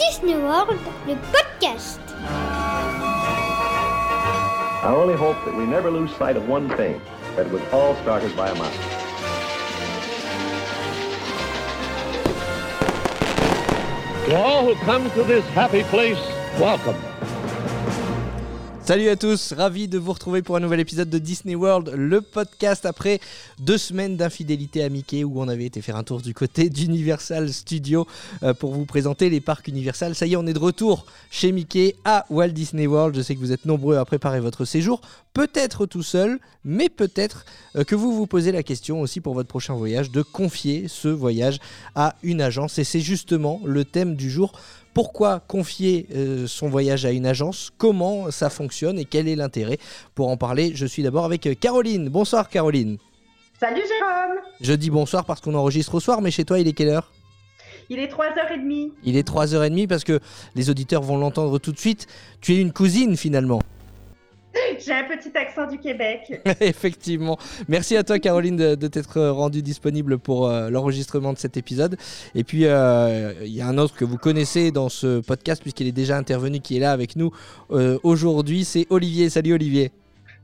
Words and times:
Disney 0.00 0.34
World, 0.34 0.80
le 1.06 1.14
podcast. 1.30 2.00
I 4.82 4.94
only 4.96 5.14
hope 5.14 5.36
that 5.44 5.54
we 5.54 5.66
never 5.66 5.90
lose 5.90 6.10
sight 6.16 6.38
of 6.38 6.48
one 6.48 6.70
thing, 6.70 6.98
that 7.36 7.44
it 7.44 7.52
was 7.52 7.60
all 7.70 7.94
started 7.96 8.34
by 8.34 8.48
a 8.48 8.54
mouse. 8.54 8.74
To 14.24 14.36
all 14.36 14.64
who 14.64 14.74
come 14.86 15.10
to 15.10 15.22
this 15.22 15.44
happy 15.48 15.82
place, 15.82 16.18
welcome. 16.58 17.09
Salut 18.82 19.08
à 19.10 19.16
tous, 19.16 19.52
ravi 19.52 19.88
de 19.88 19.98
vous 19.98 20.12
retrouver 20.12 20.40
pour 20.40 20.56
un 20.56 20.60
nouvel 20.60 20.80
épisode 20.80 21.10
de 21.10 21.18
Disney 21.18 21.54
World, 21.54 21.92
le 21.94 22.22
podcast 22.22 22.86
après 22.86 23.20
deux 23.60 23.76
semaines 23.78 24.16
d'infidélité 24.16 24.82
à 24.82 24.88
Mickey 24.88 25.22
où 25.22 25.40
on 25.40 25.48
avait 25.48 25.66
été 25.66 25.82
faire 25.82 25.96
un 25.96 26.02
tour 26.02 26.22
du 26.22 26.32
côté 26.34 26.70
d'Universal 26.70 27.52
Studios 27.52 28.06
euh, 28.42 28.54
pour 28.54 28.72
vous 28.72 28.86
présenter 28.86 29.28
les 29.28 29.40
parcs 29.40 29.68
Universal. 29.68 30.14
Ça 30.14 30.26
y 30.26 30.32
est, 30.32 30.36
on 30.36 30.46
est 30.46 30.54
de 30.54 30.58
retour 30.58 31.04
chez 31.30 31.52
Mickey 31.52 31.94
à 32.04 32.24
Walt 32.30 32.48
Disney 32.48 32.86
World. 32.86 33.14
Je 33.14 33.20
sais 33.20 33.34
que 33.34 33.40
vous 33.40 33.52
êtes 33.52 33.66
nombreux 33.66 33.96
à 33.96 34.04
préparer 34.04 34.40
votre 34.40 34.64
séjour, 34.64 35.02
peut-être 35.34 35.86
tout 35.86 36.02
seul, 36.02 36.40
mais 36.64 36.88
peut-être 36.88 37.44
euh, 37.76 37.84
que 37.84 37.94
vous 37.94 38.12
vous 38.12 38.26
posez 38.26 38.50
la 38.50 38.62
question 38.62 39.02
aussi 39.02 39.20
pour 39.20 39.34
votre 39.34 39.48
prochain 39.48 39.74
voyage 39.74 40.10
de 40.10 40.22
confier 40.22 40.86
ce 40.88 41.08
voyage 41.08 41.58
à 41.94 42.16
une 42.22 42.40
agence 42.40 42.78
et 42.78 42.84
c'est 42.84 43.00
justement 43.00 43.60
le 43.64 43.84
thème 43.84 44.16
du 44.16 44.30
jour. 44.30 44.52
Pourquoi 44.92 45.40
confier 45.46 46.06
euh, 46.14 46.46
son 46.46 46.68
voyage 46.68 47.04
à 47.06 47.12
une 47.12 47.26
agence? 47.26 47.70
Comment 47.78 48.30
ça 48.30 48.50
fonctionne 48.50 48.98
et 48.98 49.04
quel 49.04 49.28
est 49.28 49.36
l'intérêt? 49.36 49.78
Pour 50.14 50.28
en 50.28 50.36
parler, 50.36 50.72
je 50.74 50.84
suis 50.84 51.02
d'abord 51.02 51.24
avec 51.24 51.46
euh, 51.46 51.54
Caroline. 51.54 52.08
Bonsoir 52.08 52.48
Caroline. 52.48 52.98
Salut 53.60 53.82
Jérôme 53.82 54.38
Je 54.60 54.72
dis 54.72 54.90
bonsoir 54.90 55.24
parce 55.24 55.40
qu'on 55.40 55.54
enregistre 55.54 55.94
au 55.94 56.00
soir, 56.00 56.20
mais 56.22 56.30
chez 56.30 56.44
toi 56.44 56.58
il 56.58 56.66
est 56.66 56.72
quelle 56.72 56.88
heure? 56.88 57.12
Il 57.88 57.98
est 57.98 58.12
3h30. 58.12 58.90
Il 59.04 59.16
est 59.16 59.28
3h30 59.28 59.86
parce 59.86 60.04
que 60.04 60.20
les 60.54 60.70
auditeurs 60.70 61.02
vont 61.02 61.18
l'entendre 61.18 61.58
tout 61.58 61.72
de 61.72 61.78
suite. 61.78 62.06
Tu 62.40 62.54
es 62.54 62.60
une 62.60 62.72
cousine 62.72 63.16
finalement. 63.16 63.60
J'ai 64.84 64.92
un 64.92 65.04
petit 65.04 65.36
accent 65.36 65.66
du 65.66 65.78
Québec. 65.78 66.40
Effectivement. 66.60 67.38
Merci 67.68 67.96
à 67.96 68.02
toi, 68.02 68.18
Caroline, 68.18 68.56
de, 68.56 68.88
t'être 68.88 69.20
rendue 69.28 69.62
disponible 69.62 70.18
pour 70.18 70.48
euh, 70.48 70.70
l'enregistrement 70.70 71.32
de 71.32 71.38
cet 71.38 71.56
épisode. 71.56 71.96
Et 72.34 72.44
puis, 72.44 72.66
euh, 72.66 73.32
il 73.42 73.54
y 73.54 73.60
a 73.60 73.68
un 73.68 73.78
autre 73.78 73.94
que 73.94 74.04
vous 74.04 74.18
connaissez 74.18 74.70
dans 74.70 74.88
ce 74.88 75.20
podcast, 75.20 75.62
puisqu'il 75.62 75.86
est 75.86 75.92
déjà 75.92 76.16
intervenu, 76.16 76.60
qui 76.60 76.76
est 76.76 76.80
là 76.80 76.92
avec 76.92 77.16
nous 77.16 77.30
euh, 77.70 77.98
aujourd'hui. 78.02 78.64
C'est 78.64 78.86
Olivier. 78.90 79.30
Salut, 79.30 79.54
Olivier. 79.54 79.92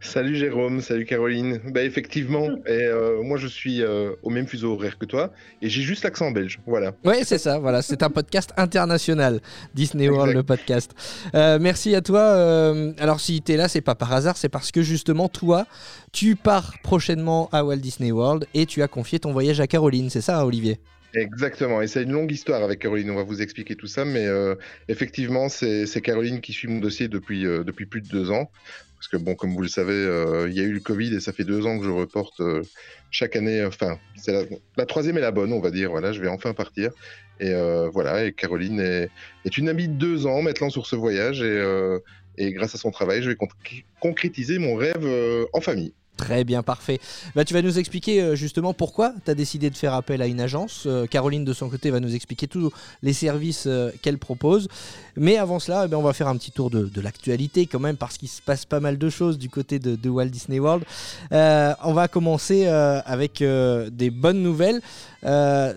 Salut 0.01 0.37
Jérôme, 0.37 0.81
salut 0.83 1.07
Caroline. 1.07 1.61
Bah 1.73 1.83
effectivement, 1.83 2.49
et 2.67 2.85
euh, 2.85 3.23
moi 3.23 3.39
je 3.39 3.47
suis 3.47 3.83
euh, 3.83 4.13
au 4.23 4.31
même 4.31 4.47
fuseau 4.47 4.75
horaire 4.75 4.99
que 4.99 5.07
toi 5.07 5.33
et 5.63 5.69
j'ai 5.69 5.83
juste 5.83 6.05
l'accent 6.05 6.31
belge, 6.31 6.61
voilà. 6.67 6.93
Oui, 7.05 7.17
c'est 7.25 7.39
ça, 7.39 7.59
voilà, 7.59 7.83
c'est 7.83 8.03
un 8.03 8.11
podcast 8.11 8.53
international, 8.57 9.41
Disney 9.75 10.09
World 10.09 10.31
Exact. 10.31 10.37
le 10.37 10.43
podcast. 10.43 10.95
Euh, 11.35 11.59
merci 11.61 11.95
à 11.95 12.03
toi. 12.03 12.75
alors 12.99 13.21
si 13.21 13.43
tu 13.43 13.53
es 13.53 13.57
là, 13.57 13.69
c'est 13.69 13.81
pas 13.81 13.95
par 13.95 14.13
hasard, 14.13 14.37
c'est 14.37 14.51
parce 14.51 14.71
que 14.71 14.83
justement 14.83 15.29
toi, 15.29 15.67
tu 16.13 16.37
pars 16.37 16.75
prochainement 16.83 17.49
à 17.53 17.65
Walt 17.65 17.77
Disney 17.77 18.13
World 18.13 18.47
et 18.55 18.67
tu 18.67 18.83
as 18.83 18.89
confié 18.89 19.19
ton 19.19 19.33
voyage 19.33 19.61
à 19.61 19.67
Caroline, 19.67 20.11
c'est 20.11 20.21
ça 20.21 20.45
Olivier? 20.45 20.79
Exactement, 21.17 21.81
et 21.81 21.87
c'est 21.87 22.03
une 22.03 22.13
longue 22.13 22.31
histoire 22.31 22.63
avec 22.63 22.81
Caroline, 22.81 23.11
on 23.11 23.15
va 23.15 23.23
vous 23.23 23.41
expliquer 23.41 23.75
tout 23.75 23.87
ça, 23.87 24.05
mais 24.05 24.27
euh, 24.27 24.55
effectivement 24.89 25.49
c'est 25.49 25.87
c'est 25.87 26.03
Caroline 26.03 26.41
qui 26.43 26.53
suit 26.53 26.69
mon 26.69 26.79
dossier 26.79 27.09
depuis, 27.09 27.47
euh, 27.47 27.65
depuis 27.65 27.87
plus 27.87 28.03
de 28.03 28.09
deux 28.09 28.31
ans. 28.31 28.51
Parce 28.97 29.09
que 29.09 29.17
bon, 29.17 29.35
comme 29.35 29.55
vous 29.55 29.63
le 29.63 29.69
savez, 29.69 29.93
euh, 29.93 30.49
il 30.49 30.57
y 30.57 30.61
a 30.61 30.65
eu 30.65 30.73
le 30.73 30.81
Covid 30.81 31.15
et 31.15 31.21
ça 31.21 31.33
fait 31.33 31.45
deux 31.45 31.67
ans 31.67 31.79
que 31.79 31.85
je 31.85 31.91
reporte 31.91 32.41
euh, 32.41 32.63
chaque 33.11 33.37
année. 33.37 33.65
Enfin, 33.65 33.99
c'est 34.17 34.33
la, 34.77 34.87
troisième 34.87 35.19
est 35.19 35.21
la 35.21 35.33
bonne, 35.33 35.53
on 35.53 35.61
va 35.61 35.71
dire. 35.71 35.91
Voilà, 35.91 36.13
je 36.13 36.21
vais 36.21 36.29
enfin 36.29 36.55
partir. 36.55 36.91
Et 37.39 37.53
euh, 37.53 37.89
voilà, 37.91 38.25
et 38.25 38.33
Caroline 38.33 38.81
est, 38.81 39.59
une 39.59 39.69
amie 39.69 39.89
de 39.89 39.95
deux 39.95 40.27
ans 40.27 40.41
maintenant 40.41 40.71
sur 40.71 40.87
ce 40.87 40.97
voyage 40.97 41.43
et, 41.43 41.45
euh, 41.45 41.99
grâce 42.39 42.75
à 42.75 42.79
son 42.79 42.91
travail, 42.91 43.23
je 43.23 43.29
vais 43.29 43.37
concr- 43.37 43.85
concrétiser 44.01 44.59
mon 44.59 44.75
rêve 44.75 45.05
euh, 45.05 45.45
en 45.53 45.61
famille. 45.61 45.95
Très 46.17 46.45
bien, 46.45 46.63
parfait. 46.63 46.99
Bah, 47.35 47.45
tu 47.45 47.53
vas 47.53 47.61
nous 47.61 47.79
expliquer 47.79 48.23
euh, 48.23 48.37
justement 48.37 48.73
pourquoi 48.73 49.13
tu 49.25 49.31
as 49.31 49.35
décidé 49.35 49.69
de 49.69 49.77
faire 49.77 49.93
appel 49.93 50.23
à 50.23 50.27
une 50.27 50.41
agence. 50.41 50.85
Euh, 50.87 51.07
Caroline, 51.07 51.45
de 51.45 51.53
son 51.53 51.69
côté, 51.69 51.91
va 51.91 52.01
nous 52.01 52.15
expliquer 52.15 52.47
tous 52.47 52.73
les 53.03 53.13
services 53.13 53.65
euh, 53.67 53.91
qu'elle 54.01 54.17
propose. 54.17 54.69
Mais 55.17 55.37
avant 55.37 55.59
cela, 55.59 55.83
eh 55.85 55.89
ben, 55.89 55.99
on 55.99 56.03
va 56.03 56.15
faire 56.15 56.29
un 56.29 56.37
petit 56.37 56.53
tour 56.53 56.71
de, 56.71 57.01
l'actualité 57.01 57.67
quand 57.67 57.81
même, 57.81 57.97
parce 57.97 58.17
qu'il 58.17 58.29
se 58.29 58.41
passe 58.41 58.65
pas 58.65 58.81
mal 58.81 58.97
de 58.97 59.11
choses 59.11 59.39
du 59.39 59.51
côté 59.51 59.79
de, 59.79 59.95
de 59.95 60.09
Walt 60.09 60.27
Disney 60.27 60.59
World. 60.59 60.85
On 61.31 61.93
va 61.93 62.09
commencer 62.09 62.67
avec 62.67 63.43
des 63.43 64.11
bonnes 64.11 64.43
nouvelles, 64.43 64.81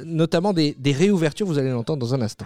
notamment 0.05 0.53
des 0.53 0.75
réouvertures, 0.91 1.45
vous 1.45 1.57
allez 1.57 1.71
l'entendre 1.71 1.99
dans 1.99 2.13
un 2.13 2.21
instant. 2.21 2.45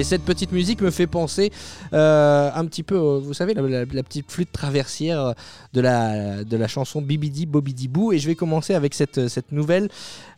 Et 0.00 0.04
cette 0.04 0.22
petite 0.22 0.52
musique 0.52 0.80
me 0.80 0.90
fait 0.90 1.06
penser 1.06 1.52
euh, 1.92 2.50
un 2.54 2.64
petit 2.64 2.82
peu, 2.82 2.94
euh, 2.94 3.18
vous 3.22 3.34
savez, 3.34 3.52
la, 3.52 4.02
petite 4.02 4.32
flûte 4.32 4.50
traversière 4.50 5.20
euh, 5.20 5.32
de 5.74 5.82
la, 5.82 6.42
de 6.42 6.56
la 6.56 6.68
chanson 6.68 7.02
Bibidi 7.02 7.44
Bobidi 7.44 7.86
Boo. 7.86 8.10
Et 8.10 8.18
je 8.18 8.26
vais 8.26 8.34
commencer 8.34 8.72
avec 8.72 8.94
cette, 8.94 9.28
cette 9.28 9.52
nouvelle, 9.52 9.90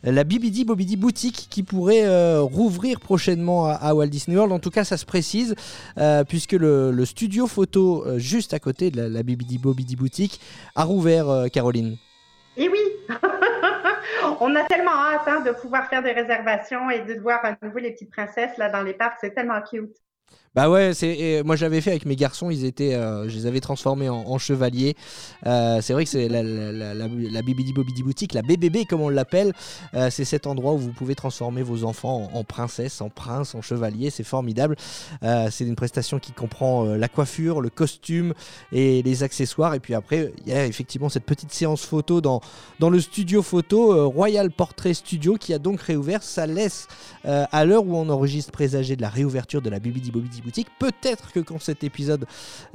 euh, 0.05 0.11
la 0.11 0.25
Bibidi 0.25 0.65
Bobidi 0.65 0.97
Boutique 0.97 1.47
qui 1.49 1.63
pourrait 1.63 2.03
euh, 2.03 2.41
rouvrir 2.41 2.99
prochainement 2.99 3.67
à, 3.67 3.93
Walt 3.93 4.07
Disney 4.07 4.35
World. 4.35 4.51
En 4.51 4.59
tout 4.59 4.69
cas, 4.69 4.83
ça 4.83 4.97
se 4.97 5.05
précise, 5.05 5.55
euh, 5.97 6.25
puisque 6.25 6.51
le, 6.51 7.05
studio 7.05 7.47
photo 7.47 8.03
euh, 8.05 8.19
juste 8.19 8.53
à 8.53 8.59
côté 8.59 8.91
de 8.91 9.01
la, 9.01 9.07
la 9.07 9.23
Bibidi 9.23 9.59
Bobidi 9.59 9.95
Boutique 9.95 10.41
a 10.75 10.83
rouvert, 10.83 11.29
euh, 11.29 11.47
Caroline. 11.47 11.95
Et 12.57 12.67
oui 12.67 12.79
On 14.39 14.55
a 14.55 14.63
tellement 14.63 14.91
hâte 14.91 15.27
hein, 15.27 15.41
de 15.41 15.51
pouvoir 15.51 15.87
faire 15.89 16.03
des 16.03 16.11
réservations 16.11 16.89
et 16.89 16.99
de 16.99 17.19
voir 17.19 17.43
à 17.43 17.55
nouveau 17.61 17.79
les 17.79 17.91
petites 17.91 18.11
princesses 18.11 18.57
là 18.57 18.69
dans 18.69 18.81
les 18.81 18.93
parcs. 18.93 19.17
C'est 19.21 19.33
tellement 19.33 19.61
cute. 19.61 19.95
Bah 20.55 20.69
ouais, 20.69 20.93
c'est 20.93 21.41
moi 21.43 21.55
j'avais 21.55 21.81
fait 21.81 21.89
avec 21.89 22.05
mes 22.05 22.15
garçons, 22.15 22.51
ils 22.51 22.63
étaient, 22.63 22.93
euh, 22.93 23.27
je 23.27 23.35
les 23.35 23.47
avais 23.47 23.59
transformés 23.59 24.07
en, 24.09 24.37
chevaliers. 24.37 24.95
Euh, 25.47 25.81
c'est 25.81 25.93
vrai 25.93 26.03
que 26.03 26.11
c'est 26.11 26.29
la, 26.29 26.43
la, 26.43 26.93
la, 26.93 27.07
la, 27.07 27.41
Bibidi 27.41 27.73
Bobidi 27.73 28.03
boutique, 28.03 28.35
la 28.35 28.43
BBB 28.43 28.85
comme 28.87 29.01
on 29.01 29.09
l'appelle. 29.09 29.53
Euh, 29.95 30.11
c'est 30.11 30.25
cet 30.25 30.45
endroit 30.45 30.73
où 30.73 30.77
vous 30.77 30.91
pouvez 30.91 31.15
transformer 31.15 31.63
vos 31.63 31.85
enfants 31.85 32.29
en, 32.31 32.43
princesse, 32.43 33.01
en 33.01 33.09
prince, 33.09 33.55
en 33.55 33.63
chevalier. 33.63 34.11
C'est 34.11 34.23
formidable. 34.23 34.75
Euh, 35.23 35.47
c'est 35.49 35.65
une 35.65 35.75
prestation 35.75 36.19
qui 36.19 36.33
comprend 36.33 36.85
euh, 36.85 36.97
la 36.97 37.07
coiffure, 37.07 37.59
le 37.59 37.71
costume 37.71 38.35
et 38.71 39.01
les 39.01 39.23
accessoires. 39.23 39.73
Et 39.73 39.79
puis 39.79 39.95
après, 39.95 40.33
il 40.45 40.53
y 40.53 40.55
a 40.55 40.67
effectivement 40.67 41.09
cette 41.09 41.25
petite 41.25 41.51
séance 41.51 41.83
photo 41.83 42.21
dans 42.21 42.41
dans 42.79 42.91
le 42.91 42.99
studio 42.99 43.41
photo 43.41 43.91
euh, 43.91 44.05
Royal 44.05 44.51
Portrait 44.51 44.93
Studio 44.93 45.35
qui 45.35 45.51
a 45.51 45.57
donc 45.57 45.81
réouvert. 45.81 46.21
Ça 46.21 46.45
laisse 46.45 46.87
à 47.23 47.65
l'heure 47.65 47.85
où 47.85 47.95
on 47.95 48.09
enregistre 48.09 48.51
présager 48.51 48.95
de 48.95 49.01
la 49.01 49.09
réouverture 49.09 49.61
de 49.61 49.69
la 49.69 49.79
Bibidi 49.79 50.11
Bobidi 50.11 50.42
boutique. 50.43 50.67
Peut-être 50.79 51.31
que 51.31 51.39
quand 51.39 51.61
cet 51.61 51.83
épisode 51.83 52.25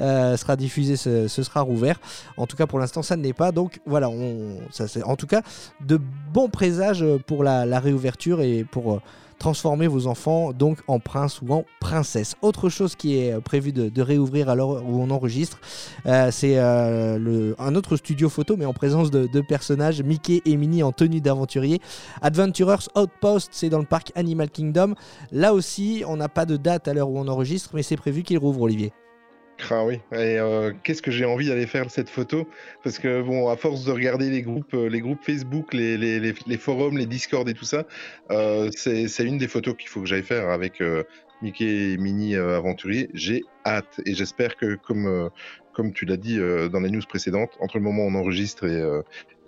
euh, 0.00 0.36
sera 0.36 0.56
diffusé, 0.56 0.96
ce, 0.96 1.28
sera 1.28 1.60
rouvert. 1.60 2.00
En 2.36 2.46
tout 2.46 2.56
cas, 2.56 2.66
pour 2.66 2.78
l'instant, 2.78 3.02
ça 3.02 3.16
ne 3.16 3.22
l'est 3.22 3.32
pas. 3.32 3.52
Donc 3.52 3.80
voilà, 3.86 4.08
on, 4.08 4.58
ça, 4.70 4.88
c'est 4.88 5.02
en 5.02 5.16
tout 5.16 5.26
cas 5.26 5.42
de 5.80 6.00
bons 6.32 6.48
présages 6.48 7.04
pour 7.26 7.44
la, 7.44 7.66
la 7.66 7.80
réouverture 7.80 8.40
et 8.40 8.64
pour 8.64 8.94
euh, 8.94 9.00
transformer 9.38 9.86
vos 9.86 10.06
enfants 10.06 10.52
donc 10.52 10.78
en 10.86 11.00
prince 11.00 11.40
ou 11.42 11.52
en 11.52 11.64
princesse. 11.80 12.34
Autre 12.42 12.68
chose 12.68 12.96
qui 12.96 13.18
est 13.18 13.32
euh, 13.32 13.40
prévu 13.40 13.72
de, 13.72 14.02
réouvrir 14.02 14.48
à 14.48 14.54
l'heure 14.54 14.84
où 14.84 15.02
on 15.02 15.10
enregistre, 15.10 15.60
euh, 16.06 16.30
c'est 16.30 16.58
euh, 16.58 17.54
un 17.58 17.74
autre 17.74 17.96
studio 17.96 18.28
photo, 18.28 18.56
mais 18.56 18.64
en 18.64 18.72
présence 18.72 19.10
de, 19.10 19.26
de 19.26 19.40
personnages 19.40 20.02
Mickey 20.02 20.40
et 20.44 20.56
Minnie 20.56 20.82
en 20.82 20.92
tenue 20.92 21.20
d'aventurier. 21.20 21.80
Adventurers 22.22 22.88
Outpost, 22.96 23.50
c'est 23.52 23.68
dans 23.68 23.80
le 23.80 23.86
parc 23.86 24.12
Animal 24.14 24.50
Kingdom. 24.50 24.94
Là 25.32 25.54
aussi, 25.54 26.04
on 26.06 26.16
n'a 26.16 26.28
pas 26.28 26.46
de 26.46 26.56
date 26.56 26.88
à 26.88 26.94
l'heure 26.94 27.10
où 27.10 27.18
on 27.18 27.28
enregistre, 27.28 27.70
mais 27.74 27.82
c'est 27.82 27.96
prévu 27.96 28.22
qu'il 28.22 28.38
rouvre, 28.38 28.62
Olivier. 28.62 28.92
Ah 29.70 29.84
oui, 29.84 29.96
et 30.12 30.38
euh, 30.38 30.72
qu'est-ce 30.84 31.02
que 31.02 31.10
j'ai 31.10 31.24
envie 31.24 31.48
d'aller 31.48 31.66
faire 31.66 31.90
cette 31.90 32.08
photo? 32.08 32.48
Parce 32.84 32.98
que 32.98 33.22
bon, 33.22 33.48
à 33.48 33.56
force 33.56 33.84
de 33.84 33.90
regarder 33.90 34.30
les 34.30 34.42
groupes, 34.42 34.72
euh, 34.74 34.88
les 34.88 35.00
groupes 35.00 35.22
Facebook, 35.22 35.74
les, 35.74 35.98
les, 35.98 36.20
les, 36.20 36.56
forums, 36.56 36.96
les 36.96 37.06
Discord 37.06 37.48
et 37.48 37.54
tout 37.54 37.64
ça, 37.64 37.84
euh, 38.30 38.70
c'est 38.72 39.24
une 39.24 39.36
des 39.36 39.48
photos 39.48 39.74
qu'il 39.76 39.88
faut 39.88 40.00
que 40.00 40.06
j'aille 40.06 40.22
faire 40.22 40.50
avec 40.50 40.80
Mickey 41.42 41.94
et 41.94 42.36
euh, 42.36 42.56
aventurier. 42.56 43.10
J'ai 43.14 43.42
hâte. 43.66 44.00
Et 44.06 44.14
j'espère 44.14 44.56
que 44.56 44.76
comme 44.76 45.30
comme 45.72 45.92
tu 45.92 46.06
l'as 46.06 46.16
dit 46.16 46.38
dans 46.38 46.80
les 46.80 46.90
news 46.90 47.02
précédentes, 47.08 47.56
entre 47.60 47.76
le 47.78 47.84
moment 47.84 48.04
où 48.04 48.08
on 48.08 48.14
enregistre 48.14 48.64
et, 48.64 48.82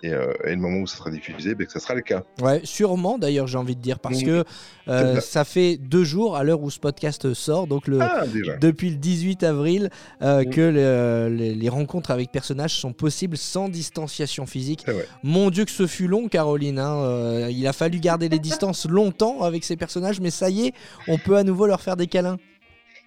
et, 0.03 0.11
euh, 0.13 0.33
et 0.45 0.51
le 0.51 0.57
moment 0.61 0.77
où 0.79 0.87
ça 0.87 0.97
sera 0.97 1.09
diffusé, 1.11 1.55
ben, 1.55 1.65
que 1.67 1.73
ça 1.73 1.79
sera 1.79 1.93
le 1.95 2.01
cas. 2.01 2.23
Ouais, 2.41 2.61
sûrement 2.63 3.17
d'ailleurs, 3.17 3.47
j'ai 3.47 3.57
envie 3.57 3.75
de 3.75 3.81
dire, 3.81 3.99
parce 3.99 4.17
Oui, 4.19 4.23
que 4.25 4.43
euh, 4.87 5.19
ça. 5.21 5.43
fait 5.43 5.77
deux 5.77 6.03
jours 6.03 6.35
à 6.35 6.43
l'heure 6.43 6.61
où 6.61 6.69
ce 6.69 6.79
podcast 6.79 7.33
sort, 7.33 7.67
donc 7.67 7.87
le, 7.87 7.99
Ah 8.01 8.23
depuis 8.59 8.89
le 8.89 8.95
18 8.97 9.43
avril, 9.43 9.89
euh, 10.21 10.39
Oui. 10.39 10.49
que 10.49 10.61
le- 10.61 11.35
les, 11.35 11.53
les 11.55 11.69
rencontres 11.69 12.11
avec 12.11 12.31
personnages 12.31 12.75
sont 12.75 12.93
possibles 12.93 13.37
sans 13.37 13.69
distanciation 13.69 14.45
physique. 14.45 14.85
Mon 15.23 15.49
Dieu 15.49 15.65
que 15.65 15.71
ce 15.71 15.87
fut 15.87 16.07
long, 16.07 16.27
Caroline. 16.27 16.79
hein, 16.79 17.47
il 17.49 17.65
a 17.67 17.73
fallu 17.73 17.99
garder 17.99 18.29
les 18.29 18.39
distances 18.39 18.87
longtemps 18.87 19.41
avec 19.43 19.63
ces 19.63 19.75
personnages, 19.77 20.19
mais 20.19 20.31
ça 20.31 20.49
y 20.49 20.67
est, 20.67 20.73
on 21.07 21.17
peut 21.17 21.37
à 21.37 21.43
nouveau 21.43 21.67
leur 21.67 21.81
faire 21.81 21.95
des 21.95 22.07
câlins. 22.07 22.37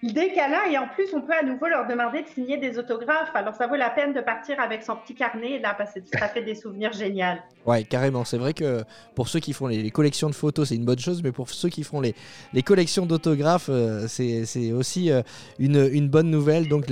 Dès 0.03 0.33
qu'elle 0.33 0.53
a, 0.53 0.69
et 0.69 0.77
en 0.77 0.87
plus, 0.87 1.13
on 1.13 1.21
peut 1.21 1.33
à 1.33 1.43
nouveau 1.43 1.67
leur 1.67 1.87
demander 1.87 2.21
de 2.21 2.27
signer 2.27 2.57
des 2.57 2.77
autographes. 2.77 3.31
Alors, 3.33 3.55
ça 3.55 3.67
vaut 3.67 3.75
la 3.75 3.89
peine 3.89 4.13
de 4.13 4.21
partir 4.21 4.59
avec 4.59 4.83
son 4.83 4.95
petit 4.95 5.15
carnet, 5.15 5.59
là, 5.59 5.73
parce 5.77 5.93
que 5.93 5.99
ça 6.19 6.27
fait 6.27 6.43
des 6.43 6.55
souvenirs 6.55 6.93
géniaux. 6.93 7.39
Ouais, 7.65 7.83
carrément. 7.83 8.25
C'est 8.25 8.37
vrai 8.37 8.53
que 8.53 8.83
pour 9.15 9.27
ceux 9.27 9.39
qui 9.39 9.53
font 9.53 9.67
les, 9.67 9.89
collections 9.91 10.29
de 10.29 10.35
photos, 10.35 10.69
c'est 10.69 10.75
une 10.75 10.85
bonne 10.85 10.99
chose, 10.99 11.23
mais 11.23 11.31
pour 11.31 11.49
ceux 11.49 11.69
qui 11.69 11.83
font 11.83 12.01
les, 12.01 12.13
les 12.53 12.61
collections 12.61 13.05
d'autographes, 13.05 13.69
euh, 13.69 14.05
c'est 14.07 14.71
aussi 14.73 15.11
euh, 15.11 15.21
une, 15.59 15.89
une 15.91 16.09
bonne 16.09 16.29
nouvelle. 16.29 16.67
Donc, 16.67 16.89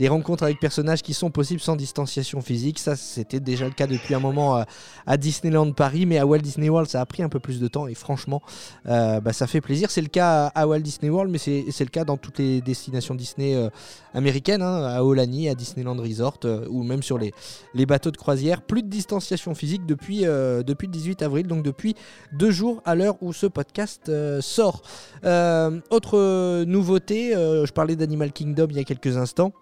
les 0.00 0.08
rencontres 0.08 0.44
avec 0.44 0.58
personnages 0.58 1.02
qui 1.02 1.12
sont 1.12 1.30
possibles 1.30 1.60
sans 1.60 1.76
distanciation 1.76 2.40
physique, 2.40 2.78
ça, 2.78 2.96
c'était 2.96 3.38
déjà 3.38 3.66
le 3.66 3.72
cas 3.72 3.86
depuis 3.86 4.14
un 4.14 4.18
moment 4.18 4.56
euh, 4.56 4.62
à 5.06 5.18
Disneyland 5.18 5.70
Paris, 5.72 6.06
mais 6.06 6.16
à 6.16 6.26
Walt 6.26 6.38
Disney 6.38 6.70
World, 6.70 6.88
ça 6.88 7.02
a 7.02 7.06
pris 7.06 7.22
un 7.22 7.28
peu 7.28 7.38
plus 7.38 7.60
de 7.60 7.68
temps 7.68 7.86
et 7.86 7.94
franchement, 7.94 8.40
euh, 8.86 9.20
bah, 9.20 9.34
ça 9.34 9.46
fait 9.46 9.60
plaisir. 9.60 9.90
C'est 9.90 10.00
le 10.00 10.08
cas 10.08 10.46
à 10.46 10.66
Walt 10.66 10.80
Disney 10.80 11.10
World, 11.10 11.30
mais 11.30 11.36
c'est 11.38 11.84
le 11.84 11.90
cas 11.90 12.04
dans 12.04 12.16
toutes 12.20 12.38
les 12.38 12.60
destinations 12.60 13.14
Disney 13.14 13.54
euh, 13.54 13.68
américaines, 14.14 14.62
hein, 14.62 14.84
à 14.84 15.02
Aulani, 15.02 15.48
à 15.48 15.54
Disneyland 15.54 15.96
Resort 15.96 16.40
euh, 16.44 16.66
ou 16.68 16.82
même 16.82 17.02
sur 17.02 17.18
les, 17.18 17.32
les 17.74 17.86
bateaux 17.86 18.10
de 18.10 18.16
croisière. 18.16 18.62
Plus 18.62 18.82
de 18.82 18.88
distanciation 18.88 19.54
physique 19.54 19.86
depuis, 19.86 20.26
euh, 20.26 20.62
depuis 20.62 20.86
le 20.86 20.92
18 20.92 21.22
avril, 21.22 21.46
donc 21.46 21.62
depuis 21.62 21.94
deux 22.32 22.50
jours 22.50 22.82
à 22.84 22.94
l'heure 22.94 23.16
où 23.20 23.32
ce 23.32 23.46
podcast 23.46 24.10
sort. 24.40 24.82
Autre 25.22 26.64
nouveauté, 26.64 27.32
je 27.32 27.72
parlais 27.72 27.96
d'Animal 27.96 28.32
Kingdom 28.32 28.68
il 28.70 28.76
y 28.76 28.80
a 28.80 28.84
quelques 28.84 29.16
instants. 29.16 29.52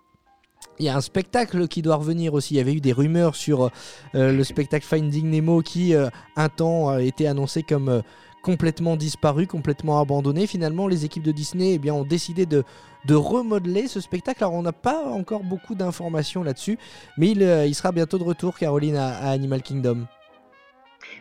Il 0.81 0.85
y 0.85 0.89
a 0.89 0.97
un 0.97 1.01
spectacle 1.01 1.67
qui 1.67 1.83
doit 1.83 1.97
revenir 1.97 2.35
aussi. 2.35 2.55
Il 2.55 2.57
y 2.59 2.61
avait 2.61 2.75
eu 2.75 2.81
des 2.81 2.93
rumeurs 2.93 3.35
sur 3.35 3.71
le 4.15 4.43
spectacle 4.45 4.87
Finding 4.87 5.29
Nemo 5.29 5.61
qui, 5.61 5.95
un 5.95 6.49
temps, 6.49 6.89
a 6.89 7.03
été 7.03 7.27
annoncé 7.27 7.63
comme 7.63 8.03
complètement 8.49 8.97
disparu, 8.97 9.47
complètement 9.47 10.01
abandonné. 10.01 10.47
Finalement, 10.47 10.89
les 10.89 11.05
équipes 11.05 11.23
de 11.23 11.33
Disney 11.33 11.75
eh 11.75 11.79
bien, 11.79 11.93
ont 11.93 12.03
décidé 12.03 12.47
de, 12.47 12.65
de 13.05 13.15
remodeler 13.15 13.89
ce 13.89 14.01
spectacle. 14.01 14.43
Alors, 14.43 14.55
on 14.55 14.63
n'a 14.63 14.73
pas 14.73 15.05
encore 15.05 15.43
beaucoup 15.43 15.75
d'informations 15.75 16.43
là-dessus, 16.43 16.79
mais 17.19 17.33
il, 17.33 17.43
euh, 17.43 17.71
sera 17.75 17.93
bientôt 17.93 18.17
de 18.17 18.25
retour, 18.25 18.59
Caroline, 18.59 18.97
à, 18.97 19.19
à 19.19 19.33
Animal 19.33 19.61
Kingdom. 19.61 20.07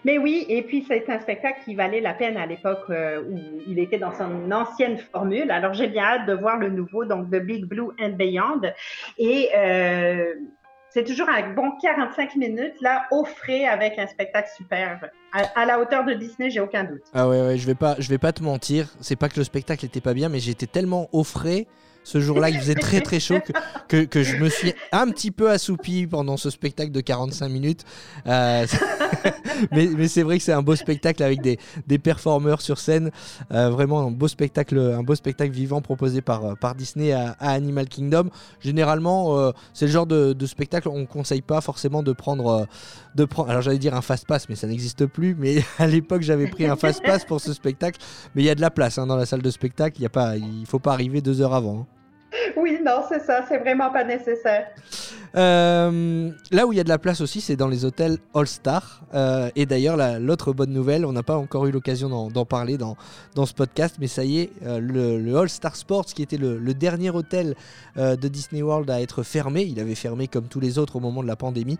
Mais 0.05 0.17
oui, 0.17 0.45
et 0.47 0.61
puis 0.61 0.85
c'est 0.87 1.09
un 1.09 1.19
spectacle 1.19 1.59
qui 1.65 1.75
valait 1.75 2.01
la 2.01 2.13
peine 2.13 2.37
à 2.37 2.45
l'époque 2.45 2.85
euh, 2.89 3.21
où 3.29 3.39
il 3.67 3.79
était 3.79 3.97
dans 3.97 4.13
son 4.13 4.51
ancienne 4.51 4.97
formule. 4.97 5.51
Alors 5.51 5.73
j'ai 5.73 5.87
bien 5.87 6.03
hâte 6.03 6.27
de 6.27 6.33
voir 6.33 6.57
le 6.57 6.69
nouveau, 6.69 7.05
donc 7.05 7.29
The 7.29 7.41
Big 7.43 7.65
Blue 7.65 7.89
and 7.99 8.11
Beyond. 8.11 8.61
Et 9.17 9.49
euh, 9.55 10.33
c'est 10.97 11.03
toujours 11.03 11.29
un 11.29 11.53
bon 11.53 11.73
45 11.79 12.35
minutes, 12.37 12.81
là, 12.81 13.05
au 13.11 13.23
frais, 13.23 13.65
avec 13.65 13.99
un 13.99 14.07
spectacle 14.07 14.49
super. 14.57 14.99
À, 15.31 15.61
à 15.61 15.65
la 15.67 15.79
hauteur 15.79 16.03
de 16.03 16.13
Disney, 16.13 16.49
j'ai 16.49 16.59
aucun 16.59 16.85
doute. 16.85 17.03
Ah 17.13 17.29
ouais, 17.29 17.39
ouais, 17.39 17.57
je 17.59 17.67
vais 17.67 17.75
pas, 17.75 17.95
je 17.99 18.09
vais 18.09 18.17
pas 18.17 18.31
te 18.31 18.41
mentir. 18.41 18.87
C'est 18.99 19.15
pas 19.15 19.29
que 19.29 19.37
le 19.37 19.43
spectacle 19.43 19.85
était 19.85 20.01
pas 20.01 20.15
bien, 20.15 20.27
mais 20.27 20.39
j'étais 20.39 20.65
tellement 20.65 21.07
au 21.11 21.23
frais 21.23 21.67
ce 22.07 22.21
jour-là, 22.21 22.49
il 22.49 22.57
faisait 22.57 22.73
très 22.73 23.01
très 23.01 23.19
chaud 23.19 23.39
que, 23.89 24.05
que, 24.05 24.23
je 24.23 24.37
me 24.37 24.47
suis 24.47 24.73
un 24.93 25.09
petit 25.09 25.29
peu 25.29 25.51
assoupi 25.51 26.07
pendant 26.07 26.37
ce 26.37 26.49
spectacle 26.49 26.91
de 26.91 27.01
45 27.01 27.49
minutes. 27.49 27.83
Euh, 28.27 28.65
mais 29.73 30.07
c'est 30.07 30.23
vrai 30.23 30.37
que 30.37 30.43
c'est 30.45 30.53
un 30.53 30.61
beau 30.61 30.77
spectacle 30.77 31.21
avec 31.21 31.41
des, 31.41 31.59
des 31.85 31.99
performeurs 31.99 32.61
sur 32.61 32.79
scène. 32.79 33.11
Euh, 33.51 33.69
vraiment 33.69 34.07
un 34.07 34.11
beau 34.11 34.29
spectacle, 34.29 34.79
un 34.79 35.03
beau 35.03 35.15
spectacle 35.15 35.51
vivant 35.51 35.81
proposé 35.81 36.21
par, 36.21 36.57
par 36.57 36.75
Disney 36.75 37.11
à, 37.11 37.35
Animal 37.41 37.89
Kingdom. 37.89 38.29
Généralement, 38.61 39.37
euh, 39.37 39.51
c'est 39.73 39.87
le 39.87 39.91
genre 39.91 40.07
de, 40.07 40.33
spectacle 40.45 40.87
on 40.87 41.05
conseille 41.05 41.41
pas 41.41 41.59
forcément 41.59 42.03
de 42.03 42.13
prendre, 42.13 42.67
de 43.15 43.25
prendre. 43.25 43.49
Alors 43.49 43.61
j'allais 43.61 43.79
dire 43.79 43.95
un 43.95 44.01
fast 44.01 44.25
pass, 44.25 44.47
mais 44.47 44.55
ça 44.55 44.67
n'existe 44.67 45.07
plus. 45.07 45.35
Mais 45.37 45.57
à 45.77 45.87
l'époque, 45.87 46.21
j'avais 46.21 46.47
pris 46.47 46.67
un 46.67 46.77
fast 46.77 47.03
pass 47.03 47.25
pour 47.25 47.41
ce 47.41 47.51
spectacle. 47.51 47.99
Mais 48.33 48.43
il 48.43 48.45
y 48.45 48.49
a 48.49 48.55
de 48.55 48.61
la 48.61 48.71
place 48.71 48.97
hein, 48.97 49.07
dans 49.07 49.17
la 49.17 49.25
salle 49.25 49.41
de 49.41 49.51
spectacle. 49.51 50.01
Il 50.01 50.07
il 50.37 50.65
faut 50.65 50.79
pas 50.79 50.93
arriver 50.93 51.19
deux 51.19 51.41
heures 51.41 51.53
avant. 51.53 51.81
hein. 51.81 51.96
Oui, 52.57 52.79
non, 52.85 53.01
c'est 53.09 53.19
ça, 53.21 53.45
c'est 53.47 53.57
vraiment 53.57 53.91
pas 53.91 54.03
nécessaire. 54.03 54.67
Euh, 55.35 56.29
là 56.51 56.65
où 56.65 56.73
il 56.73 56.77
y 56.77 56.79
a 56.79 56.83
de 56.83 56.89
la 56.89 56.97
place 56.97 57.21
aussi, 57.21 57.41
c'est 57.41 57.55
dans 57.55 57.67
les 57.67 57.85
hôtels 57.85 58.17
All-Star. 58.33 59.01
Euh, 59.13 59.49
et 59.55 59.65
d'ailleurs, 59.65 59.97
la- 59.97 60.19
l'autre 60.19 60.53
bonne 60.53 60.71
nouvelle, 60.71 61.05
on 61.05 61.11
n'a 61.13 61.23
pas 61.23 61.37
encore 61.37 61.65
eu 61.67 61.71
l'occasion 61.71 62.29
d'en 62.29 62.45
parler 62.45 62.77
dans, 62.77 62.95
dans 63.35 63.45
ce 63.45 63.53
podcast, 63.53 63.95
mais 63.99 64.07
ça 64.07 64.23
y 64.23 64.39
est, 64.39 64.49
euh, 64.65 64.79
le, 64.79 65.19
le 65.19 65.37
All-Star 65.37 65.75
Sports, 65.75 66.05
qui 66.05 66.21
était 66.21 66.37
le, 66.37 66.59
dernier 66.73 67.09
hôtel 67.09 67.55
de 67.95 68.27
Disney 68.27 68.61
World 68.61 68.89
à 68.91 69.01
être 69.01 69.23
fermé, 69.23 69.63
il 69.63 69.79
avait 69.79 69.95
fermé 69.95 70.27
comme 70.27 70.47
tous 70.47 70.59
les 70.59 70.77
autres 70.77 70.97
au 70.97 70.99
moment 70.99 71.23
de 71.23 71.27
la 71.27 71.35
pandémie. 71.35 71.79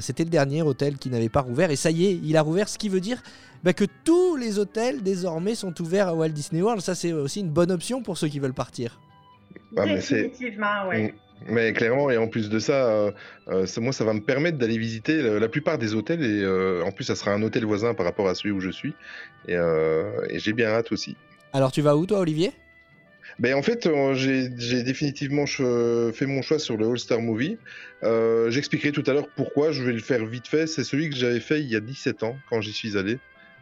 C'était 0.00 0.24
le 0.24 0.30
dernier 0.30 0.62
hôtel 0.62 0.98
qui 0.98 1.10
n'avait 1.10 1.28
pas 1.28 1.42
rouvert. 1.42 1.70
Et 1.70 1.76
ça 1.76 1.92
y 1.92 2.06
est, 2.06 2.20
il 2.24 2.36
a 2.36 2.42
rouvert, 2.42 2.68
ce 2.68 2.76
qui 2.76 2.88
veut 2.88 2.98
dire 3.00 3.22
bah, 3.62 3.72
que 3.72 3.84
tous 4.04 4.34
les 4.34 4.58
hôtels 4.58 5.02
désormais 5.02 5.54
sont 5.54 5.80
ouverts 5.80 6.08
à 6.08 6.14
Walt 6.14 6.30
Disney 6.30 6.60
World. 6.60 6.80
Ça, 6.82 6.96
c'est 6.96 7.12
aussi 7.12 7.40
une 7.40 7.50
bonne 7.50 7.70
option 7.70 8.02
pour 8.02 8.18
ceux 8.18 8.26
qui 8.26 8.40
veulent 8.40 8.52
partir. 8.54 8.98
Ah, 9.76 9.86
mais 9.86 9.94
Définitivement, 9.96 10.88
oui. 10.90 11.12
Mais 11.48 11.72
clairement, 11.72 12.10
et 12.10 12.18
en 12.18 12.28
plus 12.28 12.50
de 12.50 12.58
ça, 12.58 12.86
euh, 12.90 13.12
euh, 13.48 13.64
ça- 13.64 13.80
moi, 13.80 13.94
ça 13.94 14.04
va 14.04 14.12
me 14.12 14.20
permettre 14.20 14.58
d'aller 14.58 14.76
visiter 14.76 15.22
le- 15.22 15.38
la 15.38 15.48
plupart 15.48 15.78
des 15.78 15.94
hôtels. 15.94 16.22
Et 16.22 16.42
euh, 16.42 16.82
en 16.84 16.92
plus, 16.92 17.04
ça 17.04 17.14
sera 17.14 17.32
un 17.32 17.42
hôtel 17.42 17.64
voisin 17.64 17.94
par 17.94 18.04
rapport 18.04 18.28
à 18.28 18.34
celui 18.34 18.50
où 18.50 18.60
je 18.60 18.68
suis. 18.70 18.94
Et, 19.48 19.56
euh, 19.56 20.10
et 20.28 20.38
j'ai 20.38 20.52
bien 20.52 20.68
hâte 20.68 20.92
aussi. 20.92 21.16
Alors, 21.54 21.72
tu 21.72 21.80
vas 21.80 21.96
où, 21.96 22.04
toi, 22.04 22.18
Olivier? 22.20 22.52
Ben, 23.38 23.54
en 23.54 23.62
fait, 23.62 23.86
euh, 23.86 24.12
j'ai 24.14 24.82
définitivement 24.82 25.46
fait 25.46 26.26
mon 26.26 26.42
choix 26.42 26.58
sur 26.58 26.76
le 26.76 26.86
All-Star 26.86 27.22
Movie. 27.22 27.56
Euh, 28.02 28.50
J'expliquerai 28.50 28.92
tout 28.92 29.04
à 29.06 29.14
l'heure 29.14 29.28
pourquoi. 29.34 29.72
Je 29.72 29.82
vais 29.82 29.92
le 29.92 30.00
faire 30.00 30.26
vite 30.26 30.46
fait. 30.46 30.66
C'est 30.66 30.84
celui 30.84 31.08
que 31.08 31.16
j'avais 31.16 31.40
fait 31.40 31.60
il 31.60 31.68
y 31.68 31.76
a 31.76 31.80
17 31.80 32.22
ans 32.22 32.36
quand 32.50 32.60
j'y 32.60 32.72
suis 32.72 32.98
allé. 32.98 33.18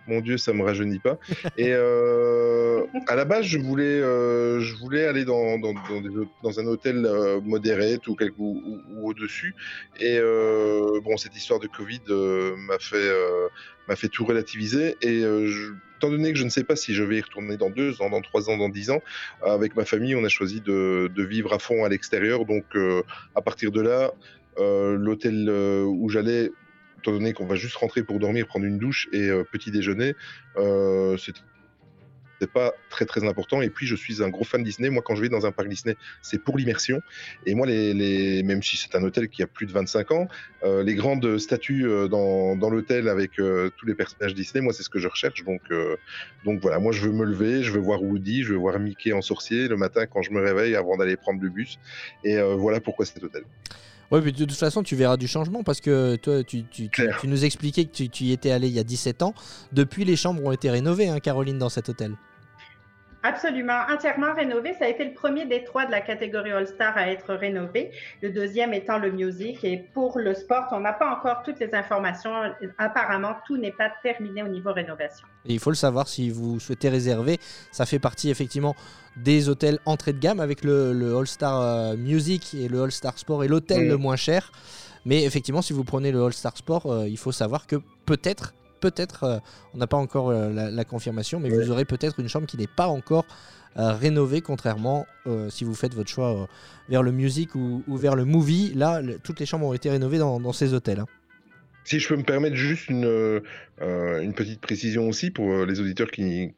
Mon 0.09 0.23
Dieu, 0.23 0.39
ça 0.39 0.55
me 0.55 0.63
rajeunit 0.63 0.99
pas. 1.01 1.19
Et 1.57 1.69
euh, 1.73 2.85
à 3.07 3.15
la 3.15 3.27
base, 3.27 3.45
je 3.45 3.59
voulais, 3.59 3.85
euh, 3.85 4.59
je 4.61 4.75
voulais 4.77 5.07
aller 5.07 5.27
dans, 5.27 5.59
dans, 5.59 6.61
un 6.61 6.67
hôtel 6.67 7.05
euh, 7.05 7.41
modéré 7.43 7.99
ou, 8.07 8.15
quelque- 8.15 8.39
ou, 8.39 8.63
ou- 8.65 9.09
au-dessus. 9.09 9.55
Et 10.01 10.19
bon, 11.05 11.17
cette 11.17 11.37
histoire 11.37 11.61
de 11.61 11.67
Covid 11.67 12.01
m'a 12.09 12.79
fait, 12.79 13.97
fait 13.97 14.09
tout 14.09 14.25
relativiser. 14.25 14.97
Et 15.03 15.21
étant 15.97 16.11
donné 16.11 16.33
que 16.33 16.39
je 16.39 16.45
ne 16.45 16.51
sais 16.51 16.65
pas 16.65 16.77
si 16.77 16.95
je 16.95 17.03
vais 17.03 17.19
y 17.19 17.21
retourner 17.21 17.57
dans 17.57 17.71
deux 17.71 18.01
ans, 18.01 18.11
dans 18.11 18.23
trois 18.23 18.49
ans, 18.51 18.57
dans 18.57 18.69
dix 18.69 18.91
ans, 18.91 19.03
avec 19.43 19.77
ma 19.77 19.85
famille, 19.85 20.15
on 20.15 20.25
a 20.25 20.29
choisi 20.29 20.61
de, 20.61 21.11
vivre 21.17 21.53
à 21.53 21.59
fond 21.59 21.85
à 21.85 21.89
l'extérieur. 21.89 22.45
Donc, 22.47 22.65
à 23.35 23.43
partir 23.43 23.73
de 23.73 23.83
là, 23.83 24.13
l'hôtel 24.59 25.51
où 25.51 26.09
j'allais, 26.09 26.51
étant 26.99 27.13
donné 27.13 27.33
qu'on 27.33 27.47
va 27.47 27.57
juste 27.57 27.77
rentrer 27.77 28.03
pour 28.03 28.19
dormir, 28.19 28.47
prendre 28.47 28.67
une 28.67 28.79
douche 28.79 29.09
et 29.13 29.29
euh, 29.29 29.45
petit 29.45 29.71
déjeuner, 29.71 30.15
euh, 30.57 31.17
c'était 31.17 31.41
pas 32.47 32.73
très 32.89 33.05
très 33.05 33.27
important. 33.27 33.63
Et 33.63 33.71
puis 33.71 33.87
je 33.87 33.97
suis 33.97 34.23
un 34.23 34.29
gros 34.29 34.45
fan 34.45 34.63
Disney. 34.63 34.91
Moi 34.91 35.03
quand 35.05 35.17
je 35.17 35.23
vais 35.23 35.29
dans 35.29 35.47
un 35.47 35.53
parc 35.53 35.69
Disney 35.69 35.97
c'est 36.23 36.43
pour 36.43 36.57
l'immersion. 36.57 37.01
Et 37.47 37.55
moi 37.55 37.67
les, 37.67 38.43
même 38.45 38.63
si 38.63 38.77
c'est 38.77 38.95
un 38.95 39.03
hôtel 39.03 39.29
qui 39.29 39.43
a 39.43 39.47
plus 39.47 39.67
de 39.67 39.73
25 39.73 40.13
ans 40.13 40.29
euh, 40.63 40.83
les 40.83 40.95
grandes 40.95 41.39
statues 41.39 41.87
euh, 41.87 42.07
dans, 42.09 42.57
dans 42.57 42.71
l'hôtel 42.71 43.09
avec 43.09 43.33
tous 43.33 43.87
les 43.87 43.95
personnages 43.95 44.35
Disney 44.35 44.63
moi 44.63 44.73
c'est 44.73 44.83
ce 44.83 44.91
que 44.91 44.99
je 44.99 45.09
recherche. 45.09 45.45
Donc 45.45 45.63
donc 46.45 46.61
voilà. 46.61 46.79
Moi 46.79 46.93
je 46.93 47.01
veux 47.01 47.13
me 47.13 47.25
lever 47.25 47.63
je 47.63 47.73
veux 47.73 47.81
voir 47.81 48.03
Woody 48.03 48.45
je 48.45 48.53
veux 48.53 48.59
voir 48.59 48.79
Mickey 48.79 49.13
en 49.13 49.23
sorcier 49.23 49.69
le 49.69 49.77
matin 49.77 50.07
quand 50.07 50.23
je 50.23 50.31
me 50.31 50.41
réveille 50.41 50.77
avant 50.77 50.97
d'aller 50.97 51.17
prendre 51.17 51.43
le 51.43 51.49
bus. 51.49 51.79
Et 52.23 52.41
voilà 52.41 52.81
pourquoi 52.81 53.05
cet 53.05 53.23
hôtel 53.23 53.43
Ouais, 54.11 54.21
mais 54.23 54.33
de 54.33 54.45
toute 54.45 54.53
façon, 54.53 54.83
tu 54.83 54.97
verras 54.97 55.17
du 55.19 55.29
changement 55.29 55.63
parce 55.63 55.81
que 55.81 56.17
toi, 56.17 56.43
tu, 56.43 56.65
tu- 56.65 56.89
tu- 56.89 56.89
Claire. 56.89 57.19
tu 57.21 57.29
nous 57.29 57.45
expliquais 57.45 57.85
que 57.85 57.93
tu, 57.93 58.09
tu 58.09 58.25
y 58.25 58.33
étais 58.33 58.51
allé 58.51 58.69
il 58.69 58.75
y 58.75 58.79
a 58.79 58.85
17 58.85 59.23
ans. 59.23 59.35
Depuis, 59.73 60.05
les 60.05 60.17
chambres 60.17 60.43
ont 60.45 60.53
été 60.53 60.71
rénovées, 60.71 61.09
hein, 61.09 61.21
Caroline, 61.21 61.59
dans 61.59 61.69
cet 61.69 61.89
hôtel. 61.91 62.13
Absolument, 63.25 63.81
entièrement 63.91 64.33
rénové. 64.33 64.75
Ça 64.79 64.85
a 64.85 64.89
été 64.89 65.05
le 65.05 65.13
premier 65.13 65.45
des 65.45 65.65
trois 65.65 65.85
de 65.87 65.91
la 65.91 66.01
catégorie 66.01 66.53
All-Star 66.53 66.97
à 66.97 67.09
être 67.11 67.35
rénové. 67.35 67.91
Le 68.23 68.31
deuxième 68.31 68.73
étant 68.73 68.97
le 68.97 69.11
music. 69.11 69.65
Et 69.65 69.77
pour 69.93 70.21
le 70.21 70.35
sport, 70.35 70.69
on 70.71 70.79
n'a 70.81 70.93
pas 70.93 71.11
encore 71.19 71.43
toutes 71.43 71.59
les 71.59 71.75
informations. 71.75 72.31
Apparemment, 72.79 73.35
tout 73.45 73.57
n'est 73.57 73.73
pas 73.73 73.91
terminé 74.05 74.45
au 74.45 74.49
niveau 74.49 74.73
rénovation. 74.73 75.27
Et 75.47 75.53
il 75.55 75.59
faut 75.59 75.71
le 75.71 75.77
savoir 75.77 76.07
si 76.07 76.31
vous 76.31 76.61
souhaitez 76.61 76.89
réserver. 76.89 77.39
Ça 77.73 77.87
fait 77.87 77.99
partie 77.99 78.31
effectivement 78.31 78.77
des 79.25 79.49
hôtels 79.49 79.79
entrée 79.87 80.13
de 80.13 80.19
gamme 80.19 80.41
avec 80.41 80.65
le, 80.65 80.93
le 80.93 81.17
All-Star 81.17 81.61
euh, 81.61 81.97
Music 81.97 82.55
et 82.55 82.69
le 82.69 82.83
All-Star 82.83 83.19
Sport 83.19 83.45
et 83.45 83.49
l'hôtel 83.49 83.79
le 83.89 83.97
moins 83.97 84.17
cher. 84.17 84.53
Mais 85.05 85.25
effectivement, 85.25 85.63
si 85.63 85.73
vous 85.73 85.85
prenez 85.85 86.13
le 86.13 86.23
All-Star 86.23 86.57
Sport, 86.57 86.87
euh, 86.87 87.09
il 87.09 87.17
faut 87.19 87.33
savoir 87.33 87.67
que 87.67 87.77
peut-être, 88.07 88.55
peut-être, 88.81 89.25
euh, 89.25 89.39
on 89.75 89.79
n'a 89.79 89.87
pas 89.87 89.97
encore 89.97 90.31
euh, 90.31 90.53
la, 90.53 90.71
la 90.71 90.85
confirmation, 90.85 91.41
mais 91.41 91.49
vous 91.51 91.71
aurez 91.71 91.85
peut-être 91.85 92.21
une 92.21 92.29
chambre 92.29 92.47
qui 92.47 92.57
n'est 92.57 92.67
pas 92.67 92.87
encore 92.89 93.25
rénovée, 93.77 94.41
contrairement 94.41 95.07
si 95.51 95.63
vous 95.63 95.75
faites 95.75 95.95
votre 95.95 96.09
choix 96.11 96.49
vers 96.89 97.03
le 97.05 97.13
music 97.13 97.55
ou, 97.55 97.85
ou 97.87 97.97
vers 97.97 98.17
le 98.17 98.25
movie. 98.25 98.73
Là, 98.75 99.01
le- 99.01 99.19
toutes 99.21 99.39
les 99.39 99.47
chambres 99.47 99.67
ont 99.67 99.73
été 99.73 99.89
rénovées 99.89 100.19
dans, 100.19 100.41
dans 100.41 100.53
ces 100.53 100.75
hôtels. 100.75 100.99
hein. 101.01 101.07
Si 101.89 102.01
je 102.01 102.07
peux 102.07 102.17
me 102.17 102.23
permettre 102.23 102.55
juste 102.55 102.91
une, 102.91 103.07
euh, 103.07 103.41
une 104.21 104.35
petite 104.35 104.61
précision 104.61 105.09
aussi 105.09 105.31
pour 105.31 105.51
euh, 105.51 105.65
les 105.65 105.81
auditeurs 105.81 106.11
qui, 106.11 106.53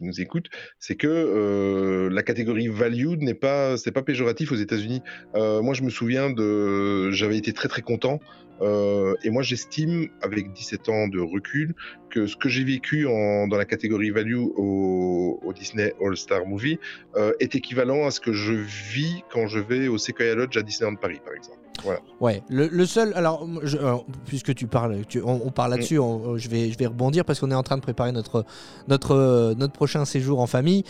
nous 0.00 0.20
écoutent, 0.20 0.48
c'est 0.80 0.96
que 0.96 1.06
euh, 1.06 2.10
la 2.10 2.24
catégorie 2.24 2.66
valued 2.66 3.22
n'est 3.22 3.32
pas, 3.34 3.76
pas 3.94 4.02
péjoratif 4.02 4.50
aux 4.50 4.56
États-Unis. 4.56 5.00
Euh, 5.36 5.62
moi, 5.62 5.74
je 5.74 5.82
me 5.82 5.90
souviens 5.90 6.30
de, 6.30 7.12
j'avais 7.12 7.38
été 7.38 7.52
très 7.52 7.68
très 7.68 7.82
content. 7.82 8.18
Euh, 8.60 9.14
et 9.24 9.30
moi, 9.30 9.42
j'estime, 9.42 10.08
avec 10.20 10.52
17 10.52 10.88
ans 10.88 11.08
de 11.08 11.18
recul, 11.20 11.74
que 12.10 12.26
ce 12.26 12.36
que 12.36 12.48
j'ai 12.48 12.62
vécu 12.64 13.06
en, 13.06 13.48
dans 13.48 13.56
la 13.56 13.64
catégorie 13.64 14.10
value 14.10 14.36
au, 14.36 15.40
au 15.42 15.52
Disney 15.52 15.92
All 16.04 16.16
Star 16.16 16.46
Movie 16.46 16.78
euh, 17.16 17.32
est 17.40 17.54
équivalent 17.54 18.06
à 18.06 18.10
ce 18.10 18.20
que 18.20 18.32
je 18.32 18.52
vis 18.52 19.22
quand 19.32 19.46
je 19.48 19.58
vais 19.58 19.88
au 19.88 19.98
Sequoia 19.98 20.34
Lodge 20.34 20.56
à 20.56 20.62
Disneyland 20.62 20.96
Paris, 20.96 21.20
par 21.24 21.34
exemple. 21.34 21.58
Voilà. 21.82 22.00
Ouais, 22.20 22.42
le, 22.48 22.68
le 22.68 22.86
seul. 22.86 23.12
Alors, 23.14 23.48
je- 23.62 23.78
alors, 23.78 24.06
puisque 24.26 24.54
tu 24.54 24.66
parles, 24.66 24.98
tu- 25.08 25.22
on, 25.22 25.40
on 25.46 25.50
parle 25.50 25.70
là-dessus, 25.72 25.98
on- 25.98 26.36
je, 26.36 26.48
vais, 26.48 26.70
je 26.70 26.78
vais 26.78 26.86
rebondir 26.86 27.24
parce 27.24 27.40
qu'on 27.40 27.50
est 27.50 27.54
en 27.54 27.62
train 27.62 27.76
de 27.78 27.82
préparer 27.82 28.12
notre, 28.12 28.44
notre, 28.88 29.12
euh, 29.12 29.54
notre 29.56 29.72
prochain 29.72 30.04
séjour 30.04 30.38
en 30.40 30.46
famille. 30.46 30.84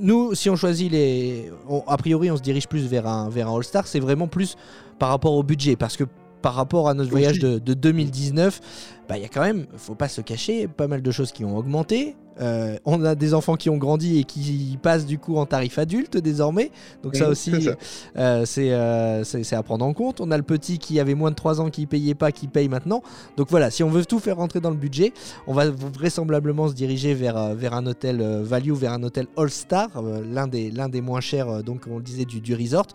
Nous, 0.00 0.34
si 0.34 0.48
on 0.48 0.56
choisit 0.56 0.90
les. 0.90 1.50
on- 1.68 1.82
a 1.86 1.96
priori, 1.98 2.30
on 2.30 2.36
se 2.36 2.42
dirige 2.42 2.66
plus 2.68 2.86
vers 2.86 3.06
un, 3.06 3.28
vers 3.28 3.48
un 3.48 3.56
All-Star. 3.56 3.86
C'est 3.86 4.00
vraiment 4.00 4.28
plus 4.28 4.56
par 4.98 5.10
rapport 5.10 5.32
au 5.34 5.42
budget. 5.42 5.76
Parce 5.76 5.96
que 5.96 6.04
par 6.42 6.54
rapport 6.54 6.88
à 6.88 6.94
notre 6.94 7.10
voyage 7.10 7.38
de, 7.38 7.58
de 7.58 7.74
2019, 7.74 8.60
bah, 9.08 9.16
il 9.16 9.22
y 9.22 9.24
a 9.24 9.28
quand 9.28 9.42
même, 9.42 9.66
faut 9.76 9.94
pas 9.94 10.08
se 10.08 10.20
cacher, 10.20 10.68
pas 10.68 10.88
mal 10.88 11.00
de 11.02 11.10
choses 11.10 11.32
qui 11.32 11.44
ont 11.44 11.56
augmenté. 11.56 12.16
Euh, 12.40 12.76
on 12.84 13.04
a 13.04 13.14
des 13.14 13.34
enfants 13.34 13.56
qui 13.56 13.68
ont 13.70 13.76
grandi 13.76 14.18
et 14.18 14.24
qui 14.24 14.78
passent 14.82 15.04
du 15.06 15.18
coup 15.18 15.36
en 15.36 15.46
tarif 15.46 15.78
adulte 15.78 16.16
désormais. 16.16 16.70
Donc 17.02 17.14
ça 17.16 17.28
aussi, 17.28 17.50
c'est 17.62 17.76
euh, 18.16 18.44
euh, 18.58 19.24
c'est- 19.24 19.52
à 19.54 19.62
prendre 19.62 19.84
en 19.84 19.92
compte. 19.92 20.20
On 20.20 20.30
a 20.30 20.36
le 20.36 20.42
petit 20.42 20.78
qui 20.78 20.98
avait 20.98 21.14
moins 21.14 21.30
de 21.30 21.34
3 21.36 21.60
ans 21.60 21.68
qui 21.68 21.86
payait 21.86 22.14
pas, 22.14 22.32
qui 22.32 22.48
paye 22.48 22.68
maintenant. 22.68 23.02
Donc 23.36 23.48
voilà, 23.50 23.70
si 23.70 23.82
on 23.82 23.90
veut 23.90 24.04
tout 24.06 24.18
faire 24.18 24.36
rentrer 24.36 24.60
dans 24.60 24.70
le 24.70 24.76
budget, 24.76 25.12
on 25.46 25.52
va 25.52 25.66
vraisemblablement 25.70 26.68
se 26.68 26.74
diriger 26.74 27.12
vers, 27.14 27.54
vers 27.54 27.74
un 27.74 27.86
hôtel 27.86 28.22
value, 28.42 28.72
vers 28.72 28.92
un 28.92 29.02
hôtel 29.02 29.26
All-Star, 29.36 29.88
euh, 29.96 30.22
l'un 30.26 30.46
des, 30.46 30.70
des 30.70 31.00
moins 31.00 31.20
chers, 31.20 31.62
donc 31.62 31.82
on 31.90 31.96
le 31.98 32.02
disait, 32.02 32.24
du, 32.24 32.40
du 32.40 32.54
resort. 32.54 32.86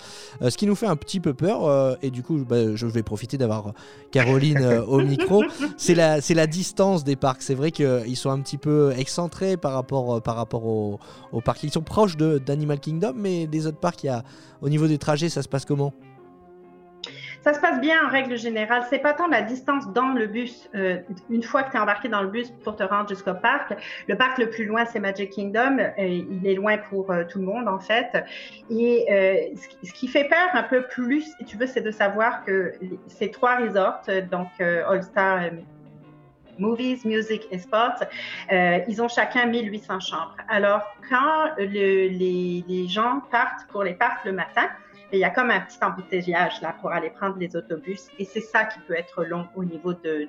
Ce 0.41 0.58
qui 0.58 0.65
nous 0.65 0.75
fait 0.75 0.88
un 0.88 0.96
petit 0.96 1.20
peu 1.20 1.34
peur. 1.34 1.98
et 2.01 2.10
du 2.10 2.24
coup, 2.24 2.38
bah, 2.48 2.75
je 2.75 2.86
vais 2.88 3.03
profiter 3.03 3.38
d'avoir 3.38 3.74
Caroline 4.12 4.82
au 4.88 5.00
micro. 5.01 5.44
C'est 5.77 5.96
la, 5.96 6.22
c'est 6.22 6.34
la 6.34 6.48
distance 6.48 7.03
des 7.03 7.15
parcs. 7.15 7.41
C'est 7.41 7.53
vrai 7.53 7.72
qu'ils 7.72 8.15
sont 8.17 8.29
un 8.29 8.39
petit 8.39 8.58
peu 8.58 8.91
excentrés 8.98 9.26
par 9.57 9.74
rapport, 9.74 10.15
euh, 10.15 10.19
par 10.19 10.36
rapport 10.36 10.65
au, 10.65 11.00
au 11.31 11.41
parc. 11.41 11.63
Ils 11.63 11.72
sont 11.72 11.81
proches 11.81 12.17
d'Animal 12.17 12.79
Kingdom, 12.79 13.13
mais 13.15 13.48
des 13.48 13.67
autres 13.67 13.79
parcs, 13.79 14.07
au 14.62 14.69
niveau 14.69 14.88
des 14.88 14.98
trajets, 14.98 15.29
ça 15.29 15.41
se 15.41 15.48
passe 15.48 15.65
comment? 15.65 15.93
Ça 17.41 17.53
se 17.53 17.62
passe 17.62 17.79
bien 17.79 18.05
en 18.05 18.10
règle 18.10 18.38
générale. 18.38 18.84
C'est 18.89 19.00
pas 19.00 19.13
tant 19.13 19.27
la 19.27 19.41
distance 19.41 19.88
dans 19.93 20.10
le 20.10 20.27
bus. 20.27 20.69
euh, 20.75 20.98
une 21.29 21.43
fois 21.43 21.63
que 21.63 21.72
tu 21.72 21.77
es 21.77 21.79
embarqué 21.79 22.10
dans 22.10 22.22
le 22.22 22.27
bus 22.27 22.51
pour 22.63 22.75
te 22.75 22.84
rendre 22.84 23.07
jusqu'au 23.07 23.36
parc, 23.36 23.74
le 24.07 24.17
parc 24.17 24.38
le 24.38 24.50
plus 24.50 24.65
loin, 24.65 24.84
c'est 24.86 25.00
Magic 25.00 25.29
Kingdom. 25.29 25.77
Euh, 25.79 25.91
il 26.00 26.46
est 26.46 26.55
loin 26.55 26.77
pour 26.77 27.13
tout 27.29 27.39
le 27.39 27.46
monde, 27.46 27.69
en 27.69 27.79
fait. 27.79 28.25
Et 28.69 29.53
ce, 29.84 29.93
qui, 29.93 30.07
fait 30.10 30.25
peur 30.25 30.50
un 30.53 30.63
peu 30.63 30.88
plus, 30.88 31.22
si 31.38 31.46
tu 31.46 31.57
veux, 31.57 31.67
c'est 31.67 31.81
de 31.81 31.91
savoir 31.91 32.43
que 32.43 32.74
ces 33.07 33.31
trois 33.31 33.57
resorts, 33.57 34.01
donc 34.29 34.50
All 34.60 35.03
Star. 35.03 35.39
Movies, 36.60 37.06
Music 37.06 37.48
et 37.52 37.60
Sports, 37.60 38.04
euh, 38.52 38.80
ils 38.88 39.02
ont 39.02 39.08
chacun 39.08 39.46
1800 39.46 40.00
chambres. 40.00 40.36
Alors, 40.50 40.82
quand 41.10 41.52
le- 41.58 42.08
les, 42.10 42.64
les 42.68 42.88
gens 42.88 43.22
partent 43.32 43.68
pour 43.72 43.84
les 43.84 43.94
parcs 43.94 44.26
le 44.26 44.32
matin, 44.34 44.68
il 45.14 45.20
y 45.20 45.24
a 45.24 45.30
comme 45.30 45.52
un 45.52 45.62
petit 45.62 45.78
embouteillage 45.82 46.62
là 46.62 46.76
pour 46.82 46.92
aller 46.92 47.10
prendre 47.10 47.38
les 47.38 47.56
autobus 47.56 48.08
et 48.20 48.26
c'est 48.26 48.42
ça 48.42 48.66
qui 48.66 48.80
peut 48.82 48.96
être 48.96 49.24
long 49.24 49.48
au 49.56 49.64
niveau 49.64 49.94
de, 49.94 50.28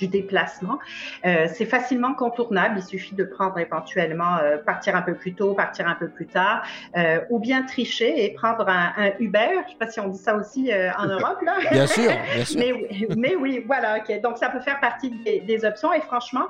du 0.00 0.08
déplacement. 0.08 0.78
Euh, 1.26 1.46
c'est 1.52 1.66
facilement 1.66 2.14
contournable, 2.14 2.76
il 2.78 2.82
suffit 2.82 3.14
de 3.14 3.24
prendre 3.24 3.58
éventuellement, 3.58 4.38
euh, 4.38 4.56
partir 4.56 4.96
un 4.96 5.02
peu 5.02 5.14
plus 5.14 5.34
tôt, 5.34 5.54
partir 5.54 5.86
un 5.86 5.94
peu 5.94 6.08
plus 6.08 6.26
tard, 6.26 6.62
euh, 6.96 7.20
ou 7.28 7.38
bien 7.38 7.62
tricher 7.62 8.24
et 8.24 8.30
prendre 8.32 8.66
un, 8.68 8.92
un 8.96 9.10
Uber. 9.20 9.48
Je 9.52 9.58
ne 9.58 9.68
sais 9.70 9.76
pas 9.78 9.90
si 9.90 10.00
on 10.00 10.08
dit 10.08 10.18
ça 10.18 10.34
aussi 10.36 10.70
en 10.98 11.06
Europe. 11.16 11.40
Là. 11.42 11.56
Bien 11.70 11.86
sûr, 11.86 12.10
bien 12.34 12.44
sûr. 12.50 12.58
Mais, 12.58 12.72
oui- 12.72 13.06
mais 13.16 13.34
oui, 13.36 13.62
voilà. 13.66 13.98
ok. 13.98 14.20
Donc, 14.22 14.38
ça 14.38 14.48
peut 14.48 14.60
faire 14.60 14.80
partie 14.80 15.10
des, 15.10 15.40
des 15.40 15.64
options. 15.66 15.92
Et 15.92 16.00
franchement, 16.00 16.46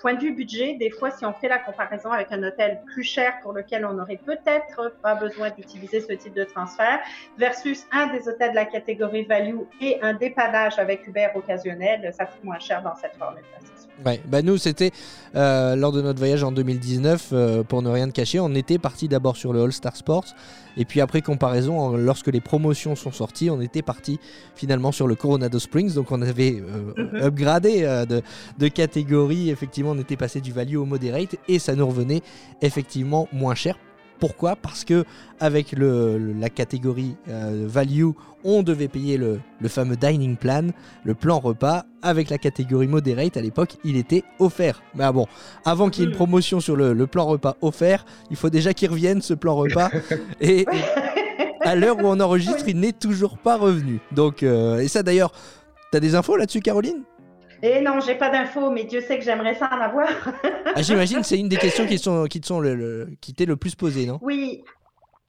point 0.00 0.14
de 0.14 0.20
vue 0.20 0.32
budget, 0.34 0.74
des 0.80 0.90
fois, 0.90 1.10
si 1.12 1.24
on 1.24 1.32
fait 1.34 1.48
la 1.48 1.58
comparaison 1.58 2.10
avec 2.10 2.32
un 2.32 2.42
hôtel 2.42 2.80
plus 2.92 3.04
cher 3.04 3.34
pour 3.42 3.52
lequel 3.52 3.86
on 3.86 3.92
n'aurait 3.92 4.20
peut-être 4.24 4.96
pas 5.02 5.14
besoin 5.14 5.50
d'utiliser 5.50 6.00
ce 6.00 6.12
type 6.14 6.34
de 6.34 6.44
transfert, 6.44 6.98
versus 7.38 7.86
un 7.92 8.08
des 8.08 8.28
hôtels 8.28 8.50
de 8.50 8.56
la 8.56 8.64
catégorie 8.64 9.24
value 9.24 9.58
et 9.80 9.98
un 10.02 10.14
dépannage 10.14 10.78
avec 10.78 11.06
Uber 11.06 11.28
occasionnel, 11.34 12.10
ça 12.16 12.24
coûte 12.26 12.42
moins 12.42 12.55
cher 12.58 12.82
dans 12.82 12.94
cette 12.94 13.16
formule. 13.16 13.42
c'est 13.60 13.66
sûr. 13.66 13.90
Ouais, 14.04 14.20
bah 14.28 14.42
nous 14.42 14.58
c'était 14.58 14.90
euh, 15.36 15.74
lors 15.74 15.90
de 15.90 16.02
notre 16.02 16.18
voyage 16.18 16.44
en 16.44 16.52
2019, 16.52 17.30
euh, 17.32 17.62
pour 17.62 17.80
ne 17.80 17.88
rien 17.90 18.06
te 18.08 18.12
cacher, 18.12 18.38
on 18.40 18.54
était 18.54 18.78
parti 18.78 19.08
d'abord 19.08 19.36
sur 19.38 19.52
le 19.54 19.62
All 19.62 19.72
Star 19.72 19.96
Sports 19.96 20.26
et 20.76 20.84
puis 20.84 21.00
après 21.00 21.22
comparaison, 21.22 21.78
en- 21.80 21.96
lorsque 21.96 22.26
les 22.26 22.42
promotions 22.42 22.94
sont 22.94 23.10
sorties, 23.12 23.48
on 23.48 23.60
était 23.62 23.80
parti 23.80 24.20
finalement 24.54 24.92
sur 24.92 25.06
le 25.06 25.14
Coronado 25.14 25.58
Springs, 25.58 25.94
donc 25.94 26.12
on 26.12 26.20
avait 26.20 26.60
euh, 26.60 26.92
Mhm. 27.20 27.22
upgradé 27.24 28.04
de, 28.08 28.20
de 28.58 28.68
catégorie, 28.68 29.48
effectivement 29.50 29.92
on 29.92 29.98
était 29.98 30.16
passé 30.16 30.40
du 30.42 30.52
value 30.52 30.76
au 30.76 30.84
moderate 30.84 31.36
et 31.48 31.58
ça 31.58 31.74
nous 31.74 31.86
revenait 31.86 32.20
effectivement 32.60 33.28
moins 33.32 33.54
cher. 33.54 33.78
Pourquoi? 34.18 34.56
Parce 34.56 34.84
que 34.84 35.04
avec 35.40 35.72
le, 35.72 36.16
le- 36.18 36.32
la 36.32 36.48
catégorie 36.50 37.16
euh, 37.28 37.64
value, 37.68 38.10
on 38.44 38.62
devait 38.62 38.88
payer 38.88 39.16
le, 39.18 39.40
le 39.60 39.68
fameux 39.68 39.96
dining 39.96 40.36
plan, 40.36 40.68
le 41.04 41.14
plan 41.14 41.38
repas. 41.38 41.84
Avec 42.02 42.30
la 42.30 42.38
catégorie 42.38 42.86
moderate, 42.86 43.36
à 43.36 43.40
l'époque, 43.40 43.76
il 43.84 43.96
était 43.96 44.22
offert. 44.38 44.80
Mais 44.94 45.02
ah 45.04 45.10
bon, 45.12 45.26
avant 45.64 45.90
qu'il 45.90 46.04
y 46.04 46.06
ait 46.06 46.10
une 46.10 46.14
promotion 46.16 46.60
sur 46.60 46.76
le, 46.76 46.92
le 46.92 47.06
plan 47.08 47.26
repas 47.26 47.56
offert, 47.62 48.06
il 48.30 48.36
faut 48.36 48.48
déjà 48.50 48.72
qu'il 48.74 48.88
revienne 48.90 49.20
ce 49.22 49.34
plan 49.34 49.56
repas. 49.56 49.90
et, 50.40 50.60
et 50.60 50.66
à 51.62 51.74
l'heure 51.74 51.96
où 51.98 52.06
on 52.06 52.20
enregistre, 52.20 52.68
il 52.68 52.78
n'est 52.78 52.92
toujours 52.92 53.38
pas 53.38 53.56
revenu. 53.56 53.98
Donc, 54.12 54.42
euh, 54.44 54.78
et 54.78 54.86
ça 54.88 55.02
d'ailleurs, 55.02 55.32
t'as 55.90 55.98
des 56.00 56.14
infos 56.14 56.36
là-dessus, 56.36 56.60
Caroline? 56.60 57.02
Et 57.62 57.80
non, 57.80 58.00
j'ai 58.00 58.14
pas 58.14 58.30
d'infos, 58.30 58.70
mais 58.70 58.84
Dieu 58.84 59.00
sait 59.00 59.18
que 59.18 59.24
j'aimerais 59.24 59.54
ça 59.54 59.68
en 59.72 59.80
avoir. 59.80 60.08
Ah, 60.74 60.82
J'imagine 60.82 61.22
c'est 61.22 61.38
une 61.38 61.48
des 61.48 61.56
questions 61.56 61.86
qui, 61.86 61.98
sont, 61.98 62.24
qui, 62.24 62.40
te 62.40 62.46
sont 62.46 62.60
le, 62.60 62.74
le- 62.74 63.08
qui 63.20 63.32
t'est 63.32 63.46
le 63.46 63.56
plus 63.56 63.74
posée, 63.74 64.04
non? 64.06 64.18
Oui, 64.22 64.62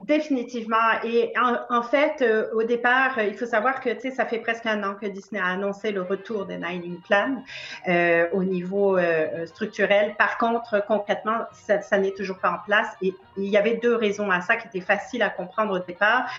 définitivement. 0.06 0.75
Et 1.04 1.34
en, 1.70 1.82
fait, 1.82 2.22
euh, 2.22 2.48
au 2.54 2.63
départ, 2.63 3.18
euh, 3.18 3.24
il 3.24 3.34
faut 3.34 3.48
savoir 3.48 3.82
que 3.82 3.89
ça 4.12 4.25
fait 4.25 4.38
presque 4.38 4.66
un 4.68 4.84
an 4.84 4.94
que 4.94 5.08
Disney 5.08 5.42
a 5.42 5.48
annoncé 5.48 5.92
le 5.92 6.04
retour 6.04 6.46
des 6.46 6.58
Dining 6.58 7.00
Plan 7.01 7.44
euh, 7.88 8.27
au 8.32 8.44
niveau 8.44 8.98
structurel. 9.46 10.16
Par 10.18 10.38
contre, 10.38 10.84
concrètement, 10.88 11.39
ça, 11.51 11.98
n'est 11.98 12.12
toujours 12.12 12.38
pas 12.38 12.51
en 12.51 12.60
place. 12.66 12.88
Et 13.01 13.13
il 13.38 13.50
y 13.50 13.58
avait 13.58 13.77
deux 13.77 13.96
raisons 13.96 14.30
à 14.30 14.42
ça 14.42 14.56
qui 14.56 14.68
étaient 14.68 14.86
faciles 14.86 15.22
à 15.22 15.30
comprendre 15.30 15.74
au 15.74 15.80
départ. 15.80 16.30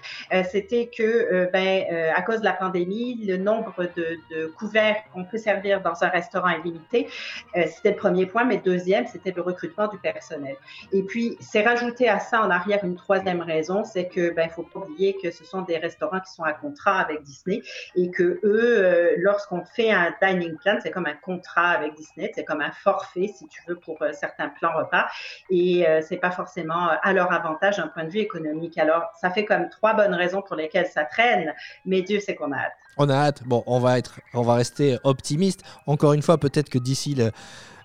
C'était 0.50 0.86
que, 0.86 1.50
ben, 1.52 2.12
à 2.14 2.22
cause 2.22 2.40
de 2.40 2.44
la 2.44 2.52
pandémie, 2.52 3.24
le 3.26 3.36
nombre 3.36 3.74
de, 3.96 4.18
de 4.30 4.46
couverts 4.46 4.96
qu'on 5.12 5.24
peut 5.24 5.38
servir 5.38 5.80
dans 5.80 6.02
un 6.02 6.08
restaurant 6.08 6.48
est 6.48 6.62
limité. 6.62 7.08
C'était 7.54 7.90
le 7.90 7.96
premier 7.96 8.26
point. 8.26 8.44
Mais 8.44 8.58
deuxième, 8.58 9.06
c'était 9.06 9.32
le 9.34 9.42
recrutement 9.42 9.88
du 9.88 9.98
personnel. 9.98 10.56
Et 10.92 11.02
puis, 11.02 11.36
c'est 11.40 11.62
rajouté 11.62 12.08
à 12.08 12.18
ça 12.18 12.42
en 12.42 12.50
arrière 12.50 12.84
une 12.84 12.96
troisième 12.96 13.42
raison, 13.48 13.84
c'est 13.84 14.08
que 14.08 14.30
ben 14.30 14.48
faut 14.48 14.62
pas 14.62 14.80
oublier 14.80 15.16
que 15.22 15.30
ce 15.30 15.44
sont 15.44 15.62
des 15.62 15.78
restaurants 15.78 16.20
qui 16.20 16.32
sont 16.32 16.44
à 16.44 16.52
contrat 16.52 17.00
avec 17.00 17.22
Disney 17.22 17.62
et 17.96 18.10
que 18.10 18.40
eux, 18.44 18.78
euh, 18.78 19.14
lorsqu'on 19.18 19.64
fait 19.64 19.90
un 19.90 20.14
dining 20.22 20.56
plan, 20.58 20.78
c'est 20.82 20.90
comme 20.90 21.06
un 21.06 21.14
contrat 21.14 21.70
avec 21.70 21.94
Disney, 21.94 22.30
c'est 22.34 22.44
comme 22.44 22.60
un 22.60 22.70
forfait 22.70 23.28
si 23.28 23.48
tu 23.48 23.60
veux 23.66 23.76
pour 23.76 24.00
euh, 24.02 24.12
certains 24.12 24.48
plans 24.48 24.76
repas 24.76 25.08
et 25.50 25.86
euh, 25.86 26.00
c'est 26.02 26.16
pas 26.16 26.30
forcément 26.30 26.88
euh, 26.90 26.94
à 27.02 27.12
leur 27.12 27.32
avantage 27.32 27.78
d'un 27.78 27.88
point 27.88 28.04
de 28.04 28.10
vue 28.10 28.20
économique. 28.20 28.78
Alors, 28.78 29.10
ça 29.20 29.30
fait 29.30 29.44
comme 29.44 29.68
trois 29.68 29.94
bonnes 29.94 30.14
raisons 30.14 30.42
pour 30.42 30.56
lesquelles 30.56 30.86
ça 30.86 31.04
traîne, 31.04 31.54
mais 31.84 32.02
Dieu 32.02 32.20
sait 32.20 32.34
qu'on 32.34 32.52
a 32.52 32.58
hâte. 32.58 32.72
On 32.98 33.08
a 33.08 33.14
hâte. 33.14 33.42
Bon, 33.46 33.62
on 33.66 33.78
va 33.78 33.98
être, 33.98 34.20
on 34.34 34.42
va 34.42 34.54
rester 34.54 34.98
optimiste. 35.04 35.62
Encore 35.86 36.12
une 36.12 36.22
fois, 36.22 36.38
peut-être 36.38 36.68
que 36.68 36.78
d'ici 36.78 37.16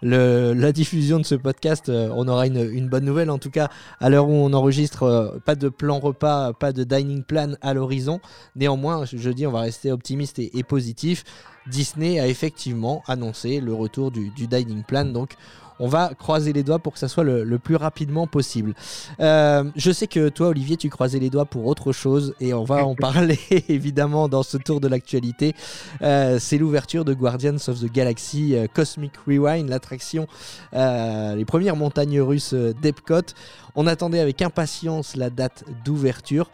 la 0.02 0.72
diffusion 0.72 1.20
de 1.20 1.24
ce 1.24 1.36
podcast, 1.36 1.90
euh, 1.90 2.10
on 2.16 2.28
aura 2.28 2.48
une, 2.48 2.90
bonne 2.90 3.06
nouvelle. 3.06 3.30
En 3.30 3.38
tout 3.38 3.52
cas, 3.52 3.70
à 4.00 4.10
l'heure 4.10 4.28
où 4.28 4.34
on 4.34 4.52
enregistre, 4.54 5.04
euh, 5.04 5.40
pas 5.46 5.56
de 5.56 5.70
plan 5.70 6.00
repas, 6.00 6.54
pas 6.54 6.74
de 6.74 6.84
dining 6.84 7.24
plan 7.24 7.54
à 7.62 7.74
l'horizon. 7.74 8.20
Néanmoins, 8.56 9.06
je, 9.06 9.30
dis, 9.30 9.46
on 9.46 9.52
va 9.52 9.62
rester 9.62 9.92
optimiste 9.92 10.40
et, 10.40 10.58
et 10.58 10.64
positif. 10.64 11.24
Disney 11.68 12.20
a 12.20 12.28
effectivement 12.28 13.04
annoncé 13.08 13.62
le 13.62 13.74
retour 13.74 14.12
du, 14.12 14.30
du 14.32 14.48
dining 14.48 14.84
plan, 14.84 15.06
donc. 15.06 15.36
On 15.80 15.88
va 15.88 16.14
croiser 16.14 16.54
les 16.54 16.64
doigts 16.64 16.80
pour 16.80 16.94
que 16.94 17.00
ça 17.00 17.08
soit 17.08 17.24
le, 17.24 17.44
le 17.44 17.60
plus 17.60 17.76
rapidement 17.76 18.28
possible. 18.28 18.74
Euh, 19.20 19.64
je 19.76 19.92
sais 19.92 20.08
que 20.08 20.30
toi, 20.30 20.50
Olivier, 20.50 20.78
tu 20.78 20.90
croisais 20.90 21.20
les 21.20 21.30
doigts 21.30 21.46
pour 21.46 21.66
autre 21.66 21.92
chose 21.92 22.34
et 22.40 22.54
on 22.54 22.64
va 22.64 22.86
en 22.86 22.96
parler 23.10 23.40
évidemment 23.70 24.28
dans 24.28 24.44
ce 24.44 24.58
tour 24.58 24.80
de 24.80 24.88
l'actualité. 24.88 25.54
Euh, 26.02 26.38
c'est 26.40 26.58
l'ouverture 26.58 27.06
de 27.06 27.14
Guardians 27.14 27.56
of 27.68 27.80
the 27.80 27.92
Galaxy 27.92 28.56
euh, 28.56 28.68
Cosmic 28.74 29.14
Rewind, 29.28 29.70
l'attraction, 29.70 30.28
les 30.74 31.46
premières 31.46 31.76
montagnes 31.76 32.22
russes 32.22 32.54
d'Epcot. 32.54 33.34
On 33.76 33.88
attendait 33.88 34.20
avec 34.20 34.42
impatience 34.42 35.16
la 35.16 35.30
date 35.30 35.64
d'ouverture. 35.84 36.50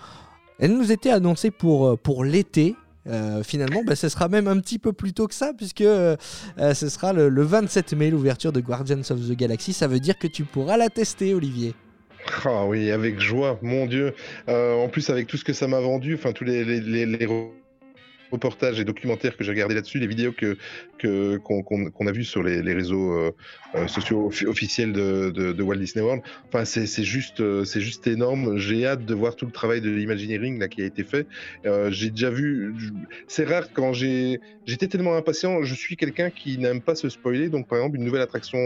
Elle 0.59 0.73
nous 0.73 0.91
était 0.91 1.11
annoncée 1.11 1.51
pour, 1.51 1.97
pour 1.99 2.23
l'été. 2.23 2.75
Euh, 3.07 3.43
finalement, 3.43 3.81
bah, 3.85 3.95
ce 3.95 4.09
sera 4.09 4.27
même 4.27 4.47
un 4.47 4.59
petit 4.59 4.77
peu 4.79 4.93
plus 4.93 5.13
tôt 5.13 5.27
que 5.27 5.33
ça, 5.33 5.53
puisque 5.57 5.81
euh, 5.81 6.15
euh, 6.59 6.73
ce 6.73 6.89
sera 6.89 7.13
le, 7.13 7.29
le 7.29 7.41
27 7.43 7.93
mai, 7.93 8.09
l'ouverture 8.11 8.51
de 8.51 8.59
Guardians 8.59 8.99
of 9.09 9.27
the 9.27 9.35
Galaxy. 9.35 9.73
Ça 9.73 9.87
veut 9.87 9.99
dire 9.99 10.17
que 10.17 10.27
tu 10.27 10.43
pourras 10.43 10.77
la 10.77 10.89
tester, 10.89 11.33
Olivier. 11.33 11.73
Ah 12.45 12.65
oui, 12.65 12.91
avec 12.91 13.19
joie, 13.19 13.57
mon 13.61 13.85
Dieu. 13.85 14.13
En 14.47 14.87
plus, 14.89 15.09
avec 15.09 15.27
tout 15.27 15.37
ce 15.37 15.43
que 15.45 15.53
ça 15.53 15.67
m'a 15.67 15.79
vendu, 15.79 16.15
enfin 16.15 16.33
tous 16.33 16.43
les, 16.43 16.65
les, 16.65 16.81
les- 16.81 17.05
les 17.05 17.25
reportages 18.31 18.79
et 18.79 18.85
documentaires 18.85 19.37
que 19.37 19.43
j'ai 19.43 19.51
regardés 19.51 19.75
là-dessus, 19.75 19.99
les 19.99 20.07
vidéos 20.07 20.31
que 20.31 20.57
qu'on 20.99 22.07
a 22.07 22.11
vues 22.11 22.23
sur 22.23 22.43
les, 22.43 22.73
réseaux 22.73 23.13
euh, 23.13 23.31
euh, 23.75 23.87
sociaux 23.87 24.29
offi- 24.29 24.45
officiels 24.45 24.91
de, 24.91 25.61
Walt 25.61 25.77
Disney 25.77 26.03
World. 26.03 26.23
Enfin, 26.47 26.65
c'est 26.65 27.03
juste, 27.03 27.39
euh, 27.39 27.63
juste 27.63 28.07
énorme. 28.07 28.57
J'ai 28.57 28.85
hâte 28.85 29.05
de 29.05 29.13
voir 29.13 29.35
tout 29.35 29.45
le 29.45 29.51
travail 29.51 29.81
de 29.81 29.89
l'Imagineering 29.89 30.67
qui 30.67 30.81
a 30.81 30.85
été 30.85 31.03
fait. 31.03 31.27
J'ai 31.89 32.09
déjà 32.09 32.29
vu. 32.29 32.73
C'est 33.27 33.45
rare 33.45 33.71
quand. 33.73 33.93
J'étais 33.93 34.87
tellement 34.87 35.15
impatient. 35.15 35.63
Je 35.63 35.73
suis 35.73 35.95
quelqu'un 35.95 36.29
qui 36.29 36.57
n'aime 36.57 36.81
pas 36.81 36.95
se 36.95 37.09
spoiler. 37.09 37.49
Donc, 37.49 37.67
par 37.67 37.79
exemple, 37.79 37.97
une 37.97 38.03
nouvelle 38.03 38.21
attraction 38.21 38.59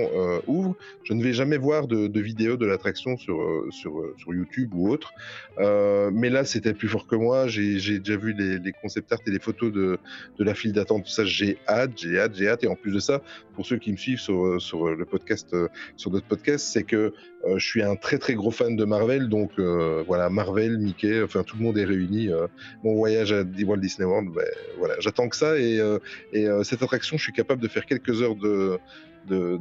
ouvre. 0.47 0.75
Je 1.03 1.13
ne 1.13 1.23
vais 1.23 1.33
jamais 1.33 1.57
voir 1.57 1.87
de, 1.87 2.19
vidéo 2.19 2.57
de 2.57 2.65
l'attraction 2.65 3.17
sur, 3.17 3.37
sur, 3.69 4.01
sur 4.17 4.33
YouTube 4.33 4.71
ou 4.73 4.89
autre. 4.89 5.13
Mais 5.59 6.29
là, 6.29 6.45
c'était 6.45 6.73
plus 6.73 6.87
fort 6.87 7.07
que 7.07 7.15
moi. 7.15 7.47
J'ai 7.47 7.79
j'ai 7.79 7.99
déjà 7.99 8.17
vu 8.17 8.33
les, 8.33 8.59
les 8.59 8.71
concept 8.71 9.11
art 9.11 9.19
et 9.27 9.31
les 9.31 9.39
photos 9.39 9.52
de, 9.61 9.99
la 10.39 10.53
file 10.53 10.73
d'attente. 10.73 11.07
Ça, 11.07 11.25
j'ai 11.25 11.57
hâte, 11.67 11.91
j'ai 11.95 12.19
hâte, 12.19 12.35
j'ai 12.35 12.47
hâte. 12.47 12.63
Et 12.63 12.67
en 12.67 12.75
plus 12.75 12.91
de 12.91 12.99
ça, 12.99 13.21
pour 13.55 13.65
ceux 13.65 13.77
qui 13.77 13.91
me 13.91 13.97
suivent 13.97 14.19
sur, 14.19 14.45
euh, 14.45 14.59
sur 14.59 14.89
le 14.89 15.05
podcast, 15.05 15.53
euh, 15.53 15.67
sur 15.95 16.11
notre 16.11 16.27
podcast, 16.27 16.65
c'est 16.65 16.83
que 16.83 17.13
euh, 17.45 17.57
je 17.57 17.65
suis 17.65 17.83
un 17.83 17.95
très 17.95 18.17
très 18.17 18.33
gros 18.35 18.51
fan 18.51 18.75
de 18.75 18.85
Marvel. 18.85 19.29
Donc 19.29 19.51
euh, 19.59 20.03
voilà, 20.07 20.29
Marvel, 20.29 20.77
Mickey, 20.77 21.21
enfin 21.21 21.43
tout 21.43 21.57
le 21.57 21.63
monde 21.63 21.77
est 21.77 21.85
réuni. 21.85 22.29
Euh, 22.29 22.47
mon 22.83 22.95
voyage 22.95 23.31
à 23.33 23.43
Walt 23.63 23.77
Disney 23.77 24.07
World, 24.07 24.29
ben, 24.33 24.45
voilà, 24.77 24.95
j'attends 24.99 25.27
que 25.27 25.35
ça. 25.35 25.57
Et, 25.57 25.79
euh, 25.79 25.99
et 26.31 26.47
euh, 26.47 26.63
cette 26.63 26.81
attraction, 26.81 27.17
je 27.17 27.23
suis 27.23 27.33
capable 27.33 27.61
de 27.61 27.67
faire 27.67 27.85
quelques 27.85 28.21
heures 28.21 28.35
de, 28.35 28.79
de, 29.27 29.59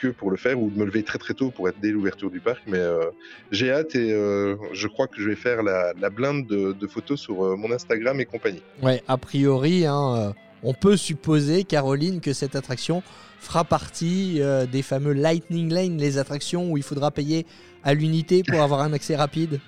queue 0.00 0.12
pour 0.12 0.30
le 0.30 0.36
faire 0.36 0.60
ou 0.60 0.70
de 0.70 0.78
me 0.78 0.84
lever 0.84 1.02
très 1.02 1.18
très 1.18 1.34
tôt 1.34 1.50
pour 1.50 1.68
être 1.68 1.78
dès 1.80 1.90
l'ouverture 1.90 2.30
du 2.30 2.40
parc. 2.40 2.62
Mais 2.66 2.78
euh, 2.78 3.10
j'ai 3.50 3.70
hâte 3.70 3.94
et 3.94 4.12
euh, 4.12 4.56
je 4.72 4.88
crois 4.88 5.06
que 5.06 5.20
je 5.20 5.28
vais 5.28 5.36
faire 5.36 5.62
la, 5.62 6.10
blinde 6.10 6.46
de, 6.46 6.86
photos 6.86 7.20
sur 7.20 7.44
euh, 7.44 7.56
mon 7.56 7.72
Instagram 7.72 8.20
et 8.20 8.24
compagnie. 8.24 8.62
Ouais, 8.82 9.02
a 9.08 9.16
priori, 9.16 9.86
hein, 9.86 10.34
on 10.62 10.74
peut 10.74 10.96
supposer, 10.96 11.64
Caroline, 11.64 12.20
que 12.20 12.32
cette 12.32 12.56
attraction 12.56 13.02
fera 13.38 13.64
partie 13.64 14.40
des 14.72 14.82
fameux 14.82 15.12
Lightning 15.12 15.70
Lane, 15.70 15.98
les 15.98 16.16
attractions 16.18 16.70
où 16.70 16.78
il 16.78 16.82
faudra 16.82 17.10
payer 17.10 17.46
à 17.82 17.92
l'unité 17.92 18.42
pour 18.42 18.62
avoir 18.62 18.80
un 18.80 18.92
accès 18.92 19.16
rapide. 19.16 19.60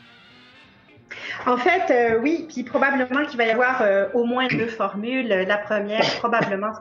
En 1.47 1.57
fait, 1.57 1.91
euh, 1.91 2.19
oui, 2.21 2.47
puis 2.49 2.65
probablement 2.65 3.25
qu'il 3.27 3.39
va 3.39 3.45
y 3.45 3.51
avoir 3.51 3.83
euh, 3.83 4.09
au 4.15 4.25
moins 4.25 4.49
deux 4.49 4.67
formules. 4.67 5.29
La 5.29 5.59
première, 5.59 6.05
probablement 6.19 6.73
ce 6.75 6.81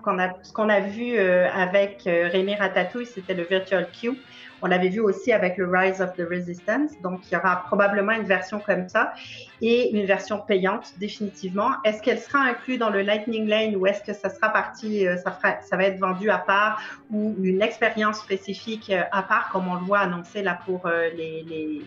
qu'on 0.52 0.70
a, 0.70 0.80
vu 0.80 1.18
euh, 1.18 1.48
avec 1.54 2.04
Rémi 2.06 2.56
Ratatouille, 2.56 3.06
c'était 3.06 3.34
le 3.34 3.44
Virtual 3.44 3.88
Queue. 3.92 4.16
On 4.62 4.68
l'avait 4.68 4.90
vu 4.90 5.02
aussi 5.02 5.32
avec 5.32 5.58
le 5.58 5.70
Rise 5.70 6.02
of 6.02 6.14
the 6.16 6.24
Resistance. 6.28 6.92
Donc, 7.04 7.20
il 7.30 7.36
y 7.36 7.38
aura 7.38 7.64
probablement 7.68 8.14
une 8.14 8.24
version 8.24 8.60
comme 8.60 8.90
ça 8.90 9.14
et 9.62 9.96
une 9.96 10.06
version 10.06 10.40
payante, 10.40 10.94
définitivement. 10.98 11.72
Est-ce 11.84 12.02
qu'elle 12.02 12.20
sera 12.20 12.40
inclue 12.40 12.78
dans 12.78 12.90
le 12.90 13.02
Lightning 13.02 13.48
Lane 13.48 13.76
ou 13.76 13.86
est-ce 13.86 14.02
que 14.02 14.14
ça 14.14 14.30
sera 14.30 14.50
parti, 14.50 15.06
ça, 15.24 15.78
va 15.78 15.84
être 15.84 16.00
vendu 16.00 16.30
à 16.30 16.40
part 16.40 16.82
ou 17.12 17.36
une 17.44 17.62
expérience 17.62 18.22
spécifique 18.22 18.92
à 19.12 19.22
part, 19.22 19.50
comme 19.50 19.68
on 19.68 19.76
le 19.76 19.86
voit 19.86 20.00
annoncé 20.00 20.42
là 20.42 20.58
pour 20.66 20.90
les 21.16 21.84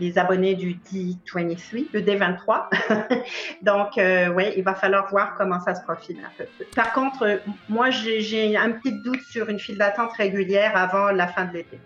les 0.00 0.18
abonnés 0.18 0.54
du 0.54 0.78
D23, 0.92 1.86
le 1.92 2.00
D23. 2.00 3.22
Donc, 3.62 3.98
euh, 3.98 4.28
oui, 4.28 4.52
il 4.56 4.64
va 4.64 4.74
falloir 4.74 5.08
voir 5.10 5.34
comment 5.36 5.60
ça 5.60 5.74
se 5.74 5.82
profile 5.82 6.18
un 6.24 6.30
peu. 6.36 6.44
Par 6.74 6.92
contre, 6.92 7.22
euh, 7.22 7.36
moi, 7.68 7.90
j'ai 7.90 8.56
un 8.56 8.72
petit 8.72 8.92
doute 9.02 9.22
sur 9.30 9.48
une 9.48 9.58
file 9.58 9.78
d'attente 9.78 10.12
régulière 10.12 10.76
avant 10.76 11.10
la 11.10 11.28
fin 11.28 11.44
de 11.44 11.54
l'été. 11.54 11.78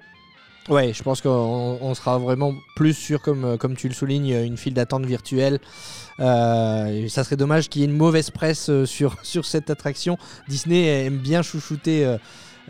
Ouais, 0.68 0.92
je 0.92 1.02
pense 1.02 1.22
qu'on 1.22 1.78
on 1.80 1.94
sera 1.94 2.18
vraiment 2.18 2.52
plus 2.76 2.92
sur, 2.92 3.22
comme, 3.22 3.44
euh, 3.44 3.56
comme 3.56 3.74
tu 3.74 3.88
le 3.88 3.94
soulignes, 3.94 4.30
une 4.44 4.58
file 4.58 4.74
d'attente 4.74 5.06
virtuelle. 5.06 5.60
Euh, 6.20 7.08
ça 7.08 7.24
serait 7.24 7.36
dommage 7.36 7.68
qu'il 7.68 7.80
y 7.80 7.84
ait 7.84 7.88
une 7.88 7.96
mauvaise 7.96 8.30
presse 8.30 8.70
sur, 8.84 9.16
sur 9.22 9.46
cette 9.46 9.70
attraction. 9.70 10.18
Disney 10.46 11.06
aime 11.06 11.18
bien 11.18 11.42
chouchouter 11.42 12.16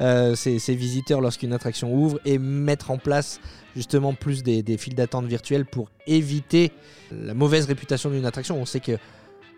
euh, 0.00 0.34
ses 0.34 0.74
visiteurs 0.74 1.20
lorsqu'une 1.20 1.52
attraction 1.52 1.92
ouvre 1.92 2.20
et 2.24 2.38
mettre 2.38 2.90
en 2.90 2.98
place 2.98 3.40
justement 3.74 4.14
plus 4.14 4.42
des, 4.42 4.76
files 4.76 4.94
d'attente 4.94 5.26
virtuelles 5.26 5.64
pour 5.64 5.90
éviter 6.06 6.72
la 7.12 7.34
mauvaise 7.34 7.66
réputation 7.66 8.10
d'une 8.10 8.26
attraction. 8.26 8.60
On 8.60 8.66
sait 8.66 8.80
que 8.80 8.98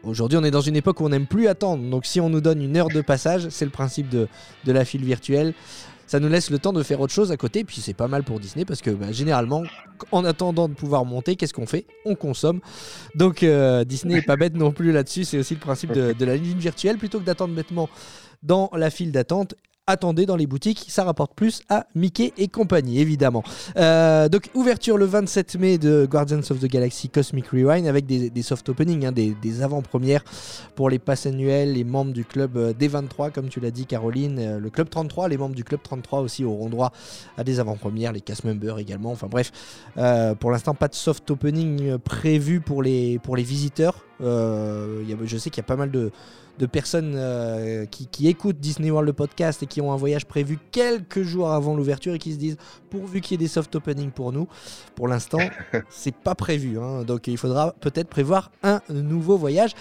aujourd'hui 0.02 0.38
on 0.38 0.44
est 0.44 0.50
dans 0.50 0.60
une 0.60 0.76
époque 0.76 1.00
où 1.00 1.04
on 1.04 1.08
n'aime 1.08 1.26
plus 1.26 1.48
attendre. 1.48 1.88
Donc 1.88 2.06
si 2.06 2.20
on 2.20 2.28
nous 2.28 2.40
donne 2.40 2.62
une 2.62 2.76
heure 2.76 2.88
de 2.88 3.00
passage, 3.00 3.48
c'est 3.50 3.64
le 3.64 3.70
principe 3.70 4.08
de, 4.08 4.28
de 4.64 4.72
la 4.72 4.84
file 4.84 5.04
virtuelle. 5.04 5.54
Ça 6.06 6.18
nous 6.18 6.28
laisse 6.28 6.50
le 6.50 6.58
temps 6.58 6.72
de 6.72 6.82
faire 6.82 7.00
autre 7.00 7.12
chose 7.12 7.30
à 7.30 7.36
côté, 7.36 7.62
puis 7.62 7.80
c'est 7.80 7.94
pas 7.94 8.08
mal 8.08 8.24
pour 8.24 8.40
Disney 8.40 8.64
parce 8.64 8.82
que 8.82 8.90
bah, 8.90 9.12
généralement, 9.12 9.62
en 10.10 10.24
attendant 10.24 10.68
de 10.68 10.74
pouvoir 10.74 11.04
monter, 11.04 11.36
qu'est-ce 11.36 11.54
qu'on 11.54 11.66
fait? 11.66 11.86
On 12.04 12.16
consomme. 12.16 12.60
Donc 13.14 13.42
euh, 13.44 13.84
Disney 13.84 14.16
n'est 14.16 14.22
pas 14.22 14.36
bête 14.36 14.54
non 14.54 14.72
plus 14.72 14.90
là-dessus, 14.90 15.24
c'est 15.24 15.38
aussi 15.38 15.54
le 15.54 15.60
principe 15.60 15.92
de, 15.92 16.12
de 16.12 16.24
la 16.24 16.36
ligne 16.36 16.58
virtuelle. 16.58 16.98
Plutôt 16.98 17.20
que 17.20 17.24
d'attendre 17.24 17.54
bêtement 17.54 17.88
dans 18.42 18.70
la 18.74 18.90
file 18.90 19.12
d'attente, 19.12 19.54
attendez 19.90 20.24
dans 20.24 20.36
les 20.36 20.46
boutiques, 20.46 20.86
ça 20.88 21.04
rapporte 21.04 21.34
plus 21.34 21.62
à 21.68 21.86
Mickey 21.94 22.32
et 22.38 22.48
compagnie, 22.48 23.00
évidemment. 23.00 23.42
Euh, 23.76 24.28
donc, 24.28 24.50
ouverture 24.54 24.96
le 24.96 25.04
27 25.04 25.58
mai 25.58 25.78
de 25.78 26.06
Guardians 26.10 26.38
of 26.38 26.60
the 26.60 26.66
Galaxy 26.66 27.08
Cosmic 27.08 27.48
Rewind 27.48 27.86
avec 27.86 28.06
des, 28.06 28.30
des 28.30 28.42
soft 28.42 28.68
openings, 28.68 29.06
hein, 29.06 29.12
des, 29.12 29.34
des 29.42 29.62
avant-premières 29.62 30.24
pour 30.76 30.90
les 30.90 30.98
passes 30.98 31.26
annuelles, 31.26 31.72
les 31.72 31.84
membres 31.84 32.12
du 32.12 32.24
club 32.24 32.56
euh, 32.56 32.72
D23, 32.72 33.32
comme 33.32 33.48
tu 33.48 33.60
l'as 33.60 33.70
dit, 33.70 33.86
Caroline, 33.86 34.38
euh, 34.38 34.58
le 34.58 34.70
club 34.70 34.88
33, 34.88 35.28
les 35.28 35.36
membres 35.36 35.54
du 35.54 35.64
club 35.64 35.80
33 35.82 36.20
aussi 36.20 36.44
auront 36.44 36.68
droit 36.68 36.92
à 37.36 37.44
des 37.44 37.60
avant-premières, 37.60 38.12
les 38.12 38.20
cast 38.20 38.44
members 38.44 38.78
également. 38.78 39.10
Enfin 39.10 39.26
bref, 39.28 39.52
pour 40.38 40.50
l'instant, 40.50 40.74
pas 40.74 40.88
de 40.88 40.94
soft 40.94 41.30
opening 41.30 41.98
prévu 41.98 42.60
pour 42.60 42.82
les, 42.82 43.18
pour 43.18 43.36
les 43.36 43.42
visiteurs. 43.42 44.04
Je 44.20 45.36
sais 45.38 45.50
qu'il 45.50 45.62
y 45.62 45.64
a 45.64 45.68
pas 45.68 45.76
mal 45.76 45.90
de 45.90 46.10
de 46.60 46.66
personnes 46.66 47.14
euh, 47.16 47.86
qui, 47.86 48.06
qui, 48.06 48.28
écoutent 48.28 48.60
Disney 48.60 48.90
World 48.90 49.06
le 49.06 49.14
podcast 49.14 49.62
et 49.62 49.66
qui 49.66 49.80
ont 49.80 49.92
un 49.92 49.96
voyage 49.96 50.26
prévu 50.26 50.58
quelques 50.70 51.22
jours 51.22 51.50
avant 51.50 51.74
l'ouverture 51.74 52.14
et 52.14 52.18
qui 52.18 52.32
se 52.34 52.38
disent 52.38 52.58
pourvu 52.90 53.22
qu'il 53.22 53.32
y 53.32 53.34
ait 53.36 53.46
des 53.46 53.48
soft 53.48 53.74
openings 53.74 54.10
pour 54.10 54.30
nous. 54.30 54.46
Pour 54.94 55.08
l'instant, 55.08 55.38
c'est 55.88 56.14
pas 56.14 56.34
prévu. 56.34 56.78
Hein, 56.78 57.04
donc 57.04 57.26
il 57.26 57.38
faudra 57.38 57.72
peut-être 57.80 58.08
prévoir 58.08 58.52
un 58.62 58.80
nouveau 58.90 59.38
voyage. 59.38 59.72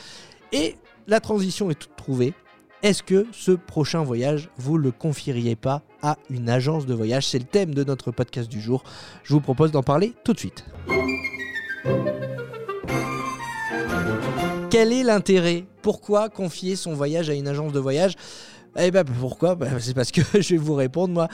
Et 0.53 0.77
la 1.05 1.19
transition 1.19 1.69
est 1.69 1.75
toute 1.75 1.95
trouvée. 1.97 2.33
Est-ce 2.81 3.03
que 3.03 3.27
ce 3.33 3.51
prochain 3.51 4.03
voyage, 4.03 4.49
vous 4.57 4.77
le 4.77 4.91
confieriez 4.91 5.57
pas 5.57 5.81
à 6.01 6.17
une 6.29 6.49
agence 6.49 6.85
de 6.85 6.93
voyage? 6.93 7.27
C'est 7.27 7.39
le 7.39 7.45
thème 7.45 7.73
de 7.75 7.83
notre 7.83 8.11
podcast 8.11 8.49
du 8.49 8.61
jour. 8.61 8.85
Je 9.23 9.33
vous 9.33 9.41
propose 9.41 9.73
d'en 9.73 9.83
parler 9.83 10.13
tout 10.23 10.31
de 10.31 10.39
suite. 10.39 10.63
Quel 14.69 14.93
est 14.93 15.01
l'intérêt? 15.01 15.63
Pourquoi 15.82 16.29
confier 16.29 16.75
son 16.75 16.93
voyage 16.93 17.27
à 17.29 17.34
une 17.34 17.47
agence 17.47 17.73
de 17.73 17.79
voyage? 17.79 18.13
Eh 18.77 18.91
ben 18.91 19.03
pourquoi? 19.03 19.55
Ben, 19.55 19.79
C'est 19.79 19.95
parce 19.95 20.12
que 20.12 20.21
je 20.39 20.49
vais 20.49 20.62
vous 20.62 20.75
répondre 20.75 21.12
moi. 21.12 21.27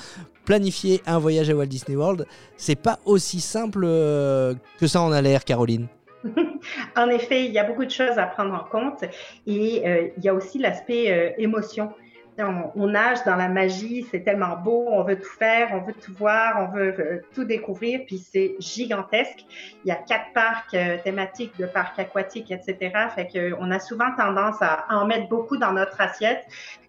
Planifier 0.46 1.02
un 1.06 1.20
voyage 1.20 1.50
à 1.50 1.56
Walt 1.56 1.66
Disney 1.66 1.98
World, 1.98 2.26
c'est 2.56 2.80
pas 2.80 3.00
aussi 3.04 3.42
simple 3.42 3.82
euh, 3.84 4.54
que 4.80 4.88
ça 4.88 5.02
en 5.02 5.12
a 5.12 5.22
l'air, 5.22 5.44
Caroline. 5.44 5.88
en 6.96 7.10
effet, 7.10 7.46
il 7.46 7.52
y 7.52 7.60
a 7.60 7.66
beaucoup 7.66 7.84
de 7.84 7.92
choses 7.92 8.18
à 8.18 8.26
prendre 8.26 8.54
en 8.54 8.64
compte 8.64 9.04
et 9.46 9.86
euh, 9.86 10.08
il 10.18 10.24
y 10.24 10.30
a 10.30 10.34
aussi 10.34 10.58
l'aspect 10.58 11.12
euh, 11.12 11.32
émotion. 11.38 11.92
On, 12.38 12.88
nage 12.88 13.20
dans 13.26 13.38
la 13.38 13.48
magie, 13.48 14.06
c'est 14.12 14.20
tellement 14.20 14.58
beau, 14.58 14.86
on 14.90 15.04
veut 15.04 15.18
tout 15.18 15.38
faire, 15.40 15.70
on 15.72 15.86
veut 15.86 15.94
tout 15.94 16.14
voir, 16.14 16.68
on 16.68 16.76
veut 16.76 16.94
euh, 17.00 17.22
tout 17.34 17.46
découvrir, 17.46 18.02
puis 18.06 18.18
c'est 18.18 18.56
gigantesque. 18.60 19.46
Il 19.86 19.88
y 19.88 19.92
a 19.92 19.96
quatre 19.96 20.34
parcs 20.34 20.74
euh, 20.74 20.98
thématiques 21.02 21.58
de 21.58 21.66
parcs 21.66 21.98
aquatiques, 21.98 22.52
etc. 22.52 22.92
Fait 23.16 23.28
que 23.28 23.54
on 23.60 23.72
a 23.72 23.80
souvent 23.80 24.14
tendance 24.18 24.62
à 24.62 24.86
en 24.90 25.06
mettre 25.06 25.30
beaucoup 25.30 25.56
dans 25.56 25.72
notre 25.72 26.00
assiette 26.02 26.44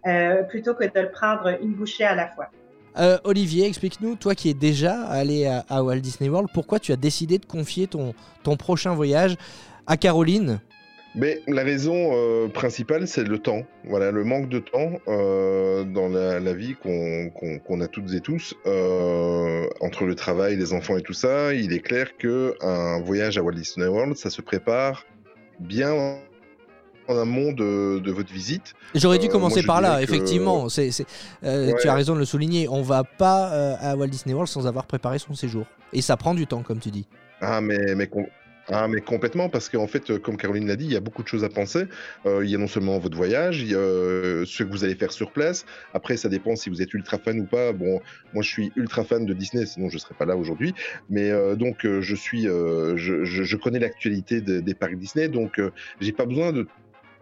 euh, 0.05 0.43
plutôt 0.43 0.73
que 0.73 0.83
de 0.83 0.99
le 0.99 1.11
prendre 1.11 1.57
une 1.61 1.73
bouchée 1.73 2.03
à 2.03 2.15
la 2.15 2.27
fois. 2.27 2.49
Olivier, 3.23 3.67
explique-nous, 3.67 4.15
toi 4.15 4.33
qui 4.33 4.49
es 4.49 4.55
déjà 4.55 5.03
allé 5.03 5.45
à, 5.45 5.83
Walt 5.83 5.99
Disney 5.99 6.31
World, 6.31 6.49
pourquoi 6.51 6.79
tu 6.79 6.91
as 6.91 6.95
décidé 6.95 7.37
de 7.37 7.45
confier 7.45 7.85
ton 7.85 8.57
prochain 8.57 8.95
voyage 8.95 9.37
à 9.85 9.97
Caroline? 9.97 10.59
Mais 11.17 11.41
la 11.47 11.63
raison 11.63 12.11
euh, 12.13 12.47
principale, 12.47 13.07
c'est 13.07 13.23
le 13.23 13.39
temps. 13.39 13.63
Voilà, 13.83 14.11
le 14.11 14.23
manque 14.23 14.47
de 14.47 14.59
temps 14.59 14.91
euh, 15.07 15.83
dans 15.83 16.07
la, 16.07 16.39
la 16.39 16.53
vie 16.53 16.75
qu'on 16.75 17.29
qu 17.29 17.59
qu 17.59 17.81
a 17.81 17.87
toutes 17.87 18.13
et 18.13 18.21
tous 18.21 18.55
euh, 18.65 19.67
entre 19.81 20.05
le 20.05 20.15
travail, 20.15 20.55
les 20.55 20.71
enfants 20.71 20.95
et 20.95 21.01
tout 21.01 21.13
ça. 21.13 21.53
Il 21.53 21.73
est 21.73 21.79
clair 21.79 22.15
que 22.17 22.55
un 22.61 23.01
voyage 23.01 23.37
à 23.37 23.41
Walt 23.41 23.55
Disney 23.55 23.87
World, 23.87 24.15
ça 24.15 24.29
se 24.29 24.41
prépare 24.41 25.05
bien 25.59 25.91
en 27.09 27.17
amont 27.17 27.51
de, 27.51 27.99
de 27.99 28.11
votre 28.11 28.31
visite. 28.31 28.73
J'aurais 28.93 29.17
dû 29.17 29.27
commencer 29.27 29.63
par 29.63 29.81
là, 29.81 29.97
que... 29.97 30.03
effectivement. 30.03 30.69
C 30.69 30.87
est, 30.87 30.91
c 30.91 31.05
est, 31.41 31.47
ouais. 31.47 31.75
Tu 31.81 31.87
as 31.87 31.93
raison 31.93 32.13
de 32.13 32.19
le 32.19 32.25
souligner. 32.25 32.67
On 32.69 32.81
va 32.81 33.03
pas 33.03 33.47
à 33.79 33.95
Walt 33.95 34.07
Disney 34.07 34.33
World 34.33 34.49
sans 34.49 34.67
avoir 34.67 34.85
préparé 34.85 35.17
son 35.19 35.33
séjour. 35.33 35.65
Et 35.93 36.01
ça 36.01 36.17
prend 36.17 36.33
du 36.33 36.45
temps, 36.47 36.63
comme 36.63 36.79
tu 36.79 36.91
dis. 36.91 37.07
Ah, 37.39 37.61
mais, 37.61 37.95
mais 37.95 38.07
Ah, 38.69 38.87
mais 38.89 38.99
complètement, 38.99 39.47
parce 39.47 39.69
qu'en 39.69 39.87
fait, 39.87 40.09
euh, 40.09 40.19
comme 40.19 40.35
Caroline 40.35 40.67
l'a 40.67 40.75
dit, 40.75 40.85
il 40.85 40.91
y 40.91 40.97
a 40.97 40.99
beaucoup 40.99 41.23
de 41.23 41.27
choses 41.27 41.45
à 41.45 41.49
penser. 41.49 41.85
Euh, 42.25 42.43
il 42.43 42.51
y 42.51 42.55
a 42.55 42.57
non 42.57 42.67
seulement 42.67 42.99
votre 42.99 43.15
voyage, 43.15 43.61
il 43.61 43.71
y 43.71 43.75
a 43.75 43.77
euh, 43.77 44.43
ce 44.45 44.63
que 44.63 44.69
vous 44.69 44.83
allez 44.83 44.95
faire 44.95 45.13
sur 45.13 45.31
place. 45.31 45.65
Après, 45.93 46.17
ça 46.17 46.27
dépend 46.27 46.57
si 46.57 46.69
vous 46.69 46.81
êtes 46.81 46.93
ultra 46.93 47.17
fan 47.17 47.39
ou 47.39 47.45
pas. 47.45 47.71
Bon, 47.71 48.01
moi, 48.33 48.43
je 48.43 48.49
suis 48.49 48.73
ultra 48.75 49.05
fan 49.05 49.25
de 49.25 49.33
Disney, 49.33 49.65
sinon 49.65 49.87
je 49.87 49.95
ne 49.95 49.99
serais 49.99 50.15
pas 50.15 50.25
là 50.25 50.35
aujourd'hui. 50.35 50.73
Mais 51.09 51.31
donc, 51.55 51.87
je 51.87 52.15
suis, 52.15 52.43
je, 52.43 53.23
je, 53.23 53.55
connais 53.55 53.79
l'actualité 53.79 54.41
de, 54.41 54.59
des 54.59 54.73
parcs 54.73 54.95
Disney, 54.95 55.29
donc 55.29 55.61
j'ai 56.01 56.11
pas 56.11 56.25
besoin 56.25 56.51
de 56.51 56.67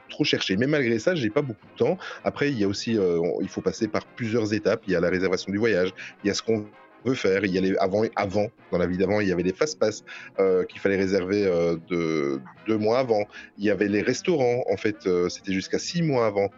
trop 0.10 0.24
chercher. 0.24 0.58
Mais 0.58 0.68
malgré 0.68 0.98
ça, 1.00 1.14
j'ai 1.16 1.30
pas 1.30 1.42
beaucoup 1.42 1.66
de 1.74 1.78
temps. 1.78 1.98
Après, 2.24 2.50
il 2.50 2.58
y 2.58 2.64
a 2.64 2.68
aussi, 2.68 2.98
il 3.42 3.50
faut 3.50 3.62
passer 3.62 3.88
par 3.88 4.06
plusieurs 4.06 4.54
étapes. 4.54 4.82
Il 4.88 4.94
y 4.94 4.96
a 4.96 5.00
la 5.00 5.10
réservation 5.10 5.52
du 5.52 5.60
voyage, 5.60 5.94
il 6.24 6.28
y 6.28 6.30
a 6.32 6.34
ce 6.34 6.42
qu'on 6.42 6.66
faire. 7.14 7.46
Il 7.46 7.54
y 7.54 7.58
a 7.58 7.62
les, 7.62 7.76
avant, 7.78 8.04
avant, 8.16 8.48
dans 8.72 8.78
la 8.78 8.88
vie 8.88 8.98
d'avant, 8.98 9.20
il 9.20 9.28
y 9.28 9.32
avait 9.32 9.44
les 9.44 9.54
fast-pass 9.54 10.04
euh, 10.40 10.64
qu'il 10.66 10.80
fallait 10.80 10.98
réserver 10.98 11.46
euh, 11.46 11.78
de, 11.90 12.40
deux 12.68 12.78
mois 12.78 13.00
avant. 13.00 13.26
Il 13.58 13.66
y 13.66 13.70
avait 13.70 13.88
les 13.88 14.02
restaurants, 14.02 14.64
en 14.70 14.78
fait, 14.78 15.06
euh, 15.06 15.30
c'était 15.30 15.54
jusqu'à 15.54 15.80
six 15.80 16.02
mois 16.02 16.26
avant. 16.26 16.50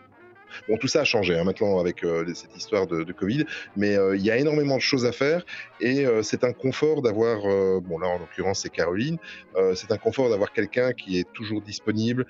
Bon, 0.69 0.77
tout 0.77 0.88
ça 0.88 1.01
a 1.01 1.03
changé 1.03 1.38
hein, 1.38 1.43
maintenant 1.43 1.77
avec 1.77 2.05
cette 2.33 2.55
histoire 2.55 2.88
de, 2.88 3.03
de 3.03 3.12
Covid, 3.12 3.45
mais 3.75 3.97
il 4.15 4.21
y 4.21 4.31
a 4.31 4.38
énormément 4.38 4.77
de 4.77 4.81
choses 4.81 5.05
à 5.05 5.12
faire 5.12 5.45
et 5.81 6.05
c'est 6.23 6.45
un 6.45 6.53
confort 6.53 7.01
d'avoir, 7.01 7.41
bon 7.81 7.99
là 7.99 8.07
en 8.07 8.17
l'occurrence 8.17 8.62
c'est 8.62 8.69
Caroline, 8.69 9.17
c'est 9.75 9.91
un 9.91 9.97
confort 9.97 10.29
d'avoir 10.29 10.53
quelqu'un 10.53 10.93
qui 10.93 11.19
est 11.19 11.27
toujours 11.33 11.62
disponible. 11.62 12.25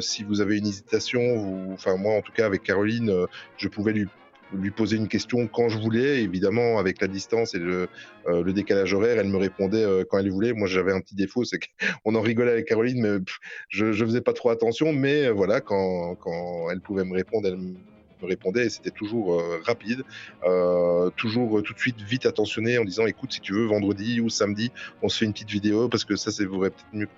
si 0.00 0.22
vous 0.22 0.42
avez 0.42 0.58
une 0.58 0.66
hésitation, 0.66 1.72
enfin 1.72 1.96
moi 1.96 2.12
en 2.14 2.20
tout 2.20 2.32
cas 2.32 2.44
avec 2.44 2.62
Caroline, 2.62 3.26
je 3.56 3.68
pouvais 3.68 3.94
lui 3.94 4.06
lui 4.52 4.70
poser 4.70 4.96
une 4.96 5.08
question 5.08 5.46
quand 5.46 5.68
je 5.68 5.78
voulais. 5.78 6.22
Évidemment, 6.22 6.78
avec 6.78 7.00
la 7.00 7.08
distance 7.08 7.54
et 7.54 7.58
le, 7.58 7.88
euh, 8.28 8.52
décalage 8.52 8.92
horaire, 8.94 9.18
elle 9.18 9.28
me 9.28 9.38
répondait 9.38 9.82
euh, 9.82 10.04
quand 10.08 10.18
elle 10.18 10.30
voulait. 10.30 10.52
Moi, 10.52 10.68
j'avais 10.68 10.92
un 10.92 11.00
petit 11.00 11.14
défaut, 11.14 11.44
c'est 11.44 11.58
qu'on 11.58 12.14
en 12.14 12.20
rigolait 12.20 12.52
avec 12.52 12.66
Caroline, 12.66 13.00
mais 13.00 13.24
je 13.68 13.86
ne 13.86 13.92
faisais 13.92 14.20
pas 14.20 14.32
trop 14.32 14.50
attention. 14.50 14.92
Mais 14.92 15.26
euh, 15.26 15.32
voilà, 15.32 15.60
quand, 15.60 16.16
quand, 16.16 16.70
elle 16.70 16.80
pouvait 16.80 17.04
me 17.04 17.14
répondre, 17.14 17.48
elle 17.48 17.56
me 17.56 17.74
répondait 18.22 18.66
et 18.66 18.70
c'était 18.70 18.92
toujours 18.92 19.42
rapide, 19.64 20.04
toujours 21.16 21.60
tout 21.64 21.74
de 21.74 21.78
suite 21.80 22.00
vite 22.02 22.24
attentionné 22.24 22.78
en 22.78 22.84
disant 22.84 23.04
écoute 23.04 23.32
si 23.32 23.40
tu 23.40 23.52
veux 23.52 23.64
vendredi 23.64 24.20
ou 24.20 24.28
samedi 24.28 24.70
on 25.02 25.08
se 25.08 25.18
fait 25.18 25.24
une 25.24 25.32
petite 25.32 25.50
vidéo 25.50 25.88
parce 25.88 26.04
que 26.04 26.14
ça 26.14 26.30
c'est 26.30 26.46
peut-être 26.46 26.86
mieux 26.92 27.08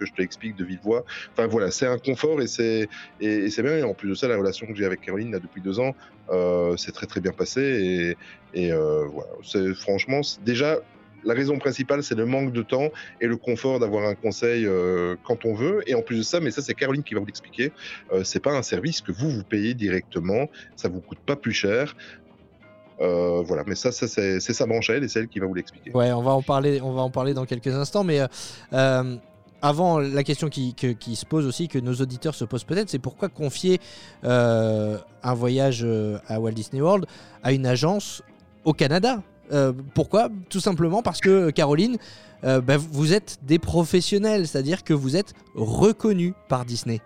que 0.00 0.06
je 0.06 0.12
te 0.12 0.20
l'explique 0.20 0.56
de 0.56 0.64
vive 0.64 0.80
voix. 0.82 1.04
Enfin 1.32 1.46
voilà, 1.46 1.70
c'est 1.70 1.86
un 1.86 1.98
confort 1.98 2.40
et 2.40 2.46
c'est 2.46 2.88
et, 3.20 3.50
c'est 3.50 3.62
bien. 3.62 3.76
Et 3.76 3.82
en 3.82 3.94
plus 3.94 4.08
de 4.08 4.14
ça, 4.14 4.26
la 4.26 4.36
relation 4.36 4.66
que 4.66 4.74
j'ai 4.74 4.86
avec 4.86 5.02
Caroline 5.02 5.30
depuis 5.32 5.60
deux 5.60 5.78
ans, 5.78 5.94
euh, 6.30 6.76
c'est 6.76 6.92
très 6.92 7.06
très 7.06 7.20
bien 7.20 7.32
passé 7.32 8.16
et, 8.54 8.72
euh, 8.72 9.04
voilà. 9.06 9.30
C'est 9.42 9.74
franchement 9.74 10.20
déjà 10.44 10.78
la 11.24 11.34
raison 11.34 11.58
principale, 11.58 12.02
c'est 12.02 12.14
le 12.14 12.26
manque 12.26 12.52
de 12.52 12.62
temps 12.62 12.88
et 13.20 13.26
le 13.26 13.36
confort 13.36 13.78
d'avoir 13.78 14.08
un 14.08 14.14
conseil 14.14 14.66
euh, 14.66 15.16
quand 15.24 15.44
on 15.44 15.54
veut. 15.54 15.82
Et 15.86 15.94
en 15.94 16.02
plus 16.02 16.18
de 16.18 16.22
ça, 16.22 16.40
mais 16.40 16.50
ça 16.50 16.62
c'est 16.62 16.74
Caroline 16.74 17.02
qui 17.02 17.14
va 17.14 17.20
vous 17.20 17.26
l'expliquer, 17.26 17.72
euh, 18.12 18.24
c'est 18.24 18.40
pas 18.40 18.52
un 18.52 18.62
service 18.62 19.00
que 19.00 19.12
vous 19.12 19.30
vous 19.30 19.44
payez 19.44 19.74
directement, 19.74 20.48
ça 20.76 20.88
vous 20.88 21.00
coûte 21.00 21.20
pas 21.24 21.36
plus 21.36 21.52
cher. 21.52 21.94
Euh, 23.00 23.42
voilà, 23.46 23.64
mais 23.66 23.74
ça, 23.74 23.92
ça 23.92 24.06
c'est 24.06 24.40
sa 24.40 24.66
branche 24.66 24.90
elle 24.90 25.04
et 25.04 25.08
c'est 25.08 25.20
elle 25.20 25.28
qui 25.28 25.38
va 25.38 25.46
vous 25.46 25.54
l'expliquer. 25.54 25.90
Ouais, 25.92 26.12
on 26.12 26.22
va 26.22 26.32
en 26.32 26.42
parler, 26.42 26.82
on 26.82 26.92
va 26.92 27.00
en 27.00 27.10
parler 27.10 27.32
dans 27.32 27.46
quelques 27.46 27.74
instants, 27.74 28.04
mais 28.04 28.20
avant, 29.62 29.98
la 29.98 30.22
question 30.22 30.48
qui, 30.48 30.74
se 31.14 31.26
pose 31.26 31.46
aussi, 31.46 31.68
que 31.68 31.78
nos 31.78 31.94
auditeurs 31.94 32.34
se 32.34 32.44
posent 32.44 32.64
peut-être, 32.64 32.88
c'est 32.88 32.98
pourquoi 32.98 33.28
confier 33.28 33.78
euh, 34.24 34.96
un 35.22 35.34
voyage 35.34 35.82
euh, 35.84 36.18
à 36.28 36.40
Walt 36.40 36.52
Disney 36.52 36.80
World 36.80 37.06
à 37.42 37.52
une 37.52 37.66
agence 37.66 38.22
au 38.64 38.72
Canada? 38.72 39.22
Euh, 39.52 39.72
Pourquoi? 39.94 40.28
Tout 40.48 40.60
simplement 40.60 41.02
parce 41.02 41.20
que, 41.20 41.50
Caroline, 41.50 41.98
bah, 42.42 42.78
vous 42.78 43.12
êtes 43.12 43.38
des 43.42 43.58
professionnels, 43.58 44.46
c'est-à-dire 44.46 44.82
que 44.82 44.94
vous 44.94 45.16
êtes 45.16 45.34
reconnus 45.54 46.32
par 46.48 46.64
Disney. 46.64 47.00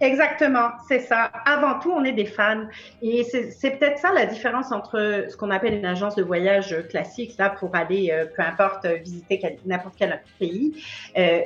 Exactement, 0.00 0.68
c'est 0.86 1.00
ça. 1.00 1.32
Avant 1.44 1.80
tout, 1.80 1.90
on 1.90 2.04
est 2.04 2.12
des 2.12 2.26
fans. 2.26 2.66
Et 3.02 3.24
c'est 3.24 3.70
peut-être 3.70 3.98
ça 3.98 4.12
la 4.12 4.26
différence 4.26 4.70
entre 4.70 5.26
ce 5.28 5.36
qu'on 5.36 5.50
appelle 5.50 5.74
une 5.74 5.86
agence 5.86 6.14
de 6.14 6.22
voyage 6.22 6.76
classique, 6.88 7.34
là, 7.38 7.50
pour 7.50 7.74
aller, 7.74 8.14
peu 8.36 8.42
importe, 8.42 8.86
visiter 8.86 9.58
n'importe 9.66 9.94
quel 9.98 10.20
pays. 10.38 10.74
Euh, 11.16 11.40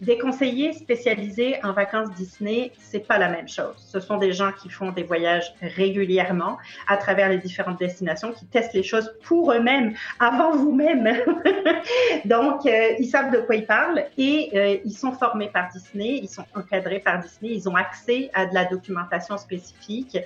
des 0.00 0.18
conseillers 0.18 0.72
spécialisés 0.72 1.56
en 1.64 1.72
vacances 1.72 2.10
Disney, 2.12 2.72
c'est 2.78 3.06
pas 3.06 3.18
la 3.18 3.28
même 3.28 3.48
chose. 3.48 3.74
Ce 3.76 4.00
sont 4.00 4.16
des 4.16 4.32
gens 4.32 4.52
qui 4.52 4.68
font 4.68 4.92
des 4.92 5.02
voyages 5.02 5.52
régulièrement 5.60 6.58
à 6.86 6.96
travers 6.96 7.28
les 7.28 7.38
différentes 7.38 7.78
destinations, 7.78 8.32
qui 8.32 8.46
testent 8.46 8.74
les 8.74 8.82
choses 8.82 9.12
pour 9.24 9.52
eux-mêmes, 9.52 9.94
avant 10.20 10.52
vous-même. 10.52 11.04
Donc, 12.24 12.66
euh, 12.66 12.94
ils 12.98 13.06
savent 13.06 13.32
de 13.32 13.38
quoi 13.38 13.56
ils 13.56 13.66
parlent 13.66 14.04
et 14.16 14.50
euh, 14.54 14.76
ils 14.84 14.96
sont 14.96 15.12
formés 15.12 15.48
par 15.48 15.68
Disney, 15.70 16.20
ils 16.22 16.28
sont 16.28 16.44
encadrés 16.54 17.00
par 17.00 17.20
Disney, 17.20 17.52
ils 17.54 17.68
ont 17.68 17.76
accès 17.76 18.30
à 18.34 18.46
de 18.46 18.54
la 18.54 18.64
documentation 18.64 19.36
spécifique, 19.36 20.18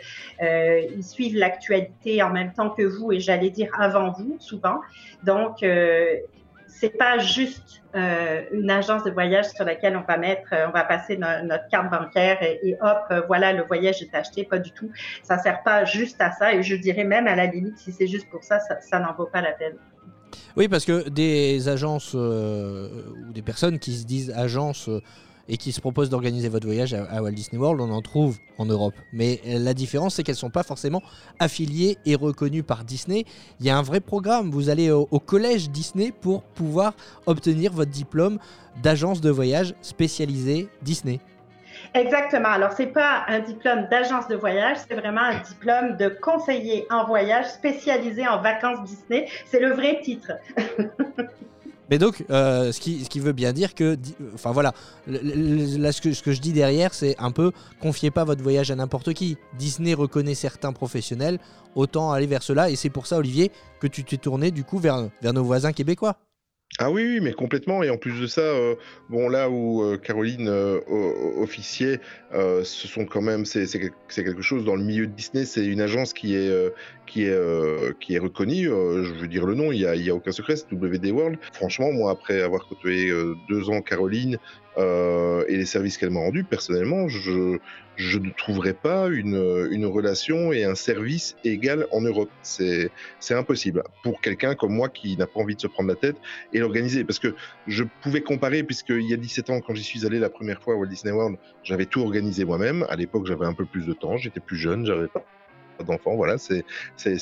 euh, 0.42 0.82
ils 0.94 1.04
suivent 1.04 1.36
l'actualité 1.36 2.22
en 2.22 2.30
même 2.30 2.52
temps 2.52 2.70
que 2.70 2.82
vous 2.82 3.12
et 3.12 3.20
j'allais 3.20 3.50
dire 3.50 3.70
avant 3.78 4.10
vous 4.10 4.36
souvent. 4.38 4.80
Donc, 5.22 5.64
c'est 6.80 6.96
pas 6.96 7.18
juste 7.18 7.82
euh, 7.94 8.42
une 8.52 8.70
agence 8.70 9.04
de 9.04 9.10
voyage 9.10 9.50
sur 9.50 9.64
laquelle 9.64 9.96
on 9.96 10.02
va 10.02 10.16
mettre, 10.16 10.52
euh, 10.52 10.66
on 10.68 10.72
va 10.72 10.84
passer 10.84 11.16
notre 11.16 11.68
carte 11.68 11.90
bancaire 11.90 12.42
et, 12.42 12.76
hop, 12.80 12.98
euh, 13.10 13.22
voilà, 13.26 13.52
le 13.52 13.62
voyage 13.64 14.02
est 14.02 14.14
acheté. 14.14 14.44
Pas 14.44 14.58
du 14.58 14.72
tout. 14.72 14.90
Ça 15.22 15.38
sert 15.38 15.62
pas 15.62 15.84
juste 15.84 16.20
à 16.20 16.32
ça. 16.32 16.54
Et 16.54 16.62
je 16.62 16.74
dirais 16.74 17.04
même 17.04 17.26
à 17.26 17.36
la 17.36 17.46
limite, 17.46 17.78
si 17.78 17.92
c'est 17.92 18.06
juste 18.06 18.28
pour 18.30 18.42
ça, 18.42 18.58
ça, 18.58 18.98
n'en 18.98 19.14
vaut 19.14 19.26
pas 19.26 19.42
la 19.42 19.52
peine. 19.52 19.74
Oui, 20.56 20.68
parce 20.68 20.84
que 20.84 21.08
des 21.08 21.68
agences 21.68 22.14
ou 22.14 23.32
des 23.32 23.42
personnes 23.42 23.78
qui 23.78 23.96
se 23.96 24.06
disent 24.06 24.30
agences 24.30 24.88
et 25.48 25.56
qui 25.56 25.72
se 25.72 25.80
proposent 25.80 26.10
d'organiser 26.10 26.48
votre 26.48 26.66
voyage 26.66 26.94
à, 26.94 27.22
Walt 27.22 27.32
Disney 27.32 27.60
World, 27.60 27.80
on 27.80 27.90
en 27.90 28.02
trouve 28.02 28.38
en 28.58 28.66
Europe. 28.66 28.94
Mais 29.12 29.40
euh, 29.46 29.58
la 29.58 29.74
différence, 29.74 30.14
c'est 30.14 30.22
qu'elles 30.22 30.34
ne 30.34 30.40
sont 30.40 30.50
pas 30.50 30.62
forcément 30.62 31.02
affiliées 31.38 31.98
et 32.06 32.14
reconnues 32.14 32.62
par 32.62 32.84
Disney. 32.84 33.24
Il 33.60 33.66
y 33.66 33.70
a 33.70 33.76
un 33.76 33.82
vrai 33.82 34.00
programme. 34.00 34.50
Vous 34.50 34.70
allez 34.70 34.90
au, 34.90 35.06
collège 35.18 35.70
Disney 35.70 36.12
pour 36.12 36.42
pouvoir 36.42 36.94
obtenir 37.26 37.72
votre 37.72 37.90
diplôme 37.90 38.38
d'agence 38.82 39.20
de 39.20 39.30
voyage 39.30 39.74
spécialisée 39.82 40.68
Disney. 40.82 41.20
Exactement. 41.94 42.48
Alors, 42.48 42.72
c'est 42.72 42.86
pas 42.86 43.24
un 43.28 43.40
diplôme 43.40 43.88
d'agence 43.90 44.28
de 44.28 44.36
voyage, 44.36 44.78
c'est 44.88 44.94
vraiment 44.94 45.22
un 45.22 45.40
diplôme 45.40 45.96
de 45.96 46.08
conseiller 46.08 46.86
en 46.90 47.04
voyage 47.04 47.46
spécialisé 47.46 48.26
en 48.26 48.40
vacances 48.40 48.82
Disney. 48.84 49.28
C'est 49.46 49.60
le 49.60 49.72
vrai 49.72 50.00
titre. 50.02 50.32
Mais 51.92 51.98
donc, 51.98 52.24
euh, 52.30 52.72
ce, 52.72 52.80
qui, 52.80 53.20
veut 53.20 53.34
bien 53.34 53.52
dire 53.52 53.74
que, 53.74 53.98
enfin 54.32 54.50
voilà, 54.50 54.72
là 55.06 55.92
ce 55.92 56.00
que, 56.00 56.32
je 56.32 56.40
dis 56.40 56.54
derrière, 56.54 56.94
c'est 56.94 57.14
un 57.18 57.30
peu 57.32 57.52
confiez 57.82 58.10
pas 58.10 58.24
votre 58.24 58.42
voyage 58.42 58.70
à 58.70 58.74
n'importe 58.74 59.12
qui. 59.12 59.36
Disney 59.58 59.92
reconnaît 59.92 60.34
certains 60.34 60.72
professionnels, 60.72 61.38
autant 61.74 62.10
aller 62.10 62.26
vers 62.26 62.42
cela. 62.42 62.70
Et 62.70 62.76
c'est 62.76 62.88
pour 62.88 63.06
ça, 63.06 63.18
Olivier, 63.18 63.52
que 63.78 63.86
tu 63.86 64.04
t'es 64.04 64.16
tourné 64.16 64.50
du 64.52 64.64
coup 64.64 64.78
vers 64.78 65.10
nos 65.22 65.44
voisins 65.44 65.74
québécois. 65.74 66.16
Ah 66.78 66.90
oui, 66.90 67.04
oui, 67.04 67.20
mais 67.20 67.32
complètement. 67.32 67.82
Et 67.82 67.90
en 67.90 67.98
plus 67.98 68.18
de 68.18 68.26
ça, 68.26 68.40
euh, 68.40 68.76
bon 69.10 69.28
là 69.28 69.50
où 69.50 69.82
euh, 69.82 69.98
Caroline 69.98 70.48
euh, 70.48 70.80
officier, 71.36 72.00
ce 72.32 72.88
sont 72.88 73.04
quand 73.04 73.20
même 73.20 73.44
c'est 73.44 73.66
quelque 73.68 74.40
chose 74.40 74.64
dans 74.64 74.76
le 74.76 74.82
milieu 74.82 75.06
de 75.06 75.12
Disney. 75.12 75.44
C'est 75.44 75.66
une 75.66 75.82
agence 75.82 76.14
qui 76.14 76.34
est 76.34 76.50
qui 77.06 77.24
est 77.24 77.98
qui 78.00 78.14
est 78.14 78.18
reconnue. 78.18 78.64
je 78.64 79.12
veux 79.12 79.28
dire 79.28 79.44
le 79.44 79.54
nom, 79.54 79.70
il 79.70 79.80
y 79.80 79.86
a, 79.86 79.94
y 79.94 80.08
a 80.08 80.14
aucun 80.14 80.32
secret, 80.32 80.56
c'est 80.56 80.72
WD 80.72 81.10
World. 81.10 81.38
Franchement, 81.52 81.92
moi 81.92 82.10
après 82.10 82.40
avoir 82.40 82.66
côtoyé 82.66 83.12
deux 83.50 83.68
ans 83.68 83.82
Caroline, 83.82 84.38
euh, 84.78 85.44
et 85.48 85.56
les 85.56 85.66
services 85.66 85.98
qu'elle 85.98 86.10
m'a 86.10 86.20
rendus, 86.20 86.44
personnellement, 86.44 87.08
je, 87.08 87.58
ne 87.98 88.30
trouverais 88.36 88.72
pas 88.72 89.08
une, 89.08 89.68
une, 89.70 89.86
relation 89.86 90.52
et 90.52 90.64
un 90.64 90.74
service 90.74 91.36
égal 91.44 91.86
en 91.90 92.00
Europe. 92.00 92.30
C'est 92.42 92.90
impossible 93.30 93.82
pour 94.02 94.20
quelqu'un 94.20 94.54
comme 94.54 94.72
moi 94.72 94.88
qui 94.88 95.16
n'a 95.16 95.26
pas 95.26 95.40
envie 95.40 95.56
de 95.56 95.60
se 95.60 95.66
prendre 95.66 95.88
la 95.88 95.96
tête 95.96 96.16
et 96.52 96.58
l'organiser. 96.58 97.04
Parce 97.04 97.18
que 97.18 97.34
je 97.66 97.84
pouvais 98.02 98.22
comparer, 98.22 98.62
puisqu'il 98.62 99.08
y 99.08 99.14
a 99.14 99.18
17 99.18 99.50
ans, 99.50 99.60
quand 99.60 99.74
j'y 99.74 99.84
suis 99.84 100.06
allé 100.06 100.18
la 100.18 100.30
première 100.30 100.62
fois 100.62 100.74
à 100.74 100.76
Walt 100.76 100.86
Disney 100.86 101.12
World, 101.12 101.36
j'avais 101.62 101.86
tout 101.86 102.00
organisé 102.00 102.44
moi-même. 102.44 102.86
À 102.88 102.96
l'époque, 102.96 103.26
j'avais 103.26 103.46
un 103.46 103.54
peu 103.54 103.66
plus 103.66 103.86
de 103.86 103.92
temps, 103.92 104.16
j'étais 104.16 104.40
plus 104.40 104.56
jeune, 104.56 104.86
j'avais 104.86 105.08
pas 105.08 105.24
d'enfants, 105.80 106.14
voilà, 106.14 106.36
c'est 106.38 106.64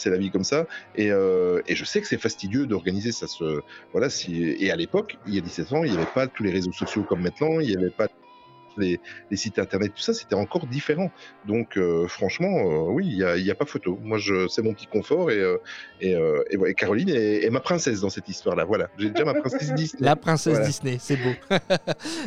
la 0.07 0.17
vie 0.17 0.31
comme 0.31 0.45
ça. 0.45 0.67
Et, 0.97 1.11
euh, 1.11 1.63
et 1.67 1.75
je 1.75 1.85
sais 1.85 2.01
que 2.01 2.07
c'est 2.07 2.19
fastidieux 2.19 2.67
d'organiser 2.67 3.13
ça. 3.13 3.27
Se, 3.27 3.61
voilà, 3.93 4.11
si, 4.11 4.57
et 4.59 4.71
à 4.71 4.77
l'époque, 4.77 5.19
il 5.27 5.35
y 5.35 5.39
a 5.39 5.41
17 5.41 5.73
ans, 5.73 5.85
il 5.85 5.91
n'y 5.93 5.97
avait 5.97 6.07
pas 6.07 6.27
tous 6.27 6.43
les 6.43 6.51
réseaux 6.51 6.73
sociaux 6.73 7.03
comme 7.03 7.23
maintenant, 7.23 7.61
il 7.61 7.69
n'y 7.69 7.77
avait 7.77 7.91
pas 7.91 8.09
les, 8.81 9.01
sites 9.37 9.59
internet, 9.59 9.93
tout 9.95 10.03
ça, 10.03 10.15
c'était 10.15 10.35
encore 10.35 10.67
différent. 10.67 11.11
Donc, 11.47 11.77
euh, 11.77 12.07
franchement, 12.09 12.59
euh, 12.59 12.91
oui, 12.91 13.07
il 13.07 13.43
n'y 13.45 13.51
a, 13.51 13.55
pas 13.55 13.67
photo. 13.67 13.99
Moi, 14.03 14.19
c'est 14.49 14.63
mon 14.63 14.75
petit 14.75 14.87
confort 14.87 15.31
et, 15.31 15.41
euh, 15.41 16.43
et, 16.51 16.75
Caroline 16.75 17.11
est, 17.11 17.49
ma 17.51 17.61
princesse 17.61 18.01
dans 18.01 18.11
cette 18.11 18.29
histoire-là. 18.29 18.65
Voilà, 18.65 18.89
j'ai 18.99 19.11
déjà 19.11 19.25
ma 19.25 19.35
princesse 19.35 19.73
Disney. 19.75 20.01
La 20.05 20.17
princesse 20.17 20.61
Disney, 20.63 20.97
c'est 21.01 21.17
beau. 21.17 21.31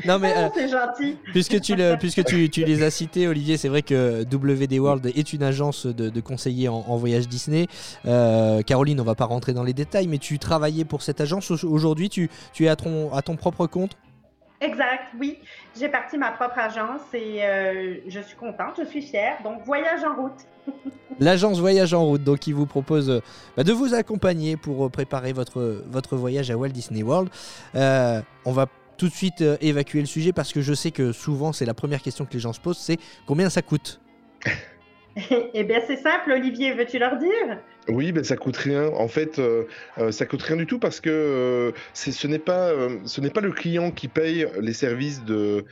non, 0.06 0.20
mais. 0.20 0.34
C'est 0.54 0.70
gentil. 0.70 1.18
Puisque, 1.32 1.60
tu, 1.62 1.76
le, 1.76 1.96
puisque 1.98 2.24
tu, 2.24 2.50
tu, 2.50 2.64
les 2.64 2.84
as 2.84 2.92
cités, 2.92 3.28
Olivier, 3.28 3.58
c'est 3.58 3.70
vrai 3.70 3.82
que 3.82 4.24
WD 4.24 4.80
World 4.80 5.06
est 5.06 5.34
une 5.34 5.44
agence 5.44 5.86
de, 5.86 6.10
de 6.10 6.22
conseillers 6.22 6.70
en, 6.70 6.76
en, 6.88 6.98
voyage 6.98 7.28
Disney. 7.28 7.68
Caroline, 8.04 9.00
on 9.02 9.04
va 9.04 9.16
pas 9.16 9.26
rentrer 9.26 9.54
dans 9.54 9.64
les 9.64 9.74
détails, 9.74 10.08
mais 10.08 10.20
tu 10.20 10.40
travaillais 10.40 10.86
pour 10.86 11.02
cette 11.02 11.22
agence. 11.22 11.52
Aujourd'hui, 11.64 12.10
tu, 12.10 12.30
tu 12.54 12.66
es 12.66 12.68
à 12.68 12.76
ton, 12.76 13.14
à 13.14 13.22
ton 13.22 13.36
propre 13.36 13.68
compte? 13.68 13.98
Exact, 14.62 15.14
oui. 15.20 15.40
J'ai 15.78 15.90
parti 15.90 16.18
ma 16.18 16.32
propre 16.32 16.60
agence 16.60 17.02
et 17.14 17.44
euh, 17.44 17.96
je 18.08 18.20
suis 18.20 18.36
contente, 18.36 18.76
je 18.78 18.86
suis 18.86 19.02
fière. 19.02 19.38
Donc, 19.44 19.66
voyage 19.66 20.04
en 20.04 20.16
route. 20.16 20.48
L'agence 21.20 21.60
Voyage 21.60 21.94
en 21.94 22.06
route, 22.06 22.24
donc, 22.24 22.40
qui 22.40 22.52
vous 22.52 22.66
propose 22.66 23.10
euh, 23.10 23.20
bah, 23.58 23.64
de 23.64 23.72
vous 23.72 23.94
accompagner 23.94 24.58
pour 24.58 24.86
euh, 24.86 24.90
préparer 24.90 25.34
votre, 25.34 25.84
votre 25.88 26.16
voyage 26.16 26.52
à 26.52 26.58
Walt 26.58 26.70
Disney 26.70 27.04
World. 27.04 27.30
Euh, 27.76 28.22
on 28.46 28.52
va 28.52 28.68
tout 28.98 29.08
de 29.10 29.14
suite 29.14 29.42
euh, 29.42 29.58
évacuer 29.62 30.00
le 30.00 30.06
sujet 30.06 30.32
parce 30.32 30.54
que 30.54 30.62
je 30.62 30.74
sais 30.74 30.92
que 30.92 31.12
souvent, 31.12 31.54
c'est 31.54 31.66
la 31.66 31.74
première 31.74 32.02
question 32.02 32.26
que 32.26 32.34
les 32.34 32.40
gens 32.40 32.54
se 32.54 32.60
posent, 32.60 32.78
c'est 32.78 32.98
combien 33.26 33.50
ça 33.50 33.62
coûte? 33.62 34.00
eh 35.54 35.64
bien, 35.64 35.80
c'est 35.86 35.98
simple, 35.98 36.32
Olivier, 36.32 36.74
veux-tu 36.74 36.98
leur 36.98 37.18
dire? 37.18 37.60
Oui, 37.90 38.12
ben 38.14 38.24
ça 38.24 38.38
coûte 38.38 38.58
rien. 38.58 38.88
En 38.88 39.08
fait, 39.08 39.40
euh, 39.40 39.66
euh, 39.98 40.12
ça 40.12 40.26
coûte 40.26 40.42
rien 40.42 40.56
du 40.56 40.66
tout 40.66 40.80
parce 40.80 41.02
que 41.02 41.10
euh, 41.10 41.72
ce 41.94 42.28
n'est 42.28 42.40
pas, 42.40 42.70
euh, 42.70 43.00
pas 43.34 43.42
le 43.42 43.52
client 43.52 43.92
qui 43.92 44.08
paye 44.08 44.48
les 44.60 44.74
services 44.74 45.24
de, 45.24 45.66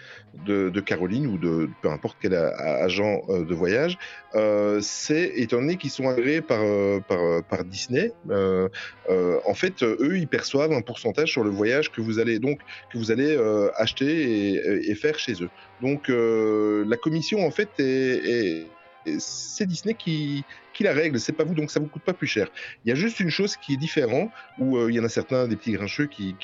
de, 0.46 0.80
Caroline 0.82 1.26
ou 1.28 1.38
de 1.38 1.70
peu 1.82 1.90
importe 1.90 2.18
quel 2.22 2.36
agent 2.36 3.22
de 3.30 3.54
voyage. 3.54 3.98
C'est 4.82 5.32
étant 5.36 5.58
donné 5.58 5.78
qu'ils 5.78 5.90
sont 5.90 6.08
agréés 6.10 6.42
par, 6.42 6.62
par, 7.08 7.64
Disney. 7.64 8.12
en 8.30 9.54
fait, 9.54 9.82
eux, 9.84 10.18
ils 10.18 10.28
perçoivent 10.28 10.74
un 10.74 10.82
pourcentage 10.82 11.32
sur 11.32 11.44
le 11.44 11.50
voyage 11.50 11.92
que 11.92 12.02
vous 12.02 12.20
allez 12.20 12.40
donc 12.40 12.60
que 12.92 12.98
vous 12.98 13.12
allez 13.12 13.38
acheter 13.78 14.90
et, 14.90 14.96
faire 14.96 15.18
chez 15.18 15.34
eux. 15.42 15.50
Donc, 15.82 16.10
la 16.10 16.98
commission 16.98 17.46
en 17.46 17.52
fait 17.52 17.70
est- 17.80 18.68
c'est 19.20 19.66
Disney 19.66 19.96
qui, 19.96 20.46
la 20.80 20.94
règle, 20.94 21.20
c'est 21.20 21.34
pas 21.34 21.44
vous, 21.44 21.54
donc 21.54 21.70
ça 21.70 21.80
vous 21.80 21.88
coûte 21.88 22.04
pas 22.04 22.14
plus 22.14 22.28
cher. 22.28 22.50
Il 22.84 22.90
y 22.90 22.92
a 22.92 22.96
juste 22.96 23.20
une 23.20 23.30
chose 23.30 23.56
qui 23.56 23.74
est 23.74 23.78
différente, 23.78 24.32
où 24.58 24.78
euh, 24.78 24.92
il 24.92 24.96
y 24.96 25.00
en 25.00 25.04
a 25.04 25.10
certains 25.10 25.48
des 25.48 25.56
petits 25.56 25.74
grincheux 25.74 26.08
qui, 26.08 26.36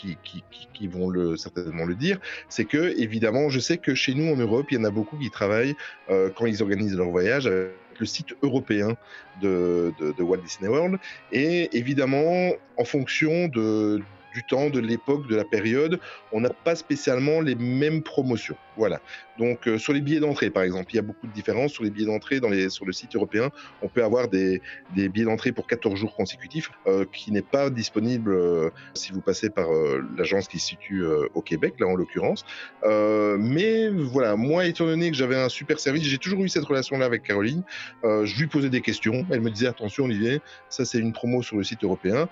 vont 0.87 1.35
certainement 1.35 1.85
le 1.85 1.95
dire, 1.95 2.19
c'est 2.49 2.65
que 2.65 2.93
évidemment, 2.99 3.49
je 3.49 3.59
sais 3.59 3.77
que 3.77 3.95
chez 3.95 4.13
nous 4.13 4.31
en 4.31 4.37
Europe, 4.37 4.67
il 4.71 4.75
y 4.75 4.77
en 4.77 4.83
a 4.83 4.91
beaucoup 4.91 5.17
qui 5.17 5.29
travaillent 5.31 5.75
euh, 6.09 6.29
quand 6.35 6.45
ils 6.45 6.61
organisent 6.61 6.95
leur 6.95 7.09
voyage 7.09 7.47
avec 7.47 7.73
le 7.99 8.05
site 8.05 8.35
européen 8.43 8.95
de, 9.41 9.93
de, 9.97 10.11
de 10.11 10.23
Walt 10.23 10.41
Disney 10.41 10.69
World, 10.69 10.99
et 11.31 11.75
évidemment, 11.75 12.51
en 12.77 12.85
fonction 12.85 13.47
de 13.47 14.03
du 14.37 14.43
temps, 14.43 14.69
de 14.69 14.79
l'époque, 14.79 15.27
de 15.27 15.35
la 15.35 15.45
période, 15.45 15.99
on 16.31 16.41
n'a 16.41 16.51
pas 16.51 16.75
spécialement 16.75 17.41
les 17.41 17.55
mêmes 17.55 18.03
promotions. 18.03 18.55
Voilà. 18.75 19.01
Donc 19.39 19.67
euh, 19.67 19.79
sur 19.79 19.93
les 19.93 20.01
billets 20.01 20.19
d'entrée, 20.19 20.51
par 20.51 20.61
exemple, 20.61 20.93
il 20.93 20.97
y 20.97 20.99
a 20.99 21.01
beaucoup 21.01 21.25
de 21.25 21.31
différences 21.31 21.71
sur 21.71 21.83
les 21.83 21.89
billets 21.89 22.05
d'entrée 22.05 22.39
dans 22.39 22.49
les, 22.49 22.69
sur 22.69 22.85
le 22.85 22.93
site 22.93 23.15
européen. 23.15 23.49
On 23.81 23.87
peut 23.87 24.03
avoir 24.03 24.27
des, 24.27 24.61
billets 24.93 25.25
d'entrée 25.25 25.51
pour 25.51 25.65
14 25.65 25.95
jours 25.95 26.15
consécutifs, 26.15 26.69
euh, 26.85 27.05
qui 27.11 27.31
n'est 27.31 27.41
pas 27.41 27.71
disponible 27.71 28.31
euh, 28.31 28.69
si 28.93 29.11
vous 29.11 29.21
passez 29.21 29.49
par 29.49 29.69
l'agence 30.15 30.47
qui 30.47 30.59
se 30.59 30.67
situe 30.67 31.03
au 31.33 31.41
Québec, 31.41 31.73
là 31.79 31.87
en 31.87 31.95
l'occurrence. 31.95 32.45
Mais 32.83 33.89
voilà, 33.89 34.35
moi, 34.35 34.65
étant 34.65 34.85
donné 34.85 35.09
que 35.09 35.17
j'avais 35.17 35.35
un 35.35 35.49
super 35.49 35.79
service, 35.79 36.03
j'ai 36.03 36.17
toujours 36.19 36.43
eu 36.43 36.49
cette 36.49 36.65
relation-là 36.65 37.05
avec 37.05 37.23
Caroline. 37.23 37.63
Je 38.03 38.37
lui 38.37 38.47
posais 38.47 38.69
des 38.69 38.81
questions. 38.81 39.25
Elle 39.31 39.41
me 39.41 39.49
disait 39.49 39.67
attention, 39.67 40.05
Olivier, 40.05 40.41
ça 40.69 40.85
c'est 40.85 40.99
une 40.99 41.13
promo 41.13 41.41
sur 41.41 41.57
le 41.57 41.63
site 41.63 41.83
européen. 41.83 42.27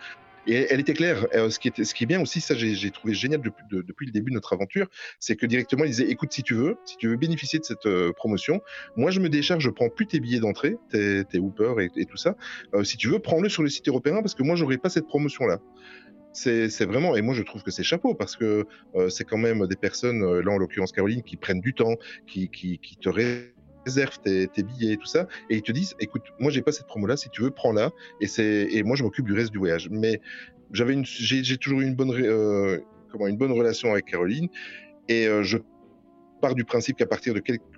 Et 0.47 0.67
elle 0.69 0.79
était 0.79 0.93
claire. 0.93 1.25
Euh, 1.33 1.49
ce, 1.49 1.59
qui 1.59 1.67
était, 1.67 1.83
ce 1.83 1.93
qui 1.93 2.03
est 2.03 2.07
bien 2.07 2.21
aussi, 2.21 2.41
ça 2.41 2.55
j'ai 2.55 2.91
trouvé 2.91 3.13
génial 3.13 3.41
depuis, 3.41 3.63
de- 3.71 3.81
depuis 3.81 4.05
le 4.05 4.11
début 4.11 4.31
de 4.31 4.35
notre 4.35 4.53
aventure, 4.53 4.87
c'est 5.19 5.35
que 5.35 5.45
directement 5.45 5.83
il 5.83 5.89
disait 5.89 6.09
écoute, 6.09 6.31
si 6.31 6.43
tu 6.43 6.53
veux, 6.53 6.75
si 6.85 6.97
tu 6.97 7.07
veux 7.07 7.15
bénéficier 7.17 7.59
de 7.59 7.65
cette 7.65 7.85
euh, 7.85 8.11
promotion, 8.13 8.61
moi 8.95 9.11
je 9.11 9.19
me 9.19 9.29
décharge, 9.29 9.63
je 9.63 9.69
prends 9.69 9.89
plus 9.89 10.07
tes 10.07 10.19
billets 10.19 10.39
d'entrée, 10.39 10.77
tes, 10.89 11.23
tes 11.25 11.39
et, 11.95 12.05
tout 12.05 12.17
ça. 12.17 12.35
Euh, 12.73 12.83
si 12.83 12.97
tu 12.97 13.07
veux, 13.09 13.19
prends-le 13.19 13.49
sur 13.49 13.63
le 13.63 13.69
site 13.69 13.87
européen 13.87 14.21
parce 14.21 14.35
que 14.35 14.43
moi 14.43 14.55
j'aurais 14.55 14.77
pas 14.77 14.89
cette 14.89 15.07
promotion-là. 15.07 15.59
C'est 16.33 16.69
c'est 16.69 16.85
vraiment, 16.85 17.15
et 17.15 17.21
moi 17.21 17.33
je 17.33 17.43
trouve 17.43 17.63
que 17.63 17.71
c'est 17.71 17.83
chapeau 17.83 18.13
parce 18.13 18.35
que 18.35 18.65
euh, 18.95 19.09
c'est 19.09 19.23
quand 19.23 19.37
même 19.37 19.65
des 19.67 19.77
personnes, 19.77 20.21
euh, 20.23 20.41
là 20.41 20.51
en 20.51 20.57
l'occurrence 20.57 20.91
Caroline, 20.91 21.23
qui 21.23 21.37
prennent 21.37 21.61
du 21.61 21.73
temps, 21.73 21.95
qui, 22.27 22.49
qui, 22.49 22.77
qui 22.79 22.97
te 22.97 23.09
réservent 23.85 24.19
tes, 24.19 24.47
billets 24.63 24.93
et 24.93 24.97
tout 24.97 25.05
ça, 25.05 25.27
et 25.49 25.55
ils 25.55 25.61
te 25.61 25.71
disent 25.71 25.95
écoute, 25.99 26.23
moi 26.39 26.51
j'ai 26.51 26.61
pas 26.61 26.71
cette 26.71 26.87
promo-là, 26.87 27.17
si 27.17 27.29
tu 27.29 27.41
veux, 27.41 27.51
prends-la, 27.51 27.91
et, 28.21 28.27
et 28.77 28.83
moi 28.83 28.95
je 28.95 29.03
m'occupe 29.03 29.25
du 29.25 29.33
reste 29.33 29.51
du 29.51 29.57
voyage. 29.57 29.89
Mais 29.91 30.21
j'avais 30.71 30.97
j'ai 31.03 31.57
toujours 31.57 31.81
eu 31.81 31.85
une 31.85 31.95
bonne, 31.95 32.11
euh, 32.11 32.79
comment, 33.11 33.27
une 33.27 33.37
bonne 33.37 33.51
relation 33.51 33.91
avec 33.91 34.05
Caroline, 34.05 34.49
et 35.07 35.27
euh, 35.27 35.43
je 35.43 35.57
pars 36.41 36.55
du 36.55 36.65
principe 36.65 36.97
qu'à 36.97 37.05
partir 37.05 37.33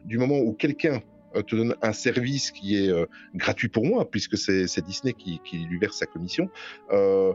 du 0.05 0.17
moment 0.17 0.39
où 0.39 0.53
quelqu'un 0.53 1.01
euh, 1.35 1.41
te 1.41 1.55
donne 1.55 1.75
un 1.81 1.93
service 1.93 2.51
qui 2.51 2.77
est 2.77 2.89
euh, 2.89 3.05
gratuit 3.35 3.69
pour 3.69 3.85
moi, 3.85 4.09
puisque 4.09 4.37
c'est 4.37 4.85
Disney 4.85 5.13
qui, 5.13 5.39
lui 5.51 5.77
verse 5.77 5.97
sa 5.97 6.05
commission. 6.05 6.49
Euh, 6.91 7.33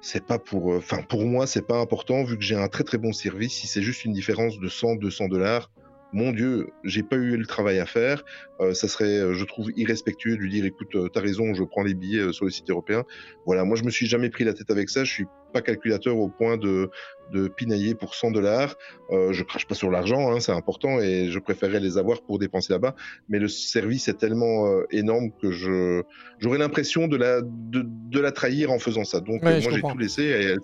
c'est 0.00 0.26
pas 0.26 0.38
pour, 0.38 0.74
enfin 0.74 1.00
pour 1.02 1.24
moi 1.24 1.46
c'est 1.46 1.64
pas 1.64 1.78
important 1.78 2.24
vu 2.24 2.36
que 2.36 2.42
j'ai 2.42 2.56
un 2.56 2.68
très 2.68 2.82
très 2.82 2.98
bon 2.98 3.12
service. 3.12 3.52
Si 3.54 3.68
c'est 3.68 3.82
juste 3.82 4.04
une 4.04 4.12
différence 4.12 4.58
de 4.58 4.68
100, 4.68 4.96
200 4.96 5.28
dollars, 5.28 5.70
mon 6.12 6.32
Dieu, 6.32 6.68
j'ai 6.84 7.02
pas 7.02 7.16
eu 7.16 7.36
le 7.36 7.46
travail 7.46 7.78
à 7.78 7.86
faire. 7.86 8.24
Euh, 8.60 8.74
ça 8.74 8.88
serait, 8.88 9.18
euh, 9.18 9.34
je 9.34 9.44
trouve, 9.44 9.70
irrespectueux 9.76 10.36
de 10.36 10.40
lui 10.42 10.50
dire, 10.50 10.64
écoute, 10.64 10.94
euh, 10.94 11.08
t'as 11.08 11.20
raison, 11.20 11.54
je 11.54 11.64
prends 11.64 11.82
les 11.82 11.94
billets 11.94 12.20
euh, 12.20 12.32
sur 12.32 12.44
le 12.44 12.50
site 12.50 12.70
européen. 12.70 13.04
Voilà, 13.46 13.64
moi 13.64 13.76
je 13.76 13.84
me 13.84 13.90
suis 13.90 14.06
jamais 14.06 14.30
pris 14.30 14.44
la 14.44 14.52
tête 14.52 14.70
avec 14.70 14.90
ça. 14.90 15.04
Je 15.04 15.12
suis 15.12 15.26
pas 15.52 15.62
calculateur 15.62 16.16
au 16.16 16.28
point 16.28 16.56
de, 16.56 16.90
de 17.32 17.48
pinailler 17.48 17.94
pour 17.94 18.14
100 18.14 18.32
dollars. 18.32 18.76
Euh, 19.10 19.32
je 19.32 19.42
crache 19.42 19.66
pas 19.66 19.74
sur 19.74 19.90
l'argent, 19.90 20.32
hein, 20.32 20.40
c'est 20.40 20.52
important 20.52 21.00
et 21.00 21.30
je 21.30 21.38
préférerais 21.38 21.80
les 21.80 21.98
avoir 21.98 22.22
pour 22.22 22.38
dépenser 22.38 22.72
là-bas. 22.72 22.94
Mais 23.28 23.38
le 23.38 23.48
service 23.48 24.08
est 24.08 24.18
tellement 24.18 24.66
euh, 24.66 24.84
énorme 24.90 25.30
que 25.40 25.50
je 25.50 26.02
j'aurais 26.38 26.58
l'impression 26.58 27.08
de 27.08 27.16
la 27.16 27.40
de, 27.42 27.84
de 27.84 28.20
la 28.20 28.32
trahir 28.32 28.70
en 28.70 28.78
faisant 28.78 29.04
ça. 29.04 29.20
Donc 29.20 29.42
Ouais, 29.42 29.60
moi 29.60 29.72
j'ai 29.72 29.80
tout 29.80 29.98
laissé 29.98 30.22
et 30.22 30.44
elle, 30.44 30.58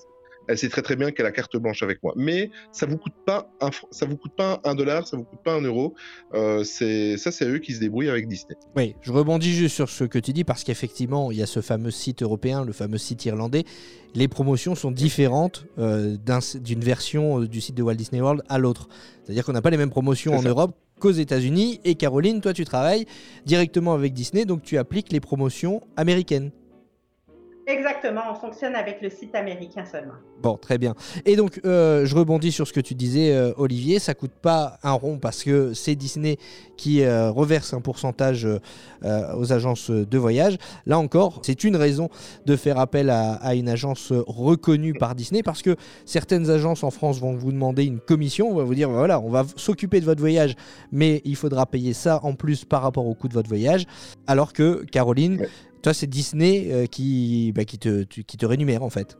elle 0.48 0.58
sait 0.58 0.68
très 0.68 0.82
très 0.82 0.96
bien 0.96 1.10
qu'elle 1.12 1.26
a 1.26 1.30
carte 1.32 1.56
blanche 1.56 1.82
avec 1.82 2.02
moi. 2.02 2.12
Mais 2.16 2.50
ça 2.72 2.86
vous 2.86 2.96
coûte 2.96 3.12
pas 3.26 3.50
un 3.60 3.70
ça 3.90 4.06
vous 4.06 4.16
coûte 4.16 4.32
pas 4.36 4.60
un 4.64 4.74
dollar, 4.74 5.06
ça 5.06 5.16
vous 5.16 5.24
coûte 5.24 5.42
pas 5.44 5.54
un 5.54 5.60
euro. 5.62 5.94
Euh, 6.34 6.64
c'est 6.64 7.16
ça 7.16 7.30
c'est 7.30 7.46
eux 7.48 7.58
qui 7.58 7.74
se 7.74 7.80
débrouillent 7.80 8.10
avec 8.10 8.26
Disney. 8.28 8.56
Oui, 8.76 8.94
je 9.02 9.12
rebondis 9.12 9.52
juste 9.52 9.74
sur 9.76 9.88
ce 9.88 10.04
que 10.04 10.18
tu 10.18 10.32
dis 10.32 10.44
parce 10.44 10.64
qu'effectivement, 10.64 11.30
il 11.30 11.38
y 11.38 11.42
a 11.42 11.46
ce 11.46 11.60
fameux 11.60 11.90
site 11.90 12.22
européen, 12.22 12.64
le 12.64 12.72
fameux 12.72 12.98
site 12.98 13.24
irlandais. 13.26 13.64
Les 14.14 14.26
promotions 14.26 14.74
sont 14.74 14.90
différentes 14.90 15.66
euh, 15.78 16.16
d'un- 16.16 16.38
d'une 16.60 16.80
version 16.80 17.42
euh, 17.42 17.46
du 17.46 17.60
site 17.60 17.74
de 17.76 17.82
Walt 17.82 17.94
Disney 17.94 18.20
World 18.22 18.42
à 18.48 18.58
l'autre. 18.58 18.88
C'est-à-dire 19.24 19.44
qu'on 19.44 19.52
n'a 19.52 19.60
pas 19.62 19.70
les 19.70 19.76
mêmes 19.76 19.90
promotions 19.90 20.34
en 20.34 20.42
ça. 20.42 20.48
Europe 20.48 20.74
qu'aux 20.98 21.10
États-Unis. 21.12 21.80
Et 21.84 21.94
Caroline, 21.94 22.40
toi, 22.40 22.52
tu 22.52 22.64
travailles 22.64 23.04
directement 23.46 23.94
avec 23.94 24.14
Disney, 24.14 24.44
donc 24.46 24.62
tu 24.62 24.78
appliques 24.78 25.12
les 25.12 25.20
promotions 25.20 25.80
américaines. 25.96 26.50
Exactement, 27.68 28.22
on 28.30 28.34
fonctionne 28.34 28.74
avec 28.74 29.02
le 29.02 29.10
site 29.10 29.34
américain 29.34 29.84
seulement. 29.84 30.14
Bon, 30.40 30.56
très 30.56 30.78
bien. 30.78 30.94
Et 31.26 31.36
donc, 31.36 31.60
euh, 31.66 32.06
je 32.06 32.16
rebondis 32.16 32.50
sur 32.50 32.66
ce 32.66 32.72
que 32.72 32.80
tu 32.80 32.94
disais, 32.94 33.34
euh, 33.34 33.52
Olivier. 33.58 33.98
Ça 33.98 34.14
coûte 34.14 34.32
pas 34.32 34.78
un 34.82 34.92
rond 34.92 35.18
parce 35.18 35.44
que 35.44 35.74
c'est 35.74 35.94
Disney 35.94 36.38
qui 36.78 37.02
euh, 37.02 37.30
reverse 37.30 37.74
un 37.74 37.82
pourcentage 37.82 38.48
aux 39.36 39.52
agences 39.52 39.90
de 39.90 40.18
voyage. 40.18 40.56
Là 40.86 40.98
encore, 40.98 41.40
c'est 41.42 41.62
une 41.62 41.76
raison 41.76 42.08
de 42.46 42.56
faire 42.56 42.78
appel 42.78 43.10
à, 43.10 43.34
à 43.34 43.54
une 43.54 43.68
agence 43.68 44.12
reconnue 44.12 44.94
par 44.94 45.14
Disney 45.14 45.42
parce 45.42 45.62
que 45.62 45.76
certaines 46.06 46.50
agences 46.50 46.82
en 46.82 46.90
France 46.90 47.20
vont 47.20 47.36
vous 47.36 47.52
demander 47.52 47.84
une 47.84 48.00
commission. 48.00 48.50
On 48.50 48.54
va 48.54 48.64
vous 48.64 48.74
dire, 48.74 48.88
voilà, 48.90 49.20
on 49.20 49.28
va 49.28 49.44
s'occuper 49.56 50.00
de 50.00 50.04
votre 50.04 50.20
voyage, 50.20 50.54
mais 50.90 51.20
il 51.24 51.36
faudra 51.36 51.66
payer 51.66 51.92
ça 51.92 52.20
en 52.22 52.34
plus 52.34 52.64
par 52.64 52.82
rapport 52.82 53.06
au 53.06 53.14
coût 53.14 53.28
de 53.28 53.34
votre 53.34 53.48
voyage. 53.48 53.84
Alors 54.26 54.52
que, 54.52 54.84
Caroline, 54.90 55.38
Ouais. 55.40 55.48
Toi, 55.88 55.94
c'est 55.94 56.06
Disney 56.06 56.68
euh, 56.70 56.84
qui, 56.84 57.50
bah, 57.54 57.64
qui, 57.64 57.78
te, 57.78 58.02
tu- 58.02 58.22
qui 58.22 58.36
te 58.36 58.44
rémunère 58.44 58.82
en 58.82 58.90
fait. 58.90 59.16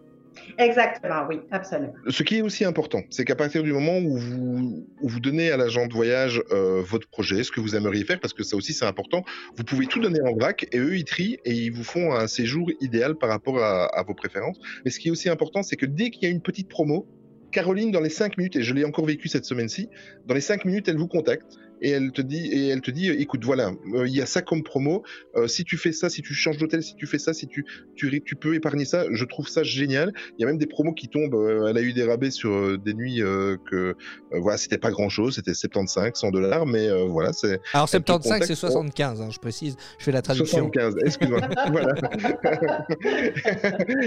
Exactement, 0.59 1.23
oui, 1.27 1.37
absolument. 1.51 1.95
Ce 2.11 2.23
qui 2.23 2.37
est 2.37 2.43
aussi 2.43 2.63
important, 2.67 3.01
c'est 3.09 3.25
qu'à 3.25 3.37
partir 3.37 3.63
du 3.63 3.73
moment 3.73 3.97
où 3.97 4.19
vous, 4.19 4.87
où 5.01 5.09
vous 5.09 5.21
donnez 5.21 5.51
à 5.51 5.57
l'agent 5.57 5.87
de 5.87 5.95
voyage 5.95 6.43
euh, 6.53 6.83
votre 6.83 7.09
projet, 7.09 7.43
ce 7.43 7.51
que 7.51 7.61
vous 7.61 7.75
aimeriez 7.75 8.05
faire, 8.05 8.21
parce 8.21 8.35
que 8.35 8.43
ça 8.43 8.55
aussi 8.55 8.75
c'est 8.75 8.85
important, 8.85 9.23
vous 9.57 9.65
pouvez 9.65 9.87
tout 9.87 9.99
donner 9.99 10.21
en 10.21 10.35
vrac 10.35 10.67
et 10.71 10.79
eux 10.79 10.95
ils 10.95 11.05
trient 11.07 11.39
et 11.47 11.55
ils 11.55 11.71
vous 11.73 11.85
font 11.85 12.13
un 12.15 12.27
séjour 12.27 12.71
idéal 12.83 13.15
par 13.17 13.31
rapport 13.31 13.63
à, 13.65 13.87
à 13.87 14.03
vos 14.03 14.15
préférences. 14.15 14.59
Mais 14.85 14.91
ce 14.91 14.99
qui 14.99 15.09
est 15.09 15.11
aussi 15.11 15.31
important, 15.31 15.63
c'est 15.63 15.77
que 15.77 15.87
dès 15.87 16.11
qu'il 16.11 16.25
y 16.25 16.27
a 16.27 16.31
une 16.31 16.43
petite 16.43 16.69
promo, 16.69 17.07
Caroline, 17.51 17.91
dans 17.93 18.01
les 18.03 18.11
5 18.11 18.37
minutes, 18.37 18.57
et 18.57 18.63
je 18.63 18.75
l'ai 18.75 18.85
encore 18.85 19.07
vécu 19.07 19.29
cette 19.29 19.47
semaine-ci, 19.47 19.89
dans 20.27 20.35
les 20.35 20.43
5 20.43 20.67
minutes, 20.67 20.87
elle 20.89 20.99
vous 20.99 21.09
contacte 21.09 21.47
et 21.81 21.91
elle 21.91 22.13
te 22.13 22.23
dit, 22.23 22.47
et 22.47 22.69
elle 22.69 22.81
te 22.81 22.91
dit 22.91 23.11
écoute, 23.11 23.45
voilà, 23.45 23.73
euh, 23.95 24.07
il 24.07 24.15
y 24.15 24.21
a 24.21 24.27
ça 24.27 24.43
comme 24.43 24.63
promo, 24.63 25.03
euh, 25.37 25.47
si 25.47 25.65
tu 25.65 25.77
fais 25.77 25.93
ça, 25.93 26.09
si 26.09 26.23
tu 26.23 26.35
changes 26.35 26.59
d'hôtel, 26.59 26.83
si 26.83 26.95
tu 26.95 27.07
fais 27.07 27.19
ça, 27.19 27.33
si 27.33 27.47
tu, 27.47 27.65
tu, 27.95 28.37
peux 28.37 28.55
épargner 28.55 28.85
ça, 28.85 29.07
je 29.11 29.25
trouve 29.25 29.49
ça 29.49 29.63
génial. 29.63 30.13
Il 30.39 30.43
y 30.43 30.45
a 30.45 30.47
même 30.47 30.59
des 30.59 30.67
promos 30.67 30.93
qui 30.93 31.09
tombent, 31.09 31.35
euh, 31.35 31.67
elle 31.69 31.77
a 31.77 31.83
eu 31.83 31.93
des 31.93 32.05
rabais 32.05 32.31
sur 32.31 32.53
euh, 32.53 32.79
des 32.79 32.95
nuits 32.95 33.23
euh, 33.23 33.57
que, 33.71 33.77
euh, 33.77 33.95
voilà, 34.41 34.59
c'était 34.59 34.79
pas 34.79 34.91
grand-chose, 34.91 35.37
c'était 35.37 35.55
75, 35.55 36.13
100 36.15 36.31
dollars, 36.31 36.67
mais 36.67 36.89
euh, 36.89 37.05
voilà, 37.05 37.33
c'est 37.33 37.61
Alors 37.73 37.89
Elle 37.93 38.03
te 38.03 38.13
75, 38.13 38.23
c'est 38.23 38.29
contacte 38.29 38.49
pour- 38.49 38.57
75, 38.59 39.21
hein, 39.21 39.29
je 39.31 39.39
précise, 39.39 39.77
je 39.99 40.05
fais 40.05 40.13
la 40.13 40.23
traduction. 40.23 40.71
75, 40.73 40.95
excuse-moi. 41.05 41.41
voilà. 41.71 41.95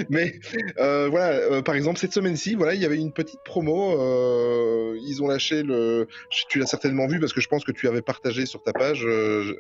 Mais 0.10 0.39
euh, 0.79 1.07
voilà, 1.10 1.29
euh, 1.29 1.62
par 1.62 1.75
exemple 1.75 1.99
cette 1.99 2.13
semaine-ci, 2.13 2.55
voilà, 2.55 2.73
il 2.73 2.81
y 2.81 2.86
avait 2.86 2.97
une 2.97 3.12
petite 3.12 3.41
promo. 3.43 3.99
euh, 3.99 4.97
ils 5.03 5.21
ont 5.21 5.27
lâché 5.27 5.63
le. 5.63 6.07
Tu 6.49 6.60
l'as 6.60 6.65
certainement 6.65 7.07
vu 7.07 7.19
parce 7.19 7.34
que 7.34 7.41
je 7.41 7.47
pense 7.47 7.61
que 7.63 7.71
tu 7.71 7.88
avais 7.88 8.02
partagé 8.02 8.45
sur 8.45 8.63
ta 8.63 8.74
page, 8.74 9.06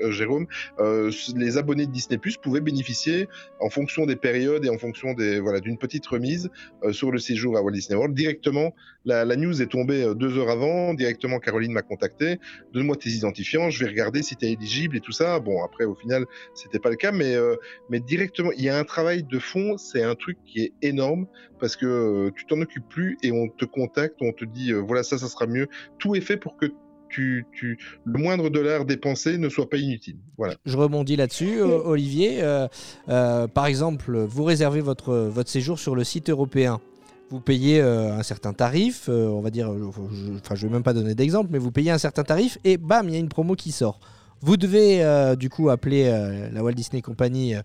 Jérôme, 0.09 0.47
les 1.35 1.57
abonnés 1.57 1.85
de 1.85 1.91
Disney 1.91 2.17
Plus 2.17 2.37
pouvaient 2.37 2.61
bénéficier, 2.61 3.27
en 3.59 3.69
fonction 3.69 4.05
des 4.05 4.15
périodes 4.15 4.65
et 4.65 4.69
en 4.69 4.77
fonction 4.77 5.13
des 5.13 5.39
voilà 5.39 5.59
d'une 5.59 5.77
petite 5.77 6.05
remise 6.07 6.49
sur 6.91 7.11
le 7.11 7.19
séjour 7.19 7.57
à 7.57 7.61
Walt 7.61 7.71
Disney 7.71 7.97
World. 7.97 8.15
Directement, 8.15 8.73
la, 9.05 9.25
la 9.25 9.35
news 9.35 9.61
est 9.61 9.71
tombée 9.71 10.13
deux 10.15 10.37
heures 10.37 10.49
avant. 10.49 10.93
Directement, 10.93 11.39
Caroline 11.39 11.73
m'a 11.73 11.81
contacté. 11.81 12.39
Donne-moi 12.73 12.95
tes 12.95 13.09
identifiants, 13.09 13.69
je 13.69 13.83
vais 13.83 13.89
regarder 13.89 14.21
si 14.23 14.35
tu 14.35 14.45
es 14.45 14.51
éligible 14.51 14.97
et 14.97 15.01
tout 15.01 15.11
ça. 15.11 15.39
Bon, 15.39 15.63
après, 15.63 15.85
au 15.85 15.95
final, 15.95 16.25
c'était 16.53 16.79
pas 16.79 16.89
le 16.89 16.95
cas, 16.95 17.11
mais 17.11 17.35
mais 17.89 17.99
directement, 17.99 18.51
il 18.51 18.63
y 18.63 18.69
a 18.69 18.77
un 18.77 18.83
travail 18.83 19.23
de 19.23 19.39
fond. 19.39 19.77
C'est 19.77 20.03
un 20.03 20.15
truc 20.15 20.37
qui 20.45 20.61
est 20.61 20.73
énorme 20.81 21.27
parce 21.59 21.75
que 21.75 22.31
tu 22.35 22.45
t'en 22.45 22.59
occupes 22.61 22.87
plus 22.89 23.17
et 23.23 23.31
on 23.31 23.47
te 23.47 23.65
contacte, 23.65 24.15
on 24.21 24.31
te 24.31 24.45
dit 24.45 24.73
voilà 24.73 25.03
ça, 25.03 25.17
ça 25.17 25.27
sera 25.27 25.47
mieux. 25.47 25.67
Tout 25.99 26.15
est 26.15 26.21
fait 26.21 26.37
pour 26.37 26.57
que 26.57 26.65
tu, 27.11 27.45
tu, 27.51 27.77
le 28.05 28.19
moindre 28.19 28.49
dollar 28.49 28.85
dépensé 28.85 29.37
ne 29.37 29.49
soit 29.49 29.69
pas 29.69 29.77
inutile. 29.77 30.17
Voilà. 30.37 30.55
Je 30.65 30.77
rebondis 30.77 31.15
là-dessus, 31.15 31.61
Olivier. 31.61 32.41
Euh, 32.41 32.67
euh, 33.09 33.47
par 33.47 33.65
exemple, 33.65 34.17
vous 34.17 34.43
réservez 34.43 34.81
votre, 34.81 35.13
votre 35.13 35.49
séjour 35.49 35.77
sur 35.77 35.95
le 35.95 36.03
site 36.03 36.29
européen. 36.29 36.79
Vous 37.29 37.39
payez 37.39 37.79
euh, 37.79 38.13
un 38.13 38.23
certain 38.23 38.53
tarif, 38.53 39.07
on 39.07 39.41
va 39.41 39.51
dire, 39.51 39.69
enfin 39.69 40.55
je 40.55 40.65
ne 40.65 40.69
vais 40.69 40.73
même 40.73 40.83
pas 40.83 40.93
donner 40.93 41.15
d'exemple, 41.15 41.49
mais 41.51 41.59
vous 41.59 41.71
payez 41.71 41.91
un 41.91 41.97
certain 41.97 42.23
tarif 42.23 42.57
et 42.63 42.77
bam, 42.77 43.07
il 43.07 43.13
y 43.13 43.17
a 43.17 43.19
une 43.19 43.29
promo 43.29 43.55
qui 43.55 43.71
sort. 43.71 43.99
Vous 44.41 44.57
devez 44.57 45.35
du 45.37 45.49
coup 45.49 45.69
appeler 45.69 46.09
la 46.51 46.63
Walt 46.63 46.73
Disney 46.73 47.01
Company 47.01 47.55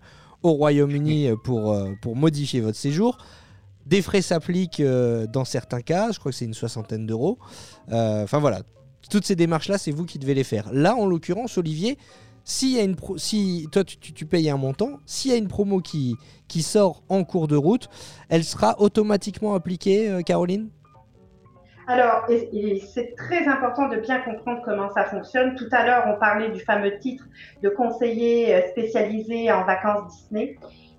au 0.43 0.51
Royaume-Uni 0.51 1.29
pour, 1.43 1.75
pour 2.01 2.15
modifier 2.15 2.61
votre 2.61 2.77
séjour. 2.77 3.17
Des 3.87 4.01
frais 4.01 4.21
s'appliquent 4.21 4.83
dans 5.33 5.43
certains 5.43 5.81
cas, 5.81 6.11
je 6.11 6.19
crois 6.19 6.31
que 6.31 6.37
c'est 6.37 6.45
une 6.45 6.53
soixantaine 6.53 7.07
d'euros. 7.07 7.39
Enfin 7.89 8.37
voilà, 8.39 8.61
toutes 9.09 9.25
ces 9.25 9.35
démarches-là, 9.35 9.77
c'est 9.77 9.91
vous 9.91 10.05
qui 10.05 10.19
devez 10.19 10.33
les 10.33 10.43
faire. 10.43 10.69
Là, 10.71 10.95
en 10.95 11.05
l'occurrence, 11.05 11.57
Olivier, 11.57 11.97
si 12.43 13.67
toi 13.71 13.83
tu, 13.83 14.25
payes 14.25 14.49
un 14.49 14.57
montant, 14.57 14.99
s'il 15.05 15.31
y 15.31 15.33
a 15.33 15.37
une 15.37 15.47
promo 15.49 15.81
qui, 15.81 16.15
qui 16.47 16.61
sort 16.61 17.03
en 17.09 17.23
cours 17.23 17.47
de 17.47 17.57
route, 17.57 17.89
elle 18.29 18.43
sera 18.43 18.79
automatiquement 18.79 19.53
appliquée, 19.53 20.09
euh, 20.09 20.21
Caroline? 20.21 20.69
Alors, 21.89 22.25
c'est 22.93 23.15
très 23.15 23.47
important 23.47 23.87
de 23.87 23.95
bien 23.95 24.19
comprendre 24.19 24.61
comment 24.63 24.89
ça 24.93 25.05
fonctionne. 25.05 25.55
Tout 25.55 25.69
à 25.71 25.85
l'heure, 25.85 26.03
on 26.07 26.19
parlait 26.19 26.49
du 26.49 26.59
fameux 26.59 26.97
titre 26.99 27.25
de 27.63 27.69
conseiller 27.69 28.55
euh, 28.55 28.61
spécialisé 28.71 29.51
en 29.51 29.65
vacances 29.65 30.11
Disney 30.13 30.57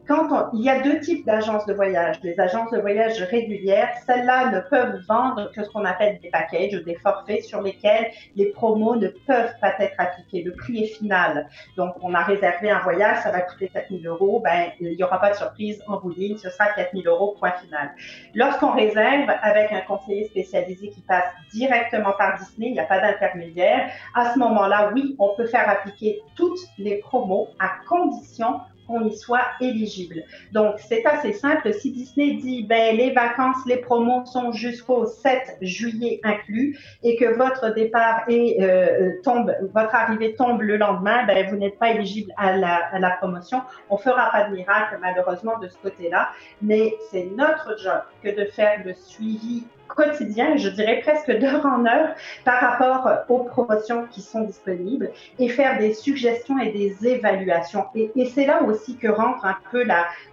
quand 0.09 0.51
il 0.55 0.63
y 0.63 0.71
a 0.71 0.81
deux 0.81 1.01
types 1.01 1.27
d'agences 1.27 1.67
de 1.67 1.75
voyage. 1.75 2.17
Les 2.23 2.41
agences 2.41 2.71
de 2.71 2.81
voyage 2.81 3.21
régulières, 3.23 3.91
celles-là 4.07 4.51
ne 4.51 4.61
peuvent 4.61 5.01
vendre 5.07 5.53
que 5.53 5.63
ce 5.63 5.69
qu'on 5.69 5.85
appelle 5.85 6.19
des 6.21 6.31
packages 6.31 6.75
ou 6.75 6.83
des 6.83 6.95
forfaits 6.97 7.45
sur 7.45 7.61
lesquels 7.61 8.11
les 8.35 8.47
promos 8.47 8.97
ne 8.97 9.09
peuvent 9.09 9.53
pas 9.61 9.75
être 9.79 9.95
appliqués. 9.99 10.43
Le 10.43 10.53
prix 10.53 10.85
est 10.85 10.87
final. 10.87 11.49
Donc, 11.77 11.95
on 12.01 12.15
a 12.15 12.23
réservé 12.23 12.71
un 12.71 12.79
voyage, 12.81 13.23
ça 13.23 13.31
va 13.31 13.43
coûter 13.43 13.69
4000 13.69 14.07
euros. 14.07 14.41
Ben, 14.43 14.71
il 14.81 14.97
n'y 14.97 15.03
aura 15.03 15.21
pas 15.21 15.31
de 15.31 15.37
surprise 15.37 15.83
en 15.87 16.01
bout 16.01 16.15
de 16.15 16.19
ligne, 16.19 16.39
ce 16.39 16.49
sera 16.49 16.69
4000 16.69 17.07
euros, 17.07 17.37
point 17.39 17.53
final. 17.53 17.91
Lorsqu'on 18.35 18.73
réserve 18.73 19.31
avec 19.43 19.73
un 19.73 19.83
conseiller 19.83 20.25
spécialisé 20.25 20.89
qui 20.89 21.03
passe 21.03 21.27
directement 21.53 22.13
par 22.17 22.39
Disney, 22.39 22.69
il 22.69 22.73
n'y 22.73 22.81
a 22.81 22.85
pas 22.85 23.01
d'intermédiaire, 23.01 23.91
à 24.15 24.33
ce 24.33 24.39
moment-là, 24.39 24.91
oui, 24.95 25.17
on 25.19 25.35
peut 25.37 25.47
faire 25.47 25.69
appliquer 25.69 26.23
toutes 26.35 26.61
les 26.79 26.97
promos 26.97 27.49
à 27.59 27.73
condition 27.87 28.61
qu'on 28.89 29.05
y 29.05 29.15
soit 29.15 29.45
éligible. 29.61 30.25
Donc, 30.53 30.77
c'est 30.79 31.05
assez 31.07 31.33
simple. 31.33 31.73
Si 31.73 31.93
Disney 31.93 32.35
dit, 32.35 32.65
ben, 32.65 32.97
les 32.97 33.13
vacances, 33.13 33.59
les 33.67 33.77
promos 33.77 34.25
sont 34.27 34.51
jusqu'au 34.53 35.07
7 35.07 35.59
juillet 35.61 36.21
inclus 36.25 36.79
et 37.03 37.17
que 37.17 37.37
votre 37.37 37.75
départ 37.75 38.23
et 38.29 38.57
euh, 38.63 39.13
tombe, 39.23 39.55
votre 39.75 39.95
arrivée 39.95 40.35
tombe 40.35 40.63
le 40.63 40.77
lendemain, 40.77 41.25
ben, 41.27 41.49
vous 41.49 41.57
n'êtes 41.57 41.79
pas 41.79 41.91
éligible 41.91 42.33
à 42.37 42.57
la, 42.57 42.87
à 42.93 42.99
la 42.99 43.11
promotion. 43.11 43.61
On 43.91 43.99
fera 43.99 44.31
pas 44.33 44.49
de 44.49 44.55
miracle, 44.55 44.99
malheureusement, 45.01 45.59
de 45.59 45.69
ce 45.69 45.77
côté-là. 45.77 46.31
Mais 46.63 46.95
c'est 47.11 47.29
notre 47.37 47.79
job 47.79 48.03
que 48.25 48.31
de 48.31 48.47
faire 48.47 48.83
le 48.85 48.95
suivi 48.95 49.67
quotidien, 49.89 50.57
je 50.57 50.69
dirais 50.69 51.01
presque 51.03 51.31
d'heure 51.39 51.67
en 51.67 51.85
heure, 51.87 52.15
par 52.45 52.61
rapport 52.61 53.11
aux 53.29 53.45
promotions 53.45 54.07
qui 54.11 54.21
sont 54.21 54.43
disponibles 54.43 55.11
et 55.39 55.49
faire 55.49 55.79
des 55.79 55.95
suggestions 55.95 56.59
et 56.59 56.71
des 56.71 57.07
évaluations. 57.07 57.87
Et, 57.95 58.11
c'est 58.35 58.47
là 58.47 58.63
aussi 58.63 58.97
que 58.97 59.09
rentre 59.09 59.45
un 59.45 59.57
peu 59.73 59.85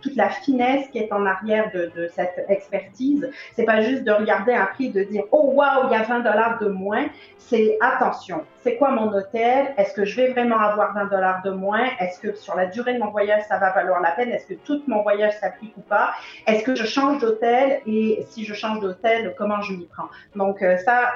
toute 0.02 0.16
la 0.16 0.30
finesse 0.30 0.88
qui 0.90 1.00
est 1.00 1.12
en 1.12 1.26
arrière 1.26 1.72
de, 1.74 2.10
cette 2.14 2.46
expertise. 2.50 3.30
C'est 3.56 3.64
pas 3.64 3.82
juste 3.82 4.04
de 4.04 4.12
regarder 4.12 4.54
un 4.54 4.66
prix, 4.66 4.90
de 4.90 5.04
dire 5.04 5.24
oh 5.32 5.54
wow, 5.54 5.88
il 5.88 5.92
y 5.92 5.96
a 5.96 6.04
20 6.04 6.20
dollars 6.20 6.60
de 6.60 6.68
moins. 6.68 7.06
C'est 7.38 7.78
attention, 7.80 8.44
c'est 8.66 8.78
quoi 8.78 8.90
mon 8.90 9.14
hôtel? 9.14 9.76
Est-ce 9.78 9.94
que 9.94 10.06
je 10.06 10.16
vais 10.16 10.32
vraiment 10.32 10.58
avoir 10.58 10.96
20 10.96 11.06
dollars 11.06 11.44
de 11.44 11.52
moins? 11.52 11.86
Est-ce 12.00 12.20
que 12.20 12.36
sur 12.36 12.56
la 12.56 12.66
durée 12.66 12.96
de 12.96 13.00
mon 13.00 13.12
voyage, 13.12 13.44
ça 13.48 13.60
va 13.60 13.70
valoir 13.70 14.02
la 14.02 14.10
peine? 14.10 14.32
Est-ce 14.32 14.48
que 14.48 14.56
tout 14.56 14.82
mon 14.88 15.04
voyage 15.04 15.38
s'applique 15.40 15.78
ou 15.78 15.82
pas? 15.82 16.16
Est-ce 16.48 16.64
que 16.64 16.74
je 16.74 16.84
change 16.84 17.22
d'hôtel? 17.22 17.82
Et 17.86 18.26
si 18.30 18.44
je 18.44 18.56
change 18.56 18.80
d'hôtel, 18.80 19.36
comment 19.38 19.45
je 19.62 19.74
m'y 19.74 19.86
prends 19.86 20.10
Donc 20.36 20.62
euh, 20.62 20.78
ça, 20.78 21.16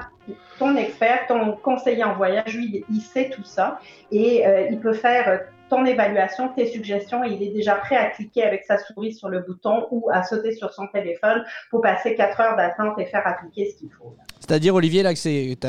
ton 0.58 0.76
expert, 0.76 1.28
ton 1.28 1.54
conseiller 1.54 2.04
en 2.04 2.16
voyage, 2.16 2.56
lui, 2.56 2.86
il 2.90 3.02
sait 3.02 3.30
tout 3.30 3.44
ça 3.44 3.80
et 4.12 4.46
euh, 4.46 4.68
il 4.70 4.80
peut 4.80 4.94
faire 4.94 5.42
ton 5.70 5.86
évaluation, 5.86 6.50
tes 6.50 6.66
suggestions, 6.66 7.24
et 7.24 7.30
il 7.30 7.44
est 7.44 7.52
déjà 7.54 7.76
prêt 7.76 7.96
à 7.96 8.10
cliquer 8.10 8.44
avec 8.44 8.64
sa 8.64 8.78
souris 8.78 9.14
sur 9.14 9.30
le 9.30 9.42
bouton 9.42 9.88
ou 9.92 10.10
à 10.12 10.24
sauter 10.24 10.54
sur 10.54 10.74
son 10.74 10.88
téléphone 10.88 11.44
pour 11.70 11.82
passer 11.82 12.16
4 12.16 12.40
heures 12.40 12.58
d'attente 12.58 12.98
et 12.98 13.06
faire 13.06 13.26
appliquer 13.26 13.70
ce 13.72 13.78
qu'il 13.78 13.90
faut. 13.92 14.16
C'est-à-dire, 14.40 14.74
Olivier, 14.74 15.04
là, 15.04 15.14
que 15.14 15.54
tu 15.54 15.68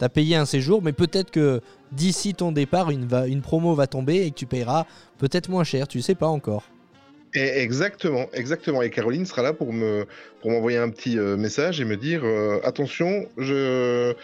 as, 0.00 0.08
payé 0.08 0.36
un 0.36 0.46
séjour, 0.46 0.82
mais 0.82 0.92
peut-être 0.92 1.30
que 1.30 1.60
d'ici 1.92 2.34
ton 2.34 2.50
départ, 2.50 2.90
une, 2.90 3.42
promo 3.42 3.74
va 3.74 3.86
tomber 3.86 4.26
et 4.26 4.30
que 4.30 4.36
tu 4.36 4.46
payeras 4.46 4.86
peut-être 5.18 5.50
moins 5.50 5.64
cher, 5.64 5.86
tu 5.86 6.00
sais 6.00 6.14
pas 6.14 6.28
encore. 6.28 6.64
Exactement, 7.36 8.28
exactement. 8.32 8.80
Et 8.80 8.88
Caroline 8.88 9.26
sera 9.26 9.42
là 9.42 9.52
pour 9.52 9.72
me 9.72 10.06
pour 10.40 10.50
m'envoyer 10.50 10.78
un 10.78 10.88
petit 10.88 11.18
euh, 11.18 11.36
message 11.36 11.82
et 11.82 11.84
me 11.84 11.96
dire 11.96 12.22
euh, 12.24 12.60
attention, 12.64 13.28
il 13.38 14.14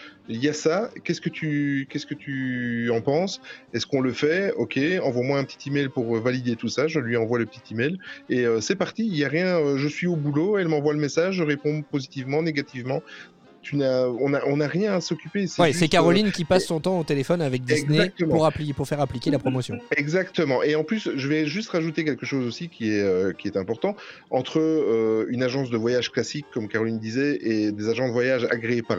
y 0.43 0.49
a 0.49 0.53
ça. 0.53 0.89
Qu'est-ce 1.03 1.21
que 1.21 1.29
tu 1.29 1.87
qu'est-ce 1.89 2.07
que 2.07 2.15
tu 2.15 2.89
en 2.91 3.01
penses? 3.01 3.39
Est-ce 3.73 3.85
qu'on 3.85 4.01
le 4.01 4.13
fait? 4.13 4.51
Ok, 4.53 4.79
envoie-moi 5.03 5.37
un 5.37 5.43
petit 5.43 5.69
email 5.69 5.89
pour 5.89 6.15
valider 6.19 6.55
tout 6.55 6.69
ça. 6.69 6.87
Je 6.87 6.99
lui 6.99 7.15
envoie 7.15 7.37
le 7.37 7.45
petit 7.45 7.61
email 7.71 7.99
et 8.29 8.47
euh, 8.47 8.61
c'est 8.61 8.75
parti. 8.75 9.05
Il 9.05 9.15
y 9.15 9.23
a 9.25 9.29
rien. 9.29 9.77
je 9.77 9.87
suis 9.87 10.07
au 10.07 10.15
boulot. 10.15 10.57
Elle 10.57 10.67
m'envoie 10.67 10.93
le 10.93 10.99
message. 10.99 11.35
Je 11.35 11.43
réponds 11.43 11.83
positivement, 11.83 12.41
négativement 12.41 13.03
on 13.73 14.57
n'a 14.57 14.67
rien 14.67 14.93
à 14.93 15.01
s'occuper. 15.01 15.47
C'est 15.47 15.87
Caroline 15.87 16.31
qui 16.31 16.45
passe 16.45 16.65
son 16.65 16.79
temps 16.79 16.99
au 16.99 17.03
téléphone 17.03 17.41
avec 17.41 17.63
Disney 17.63 18.11
pour, 18.19 18.51
pour 18.75 18.87
faire 18.87 19.01
appliquer 19.01 19.31
la 19.31 19.39
promotion. 19.39 19.79
Exactement. 19.95 20.63
Et 20.63 20.75
en 20.75 20.83
plus, 20.83 21.09
je 21.15 21.27
vais 21.27 21.45
juste 21.45 21.69
rajouter 21.69 22.03
quelque 22.03 22.25
chose 22.25 22.45
aussi 22.45 22.69
qui 22.69 22.91
est, 22.91 23.01
euh, 23.01 23.33
qui 23.33 23.47
est 23.47 23.57
important. 23.57 23.95
Entre 24.29 24.59
euh, 24.59 25.25
une 25.29 25.43
agence 25.43 25.69
de 25.69 25.77
voyage 25.77 26.11
classique, 26.11 26.45
comme 26.53 26.67
Caroline 26.67 26.99
disait, 26.99 27.39
et 27.41 27.71
des 27.71 27.89
agents 27.89 28.07
de 28.07 28.13
voyage 28.13 28.47
agréés 28.51 28.81
par 28.81 28.97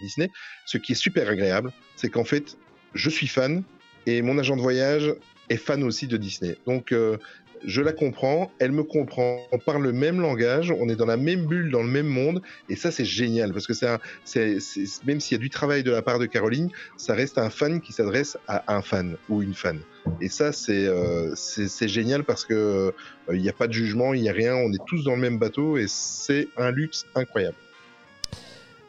Disney, 0.00 0.30
ce 0.66 0.78
qui 0.78 0.92
est 0.92 0.96
super 0.96 1.28
agréable, 1.28 1.72
c'est 1.96 2.08
qu'en 2.08 2.24
fait, 2.24 2.56
je 2.94 3.10
suis 3.10 3.26
fan 3.26 3.62
et 4.06 4.22
mon 4.22 4.38
agent 4.38 4.56
de 4.56 4.62
voyage 4.62 5.14
est 5.48 5.56
fan 5.56 5.82
aussi 5.82 6.06
de 6.06 6.16
Disney. 6.16 6.56
Donc, 6.66 6.92
euh, 6.92 7.18
je 7.64 7.82
la 7.82 7.92
comprends, 7.92 8.50
elle 8.58 8.72
me 8.72 8.84
comprend, 8.84 9.38
on 9.52 9.58
parle 9.58 9.82
le 9.82 9.92
même 9.92 10.20
langage, 10.20 10.70
on 10.70 10.88
est 10.88 10.96
dans 10.96 11.06
la 11.06 11.16
même 11.16 11.46
bulle, 11.46 11.70
dans 11.70 11.82
le 11.82 11.88
même 11.88 12.06
monde, 12.06 12.42
et 12.68 12.76
ça 12.76 12.90
c'est 12.90 13.04
génial 13.04 13.52
parce 13.52 13.66
que 13.66 13.72
c'est, 13.74 14.58
même 15.04 15.20
s'il 15.20 15.36
y 15.36 15.40
a 15.40 15.42
du 15.42 15.50
travail 15.50 15.82
de 15.82 15.90
la 15.90 16.02
part 16.02 16.18
de 16.18 16.26
Caroline, 16.26 16.70
ça 16.96 17.14
reste 17.14 17.38
un 17.38 17.50
fan 17.50 17.80
qui 17.80 17.92
s'adresse 17.92 18.36
à 18.48 18.74
un 18.74 18.82
fan 18.82 19.16
ou 19.28 19.42
une 19.42 19.54
fan. 19.54 19.80
Et 20.20 20.28
ça 20.28 20.52
c'est, 20.52 20.86
euh, 20.86 21.34
génial 21.80 22.24
parce 22.24 22.44
que 22.44 22.54
euh, 22.54 22.92
il 23.32 23.42
n'y 23.42 23.48
a 23.48 23.52
pas 23.52 23.66
de 23.66 23.72
jugement, 23.72 24.14
il 24.14 24.22
n'y 24.22 24.28
a 24.28 24.32
rien, 24.32 24.54
on 24.54 24.72
est 24.72 24.84
tous 24.86 25.04
dans 25.04 25.14
le 25.14 25.20
même 25.20 25.38
bateau 25.38 25.76
et 25.76 25.86
c'est 25.88 26.48
un 26.56 26.70
luxe 26.70 27.06
incroyable. 27.14 27.56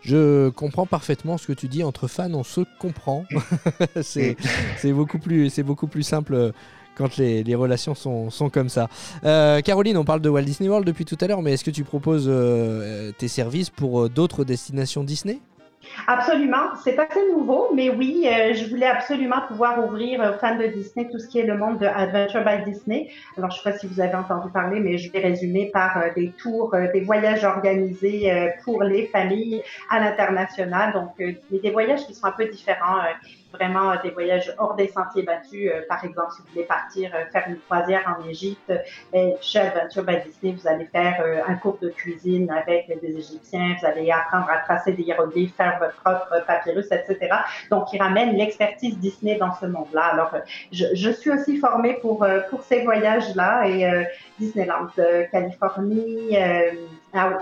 Je 0.01 0.49
comprends 0.49 0.87
parfaitement 0.87 1.37
ce 1.37 1.45
que 1.45 1.53
tu 1.53 1.67
dis. 1.67 1.83
Entre 1.83 2.07
fans, 2.07 2.33
on 2.33 2.43
se 2.43 2.61
comprend. 2.79 3.25
c'est, 4.01 4.35
beaucoup 4.85 5.19
plus, 5.19 5.51
c'est 5.51 5.61
beaucoup 5.61 5.85
plus 5.85 6.01
simple 6.01 6.53
quand 6.95 7.17
les, 7.17 7.55
relations 7.55 7.95
sont, 7.95 8.49
comme 8.49 8.69
ça. 8.69 8.87
Euh, 9.23 9.61
Caroline, 9.61 9.97
on 9.97 10.05
parle 10.05 10.21
de 10.21 10.29
Walt 10.29 10.43
Disney 10.43 10.69
World 10.69 10.87
depuis 10.87 11.05
tout 11.05 11.17
à 11.21 11.27
l'heure, 11.27 11.41
mais 11.41 11.53
est-ce 11.53 11.63
que 11.63 11.71
tu 11.71 11.83
proposes 11.83 12.27
euh, 12.29 13.11
tes 13.17 13.27
services 13.27 13.69
pour 13.69 14.01
euh, 14.01 14.09
d'autres 14.09 14.43
destinations 14.43 15.03
Disney? 15.03 15.39
Absolument, 16.07 16.75
c'est 16.83 16.97
assez 16.99 17.19
nouveau, 17.33 17.69
mais 17.73 17.89
oui, 17.89 18.25
je 18.53 18.69
voulais 18.69 18.85
absolument 18.85 19.41
pouvoir 19.47 19.83
ouvrir 19.83 20.21
aux 20.21 20.39
fans 20.39 20.55
de 20.55 20.67
Disney 20.67 21.09
tout 21.11 21.17
ce 21.17 21.27
qui 21.27 21.39
est 21.39 21.45
le 21.45 21.57
monde 21.57 21.79
de 21.79 21.87
Adventure 21.87 22.45
by 22.45 22.71
Disney. 22.71 23.09
Alors, 23.35 23.49
je 23.49 23.57
ne 23.57 23.63
sais 23.63 23.71
pas 23.71 23.77
si 23.77 23.87
vous 23.87 23.99
avez 23.99 24.13
entendu 24.13 24.51
parler, 24.51 24.79
mais 24.79 24.99
je 24.99 25.11
vais 25.11 25.19
résumer 25.19 25.71
par 25.73 26.03
des 26.15 26.31
tours, 26.37 26.75
des 26.93 27.01
voyages 27.01 27.43
organisés 27.43 28.31
pour 28.63 28.83
les 28.83 29.07
familles 29.07 29.63
à 29.89 29.99
l'international. 29.99 30.93
Donc, 30.93 31.17
des 31.17 31.71
voyages 31.71 32.05
qui 32.05 32.13
sont 32.13 32.27
un 32.27 32.31
peu 32.31 32.45
différents 32.45 32.99
vraiment 33.51 33.93
des 34.01 34.09
voyages 34.09 34.53
hors 34.57 34.75
des 34.75 34.87
sentiers 34.87 35.23
battus. 35.23 35.69
Euh, 35.71 35.81
par 35.87 36.03
exemple, 36.03 36.31
si 36.35 36.41
vous 36.41 36.47
voulez 36.53 36.65
partir 36.65 37.11
euh, 37.13 37.25
faire 37.31 37.43
une 37.47 37.59
croisière 37.59 38.17
en 38.17 38.27
Égypte, 38.27 38.71
chez 39.41 39.59
Adventure 39.59 40.03
by 40.03 40.17
Disney, 40.25 40.55
vous 40.59 40.67
allez 40.67 40.85
faire 40.85 41.21
euh, 41.23 41.41
un 41.47 41.55
cours 41.55 41.77
de 41.81 41.89
cuisine 41.89 42.49
avec 42.51 42.87
des 43.01 43.17
Égyptiens, 43.17 43.75
vous 43.79 43.85
allez 43.85 44.09
apprendre 44.11 44.49
à 44.49 44.59
tracer 44.59 44.93
des 44.93 45.03
hiéroglyphes, 45.03 45.55
faire 45.55 45.79
votre 45.79 45.95
propre 46.01 46.45
papyrus, 46.45 46.87
etc. 46.91 47.35
Donc, 47.69 47.91
ils 47.93 48.01
ramènent 48.01 48.35
l'expertise 48.35 48.97
Disney 48.99 49.37
dans 49.37 49.53
ce 49.55 49.65
monde-là. 49.65 50.05
Alors, 50.13 50.31
je, 50.71 50.85
je, 50.93 51.09
suis 51.09 51.31
aussi 51.31 51.57
formée 51.57 51.95
pour, 52.01 52.25
pour 52.49 52.63
ces 52.63 52.83
voyages-là 52.83 53.67
et 53.67 54.07
Disneyland, 54.39 54.87
Californie, 55.31 56.37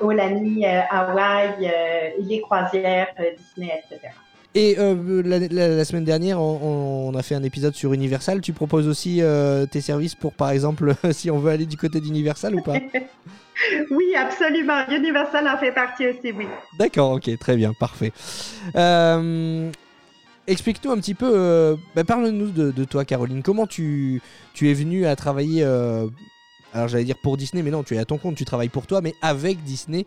Olani, 0.01 0.65
Hawaï, 0.65 1.71
les 2.19 2.41
croisières, 2.41 3.13
Disney, 3.37 3.83
etc. 3.85 4.09
Et 4.55 4.77
euh, 4.79 5.21
la, 5.23 5.85
semaine 5.85 6.05
dernière, 6.05 6.41
on, 6.41 7.13
a 7.15 7.21
fait 7.21 7.35
un 7.35 7.43
épisode 7.43 7.75
sur 7.75 7.93
Universal. 7.93 8.41
Tu 8.41 8.51
proposes 8.51 8.87
aussi 8.87 9.21
euh, 9.21 9.67
tes 9.67 9.81
services 9.81 10.15
pour, 10.15 10.33
par 10.33 10.49
exemple, 10.49 10.95
si 11.11 11.29
on 11.29 11.37
veut 11.37 11.51
aller 11.51 11.67
du 11.67 11.77
côté 11.77 12.01
d'Universal 12.01 12.55
ou 12.55 12.61
pas 12.61 12.73
Oui, 13.91 14.15
absolument. 14.17 14.87
Universal 14.89 15.47
en 15.47 15.57
fait 15.57 15.71
partie 15.71 16.07
aussi, 16.07 16.31
oui. 16.31 16.47
D'accord, 16.79 17.11
ok, 17.11 17.29
très 17.37 17.57
bien, 17.57 17.73
parfait. 17.73 18.11
Euh, 18.75 19.69
explique-nous 20.47 20.91
un 20.91 20.97
petit 20.97 21.13
peu, 21.13 21.77
bah, 21.93 22.03
parle-nous 22.03 22.49
de, 22.49 22.83
toi, 22.85 23.05
Caroline. 23.05 23.43
Comment 23.43 23.67
tu, 23.67 24.21
tu 24.53 24.69
es 24.69 24.73
venue 24.73 25.05
à 25.05 25.15
travailler 25.15 25.63
alors 26.71 26.87
j'allais 26.87 27.03
dire 27.03 27.17
pour 27.17 27.35
Disney, 27.35 27.63
mais 27.63 27.71
non, 27.71 27.81
tu 27.81 27.95
es 27.95 27.97
à 27.97 28.05
ton 28.05 28.19
compte, 28.19 28.35
tu 28.35 28.45
travailles 28.45 28.69
pour 28.69 28.85
toi, 28.85 29.01
mais 29.01 29.15
avec 29.23 29.63
Disney. 29.63 30.05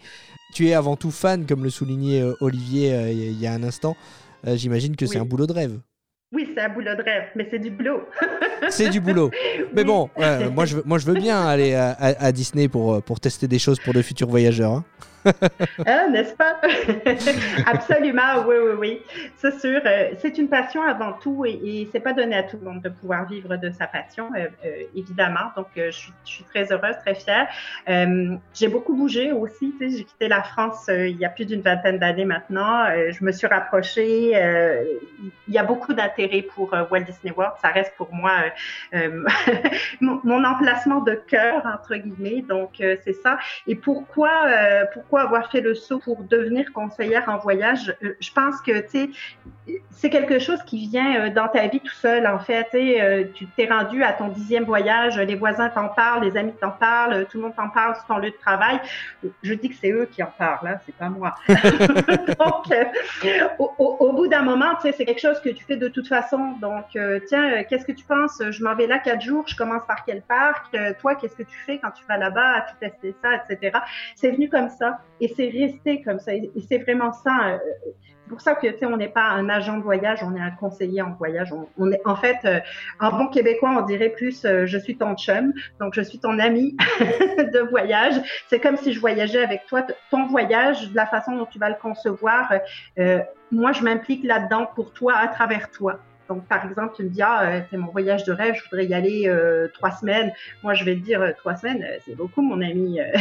Tu 0.54 0.68
es 0.68 0.74
avant 0.74 0.96
tout 0.96 1.10
fan, 1.10 1.44
comme 1.44 1.64
le 1.64 1.70
soulignait 1.70 2.22
Olivier 2.40 3.10
il 3.10 3.38
y 3.38 3.46
a 3.46 3.52
un 3.52 3.64
instant. 3.64 3.96
Euh, 4.46 4.56
j'imagine 4.56 4.96
que 4.96 5.06
c'est 5.06 5.18
un 5.18 5.24
boulot 5.24 5.46
de 5.46 5.52
rêve. 5.52 5.78
Oui, 6.32 6.48
c'est 6.54 6.62
un 6.62 6.70
boulot 6.70 6.94
de 6.96 7.02
rêve, 7.02 7.24
mais 7.36 7.46
c'est 7.50 7.58
du 7.58 7.70
boulot. 7.70 8.02
c'est 8.70 8.88
du 8.88 9.00
boulot. 9.00 9.30
Mais 9.74 9.84
bon, 9.84 10.08
moi, 10.54 10.64
je 10.64 10.76
veux, 10.76 10.82
moi 10.86 10.96
je 10.96 11.06
veux 11.06 11.14
bien 11.14 11.46
aller 11.46 11.74
à, 11.74 12.32
Disney 12.32 12.68
pour, 12.68 13.02
pour 13.02 13.20
tester 13.20 13.48
des 13.48 13.58
choses 13.58 13.78
pour 13.80 13.92
de 13.92 14.00
futurs 14.00 14.28
voyageurs. 14.28 14.72
Hein. 14.72 14.84
Ah, 15.86 16.08
n'est-ce 16.10 16.34
pas? 16.34 16.60
Absolument, 17.66 18.44
oui, 18.46 18.56
oui, 18.60 18.72
oui. 18.78 19.02
C'est 19.36 19.58
sûr. 19.60 19.80
Euh, 19.84 20.10
c'est 20.18 20.38
une 20.38 20.48
passion 20.48 20.82
avant 20.82 21.12
tout 21.12 21.44
et, 21.44 21.88
c'est 21.92 22.00
pas 22.00 22.12
donné 22.12 22.36
à 22.36 22.42
tout 22.42 22.58
le 22.60 22.68
monde 22.68 22.82
de 22.82 22.88
pouvoir 22.88 23.26
vivre 23.26 23.56
de 23.56 23.70
sa 23.70 23.86
passion, 23.86 24.30
euh, 24.36 24.46
euh, 24.64 24.82
évidemment. 24.94 25.50
Donc, 25.56 25.68
je 25.76 25.90
suis, 26.24 26.44
très 26.44 26.72
heureuse, 26.72 26.96
très 27.04 27.14
fière. 27.14 27.48
j'ai 28.54 28.68
beaucoup 28.68 28.94
bougé 28.94 29.32
aussi. 29.32 29.74
J'ai 29.80 30.04
quitté 30.04 30.28
la 30.28 30.42
France 30.42 30.86
il 30.88 31.16
y 31.16 31.24
a 31.24 31.28
plus 31.28 31.44
d'une 31.44 31.60
vingtaine 31.60 31.98
d'années 31.98 32.24
maintenant. 32.24 32.86
je 32.86 33.24
me 33.24 33.32
suis 33.32 33.46
rapprochée. 33.46 34.32
il 35.48 35.54
y 35.54 35.58
a 35.58 35.64
beaucoup 35.64 35.92
d'intérêt 35.92 36.42
pour 36.42 36.72
Walt 36.90 37.04
Disney 37.04 37.32
World. 37.36 37.54
Ça 37.60 37.68
reste 37.68 37.94
pour 37.96 38.12
moi 38.12 38.32
mon, 40.00 40.44
emplacement 40.44 41.00
de 41.00 41.14
cœur, 41.14 41.62
entre 41.66 41.94
guillemets. 41.96 42.42
Donc, 42.42 42.74
c'est 42.78 43.16
ça. 43.22 43.38
Et 43.66 43.74
pourquoi 43.74 44.46
avoir 45.20 45.50
fait 45.50 45.60
le 45.60 45.74
saut 45.74 45.98
pour 45.98 46.22
devenir 46.24 46.72
conseillère 46.72 47.28
en 47.28 47.38
voyage? 47.38 47.94
Euh, 48.02 48.16
je 48.20 48.32
pense 48.32 48.60
que, 48.60 48.80
tu 48.80 49.12
sais, 49.66 49.80
c'est 49.90 50.10
quelque 50.10 50.38
chose 50.38 50.62
qui 50.64 50.88
vient 50.88 51.20
euh, 51.20 51.30
dans 51.30 51.48
ta 51.48 51.66
vie 51.68 51.80
tout 51.80 51.94
seul, 51.94 52.26
en 52.26 52.38
fait. 52.38 52.68
Euh, 52.74 53.24
tu 53.34 53.46
t'es 53.46 53.66
rendu 53.66 54.02
à 54.02 54.12
ton 54.12 54.28
dixième 54.28 54.64
voyage, 54.64 55.18
les 55.18 55.34
voisins 55.34 55.68
t'en 55.68 55.88
parlent, 55.88 56.24
les 56.24 56.36
amis 56.36 56.52
t'en 56.60 56.70
parlent, 56.70 57.26
tout 57.26 57.38
le 57.38 57.44
monde 57.44 57.54
t'en 57.54 57.68
parle 57.68 57.94
sur 57.96 58.06
ton 58.06 58.18
lieu 58.18 58.30
de 58.30 58.36
travail. 58.36 58.80
Je 59.42 59.54
dis 59.54 59.68
que 59.68 59.76
c'est 59.76 59.90
eux 59.92 60.08
qui 60.10 60.22
en 60.22 60.32
parlent, 60.36 60.66
hein, 60.66 60.78
c'est 60.84 60.94
pas 60.96 61.08
moi. 61.08 61.34
Donc, 61.48 62.66
au, 63.58 64.12
bout 64.12 64.26
d'un 64.26 64.42
moment, 64.42 64.74
tu 64.76 64.82
sais, 64.82 64.92
c'est 64.92 65.04
quelque 65.04 65.20
chose 65.20 65.40
que 65.40 65.50
tu 65.50 65.64
fais 65.64 65.76
de 65.76 65.88
toute 65.88 66.08
façon. 66.08 66.54
Donc, 66.60 66.98
tiens, 67.28 67.62
qu'est-ce 67.64 67.84
que 67.84 67.92
tu 67.92 68.04
penses? 68.04 68.42
Je 68.50 68.64
m'en 68.64 68.74
vais 68.74 68.86
là 68.86 68.98
quatre 68.98 69.22
jours, 69.22 69.44
je 69.46 69.56
commence 69.56 69.82
par 69.86 70.04
quel 70.04 70.22
parc? 70.22 70.76
toi, 71.00 71.14
qu'est-ce 71.14 71.36
que 71.36 71.42
tu 71.42 71.56
fais 71.66 71.78
quand 71.78 71.90
tu 71.90 72.04
vas 72.08 72.16
là-bas? 72.16 72.56
As-tu 72.56 72.74
testé 72.80 73.14
ça, 73.22 73.30
etc. 73.36 73.78
C'est 74.16 74.30
venu 74.30 74.48
comme 74.48 74.68
ça 74.68 75.01
et 75.20 75.28
c'est 75.28 75.48
resté 75.48 76.02
comme 76.02 76.18
ça. 76.18 76.34
Et 76.34 76.50
c'est 76.68 76.78
vraiment 76.78 77.12
ça. 77.12 77.52
Euh, 77.52 77.58
c'est 77.96 78.28
pour 78.28 78.40
ça 78.40 78.54
que 78.54 78.66
tu 78.66 78.78
sais, 78.78 78.86
on 78.86 78.96
n'est 78.96 79.08
pas 79.08 79.28
un 79.28 79.48
agent 79.48 79.76
de 79.76 79.82
voyage, 79.82 80.20
on 80.22 80.34
est 80.34 80.40
un 80.40 80.50
conseiller 80.50 81.02
en 81.02 81.12
voyage. 81.12 81.52
On, 81.76 81.92
est 81.92 82.00
en 82.04 82.16
fait, 82.16 82.38
euh, 82.44 82.60
en 82.98 83.10
bon 83.10 83.28
québécois, 83.28 83.76
on 83.78 83.82
dirait 83.82 84.08
plus 84.08 84.44
euh, 84.44 84.64
je 84.64 84.78
suis 84.78 84.96
ton 84.96 85.14
chum, 85.16 85.52
donc 85.80 85.94
je 85.94 86.00
suis 86.00 86.18
ton 86.18 86.38
ami 86.38 86.76
de 87.00 87.68
voyage. 87.68 88.14
C'est 88.48 88.58
comme 88.58 88.76
si 88.76 88.92
je 88.92 89.00
voyageais 89.00 89.42
avec 89.42 89.66
toi. 89.66 89.82
Ton 90.10 90.26
voyage, 90.26 90.90
de 90.90 90.96
la 90.96 91.06
façon 91.06 91.36
dont 91.36 91.46
tu 91.46 91.58
vas 91.58 91.68
le 91.68 91.76
concevoir, 91.80 92.52
moi, 93.50 93.72
je 93.72 93.82
m'implique 93.82 94.24
là-dedans 94.24 94.66
pour 94.74 94.92
toi, 94.92 95.14
à 95.16 95.28
travers 95.28 95.70
toi. 95.70 95.98
Donc, 96.28 96.46
par 96.46 96.64
exemple, 96.66 96.94
tu 96.96 97.04
me 97.04 97.08
dis, 97.08 97.22
ah, 97.22 97.42
euh, 97.42 97.60
c'est 97.70 97.76
mon 97.76 97.90
voyage 97.90 98.24
de 98.24 98.32
rêve, 98.32 98.54
je 98.54 98.62
voudrais 98.64 98.86
y 98.86 98.94
aller 98.94 99.24
euh, 99.26 99.68
trois 99.74 99.90
semaines. 99.90 100.32
Moi, 100.62 100.74
je 100.74 100.84
vais 100.84 100.94
te 100.94 101.00
dire, 101.00 101.20
euh, 101.20 101.32
trois 101.36 101.56
semaines, 101.56 101.84
c'est 102.04 102.14
beaucoup, 102.14 102.42
mon 102.42 102.60
ami. 102.62 102.98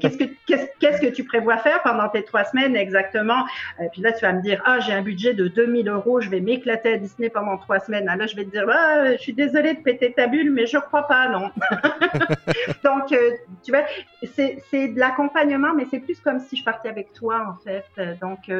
qu'est-ce, 0.00 1.00
que, 1.00 1.06
tu 1.10 1.24
prévois 1.24 1.58
faire 1.58 1.82
pendant 1.82 2.08
tes 2.08 2.24
trois 2.24 2.44
semaines 2.44 2.76
exactement? 2.76 3.44
puis 3.92 4.02
là, 4.02 4.12
tu 4.12 4.22
vas 4.22 4.32
me 4.32 4.42
dire, 4.42 4.62
ah, 4.64 4.80
j'ai 4.80 4.92
un 4.92 5.02
budget 5.02 5.34
de 5.34 5.48
2000 5.48 5.88
euros, 5.88 6.20
je 6.20 6.28
vais 6.28 6.40
m'éclater 6.40 6.94
à 6.94 6.96
Disney 6.96 7.28
pendant 7.28 7.56
trois 7.56 7.80
semaines. 7.80 8.08
Alors, 8.08 8.26
je 8.26 8.36
vais 8.36 8.44
te 8.44 8.50
dire, 8.50 8.66
ah, 8.68 9.12
je 9.12 9.20
suis 9.20 9.32
désolée 9.32 9.74
de 9.74 9.80
péter 9.80 10.12
ta 10.12 10.26
bulle, 10.26 10.50
mais 10.50 10.66
je 10.66 10.78
crois 10.78 11.06
pas, 11.06 11.28
non. 11.28 11.50
Donc, 12.84 13.14
tu 13.62 13.70
vois, 13.70 13.84
c'est, 14.24 14.88
de 14.88 14.98
l'accompagnement, 14.98 15.74
mais 15.74 15.86
c'est 15.90 16.00
plus 16.00 16.20
comme 16.20 16.40
si 16.40 16.56
je 16.56 16.64
partais 16.64 16.88
avec 16.88 17.12
toi, 17.12 17.46
en 17.48 17.62
fait. 17.62 17.84
Donc, 18.20 18.50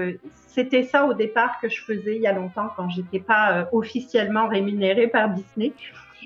c'était 0.55 0.85
ça 0.85 1.07
au 1.07 1.15
départ 1.15 1.59
que 1.61 1.69
je 1.69 1.83
faisais 1.83 2.17
il 2.17 2.23
y 2.23 2.27
a 2.27 2.33
longtemps 2.33 2.69
quand 2.77 2.89
j'étais 2.91 3.21
pas 3.21 3.53
euh, 3.53 3.65
officiellement 3.73 4.49
rémunérée 4.49 5.07
par 5.07 5.31
Disney. 5.31 5.73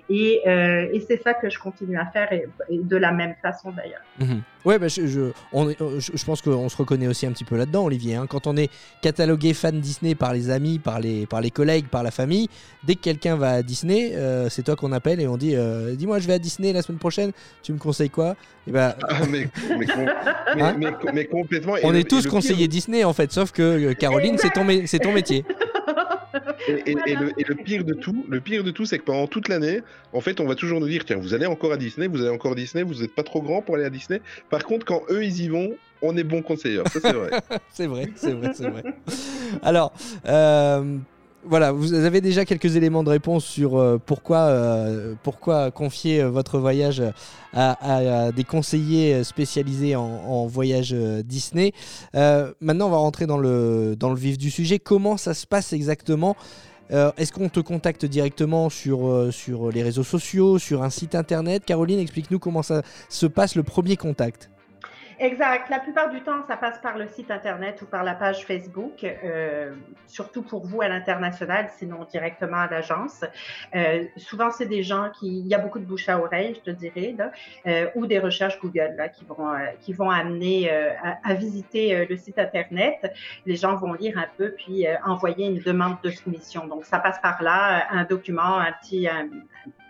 Et, 0.08 0.40
euh, 0.46 0.88
et 0.92 1.00
c'est 1.00 1.22
ça 1.22 1.34
que 1.34 1.50
je 1.50 1.58
continue 1.58 1.98
à 1.98 2.06
faire, 2.06 2.32
et, 2.32 2.46
de 2.70 2.96
la 2.96 3.12
même 3.12 3.34
façon 3.42 3.72
d'ailleurs. 3.72 4.02
Mhm. 4.18 4.42
Ouais, 4.64 4.80
bah, 4.80 4.88
je, 4.88 5.06
je, 5.06 5.20
on 5.52 5.70
je, 5.70 6.24
pense 6.24 6.42
qu'on 6.42 6.68
se 6.68 6.76
reconnaît 6.76 7.06
aussi 7.06 7.24
un 7.24 7.30
petit 7.30 7.44
peu 7.44 7.56
là-dedans, 7.56 7.84
Olivier. 7.84 8.16
Hein. 8.16 8.26
Quand 8.28 8.48
on 8.48 8.56
est 8.56 8.68
catalogué 9.00 9.54
fan 9.54 9.78
Disney 9.78 10.16
par 10.16 10.32
les 10.32 10.50
amis, 10.50 10.80
par 10.80 10.98
les, 10.98 11.24
par 11.26 11.40
les 11.40 11.52
collègues, 11.52 11.86
par 11.86 12.02
la 12.02 12.10
famille, 12.10 12.48
dès 12.82 12.96
que 12.96 13.00
quelqu'un 13.00 13.36
va 13.36 13.50
à 13.50 13.62
Disney, 13.62 14.12
euh, 14.14 14.48
c'est 14.48 14.64
toi 14.64 14.74
qu'on 14.74 14.90
appelle 14.90 15.20
et 15.20 15.28
on 15.28 15.36
dit 15.36 15.54
euh, 15.54 15.94
Dis-moi, 15.94 16.18
je 16.18 16.26
vais 16.26 16.34
à 16.34 16.38
Disney 16.40 16.72
la 16.72 16.82
semaine 16.82 16.98
prochaine, 16.98 17.30
tu 17.62 17.72
me 17.72 17.78
conseilles 17.78 18.10
quoi? 18.10 18.34
Et 18.68 18.72
bah... 18.72 18.96
mais, 19.30 19.48
hein? 20.58 20.76
mais, 21.14 21.26
complètement. 21.26 21.74
On 21.84 21.94
est 21.94 22.08
tous 22.08 22.26
conseillers 22.26 22.66
Disney 22.66 23.04
en 23.04 23.12
fait, 23.12 23.30
sauf 23.30 23.52
que 23.52 23.92
Caroline, 23.92 24.36
c'est 24.38 24.50
ton, 24.50 24.66
c'est 24.86 24.98
ton 24.98 25.12
métier. 25.12 25.44
Et, 26.68 26.94
le, 26.94 27.54
pire 27.54 27.84
de 27.84 27.94
tout, 27.94 28.24
le 28.28 28.40
pire 28.40 28.64
de 28.64 28.70
tout, 28.70 28.84
c'est 28.84 28.98
que 28.98 29.04
pendant 29.04 29.26
toute 29.26 29.48
l'année, 29.48 29.82
en 30.12 30.20
fait, 30.20 30.40
on 30.40 30.46
va 30.46 30.54
toujours 30.54 30.80
nous 30.80 30.88
dire 30.88 31.04
tiens, 31.04 31.16
vous 31.16 31.34
allez 31.34 31.46
encore 31.46 31.72
à 31.72 31.76
Disney, 31.76 32.06
vous 32.06 32.20
allez 32.20 32.30
encore 32.30 32.52
à 32.52 32.54
Disney, 32.54 32.82
vous 32.82 33.02
n'êtes 33.02 33.14
pas 33.14 33.22
trop 33.22 33.42
grand 33.42 33.62
pour 33.62 33.76
aller 33.76 33.84
à 33.84 33.90
Disney. 33.90 34.20
Par 34.50 34.64
contre, 34.64 34.86
quand 34.86 35.02
eux 35.10 35.24
ils 35.24 35.42
y 35.42 35.48
vont, 35.48 35.74
on 36.02 36.16
est 36.16 36.24
bon 36.24 36.42
conseiller. 36.42 36.82
Ça 36.92 37.00
c'est 37.00 37.12
vrai. 37.12 37.30
c'est 37.70 37.86
vrai, 37.86 38.10
c'est 38.16 38.32
vrai, 38.32 38.50
c'est 38.54 38.68
vrai. 38.68 38.82
Alors. 39.62 39.92
Euh, 40.26 40.98
voilà, 41.48 41.72
vous 41.72 41.94
avez 41.94 42.20
déjà 42.20 42.44
quelques 42.44 42.76
éléments 42.76 43.04
de 43.04 43.10
réponse 43.10 43.44
sur 43.44 43.76
euh, 43.76 43.98
pourquoi, 44.04 44.38
euh, 44.38 45.14
pourquoi 45.22 45.70
confier 45.70 46.22
votre 46.24 46.58
voyage 46.58 47.02
à, 47.52 48.32
des 48.32 48.44
conseillers 48.44 49.24
spécialisés 49.24 49.96
en, 49.96 50.46
voyage 50.46 50.94
Disney. 51.24 51.72
maintenant, 52.12 52.88
on 52.88 52.90
va 52.90 52.98
rentrer 52.98 53.26
dans 53.26 53.38
le, 53.38 53.96
vif 54.14 54.36
du 54.36 54.50
sujet. 54.50 54.78
Comment 54.78 55.16
ça 55.16 55.32
se 55.32 55.46
passe 55.46 55.72
exactement? 55.72 56.36
Est-ce 56.90 57.32
qu'on 57.32 57.48
te 57.48 57.60
contacte 57.60 58.04
directement 58.04 58.68
sur, 58.68 59.32
sur 59.32 59.70
les 59.70 59.82
réseaux 59.82 60.04
sociaux, 60.04 60.58
sur 60.58 60.82
un 60.82 60.90
site 60.90 61.14
internet? 61.14 61.64
Caroline, 61.64 61.98
explique-nous 61.98 62.38
comment 62.38 62.62
ça 62.62 62.82
se 63.08 63.24
passe 63.26 63.54
le 63.54 63.62
premier 63.62 63.96
contact. 63.96 64.50
Exact. 65.18 65.70
La 65.70 65.78
plupart 65.80 66.10
du 66.10 66.20
temps, 66.20 66.44
ça 66.46 66.58
passe 66.58 66.78
par 66.80 66.98
le 66.98 67.08
site 67.08 67.30
Internet 67.30 67.80
ou 67.80 67.86
par 67.86 68.04
la 68.04 68.14
page 68.14 68.44
Facebook, 68.44 69.02
euh, 69.02 69.74
surtout 70.06 70.42
pour 70.42 70.66
vous 70.66 70.82
à 70.82 70.88
l'international, 70.88 71.70
sinon 71.78 72.04
directement 72.04 72.58
à 72.58 72.68
l'agence. 72.68 73.24
Euh, 73.74 74.04
souvent, 74.18 74.50
c'est 74.50 74.66
des 74.66 74.82
gens 74.82 75.10
qui... 75.18 75.40
Il 75.40 75.46
y 75.46 75.54
a 75.54 75.58
beaucoup 75.58 75.78
de 75.78 75.86
bouche 75.86 76.10
à 76.10 76.18
oreille, 76.18 76.54
je 76.56 76.70
te 76.70 76.76
dirais, 76.76 77.14
là, 77.16 77.32
euh, 77.66 77.88
ou 77.94 78.06
des 78.06 78.18
recherches 78.18 78.60
Google 78.60 78.94
là, 78.98 79.08
qui, 79.08 79.24
vont, 79.24 79.48
euh, 79.48 79.58
qui 79.80 79.94
vont 79.94 80.10
amener 80.10 80.70
euh, 80.70 80.90
à, 81.02 81.30
à, 81.30 81.34
visiter 81.34 82.04
le 82.04 82.16
site 82.16 82.38
Internet. 82.38 83.10
Les 83.46 83.56
gens 83.56 83.74
vont 83.76 83.94
lire 83.94 84.18
un 84.18 84.28
peu, 84.36 84.50
puis 84.50 84.86
envoyer 85.04 85.46
une 85.46 85.60
demande 85.60 85.96
de 86.02 86.10
soumission. 86.10 86.66
Donc, 86.66 86.84
ça 86.84 86.98
passe 86.98 87.18
par 87.20 87.42
là, 87.42 87.86
un 87.90 88.04
document, 88.04 88.58
un 88.58 88.72
petit, 88.72 89.08
un, 89.08 89.28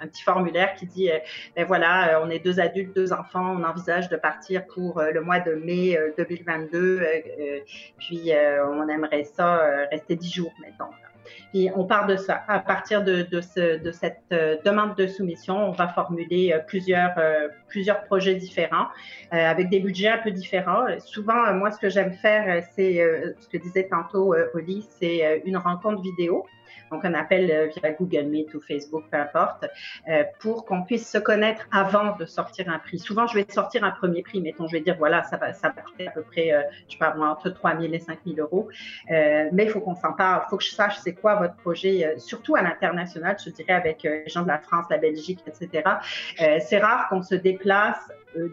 un 0.01 0.07
petit 0.07 0.23
formulaire 0.23 0.75
qui 0.75 0.87
dit, 0.87 1.09
ben 1.55 1.65
voilà, 1.65 2.21
on 2.23 2.31
est 2.31 2.39
deux 2.39 2.61
adultes, 2.61 2.95
deux 2.95 3.13
enfants, 3.13 3.57
on 3.59 3.65
envisage 3.65 4.09
de 4.09 4.17
partir 4.17 4.67
pour 4.67 5.01
le 5.01 5.21
mois 5.21 5.41
de 5.41 5.53
mai 5.55 5.99
2022. 6.19 6.79
Euh, 6.79 7.03
euh, 7.03 7.07
euh, 7.41 7.61
puis 7.99 8.31
on 8.65 8.89
aimerait 8.89 9.25
ça 9.25 9.87
rester 9.91 10.17
dix 10.17 10.33
jours, 10.33 10.53
mettons. 10.61 10.91
Puis 11.53 11.69
on 11.75 11.85
part 11.85 12.07
de 12.07 12.17
ça. 12.17 12.43
À 12.49 12.61
partir 12.61 13.03
de, 13.05 13.23
de, 13.23 13.41
ce, 13.41 13.79
de 13.79 13.91
cette 13.91 14.23
euh, 14.33 14.57
demande 14.65 14.95
de 14.97 15.07
soumission, 15.07 15.57
on 15.57 15.73
va 15.73 15.89
formuler 15.89 16.53
euh, 16.53 16.61
plusieurs, 16.61 17.19
euh, 17.19 17.49
plusieurs 17.69 18.05
projets 18.05 18.35
différents 18.35 18.87
avec 19.31 19.71
des 19.71 19.81
budgets 19.81 20.09
un 20.09 20.19
peu 20.19 20.31
différents. 20.31 20.85
Souvent, 21.01 21.53
moi, 21.55 21.71
ce 21.71 21.79
que 21.79 21.89
j'aime 21.89 22.13
faire, 22.13 22.63
c'est 22.75 23.03
ce 23.41 23.49
que 23.49 23.59
disait 23.59 23.89
tantôt 23.91 24.35
Oli, 24.55 24.87
c'est 24.89 25.43
une 25.45 25.57
rencontre 25.57 26.01
vidéo 26.01 26.47
donc 26.91 27.05
un 27.05 27.15
appel 27.15 27.51
euh, 27.51 27.67
via 27.67 27.93
Google 27.93 28.27
Meet 28.27 28.55
ou 28.55 28.61
Facebook, 28.61 29.05
peu 29.11 29.19
importe, 29.19 29.67
euh, 30.09 30.25
pour 30.41 30.65
qu'on 30.65 30.83
puisse 30.83 31.11
se 31.11 31.19
connaître 31.19 31.67
avant 31.73 32.17
de 32.17 32.25
sortir 32.25 32.69
un 32.69 32.79
prix. 32.79 32.99
Souvent, 32.99 33.27
je 33.27 33.35
vais 33.35 33.47
sortir 33.49 33.85
un 33.85 33.91
premier 33.91 34.23
prix, 34.23 34.41
mettons, 34.41 34.67
je 34.67 34.73
vais 34.73 34.81
dire, 34.81 34.97
voilà, 34.99 35.23
ça 35.25 35.37
va, 35.37 35.53
ça 35.53 35.69
va 35.69 35.83
à 36.07 36.11
peu 36.11 36.23
près, 36.23 36.53
euh, 36.53 36.63
je 36.89 36.93
sais 36.93 36.99
pas, 36.99 37.15
entre 37.17 37.51
3 37.51 37.81
000 37.81 37.93
et 37.93 37.99
5 37.99 38.19
000 38.27 38.39
euros, 38.39 38.69
mais 39.09 39.65
il 39.65 39.71
faut 39.71 39.81
qu'on 39.81 39.95
s'en 39.95 40.13
parle, 40.13 40.43
il 40.47 40.51
faut 40.51 40.57
que 40.57 40.65
je 40.65 40.71
sache 40.71 40.99
c'est 40.99 41.15
quoi 41.15 41.37
votre 41.37 41.57
projet, 41.57 42.15
surtout 42.19 42.57
à 42.57 42.63
l'international, 42.63 43.37
je 43.45 43.51
dirais 43.51 43.73
avec 43.73 44.03
les 44.03 44.29
gens 44.29 44.43
de 44.43 44.49
la 44.49 44.59
France, 44.59 44.87
la 44.91 44.99
Belgique, 44.99 45.41
etc. 45.47 45.85
c'est 46.61 46.79
rare 46.79 47.09
qu'on 47.09 47.23
se 47.23 47.35
déplace 47.35 47.99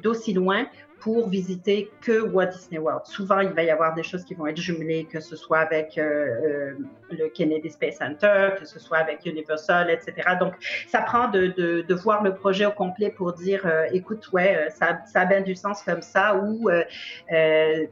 d'aussi 0.01 0.33
loin 0.33 0.65
pour 1.03 1.27
visiter 1.27 1.91
que 1.99 2.21
Walt 2.21 2.51
Disney 2.51 2.79
World. 2.79 3.05
Souvent, 3.05 3.41
il 3.41 3.49
va 3.49 3.63
y 3.63 3.69
avoir 3.69 3.93
des 3.93 4.03
choses 4.03 4.23
qui 4.23 4.35
vont 4.35 4.47
être 4.47 4.57
jumelées, 4.57 5.03
que 5.03 5.19
ce 5.19 5.35
soit 5.35 5.59
avec 5.59 5.97
euh, 5.97 6.01
euh, 6.01 6.73
le 7.11 7.27
Kennedy 7.27 7.69
Space 7.69 7.97
Center, 7.97 8.51
que 8.57 8.63
ce 8.63 8.79
soit 8.79 8.99
avec 8.99 9.25
Universal, 9.25 9.89
etc. 9.89 10.37
Donc, 10.39 10.53
ça 10.87 11.01
prend 11.01 11.27
de, 11.27 11.93
voir 11.93 12.23
le 12.23 12.33
projet 12.33 12.65
au 12.65 12.71
complet 12.71 13.09
pour 13.09 13.33
dire, 13.33 13.65
euh, 13.65 13.85
écoute, 13.91 14.31
ouais, 14.31 14.69
ça, 14.69 15.03
a 15.13 15.25
bien 15.25 15.41
du 15.41 15.55
sens 15.55 15.83
comme 15.83 16.01
ça, 16.01 16.37
ou, 16.37 16.69
tu 16.69 17.35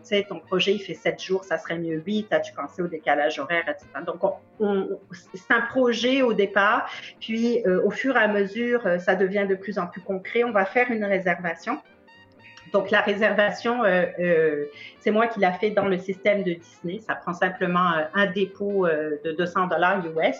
sais, 0.04 0.26
ton 0.30 0.40
projet, 0.40 0.76
il 0.76 0.80
fait 0.80 0.94
sept 0.94 1.22
jours, 1.22 1.44
ça 1.44 1.58
serait 1.58 1.78
mieux 1.78 2.02
huit, 2.06 2.32
as-tu 2.32 2.54
pensé 2.54 2.82
au 2.82 2.88
décalage 2.88 3.40
horaire, 3.40 3.66
etc. 3.68 3.88
Donc, 4.06 4.24
on, 4.62 5.00
c'est 5.34 5.54
un 5.54 5.62
projet 5.62 6.22
au 6.22 6.32
départ, 6.32 6.90
puis 7.20 7.62
au 7.66 7.92
fur 7.92 8.16
et 8.16 8.22
à 8.22 8.30
mesure, 8.30 8.84
ça 9.00 9.16
devient 9.16 9.46
de 9.50 9.56
plus 9.56 9.78
en 9.78 9.88
plus 9.88 10.02
concret. 10.02 10.46
On 10.46 10.52
va 10.52 10.64
faire 10.64 10.90
une 10.92 11.04
réservation. 11.04 11.78
Donc 12.72 12.90
la 12.90 13.02
réservation, 13.02 13.84
euh, 13.84 14.06
euh, 14.20 14.66
c'est 15.00 15.12
moi 15.12 15.28
qui 15.28 15.40
l'a 15.40 15.52
fait 15.52 15.72
dans 15.72 15.88
le 15.88 15.98
système 15.98 16.44
de 16.44 16.54
Disney. 16.54 17.00
Ça 17.00 17.16
prend 17.16 17.34
simplement 17.34 17.92
euh, 17.94 18.04
un 18.14 18.28
dépôt 18.28 18.88
de 18.88 19.32
200 19.32 19.68
dollars 19.68 20.06
US. 20.06 20.38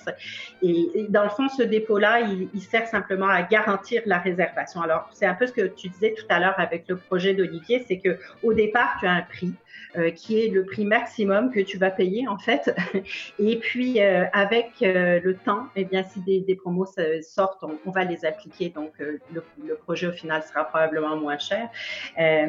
Et, 0.62 1.08
dans 1.10 1.24
le 1.24 1.30
fond, 1.30 1.50
ce 1.50 1.64
dépôt-là, 1.64 2.22
il, 2.22 2.50
il, 2.54 2.62
sert 2.62 2.88
simplement 2.88 3.28
à 3.28 3.42
garantir 3.42 4.02
la 4.06 4.20
réservation. 4.20 4.82
Alors 4.82 5.10
c'est 5.12 5.26
un 5.26 5.34
peu 5.34 5.48
ce 5.48 5.54
que 5.54 5.68
tu 5.68 5.90
disais 5.90 6.14
tout 6.18 6.26
à 6.30 6.40
l'heure 6.40 6.56
avec 6.58 6.88
le 6.88 6.96
projet 6.96 7.34
d'Olivier, 7.34 7.84
c'est 7.88 7.98
que 7.98 8.18
au 8.44 8.54
départ, 8.54 8.98
tu 9.00 9.08
as 9.08 9.12
un 9.12 9.22
prix. 9.22 9.54
Euh, 9.98 10.10
qui 10.10 10.40
est 10.40 10.48
le 10.48 10.64
prix 10.64 10.86
maximum 10.86 11.52
que 11.52 11.60
tu 11.60 11.78
vas 11.78 11.92
payer 11.92 12.26
en 12.26 12.38
fait. 12.38 12.74
Et 13.40 13.58
puis 13.58 14.02
euh, 14.02 14.24
avec 14.32 14.72
euh, 14.82 15.20
le 15.22 15.36
temps, 15.36 15.68
eh 15.76 15.84
bien 15.84 16.04
si 16.04 16.22
des, 16.22 16.40
des 16.40 16.56
promos 16.56 16.88
sortent, 17.22 17.66
on, 17.86 17.92
va 17.92 18.06
les 18.06 18.24
appliquer. 18.24 18.70
Donc 18.70 18.94
le, 19.00 19.20
le, 19.34 19.76
projet 19.76 20.08
au 20.08 20.14
final 20.14 20.44
sera 20.44 20.64
probablement 20.64 21.18
moins 21.18 21.38
cher, 21.38 21.68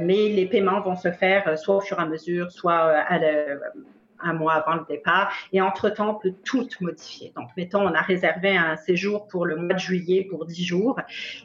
mais 0.01 0.29
les 0.29 0.47
paiements 0.47 0.81
vont 0.81 0.97
se 0.97 1.11
faire 1.11 1.59
soit 1.59 1.77
au 1.77 1.81
fur 1.81 1.99
et 1.99 2.03
à 2.03 2.07
mesure, 2.07 2.51
soit 2.51 2.73
à 2.73 3.19
la, 3.19 3.29
un 4.23 4.33
mois 4.33 4.55
avant 4.55 4.75
le 4.75 4.85
départ. 4.89 5.33
Et 5.53 5.61
entre-temps, 5.61 6.11
on 6.11 6.15
peut 6.15 6.35
tout 6.45 6.67
modifier. 6.81 7.33
Donc, 7.37 7.49
mettons, 7.57 7.83
on 7.83 7.95
a 7.95 8.01
réservé 8.01 8.57
un 8.57 8.77
séjour 8.77 9.27
pour 9.29 9.47
le 9.47 9.57
mois 9.57 9.75
de 9.75 9.79
juillet 9.79 10.27
pour 10.29 10.47
10 10.47 10.65
jours 10.65 11.01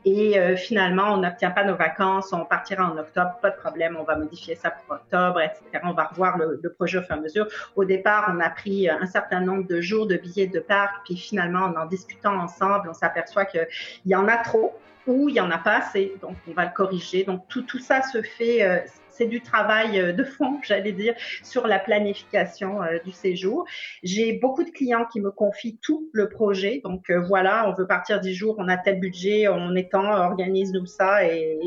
et 0.06 0.40
euh, 0.40 0.56
finalement, 0.56 1.14
on 1.14 1.18
n'obtient 1.18 1.52
pas 1.52 1.64
nos 1.64 1.76
vacances, 1.76 2.34
on 2.34 2.46
partira 2.46 2.90
en 2.92 2.98
octobre, 2.98 3.38
pas 3.42 3.52
de 3.52 3.58
problème, 3.58 3.98
on 4.00 4.04
va 4.04 4.18
modifier 4.18 4.56
ça 4.56 4.72
pour 4.72 4.96
octobre, 4.96 5.42
etc. 5.42 5.84
On 5.84 5.94
va 5.94 6.06
revoir 6.06 6.38
le, 6.38 6.60
le 6.62 6.74
projet 6.74 7.00
au 7.00 7.02
fur 7.02 7.16
et 7.16 7.20
à 7.20 7.22
mesure. 7.22 7.48
Au 7.76 7.86
départ, 7.86 8.32
on 8.34 8.40
a 8.40 8.50
pris 8.50 8.90
un 8.90 9.06
certain 9.06 9.42
nombre 9.42 9.68
de 9.68 9.82
jours 9.82 10.08
de 10.08 10.16
billets 10.16 10.48
de 10.48 10.60
parc, 10.60 11.06
puis 11.06 11.18
finalement, 11.18 11.62
en 11.62 11.78
en 11.78 11.86
discutant 11.86 12.36
ensemble, 12.36 12.90
on 12.90 12.94
s'aperçoit 12.94 13.46
qu'il 13.46 13.68
y 14.06 14.16
en 14.16 14.28
a 14.28 14.38
trop 14.38 14.74
ou 15.08 15.30
il 15.30 15.34
n'y 15.34 15.40
en 15.40 15.50
a 15.50 15.58
pas 15.58 15.78
assez, 15.78 16.14
donc 16.22 16.36
on 16.48 16.52
va 16.52 16.66
le 16.66 16.72
corriger. 16.72 17.24
Donc 17.24 17.48
tout, 17.48 17.62
tout 17.62 17.80
ça 17.80 18.02
se 18.02 18.22
fait, 18.22 18.64
euh, 18.64 18.80
c'est 19.10 19.26
du 19.26 19.42
travail 19.42 20.00
euh, 20.00 20.12
de 20.12 20.24
fond, 20.24 20.60
j'allais 20.64 20.92
dire, 20.92 21.16
sur 21.44 21.66
la 21.66 21.80
planification 21.80 22.84
euh, 22.84 23.00
du 23.04 23.12
séjour. 23.12 23.66
J'ai 24.04 24.34
beaucoup 24.34 24.64
de 24.64 24.70
clients 24.70 25.06
qui 25.06 25.22
me 25.22 25.32
confient 25.32 25.80
tout 25.82 26.10
le 26.12 26.28
projet. 26.30 26.82
Donc 26.84 27.10
voilà, 27.28 27.70
on 27.70 27.74
veut 27.74 27.88
partir 27.88 28.20
10 28.20 28.34
jours, 28.34 28.56
on 28.58 28.68
a 28.68 28.78
tel 28.78 29.00
budget, 29.00 29.48
on 29.48 29.76
est 29.76 29.90
temps, 29.92 30.12
organise-nous 30.12 30.86
ça 30.86 31.26
et, 31.26 31.58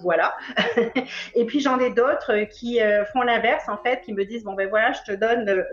voilà. 0.00 0.34
et 1.34 1.44
puis 1.44 1.60
j'en 1.60 1.78
ai 1.78 1.90
d'autres 1.90 2.44
qui 2.50 2.80
font 3.12 3.22
l'inverse 3.22 3.68
en 3.68 3.76
fait, 3.78 4.00
qui 4.02 4.12
me 4.12 4.24
disent 4.24 4.42
bon 4.42 4.54
ben 4.54 4.68
voilà, 4.68 4.92
je 4.92 5.12
te 5.12 5.16
donne 5.16 5.64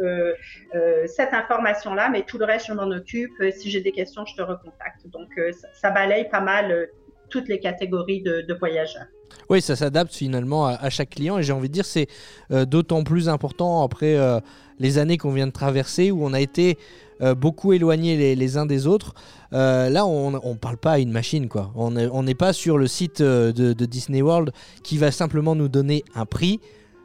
cette 1.08 1.34
information 1.34 1.94
là, 1.94 2.10
mais 2.10 2.22
tout 2.22 2.38
le 2.38 2.46
reste 2.46 2.68
je 2.68 2.74
m'en 2.74 2.90
occupe. 2.92 3.34
Si 3.52 3.72
j'ai 3.72 3.82
des 3.82 3.92
questions, 3.92 4.26
je 4.26 4.36
te 4.36 4.42
recontacte. 4.42 5.08
Donc 5.08 5.30
ça 5.74 5.90
balaye 5.90 6.30
pas 6.30 6.42
mal 6.42 6.91
toutes 7.32 7.48
les 7.48 7.60
catégories 7.60 8.22
de, 8.22 8.42
de 8.48 8.54
voyageurs. 8.54 9.08
Oui, 9.50 9.62
ça 9.62 9.76
s'adapte 9.76 10.14
finalement 10.14 10.66
à, 10.66 10.90
chaque 10.90 11.12
client 11.12 11.38
et 11.38 11.44
j'ai 11.44 11.54
envie 11.54 11.68
de 11.68 11.74
dire 11.74 11.86
c'est 11.86 12.08
euh, 12.52 12.66
d'autant 12.66 13.04
plus 13.04 13.30
important 13.30 13.84
après 13.84 14.16
euh, 14.16 14.40
les 14.80 14.98
années 14.98 15.18
qu'on 15.18 15.32
vient 15.32 15.48
de 15.48 15.52
traverser 15.52 16.12
où 16.12 16.24
on 16.26 16.34
a 16.34 16.40
été 16.40 16.78
euh, 17.22 17.36
beaucoup 17.36 17.74
éloignés 17.74 18.36
les, 18.36 18.58
uns 18.58 18.66
des 18.66 18.88
autres. 18.88 19.14
là, 19.52 20.06
on 20.06 20.32
ne 20.32 20.58
parle 20.58 20.78
pas 20.78 20.94
à 20.94 21.00
une 21.00 21.12
machine, 21.12 21.50
quoi. 21.50 21.72
On 21.76 22.24
n'est 22.24 22.36
pas 22.36 22.54
sur 22.54 22.78
le 22.78 22.88
site 22.88 23.22
de, 23.22 23.74
Disney 23.86 24.22
World 24.22 24.52
qui 24.84 24.98
va 24.98 25.12
simplement 25.12 25.56
nous 25.56 25.68
donner 25.68 26.04
un 26.16 26.26
prix. 26.26 26.60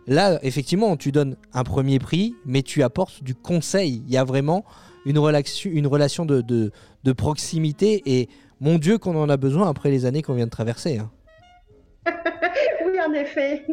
Là, 0.07 0.39
effectivement, 0.43 0.97
tu 0.97 1.11
donnes 1.11 1.37
un 1.53 1.65
premier 1.65 1.99
prix, 1.99 2.35
mais 2.45 2.63
tu 2.63 2.83
apportes 2.83 3.25
du 3.25 3.35
conseil. 3.35 4.03
Il 4.07 4.15
y 4.15 4.17
a 4.17 4.25
vraiment 4.25 4.65
une, 5.05 5.19
relation, 5.19 5.71
une 5.73 5.87
relation 5.87 6.25
de, 6.25 6.43
de 6.43 7.13
proximité 7.13 8.03
et 8.07 8.29
mon 8.61 8.79
Dieu 8.79 8.99
qu'on 8.99 9.17
en 9.17 9.29
a 9.29 9.37
besoin 9.37 9.69
après 9.69 9.91
les 9.91 10.07
années 10.07 10.23
qu'on 10.23 10.35
vient 10.35 10.47
de 10.47 10.51
traverser. 10.51 10.99
Hein. 10.99 11.11
oui, 12.87 12.99
en 13.07 13.13
effet. 13.13 13.65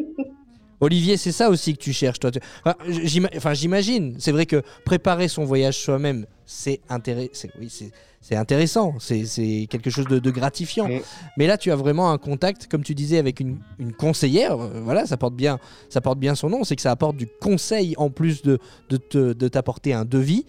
Olivier, 0.80 1.16
c'est 1.16 1.32
ça 1.32 1.50
aussi 1.50 1.74
que 1.74 1.82
tu 1.82 1.94
cherches, 1.94 2.20
toi. 2.20 2.32
Enfin, 2.66 3.54
j'imagine. 3.54 4.16
C'est 4.20 4.34
vrai 4.34 4.46
que 4.46 4.62
préparer 4.84 5.30
son 5.30 5.46
voyage 5.46 5.78
soi-même, 5.78 6.26
c'est 6.46 6.82
intéressant. 6.90 7.48
Oui, 7.60 7.72
c'est 8.20 8.36
intéressant. 8.36 8.96
C'est 9.00 9.68
quelque 9.70 9.90
chose 9.90 10.08
de, 10.08 10.20
de 10.20 10.32
gratifiant. 10.32 10.90
Mm. 10.90 11.00
Mais 11.38 11.48
là, 11.48 11.58
tu 11.58 11.72
as 11.72 11.78
vraiment 11.78 12.12
un 12.12 12.18
contact, 12.18 12.68
comme 12.68 12.84
tu 12.84 12.96
disais, 12.96 13.18
avec 13.18 13.40
une, 13.40 13.60
une 13.80 13.94
conseillère. 13.94 14.60
Euh, 14.60 14.82
voilà, 14.84 15.06
ça 15.06 15.16
porte 15.16 15.36
bien, 15.36 15.60
ça 15.88 16.02
porte 16.02 16.20
bien 16.20 16.36
son 16.36 16.50
nom. 16.50 16.66
C'est 16.66 16.76
que 16.76 16.82
ça 16.82 16.92
apporte 16.92 17.16
du 17.16 17.28
conseil 17.28 17.94
en 17.98 18.10
plus 18.10 18.42
de, 18.42 18.60
de 18.90 19.48
t'apporter 19.48 19.94
un 19.94 20.04
devis. 20.04 20.46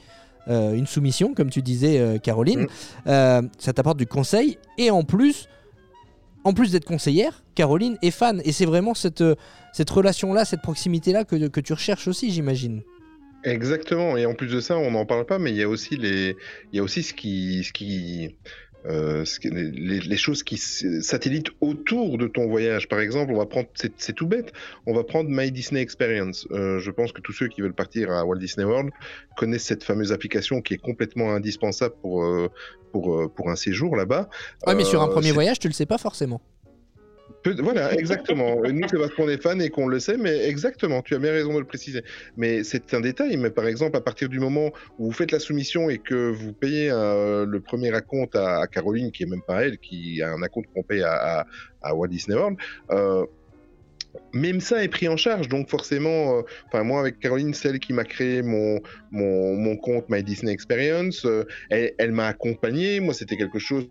Euh, 0.49 0.75
une 0.75 0.87
soumission, 0.87 1.35
comme 1.35 1.51
tu 1.51 1.63
disais, 1.63 1.99
euh, 1.99 2.19
Caroline. 2.19 2.63
Mm. 2.63 2.69
Euh, 3.07 3.43
ça 3.59 3.73
t'apporte 3.73 3.99
du 3.99 4.07
conseil. 4.07 4.59
Et 4.79 4.91
en 4.91 5.03
plus, 5.03 5.49
en 6.45 6.53
plus 6.53 6.73
d'être 6.73 6.85
conseillère, 6.85 7.43
Caroline 7.55 7.97
est 8.03 8.11
fan. 8.11 8.43
Et 8.45 8.53
c'est 8.53 8.67
vraiment 8.67 8.95
cette, 8.95 9.25
cette 9.73 9.91
relation-là, 9.91 10.45
cette 10.45 10.63
proximité-là 10.63 11.25
que, 11.25 11.49
que 11.49 11.61
tu 11.61 11.73
recherches 11.73 12.09
aussi, 12.09 12.31
j'imagine. 12.31 12.83
Exactement. 13.45 14.17
Et 14.17 14.27
en 14.27 14.35
plus 14.35 14.49
de 14.49 14.61
ça, 14.61 14.77
on 14.77 14.91
n'en 14.91 15.05
parle 15.05 15.27
pas, 15.27 15.39
mais 15.39 15.51
il 15.51 15.57
y 15.57 15.63
a 15.63 15.69
aussi 15.69 15.97
les, 15.97 16.37
il 16.73 16.77
y 16.77 16.81
a 16.81 16.83
aussi 16.83 17.03
ce 17.03 17.13
qui, 17.13 17.63
ce 17.63 17.73
qui, 17.73 18.35
euh, 18.87 19.25
les, 19.43 20.01
les, 20.01 20.17
choses 20.17 20.43
qui 20.43 20.59
satellitent 20.59 21.51
autour 21.61 22.19
de 22.19 22.27
ton 22.27 22.47
voyage. 22.47 22.89
Par 22.89 23.01
exemple, 23.01 23.33
on 23.33 23.39
va 23.39 23.47
prendre, 23.47 23.69
c'est 23.75 24.13
tout 24.13 24.27
bête, 24.27 24.53
on 24.87 24.95
va 24.95 25.05
prendre 25.05 25.31
My 25.31 25.51
Disney 25.51 25.81
Experience. 25.81 26.47
Euh, 26.51 26.79
je 26.81 26.91
pense 26.91 27.13
que 27.13 27.21
tous 27.21 27.33
ceux 27.33 27.49
qui 27.49 27.63
veulent 27.63 27.75
partir 27.75 28.11
à 28.11 28.25
Walt 28.25 28.39
Disney 28.39 28.65
World 28.65 28.91
connaissent 29.37 29.65
cette 29.65 29.85
fameuse 29.85 30.13
application 30.13 30.61
qui 30.61 30.75
est 30.75 30.79
complètement 30.79 31.33
indispensable 31.33 31.95
pour, 32.03 32.25
euh, 32.25 32.51
pour, 32.93 33.33
pour 33.33 33.51
un 33.51 33.57
séjour 33.57 33.97
là-bas. 33.97 34.29
Ouais, 34.67 34.75
mais 34.75 34.85
sur 34.85 35.03
un 35.03 35.09
premier 35.09 35.33
voyage, 35.33 35.59
tu 35.59 35.69
le 35.69 35.75
sais 35.75 35.87
pas 35.87 35.99
forcément 35.99 36.43
voilà, 37.59 37.93
exactement. 37.95 38.57
Nous, 38.73 38.89
c'est 38.89 38.99
parce 38.99 39.15
qu'on 39.15 39.29
est 39.29 39.43
fan 39.43 39.61
et 39.61 39.71
qu'on 39.71 39.87
le 39.87 40.01
sait, 40.01 40.17
mais 40.17 40.47
exactement, 40.49 41.03
tu 41.03 41.15
as 41.15 41.19
bien 41.19 41.33
raison 41.33 41.55
de 41.55 41.59
le 41.59 41.65
préciser. 41.65 42.03
Mais 42.37 42.65
c'est 42.65 42.95
un 42.95 43.01
détail, 43.01 43.37
mais 43.37 43.51
par 43.51 43.67
exemple, 43.67 43.97
à 43.97 44.01
partir 44.01 44.29
du 44.29 44.41
moment 44.41 44.71
où 44.99 45.07
vous 45.07 45.13
faites 45.13 45.33
la 45.33 45.39
soumission 45.39 45.91
et 45.91 45.99
que 45.99 46.31
vous 46.31 46.53
payez 46.53 46.91
euh, 46.91 47.45
le 47.47 47.61
premier 47.61 47.95
acompte 47.95 48.37
à, 48.37 48.61
à, 48.61 48.67
Caroline, 48.67 49.13
qui 49.13 49.25
est 49.25 49.27
même 49.27 49.43
pas 49.47 49.65
elle, 49.65 49.79
qui 49.79 50.23
a 50.23 50.33
un 50.33 50.43
acompte 50.43 50.69
qu'on 50.75 50.83
paye 50.83 51.03
à, 51.03 51.41
à, 51.41 51.47
à, 51.83 51.95
Walt 51.95 52.09
Disney 52.09 52.37
World, 52.37 52.57
euh, 52.91 53.25
même 54.33 54.61
ça 54.61 54.83
est 54.83 54.89
pris 54.89 55.09
en 55.09 55.17
charge, 55.17 55.49
donc 55.49 55.69
forcément, 55.69 56.39
euh, 56.39 56.43
enfin 56.67 56.83
moi 56.83 57.01
avec 57.01 57.19
Caroline, 57.19 57.55
celle 57.55 57.79
qui 57.79 57.93
m'a 57.93 58.05
créé 58.05 58.43
mon, 58.43 58.81
mon, 59.11 59.57
mon, 59.57 59.77
compte 59.77 60.09
My 60.09 60.23
Disney 60.23 60.53
Experience, 60.53 61.25
euh, 61.25 61.45
elle, 61.71 61.93
elle 61.99 62.13
m'a 62.13 62.29
accompagné, 62.29 63.01
moi 63.01 63.15
c'était 63.15 63.37
quelque 63.37 63.59
chose 63.59 63.89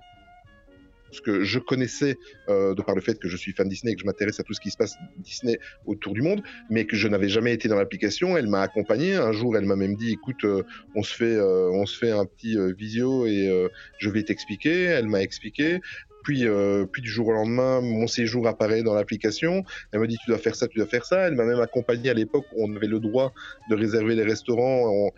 que 1.22 1.44
je 1.44 1.60
connaissais 1.60 2.18
euh, 2.50 2.74
de 2.76 2.82
par 2.82 2.96
le 2.96 3.02
fait 3.02 3.20
que 3.20 3.28
je 3.28 3.38
suis 3.38 3.52
fan 3.54 3.68
Disney 3.68 3.92
et 3.92 3.96
que 3.96 4.02
je 4.02 4.06
m'intéresse 4.06 4.40
à 4.40 4.44
tout 4.44 4.54
ce 4.54 4.62
qui 4.62 4.72
se 4.72 4.78
passe 4.78 4.96
Disney 5.18 5.60
autour 5.86 6.14
du 6.14 6.22
monde, 6.22 6.42
mais 6.70 6.86
que 6.86 6.96
je 6.96 7.08
n'avais 7.08 7.30
jamais 7.30 7.54
été 7.54 7.68
dans 7.68 7.76
l'application. 7.76 8.38
Elle 8.38 8.48
m'a 8.48 8.62
accompagné. 8.62 9.16
Un 9.16 9.32
jour, 9.32 9.58
elle 9.58 9.66
m'a 9.66 9.76
même 9.76 9.96
dit 9.96 10.12
"Écoute, 10.12 10.44
euh, 10.44 10.64
on 10.96 11.04
se 11.04 11.14
fait, 11.14 11.36
euh, 11.36 11.70
on 11.72 11.86
se 11.86 11.98
fait 11.98 12.12
un 12.12 12.26
petit 12.26 12.58
visio 12.78 13.26
et 13.26 13.70
je 14.00 14.10
vais 14.10 14.24
t'expliquer." 14.24 14.84
Elle 14.84 15.08
m'a 15.08 15.22
expliqué. 15.22 15.80
Puis, 16.24 16.48
euh, 16.48 16.86
puis 16.86 17.02
du 17.02 17.10
jour 17.10 17.28
au 17.28 17.34
lendemain, 17.34 17.82
mon 17.82 18.08
séjour 18.08 18.48
apparaît 18.48 18.84
dans 18.84 18.94
l'application. 18.94 19.64
Elle 19.92 20.00
me 20.00 20.08
dit 20.08 20.18
tu 20.24 20.30
dois 20.30 20.40
faire 20.40 20.56
ça, 20.56 20.68
tu 20.68 20.78
dois 20.78 20.88
faire 20.88 21.06
ça. 21.06 21.28
Elle 21.28 21.36
m'a 21.36 21.46
même 21.46 21.60
accompagné 21.60 22.10
à 22.10 22.14
l'époque. 22.14 22.46
On 22.58 22.76
avait 22.76 22.88
le 22.88 23.00
droit 23.00 23.34
de 23.70 23.76
réserver 23.76 24.16
les 24.16 24.24
restaurants. 24.24 24.90
On, 24.90 25.12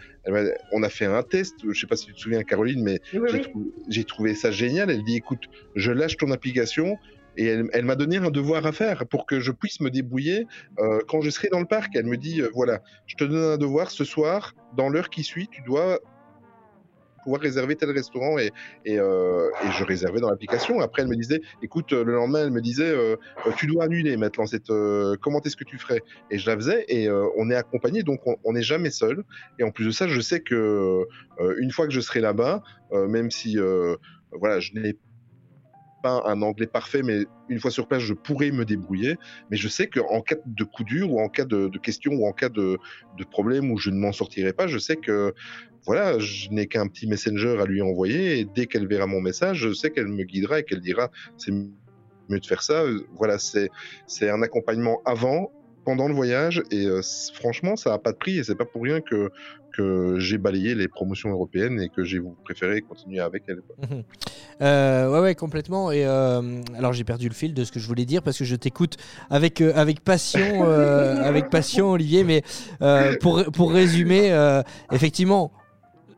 on 0.72 0.84
a 0.84 0.90
fait 0.90 1.06
un 1.06 1.24
test. 1.24 1.56
Je 1.70 1.80
sais 1.80 1.88
pas 1.88 1.96
si 1.96 2.08
tu 2.08 2.14
te 2.14 2.20
souviens, 2.20 2.44
Caroline, 2.44 2.84
mais 2.84 3.00
j'ai 3.90 4.04
trouvé 4.04 4.34
ça 4.36 4.52
génial. 4.52 4.90
Elle 4.90 5.04
dit 5.04 5.16
écoute, 5.16 5.44
je 5.76 5.92
lâche 5.92 6.18
ton 6.18 6.32
application. 6.32 6.98
Et 7.38 7.48
elle, 7.48 7.84
m'a 7.84 7.96
donné 7.96 8.18
un 8.18 8.32
devoir 8.32 8.66
à 8.66 8.72
faire 8.72 9.06
pour 9.08 9.26
que 9.26 9.40
je 9.40 9.52
puisse 9.52 9.82
me 9.82 9.90
débrouiller 9.90 10.48
euh, 10.80 11.00
quand 11.08 11.22
je 11.22 11.30
serai 11.30 11.50
dans 11.50 11.60
le 11.60 11.66
parc. 11.66 11.96
Elle 11.96 12.06
me 12.06 12.18
dit 12.18 12.42
euh, 12.42 12.50
voilà, 12.54 12.82
je 13.08 13.16
te 13.16 13.24
donne 13.26 13.54
un 13.54 13.58
devoir 13.58 13.92
ce 13.92 14.06
soir, 14.06 14.54
dans 14.78 14.90
l'heure 14.90 15.10
qui 15.10 15.24
suit, 15.24 15.50
tu 15.52 15.62
dois 15.64 16.00
pouvoir 17.26 17.42
réserver 17.42 17.76
tel 17.76 17.90
restaurant 17.90 18.38
et, 18.38 18.52
euh, 18.88 19.50
et, 19.64 19.72
je 19.78 19.84
réservais 19.84 20.20
dans 20.20 20.30
l'application. 20.30 20.80
Après, 20.80 21.02
elle 21.02 21.08
me 21.08 21.16
disait, 21.16 21.42
écoute, 21.64 21.92
le 21.92 22.14
lendemain, 22.14 22.44
elle 22.44 22.52
me 22.52 22.62
disait, 22.62 22.88
euh, 22.88 23.16
tu 23.58 23.66
dois 23.66 23.86
annuler 23.86 24.16
maintenant 24.16 24.46
cette, 24.46 24.70
euh, 24.70 25.18
comment 25.20 25.42
est-ce 25.42 25.58
que 25.58 25.64
tu 25.64 25.80
ferais? 25.80 26.02
Et 26.30 26.38
je 26.38 26.48
la 26.48 26.56
faisais 26.56 26.86
et 26.88 27.10
on 27.10 27.50
est 27.50 27.56
accompagné, 27.56 28.04
donc 28.04 28.22
on 28.26 28.54
n'est 28.54 28.62
jamais 28.62 28.92
seul. 28.92 29.24
Et 29.60 29.64
en 29.64 29.72
plus 29.72 29.86
de 29.86 29.92
ça, 29.92 30.08
je 30.08 30.22
sais 30.22 30.40
que 30.40 31.04
une 31.58 31.72
fois 31.72 31.88
que 31.88 31.94
je 31.94 32.00
serai 32.00 32.22
là-bas, 32.22 32.62
même 32.92 33.32
si 33.32 33.58
voilà, 34.32 34.60
je 34.60 34.74
n'ai 34.74 34.96
un 36.06 36.42
anglais 36.42 36.68
parfait, 36.68 37.02
mais 37.04 37.26
une 37.50 37.60
fois 37.60 37.72
sur 37.72 37.88
place, 37.88 38.02
je 38.02 38.14
pourrais 38.14 38.52
me 38.52 38.66
débrouiller. 38.66 39.18
Mais 39.50 39.58
je 39.58 39.68
sais 39.68 39.88
qu'en 39.88 40.22
cas 40.22 40.36
de 40.46 40.64
coup 40.64 40.84
dur 40.84 41.12
ou 41.12 41.20
en 41.20 41.30
cas 41.30 41.46
de, 41.46 41.68
de 41.68 41.78
question 41.80 42.14
ou 42.14 42.28
en 42.28 42.32
cas 42.32 42.50
de, 42.50 42.78
de 43.18 43.24
problème 43.24 43.72
où 43.72 43.78
je 43.78 43.90
ne 43.90 43.98
m'en 43.98 44.12
sortirai 44.12 44.54
pas, 44.54 44.68
je 44.68 44.78
sais 44.78 44.96
que 44.96 45.34
voilà, 45.86 46.18
je 46.18 46.50
n'ai 46.50 46.68
qu'un 46.68 46.88
petit 46.88 47.08
messenger 47.08 47.58
à 47.62 47.66
lui 47.66 47.82
envoyer 47.82 48.40
et 48.40 48.46
dès 48.46 48.66
qu'elle 48.66 48.88
verra 48.88 49.06
mon 49.06 49.22
message, 49.22 49.60
je 49.60 49.74
sais 49.74 49.92
qu'elle 49.92 50.08
me 50.08 50.24
guidera 50.24 50.60
et 50.60 50.64
qu'elle 50.64 50.82
dira 50.82 51.12
c'est 51.38 51.52
mieux 51.52 52.40
de 52.40 52.46
faire 52.46 52.64
ça. 52.64 52.84
Voilà, 53.18 53.38
c'est 53.38 54.30
un 54.30 54.42
accompagnement 54.42 55.02
avant, 55.06 55.52
pendant 55.86 56.08
le 56.08 56.14
voyage 56.14 56.64
et 56.72 56.86
euh, 56.86 57.02
franchement, 57.34 57.76
ça 57.76 57.92
n'a 57.92 58.00
pas 58.00 58.12
de 58.12 58.18
prix 58.18 58.40
et 58.40 58.44
c'est 58.44 58.56
pas 58.56 58.66
pour 58.66 58.84
rien 58.84 59.00
que 59.02 59.32
que 59.78 60.18
j'ai 60.20 60.38
balayé 60.38 60.74
les 60.74 60.88
promotions 60.88 61.30
européennes 61.32 61.82
et 61.82 61.90
que 61.90 62.06
j'ai 62.06 62.22
préféré 62.46 62.82
continuer 62.82 63.20
avec 63.20 63.44
elles. 63.50 63.62
Mhm. 63.78 64.04
Euh, 64.62 65.12
ouais, 65.12 65.20
ouais, 65.20 65.36
complètement. 65.36 65.92
Et 65.92 66.06
euh, 66.06 66.62
alors 66.78 66.94
j'ai 66.94 67.04
perdu 67.04 67.28
le 67.28 67.34
fil 67.34 67.54
de 67.54 67.66
ce 67.66 67.74
que 67.74 67.80
je 67.80 67.88
voulais 67.88 68.06
dire 68.06 68.22
parce 68.24 68.38
que 68.38 68.46
je 68.46 68.56
t'écoute 68.56 68.96
avec 69.30 69.60
avec 69.60 70.00
passion, 70.00 70.64
avec 70.64 71.50
passion, 71.50 71.92
Olivier. 71.92 72.24
Mais 72.24 72.42
pour 73.20 73.44
pour 73.52 73.72
résumer, 73.72 74.34
effectivement 74.92 75.52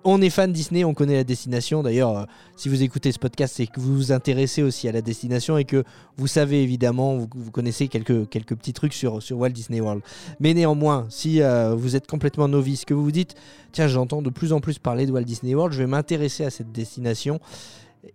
on 0.09 0.21
est 0.21 0.29
fan 0.29 0.53
Disney, 0.53 0.85
on 0.85 0.93
connaît 0.93 1.15
la 1.15 1.25
destination. 1.25 1.83
D'ailleurs, 1.83 2.17
euh, 2.17 2.23
si 2.55 2.69
vous 2.69 2.81
écoutez 2.81 3.11
ce 3.11 3.19
podcast, 3.19 3.55
c'est 3.57 3.67
que 3.67 3.81
vous 3.81 3.93
vous 3.93 4.11
intéressez 4.13 4.63
aussi 4.63 4.87
à 4.87 4.93
la 4.93 5.01
destination 5.01 5.57
et 5.57 5.65
que 5.65 5.83
vous 6.15 6.27
savez 6.27 6.63
évidemment, 6.63 7.17
vous, 7.17 7.51
connaissez 7.51 7.89
quelques, 7.89 8.25
petits 8.25 8.71
trucs 8.71 8.93
sur, 8.93 9.21
sur 9.21 9.37
Walt 9.37 9.49
Disney 9.49 9.81
World. 9.81 10.01
Mais 10.39 10.53
néanmoins, 10.53 11.07
si 11.09 11.41
euh, 11.41 11.75
vous 11.75 11.97
êtes 11.97 12.07
complètement 12.07 12.47
novice, 12.47 12.85
que 12.85 12.93
vous 12.93 13.03
vous 13.03 13.11
dites, 13.11 13.35
tiens, 13.73 13.87
j'entends 13.87 14.21
de 14.21 14.29
plus 14.29 14.53
en 14.53 14.61
plus 14.61 14.79
parler 14.79 15.05
de 15.05 15.11
Walt 15.11 15.23
Disney 15.23 15.53
World, 15.53 15.73
je 15.73 15.79
vais 15.79 15.87
m'intéresser 15.87 16.45
à 16.45 16.51
cette 16.51 16.71
destination, 16.71 17.41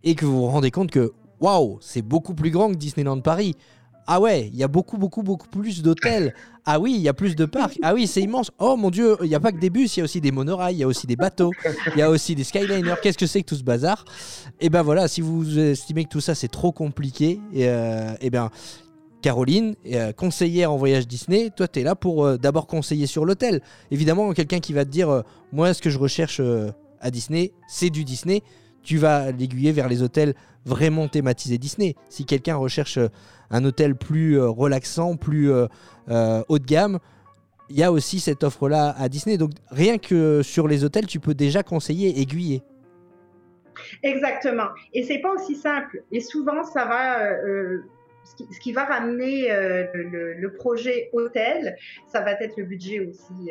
et 0.03 0.15
que 0.15 0.25
vous 0.25 0.39
vous 0.39 0.47
rendez 0.47 0.71
compte 0.71 0.91
que, 0.91 1.13
waouh, 1.41 1.77
c'est 1.83 2.01
beaucoup 2.01 2.33
plus 2.33 2.51
grand 2.51 2.71
que 2.71 2.77
Disneyland 2.77 3.21
Paris. 3.21 3.55
Ah 4.07 4.21
ouais, 4.21 4.49
il 4.53 4.57
y 4.57 4.65
a 4.65 4.69
beaucoup, 4.69 4.99
beaucoup, 4.99 5.23
beaucoup 5.23 5.49
plus 5.49 5.83
d'hôtels. 5.83 6.35
Ah 6.65 6.81
oui, 6.81 6.95
il 6.95 7.01
y 7.01 7.09
a 7.09 7.15
plus 7.15 7.37
de 7.37 7.45
parcs. 7.45 7.79
Ah 7.83 7.95
oui, 7.95 8.07
c'est 8.07 8.21
immense. 8.21 8.51
Oh 8.59 8.77
mon 8.77 8.91
dieu, 8.91 9.17
il 9.23 9.29
n'y 9.29 9.35
a 9.35 9.41
pas 9.41 9.53
que 9.53 9.59
des 9.59 9.71
bus, 9.71 9.97
il 9.97 10.01
y 10.01 10.03
a 10.03 10.05
aussi 10.05 10.21
des 10.21 10.33
monorails, 10.33 10.75
il 10.75 10.79
y 10.79 10.85
a 10.85 10.87
aussi 10.87 11.07
des 11.07 11.17
bateaux, 11.17 11.53
il 11.95 11.99
y 11.99 12.03
a 12.03 12.11
aussi 12.11 12.35
des 12.35 12.45
skyliners. 12.45 12.95
Qu'est-ce 13.03 13.19
que 13.19 13.27
c'est 13.27 13.43
que 13.43 13.49
tout 13.49 13.57
ce 13.57 13.63
bazar? 13.63 14.05
Et 14.61 14.67
eh 14.67 14.71
ben 14.71 14.83
voilà, 14.83 15.09
si 15.09 15.21
vous 15.21 15.59
estimez 15.59 16.05
que 16.05 16.11
tout 16.11 16.21
ça 16.21 16.35
c'est 16.35 16.49
trop 16.49 16.73
compliqué, 16.73 17.41
et, 17.53 17.69
euh, 17.69 18.15
eh 18.21 18.31
ben 18.31 18.51
Caroline, 19.23 19.77
euh, 19.93 20.13
conseillère 20.13 20.73
en 20.73 20.77
voyage 20.77 21.07
Disney, 21.07 21.51
toi 21.57 21.69
tu 21.69 21.81
es 21.81 21.83
là 21.85 21.95
pour 21.95 22.25
euh, 22.25 22.37
d'abord 22.37 22.67
conseiller 22.67 23.07
sur 23.07 23.25
l'hôtel. 23.25 23.61
Évidemment, 23.91 24.33
quelqu'un 24.33 24.61
qui 24.61 24.73
va 24.73 24.85
te 24.85 24.91
dire, 24.91 25.23
moi 25.53 25.75
ce 25.75 25.83
que 25.83 25.91
je 25.91 25.99
recherche 25.99 26.41
à 27.01 27.11
Disney, 27.11 27.53
c'est 27.69 27.91
du 27.91 28.05
Disney 28.05 28.43
tu 28.83 28.99
vas 28.99 29.31
l'aiguiller 29.31 29.73
vers 29.73 29.89
les 29.89 30.03
hôtels 30.03 30.35
vraiment 30.65 31.09
thématisés 31.09 31.59
Disney. 31.59 31.97
Si 32.09 32.25
quelqu'un 32.25 32.57
recherche 32.57 32.99
un 33.53 33.65
hôtel 33.65 33.95
plus 33.95 34.39
euh, 34.39 34.49
relaxant, 34.49 35.17
plus 35.17 35.53
euh, 35.53 35.67
euh, 36.09 36.43
haut 36.49 36.59
de 36.59 36.65
gamme, 36.65 36.99
il 37.69 37.79
y 37.79 37.83
a 37.83 37.93
aussi 37.93 38.19
cette 38.19 38.43
offre-là 38.43 38.95
à 38.99 39.09
Disney. 39.09 39.37
Donc 39.37 39.51
rien 39.71 39.99
que 39.99 40.43
sur 40.43 40.67
les 40.67 40.85
hôtels, 40.85 41.07
tu 41.07 41.21
peux 41.21 41.35
déjà 41.35 41.63
conseiller, 41.63 42.21
aiguiller. 42.21 42.63
Exactement. 44.03 44.69
Et 44.93 45.05
c'est 45.05 45.19
pas 45.19 45.33
aussi 45.33 45.55
simple. 45.55 46.03
Et 46.11 46.21
souvent, 46.21 46.65
ça 46.65 46.85
va. 46.85 47.31
ce, 48.25 48.61
qui, 48.61 48.73
va 48.73 48.85
ramener 48.85 49.49
le, 49.49 50.55
projet 50.59 51.09
hôtel, 51.15 51.77
ça 52.07 52.21
va 52.21 52.33
être 52.33 52.57
le 52.59 52.65
budget 52.65 53.01
aussi 53.01 53.51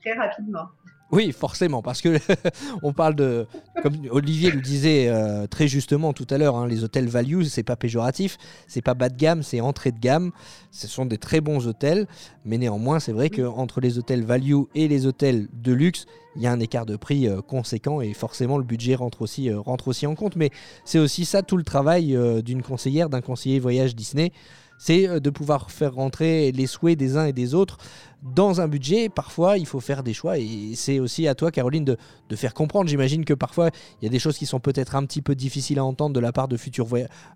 très 0.00 0.14
rapidement. 0.14 0.68
Oui, 1.10 1.32
forcément, 1.32 1.80
parce 1.80 2.02
que 2.02 2.18
on 2.82 2.92
parle 2.92 3.14
de, 3.14 3.46
comme 3.82 3.94
Olivier 4.10 4.50
le 4.50 4.60
disait 4.60 5.08
euh, 5.08 5.46
très 5.46 5.66
justement 5.66 6.12
tout 6.12 6.26
à 6.28 6.36
l'heure, 6.36 6.56
hein, 6.56 6.66
les 6.66 6.84
hôtels 6.84 7.08
value, 7.08 7.44
c'est 7.44 7.62
pas 7.62 7.76
péjoratif, 7.76 8.36
c'est 8.66 8.82
pas 8.82 8.92
bas 8.92 9.08
de 9.08 9.16
gamme, 9.16 9.42
c'est 9.42 9.62
entrée 9.62 9.90
de 9.90 9.98
gamme. 9.98 10.32
Ce 10.70 10.86
sont 10.86 11.06
des 11.06 11.16
très 11.16 11.40
bons 11.40 11.66
hôtels, 11.66 12.06
mais 12.44 12.58
néanmoins, 12.58 13.00
c'est 13.00 13.12
vrai 13.12 13.30
qu'entre 13.30 13.80
les 13.80 13.98
hôtels 13.98 14.22
value 14.22 14.64
et 14.74 14.86
les 14.86 15.06
hôtels 15.06 15.48
de 15.54 15.72
luxe, 15.72 16.04
il 16.36 16.42
y 16.42 16.46
a 16.46 16.52
un 16.52 16.60
écart 16.60 16.84
de 16.84 16.96
prix 16.96 17.26
euh, 17.26 17.40
conséquent 17.40 18.02
et 18.02 18.12
forcément 18.12 18.58
le 18.58 18.64
budget 18.64 18.94
rentre 18.94 19.22
aussi, 19.22 19.48
euh, 19.48 19.58
rentre 19.58 19.88
aussi 19.88 20.06
en 20.06 20.14
compte. 20.14 20.36
Mais 20.36 20.50
c'est 20.84 20.98
aussi 20.98 21.24
ça 21.24 21.42
tout 21.42 21.56
le 21.56 21.64
travail 21.64 22.16
d'une 22.44 22.62
conseillère, 22.62 23.08
d'un 23.08 23.22
conseiller 23.22 23.60
voyage 23.60 23.96
Disney 23.96 24.32
c'est 24.78 25.08
euh, 25.08 25.20
de 25.20 25.28
pouvoir 25.28 25.70
faire 25.70 25.94
rentrer 25.94 26.52
les 26.52 26.66
souhaits 26.66 26.96
des 26.96 27.16
uns 27.16 27.26
et 27.26 27.32
des 27.32 27.54
autres 27.54 27.76
dans 28.22 28.60
un 28.60 28.68
budget. 28.68 29.08
Parfois, 29.08 29.58
il 29.58 29.66
faut 29.66 29.80
faire 29.80 30.02
des 30.02 30.14
choix 30.14 30.38
et 30.38 30.72
c'est 30.74 31.00
aussi 31.00 31.28
à 31.28 31.34
toi, 31.34 31.50
Caroline, 31.50 31.84
de, 31.84 31.96
faire 32.36 32.54
comprendre. 32.54 32.88
J'imagine 32.88 33.24
que 33.24 33.34
parfois, 33.34 33.70
il 34.00 34.04
y 34.06 34.08
a 34.08 34.10
des 34.10 34.18
choses 34.18 34.38
qui 34.38 34.46
sont 34.46 34.60
peut-être 34.60 34.96
un 34.96 35.04
petit 35.04 35.20
peu 35.20 35.34
difficiles 35.34 35.78
à 35.78 35.84
entendre 35.84 36.14
de 36.14 36.20
la 36.20 36.32
part 36.32 36.48
de 36.48 36.56
futurs 36.56 36.86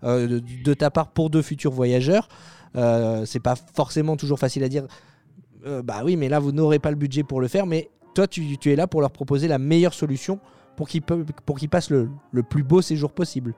euh, 0.03 0.39
de, 0.39 0.73
ta 0.73 0.89
part 0.89 1.11
pour 1.11 1.29
de 1.29 1.41
futurs 1.41 1.71
voyageurs. 1.71 2.27
Euh, 2.75 3.25
c'est 3.25 3.39
pas 3.39 3.55
forcément 3.55 4.17
toujours 4.17 4.39
facile 4.39 4.63
à 4.63 4.69
dire. 4.69 4.87
Bah 5.85 6.01
oui, 6.03 6.17
mais 6.17 6.27
là, 6.27 6.39
vous 6.39 6.51
n'aurez 6.51 6.77
pas 6.77 6.89
le 6.89 6.97
budget 6.97 7.23
pour 7.23 7.39
le 7.39 7.47
faire. 7.47 7.65
Mais 7.65 7.89
toi, 8.15 8.27
tu, 8.27 8.57
es 8.65 8.75
là 8.75 8.85
pour 8.85 8.99
leur 8.99 9.11
proposer 9.11 9.47
la 9.47 9.57
meilleure 9.57 9.93
solution 9.93 10.41
pour 10.75 10.89
qu'ils 10.89 11.01
qu 11.01 11.67
passent 11.69 11.89
le 11.89 12.09
plus 12.49 12.63
beau 12.63 12.81
séjour 12.81 13.13
possible. 13.13 13.53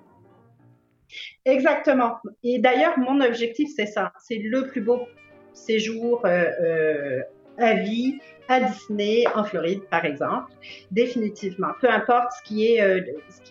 Exactement. 1.45 2.18
Et 2.43 2.59
d'ailleurs, 2.59 2.97
mon 2.97 3.22
objectif, 3.22 3.70
c'est 3.76 3.86
ça. 3.86 4.11
C'est 4.20 4.38
le 4.38 4.68
plus 4.68 4.82
beau 4.82 5.07
séjour 5.53 6.26
euh, 6.26 6.45
euh, 6.61 7.22
à 7.57 7.74
vie 7.76 8.20
à 8.47 8.59
Disney, 8.59 9.24
en 9.34 9.43
Floride, 9.43 9.82
par 9.89 10.05
exemple. 10.05 10.51
Définitivement. 10.91 11.70
Peu 11.82 11.89
importe 11.89 12.32
ce 12.38 12.43
qui 12.43 12.68
est, 12.68 12.82
euh, 12.82 13.01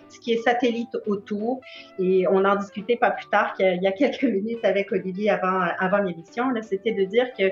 ce 0.08 0.20
qui 0.20 0.32
est 0.32 0.36
satellite 0.36 0.96
autour. 1.06 1.60
Et 1.98 2.26
on 2.28 2.44
en 2.44 2.56
discutait 2.56 2.96
pas 2.96 3.10
plus 3.10 3.26
tard 3.26 3.54
qu'il 3.54 3.82
y, 3.82 3.86
a 3.86 3.92
quelques 3.92 4.22
minutes 4.22 4.64
avec 4.64 4.92
Olivier 4.92 5.30
avant, 5.30 5.60
avant 5.80 5.98
l'émission. 5.98 6.44
C'était 6.62 6.92
de 6.92 7.04
dire 7.04 7.26
que 7.36 7.50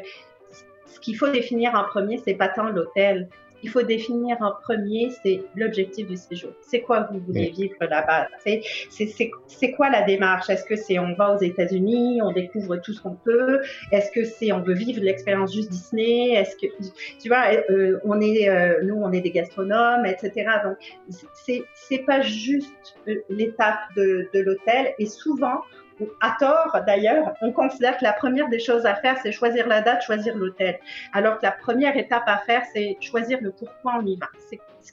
ce 0.87 1.01
qu'il 1.01 1.17
faut 1.17 1.29
définir 1.29 1.75
en 1.75 1.85
premier, 1.85 2.19
c'est 2.19 2.35
pas 2.35 2.49
tant 2.49 2.69
l'hôtel, 2.69 3.29
il 3.63 3.71
faut 3.71 3.83
définir 3.83 4.37
en 4.41 4.53
premier, 4.63 5.11
c'est 5.23 5.43
l'objectif 5.55 6.07
du 6.07 6.17
séjour. 6.17 6.51
C'est 6.63 6.81
quoi 6.81 7.09
vous 7.13 7.21
voulez 7.21 7.51
vivre 7.51 7.75
là-bas 7.81 8.29
C'est 8.39 9.71
quoi 9.77 9.91
la 9.91 10.03
démarche? 10.03 10.51
Est-ce 10.51 10.65
que 10.65 10.77
c'est 10.77 10.99
on 10.99 11.15
va 11.15 11.35
aux 11.35 11.41
États-Unis, 11.41 12.21
on 12.23 12.33
découvre 12.33 12.77
tout 12.77 12.93
ce 12.93 13.01
qu'on 13.01 13.15
peut? 13.15 13.61
Est-ce 13.91 14.11
que 14.11 14.25
c'est 14.25 14.53
on 14.53 14.61
veut 14.61 14.75
vivre 14.75 15.01
l'expérience 15.03 15.55
juste 15.55 15.71
Disney? 15.71 16.31
Est-ce 16.33 16.57
que 16.57 16.67
tu 17.21 17.29
vois, 17.29 17.53
euh, 17.71 17.99
on 18.05 18.21
est 18.21 18.49
euh, 18.49 18.83
nous 18.85 18.97
on 18.97 19.13
est 19.13 19.21
des 19.21 19.31
gastronomes, 19.31 20.07
etc. 20.07 20.47
Donc 20.65 20.77
c'est 21.33 21.63
c'est 21.75 22.05
pas 22.05 22.21
juste 22.21 22.97
euh, 23.09 23.17
l'étape 23.29 23.81
de, 23.97 24.29
de 24.35 24.41
l'hôtel. 24.41 24.95
Et 24.99 25.07
souvent 25.07 25.63
à 26.21 26.37
tort 26.39 26.77
d'ailleurs, 26.87 27.35
on 27.43 27.53
considère 27.53 27.97
que 27.99 28.05
la 28.05 28.13
première 28.13 28.49
des 28.49 28.59
choses 28.59 28.87
à 28.87 28.95
faire, 28.95 29.17
c'est 29.23 29.33
choisir 29.33 29.67
la 29.69 29.81
date, 29.81 30.03
choisir 30.03 30.37
l'hôtel. 30.37 30.79
Alors 31.13 31.39
que 31.39 31.45
la 31.45 31.53
première 31.53 31.97
étape 31.97 32.25
à 32.27 32.39
faire, 32.39 32.63
c'est 32.73 32.97
choisir 33.01 33.39
le 33.41 33.51
pourquoi 33.51 33.95
on 34.01 34.07
y 34.07 34.17
va. 34.17 34.29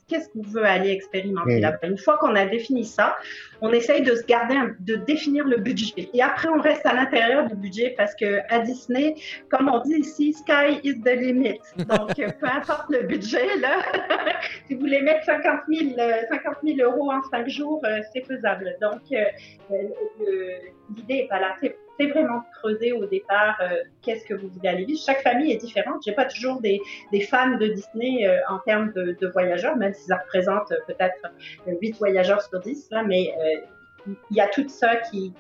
Qu'est-ce 0.07 0.29
qu'on 0.29 0.41
veut 0.41 0.65
aller 0.65 0.91
expérimenter 0.91 1.59
là-bas. 1.59 1.87
Une 1.87 1.97
fois 1.97 2.17
qu'on 2.17 2.35
a 2.35 2.45
défini 2.45 2.85
ça, 2.85 3.15
on 3.61 3.71
essaye 3.71 4.03
de 4.03 4.15
se 4.15 4.25
garder, 4.25 4.55
de 4.79 4.95
définir 4.95 5.45
le 5.45 5.57
budget. 5.57 6.09
Et 6.13 6.21
après, 6.21 6.49
on 6.49 6.61
reste 6.61 6.85
à 6.85 6.93
l'intérieur 6.93 7.47
du 7.47 7.55
budget 7.55 7.93
parce 7.97 8.15
que 8.15 8.39
à 8.49 8.59
Disney, 8.59 9.15
comme 9.49 9.69
on 9.69 9.79
dit 9.81 9.95
ici, 9.95 10.33
sky 10.33 10.79
is 10.83 11.01
the 11.01 11.15
limit. 11.15 11.59
Donc, 11.77 12.15
peu 12.15 12.47
importe 12.47 12.89
le 12.89 13.03
budget, 13.03 13.57
là, 13.57 13.81
si 14.67 14.75
vous 14.75 14.81
voulez 14.81 15.01
mettre 15.01 15.25
50 15.25 15.61
000, 15.67 15.91
50 16.31 16.55
000 16.63 16.89
euros 16.89 17.11
en 17.11 17.21
5 17.23 17.47
jours, 17.49 17.81
euh, 17.85 17.99
c'est 18.13 18.25
faisable. 18.25 18.75
Donc, 18.81 19.01
euh, 19.11 19.23
euh, 19.71 20.51
l'idée 20.95 21.25
est 21.25 21.27
pas 21.27 21.39
là 21.39 21.55
c'est 21.99 22.07
vraiment 22.07 22.43
creuser 22.53 22.93
au 22.93 23.05
départ 23.05 23.59
euh, 23.61 23.83
qu'est-ce 24.01 24.25
que 24.25 24.33
vous 24.33 24.47
voulez 24.47 24.69
aller 24.69 24.85
vivre. 24.85 24.99
Chaque 25.05 25.21
famille 25.21 25.51
est 25.51 25.57
différente. 25.57 26.01
J'ai 26.05 26.13
pas 26.13 26.25
toujours 26.25 26.61
des, 26.61 26.79
des 27.11 27.21
fans 27.21 27.57
de 27.57 27.67
Disney 27.67 28.25
euh, 28.25 28.37
en 28.47 28.59
termes 28.59 28.91
de, 28.93 29.27
voyageurs, 29.33 29.75
même 29.75 29.93
si 29.93 30.05
ça 30.05 30.17
représente 30.17 30.71
euh, 30.71 30.77
peut-être 30.87 31.17
8 31.67 31.97
voyageurs 31.97 32.41
sur 32.41 32.59
10, 32.59 32.87
là, 32.91 33.03
mais 33.03 33.33
il 34.31 34.37
y 34.37 34.41
a 34.41 34.47
tout 34.47 34.67
ça 34.69 34.95
qui, 34.95 35.33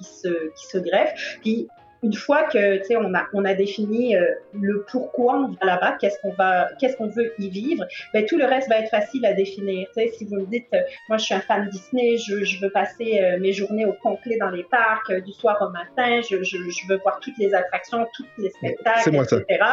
se, 0.00 0.28
qui 0.54 0.66
se 0.66 0.78
greffe. 0.78 1.38
Puis 1.42 1.68
une 2.02 2.14
fois 2.14 2.44
que 2.44 2.78
tu 2.78 2.84
sais 2.84 2.96
on 2.96 3.14
a 3.14 3.26
on 3.32 3.44
a 3.44 3.54
défini 3.54 4.16
euh, 4.16 4.26
le 4.58 4.84
pourquoi 4.90 5.36
on 5.36 5.48
va 5.48 5.66
là-bas, 5.66 5.96
qu'est-ce 6.00 6.18
qu'on 6.20 6.32
va 6.32 6.68
qu'est-ce 6.78 6.96
qu'on 6.96 7.08
veut 7.08 7.32
y 7.38 7.48
vivre, 7.48 7.84
ben 8.14 8.24
tout 8.24 8.38
le 8.38 8.44
reste 8.44 8.68
va 8.68 8.78
être 8.78 8.90
facile 8.90 9.26
à 9.26 9.32
définir. 9.32 9.88
Tu 9.88 10.02
sais 10.02 10.08
si 10.08 10.24
vous 10.24 10.36
me 10.36 10.46
dites 10.46 10.66
euh, 10.74 10.80
moi 11.08 11.18
je 11.18 11.24
suis 11.24 11.34
un 11.34 11.40
fan 11.40 11.68
Disney, 11.68 12.16
je, 12.16 12.44
je 12.44 12.60
veux 12.60 12.70
passer 12.70 13.20
euh, 13.20 13.38
mes 13.38 13.52
journées 13.52 13.86
au 13.86 13.92
complet 13.92 14.36
dans 14.38 14.50
les 14.50 14.64
parcs 14.64 15.12
du 15.12 15.32
soir 15.32 15.58
au 15.60 15.70
matin, 15.70 16.20
je, 16.28 16.42
je, 16.42 16.56
je, 16.56 16.88
veux 16.88 16.98
voir 16.98 17.20
toutes 17.20 17.36
les 17.38 17.52
attractions, 17.54 18.06
tous 18.14 18.26
les 18.38 18.50
spectacles, 18.50 19.14
etc. 19.14 19.64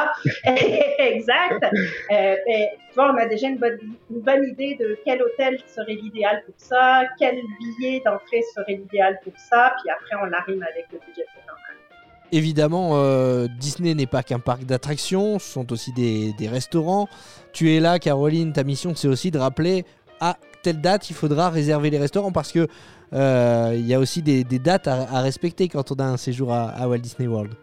exact. 1.00 1.66
ben, 2.10 2.38
tu 2.46 2.96
vois 2.96 3.14
on 3.14 3.18
a 3.18 3.26
déjà 3.26 3.48
une 3.48 3.58
bonne 3.58 3.80
une 4.12 4.22
bonne 4.22 4.44
idée 4.44 4.76
de 4.76 4.98
quel 5.06 5.22
hôtel 5.22 5.60
serait 5.68 5.94
l'idéal 5.94 6.44
pour 6.46 6.56
ça, 6.58 7.04
quel 7.18 7.36
billet 7.60 8.02
d'entrée 8.06 8.42
serait 8.54 8.74
l'idéal 8.74 9.20
pour 9.24 9.34
ça, 9.38 9.74
puis 9.82 9.90
après 9.92 10.16
on 10.22 10.26
l'arrime 10.26 10.64
avec 10.64 10.88
le 10.92 11.00
budget 11.00 11.26
normal. 11.48 11.87
Évidemment, 12.32 12.92
euh, 12.94 13.48
Disney 13.60 13.96
n'est 13.96 14.06
pas 14.06 14.22
qu'un 14.22 14.40
parc 14.40 14.66
d'attractions, 14.66 15.40
ce 15.40 15.52
sont 15.52 15.72
aussi 15.72 15.94
des, 15.94 16.34
restaurants. 16.48 17.08
Tu 17.54 17.74
es 17.74 17.80
là, 17.80 18.00
Caroline, 18.00 18.52
ta 18.54 18.64
mission, 18.64 18.94
c'est 18.96 19.08
aussi 19.08 19.32
de 19.32 19.40
rappeler 19.40 19.86
à 20.20 20.38
telle 20.64 20.82
date, 20.82 21.10
il 21.10 21.16
faudra 21.16 21.50
réserver 21.50 21.90
les 21.90 22.00
restaurants 22.00 22.32
parce 22.32 22.52
que 22.52 22.68
euh, 23.14 23.74
il 23.76 23.86
y 23.86 23.94
a 23.94 24.00
aussi 24.00 24.22
des, 24.22 24.44
dates 24.44 24.88
à, 24.88 25.22
respecter 25.22 25.70
quand 25.70 25.92
on 25.92 25.96
a 25.96 26.06
un 26.06 26.18
séjour 26.18 26.54
à 26.54 26.88
Walt 26.88 26.98
Disney 26.98 27.28
World. 27.28 27.54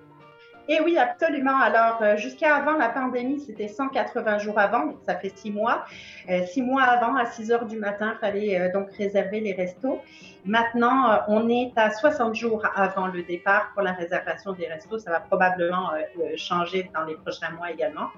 Et 0.69 0.81
oui, 0.81 0.97
absolument. 0.97 1.59
Alors, 1.59 1.99
euh, 2.03 2.17
jusqu'à 2.17 2.57
avant 2.57 2.77
la 2.79 2.89
pandémie, 2.89 3.41
c'était 3.41 3.69
180 3.69 4.39
jours 4.39 4.59
avant, 4.59 4.87
donc 4.87 4.97
ça 5.05 5.15
fait 5.17 5.33
six 5.37 5.51
mois. 5.51 5.85
Euh, 6.31 6.45
six 6.47 6.63
mois 6.63 6.83
avant, 6.83 7.17
à 7.17 7.27
6 7.27 7.53
heures 7.53 7.67
du 7.67 7.79
matin, 7.79 8.17
fallait 8.21 8.59
euh, 8.59 8.73
donc 8.73 8.91
réserver 8.93 9.41
les 9.41 9.53
restos. 9.53 10.01
Maintenant, 10.47 11.11
euh, 11.11 11.17
on 11.29 11.49
est 11.49 11.73
à 11.77 11.91
60 11.91 12.35
jours 12.35 12.63
avant 12.77 13.07
le 13.07 13.23
départ 13.23 13.71
pour 13.73 13.83
la 13.83 13.93
réservation 13.93 14.53
des 14.53 14.67
restos. 14.67 14.99
Ça 14.99 15.11
va 15.11 15.21
probablement 15.21 15.93
euh, 15.95 16.37
changer 16.37 16.91
dans 16.95 17.05
les 17.05 17.15
prochains 17.15 17.51
mois 17.53 17.71
également. 17.71 18.09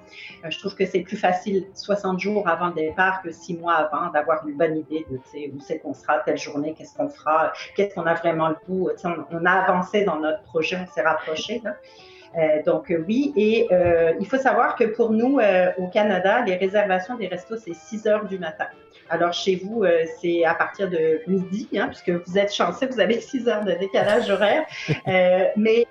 Je 0.49 0.59
trouve 0.59 0.75
que 0.75 0.85
c'est 0.87 1.01
plus 1.01 1.17
facile 1.17 1.67
60 1.75 2.19
jours 2.19 2.49
avant 2.49 2.69
le 2.69 2.75
départ 2.75 3.23
que 3.23 3.31
six 3.31 3.57
mois 3.57 3.75
avant 3.75 4.11
d'avoir 4.11 4.47
une 4.47 4.57
bonne 4.57 4.77
idée 4.77 5.07
de 5.09 5.17
où 5.17 5.61
c'est 5.61 5.79
qu'on 5.79 5.95
sera 5.95 6.19
telle 6.21 6.39
journée, 6.39 6.75
qu'est-ce 6.75 6.97
qu'on 6.97 7.09
fera, 7.09 7.53
qu'est-ce 7.77 7.95
qu'on 7.95 8.07
a 8.07 8.15
vraiment 8.15 8.49
le 8.49 8.57
goût. 8.67 8.91
On, 9.05 9.15
on, 9.31 9.45
a 9.45 9.53
avancé 9.53 10.05
dans 10.05 10.19
notre 10.19 10.43
projet, 10.43 10.79
on 10.83 10.93
s'est 10.93 11.03
rapproché. 11.03 11.61
Là. 11.63 11.77
Euh, 12.37 12.63
donc 12.65 12.91
euh, 12.91 13.03
oui, 13.07 13.33
et 13.37 13.67
euh, 13.73 14.13
il 14.21 14.27
faut 14.27 14.37
savoir 14.37 14.77
que 14.77 14.85
pour 14.85 15.11
nous, 15.11 15.39
au 15.79 15.87
Canada, 15.89 16.43
les 16.45 16.57
réservations 16.57 17.17
des 17.17 17.29
restos, 17.29 17.57
c'est 17.57 17.75
6 17.75 18.07
heures 18.07 18.27
du 18.27 18.39
matin. 18.39 18.67
Alors 19.09 19.33
chez 19.33 19.57
vous, 19.57 19.85
c'est 20.21 20.45
à 20.45 20.55
partir 20.55 20.91
de 20.91 21.21
midi, 21.29 21.69
hein, 21.77 21.89
puisque 21.89 22.11
vous 22.11 22.39
êtes 22.39 22.53
chanceux, 22.53 22.89
vous 22.89 23.01
avez 23.01 23.21
6 23.21 23.49
heures 23.49 23.65
de 23.65 23.73
décalage 23.73 24.29
horaire. 24.29 24.65
mais 25.57 25.87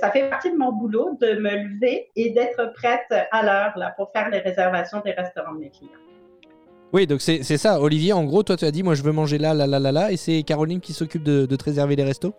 ça 0.00 0.10
fait 0.10 0.30
partie 0.30 0.50
de 0.50 0.56
mon 0.56 0.72
boulot 0.72 1.18
de 1.20 1.34
me 1.34 1.50
lever 1.50 2.08
et 2.16 2.30
d'être 2.30 2.72
prête 2.74 3.12
à 3.32 3.42
l'heure 3.42 3.76
là 3.76 3.92
pour 3.96 4.12
faire 4.12 4.30
les 4.30 4.38
réservations 4.38 5.00
des 5.04 5.10
restaurants 5.10 5.52
de 5.52 5.60
mes 5.60 5.70
clients. 5.70 5.90
Oui, 6.92 7.06
donc 7.06 7.20
c'est 7.20 7.42
ça. 7.42 7.80
Olivier, 7.80 8.12
en 8.12 8.24
gros, 8.24 8.44
toi, 8.44 8.56
tu 8.56 8.64
as 8.64 8.70
dit, 8.70 8.84
moi, 8.84 8.94
je 8.94 9.02
veux 9.02 9.10
manger 9.10 9.36
là, 9.36 9.52
là, 9.52 9.66
là, 9.66 9.80
là, 9.80 9.90
là, 9.90 10.12
et 10.12 10.16
c'est 10.16 10.44
Caroline 10.44 10.80
qui 10.80 10.92
s'occupe 10.92 11.24
de, 11.24 11.44
de 11.44 11.56
te 11.56 11.64
réserver 11.64 11.96
les 11.96 12.04
restos? 12.04 12.34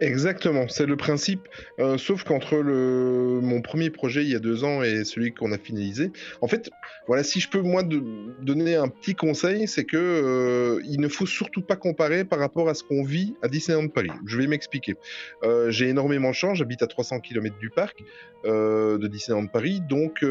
Exactement, 0.00 0.68
c'est 0.68 0.86
le 0.86 0.96
principe, 0.96 1.48
euh, 1.80 1.98
sauf 1.98 2.22
qu'entre 2.22 2.54
mon 2.56 3.60
premier 3.60 3.90
projet 3.90 4.22
il 4.22 4.30
y 4.30 4.36
a 4.36 4.38
deux 4.38 4.62
ans 4.62 4.82
et 4.82 5.04
celui 5.04 5.32
qu'on 5.32 5.50
a 5.50 5.58
finalisé, 5.58 6.12
en 6.40 6.46
fait, 6.46 6.70
voilà, 7.08 7.24
si 7.24 7.40
je 7.40 7.48
peux 7.48 7.60
moi 7.60 7.82
donner 7.82 8.76
un 8.76 8.86
petit 8.88 9.16
conseil, 9.16 9.66
c'est 9.66 9.84
que 9.84 9.96
euh, 9.96 10.80
il 10.84 11.00
ne 11.00 11.08
faut 11.08 11.26
surtout 11.26 11.62
pas 11.62 11.74
comparer 11.74 12.24
par 12.24 12.38
rapport 12.38 12.68
à 12.68 12.74
ce 12.74 12.84
qu'on 12.84 13.02
vit 13.02 13.34
à 13.42 13.48
Disneyland 13.48 13.88
Paris. 13.88 14.12
Je 14.24 14.38
vais 14.38 14.46
m'expliquer. 14.46 14.94
Euh, 15.42 15.70
J'ai 15.70 15.88
énormément 15.88 16.30
de 16.30 16.34
chance, 16.34 16.58
j'habite 16.58 16.82
à 16.82 16.86
300 16.86 17.18
km 17.20 17.58
du 17.58 17.70
parc 17.70 18.02
de 18.44 19.06
Disneyland 19.08 19.48
Paris, 19.48 19.80
donc 19.88 20.24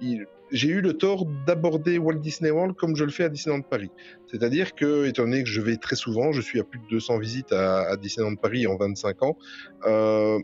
il, 0.00 0.26
j'ai 0.52 0.68
eu 0.68 0.80
le 0.80 0.94
tort 0.94 1.26
d'aborder 1.46 1.98
Walt 1.98 2.18
Disney 2.18 2.50
World 2.50 2.76
comme 2.76 2.96
je 2.96 3.04
le 3.04 3.10
fais 3.10 3.24
à 3.24 3.28
Disneyland 3.28 3.62
Paris. 3.62 3.90
C'est-à-dire 4.30 4.74
que, 4.74 5.06
étant 5.06 5.24
donné 5.24 5.42
que 5.42 5.48
je 5.48 5.60
vais 5.60 5.76
très 5.76 5.96
souvent, 5.96 6.32
je 6.32 6.40
suis 6.40 6.60
à 6.60 6.64
plus 6.64 6.78
de 6.78 6.86
200 6.90 7.18
visites 7.18 7.52
à, 7.52 7.82
à 7.88 7.96
Disneyland 7.96 8.36
Paris 8.36 8.66
en 8.66 8.76
25 8.76 9.22
ans, 9.22 9.36
euh, 9.86 10.38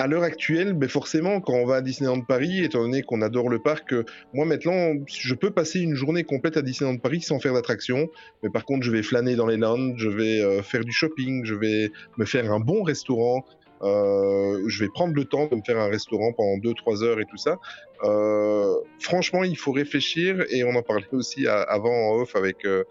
à 0.00 0.06
l'heure 0.06 0.22
actuelle, 0.22 0.72
ben 0.72 0.88
forcément, 0.88 1.42
quand 1.42 1.52
on 1.52 1.66
va 1.66 1.76
à 1.76 1.80
Disneyland 1.82 2.22
Paris, 2.22 2.64
étant 2.64 2.80
donné 2.80 3.02
qu'on 3.02 3.20
adore 3.20 3.50
le 3.50 3.58
parc, 3.58 3.94
moi 4.32 4.46
maintenant, 4.46 4.94
je 5.06 5.34
peux 5.34 5.50
passer 5.50 5.80
une 5.80 5.94
journée 5.94 6.24
complète 6.24 6.56
à 6.56 6.62
Disneyland 6.62 6.96
Paris 6.96 7.20
sans 7.20 7.38
faire 7.38 7.52
d'attraction. 7.52 8.08
Mais 8.42 8.48
par 8.48 8.64
contre, 8.64 8.82
je 8.82 8.90
vais 8.90 9.02
flâner 9.02 9.36
dans 9.36 9.46
les 9.46 9.58
lands, 9.58 9.94
je 9.98 10.08
vais 10.08 10.40
euh, 10.40 10.62
faire 10.62 10.86
du 10.86 10.92
shopping, 10.92 11.44
je 11.44 11.54
vais 11.54 11.92
me 12.16 12.24
faire 12.24 12.50
un 12.50 12.60
bon 12.60 12.82
restaurant, 12.82 13.44
euh, 13.82 14.62
je 14.66 14.84
vais 14.84 14.90
prendre 14.92 15.14
le 15.14 15.24
temps 15.24 15.46
de 15.46 15.56
me 15.56 15.62
faire 15.62 15.78
un 15.78 15.88
restaurant 15.88 16.32
pendant 16.32 16.58
2-3 16.58 17.02
heures 17.02 17.20
et 17.20 17.24
tout 17.24 17.36
ça. 17.36 17.58
Euh, 18.02 18.74
franchement, 18.98 19.44
il 19.44 19.56
faut 19.56 19.72
réfléchir 19.72 20.44
et 20.50 20.64
on 20.64 20.74
en 20.74 20.82
parlait 20.82 21.06
aussi 21.12 21.46
à, 21.46 21.60
avant 21.62 21.92
en 21.92 22.20
off 22.20 22.36
avec 22.36 22.64
euh, 22.64 22.84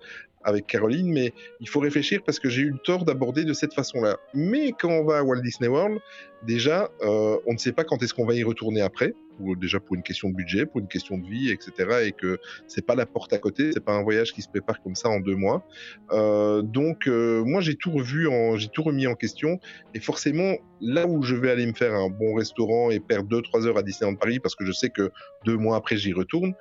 avec 0.44 0.68
Caroline, 0.68 1.12
mais 1.12 1.34
il 1.60 1.68
faut 1.68 1.80
réfléchir 1.80 2.22
parce 2.26 2.40
que 2.40 2.50
j'ai 2.50 2.62
eu 2.62 2.72
le 2.72 2.78
tort 2.78 3.06
d'aborder 3.06 3.44
de 3.44 3.54
cette 3.54 3.74
façon-là. 3.74 4.18
Mais 4.34 4.72
quand 4.72 4.90
on 4.90 5.04
va 5.04 5.18
à 5.18 5.24
Walt 5.24 5.42
Disney 5.42 5.68
World, 5.68 6.00
déjà, 6.44 6.90
euh, 7.02 7.38
on 7.46 7.54
ne 7.54 7.58
sait 7.58 7.74
pas 7.74 7.84
quand 7.84 8.02
est-ce 8.02 8.14
qu'on 8.14 8.26
va 8.26 8.36
y 8.36 8.44
retourner 8.44 8.82
après, 8.82 9.14
ou 9.40 9.56
déjà 9.56 9.80
pour 9.80 9.96
une 9.96 10.04
question 10.04 10.30
de 10.30 10.36
budget, 10.36 10.66
pour 10.66 10.80
une 10.80 10.88
question 10.88 11.18
de 11.18 11.26
vie, 11.26 11.50
etc. 11.52 12.06
Et 12.06 12.12
que 12.12 12.40
c'est 12.68 12.86
pas 12.86 12.96
la 12.96 13.06
porte 13.06 13.34
à 13.34 13.38
côté, 13.38 13.72
c'est 13.74 13.84
pas 13.84 13.94
un 13.94 14.04
voyage 14.04 14.34
qui 14.34 14.42
se 14.42 14.50
prépare 14.50 14.82
comme 14.82 14.96
ça 14.96 15.10
en 15.10 15.20
deux 15.20 15.36
mois. 15.36 15.66
Euh, 16.12 16.62
donc, 16.62 17.08
euh, 17.08 17.44
moi, 17.44 17.62
j'ai 17.62 17.76
tout 17.76 17.92
revu, 17.92 18.30
j'ai 18.58 18.68
tout 18.70 18.84
remis 18.84 19.08
en 19.08 19.16
question, 19.16 19.60
et 19.94 20.00
forcément, 20.00 20.56
là 20.82 21.08
où 21.08 21.22
je 21.24 21.36
vais 21.36 21.52
aller 21.52 21.66
me 21.66 21.74
faire 21.74 21.94
un 21.94 22.10
bon 22.10 22.34
restaurant 22.36 22.92
et 22.92 23.00
perdre 23.00 23.30
deux 23.30 23.42
trois 23.42 23.66
heures 23.66 23.78
à 23.78 23.84
Disneyland 23.84 24.16
Paris, 24.16 24.40
parce 24.40 24.56
que 24.56 24.66
je 24.66 24.72
sais 24.72 24.90
que 24.90 25.12
deux 25.46 25.58
mois 25.58 25.76
après 25.78 25.98
j'y 25.98 26.14
retourne, 26.14 26.54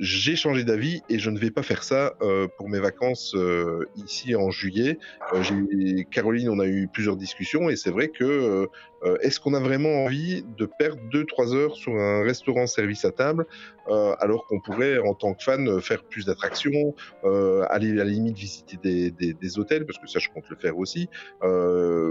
j'ai 0.00 0.36
changé 0.36 0.64
d'avis 0.64 1.02
et 1.08 1.18
je 1.18 1.30
ne 1.30 1.38
vais 1.38 1.50
pas 1.50 1.62
faire 1.62 1.82
ça 1.82 2.14
euh, 2.22 2.46
pour 2.56 2.68
mes 2.68 2.78
vacances 2.78 3.34
euh, 3.34 3.84
ici 3.96 4.34
en 4.34 4.50
juillet. 4.50 4.98
Euh, 5.32 6.02
Caroline, 6.10 6.48
on 6.48 6.58
a 6.60 6.66
eu 6.66 6.88
plusieurs 6.92 7.16
discussions 7.16 7.68
et 7.68 7.76
c'est 7.76 7.90
vrai 7.90 8.08
que 8.08 8.68
est-ce 9.20 9.38
qu'on 9.38 9.54
a 9.54 9.60
vraiment 9.60 10.04
envie 10.04 10.44
de 10.56 10.66
perdre 10.66 11.00
2-3 11.12 11.54
heures 11.54 11.76
sur 11.76 11.92
un 11.92 12.24
restaurant 12.24 12.66
service 12.66 13.04
à 13.04 13.12
table 13.12 13.46
alors 13.86 14.44
qu'on 14.46 14.60
pourrait 14.60 14.98
en 14.98 15.14
tant 15.14 15.34
que 15.34 15.44
fan 15.44 15.80
faire 15.80 16.02
plus 16.02 16.26
d'attractions, 16.26 16.96
aller 17.22 17.92
à 17.92 17.94
la 17.94 18.04
limite 18.04 18.36
visiter 18.36 18.76
des, 18.82 19.12
des, 19.12 19.34
des, 19.34 19.58
hôtels 19.58 19.86
parce 19.86 19.98
que 20.00 20.08
ça 20.08 20.18
je 20.18 20.28
compte 20.30 20.48
le 20.50 20.56
faire 20.56 20.76
aussi, 20.78 21.08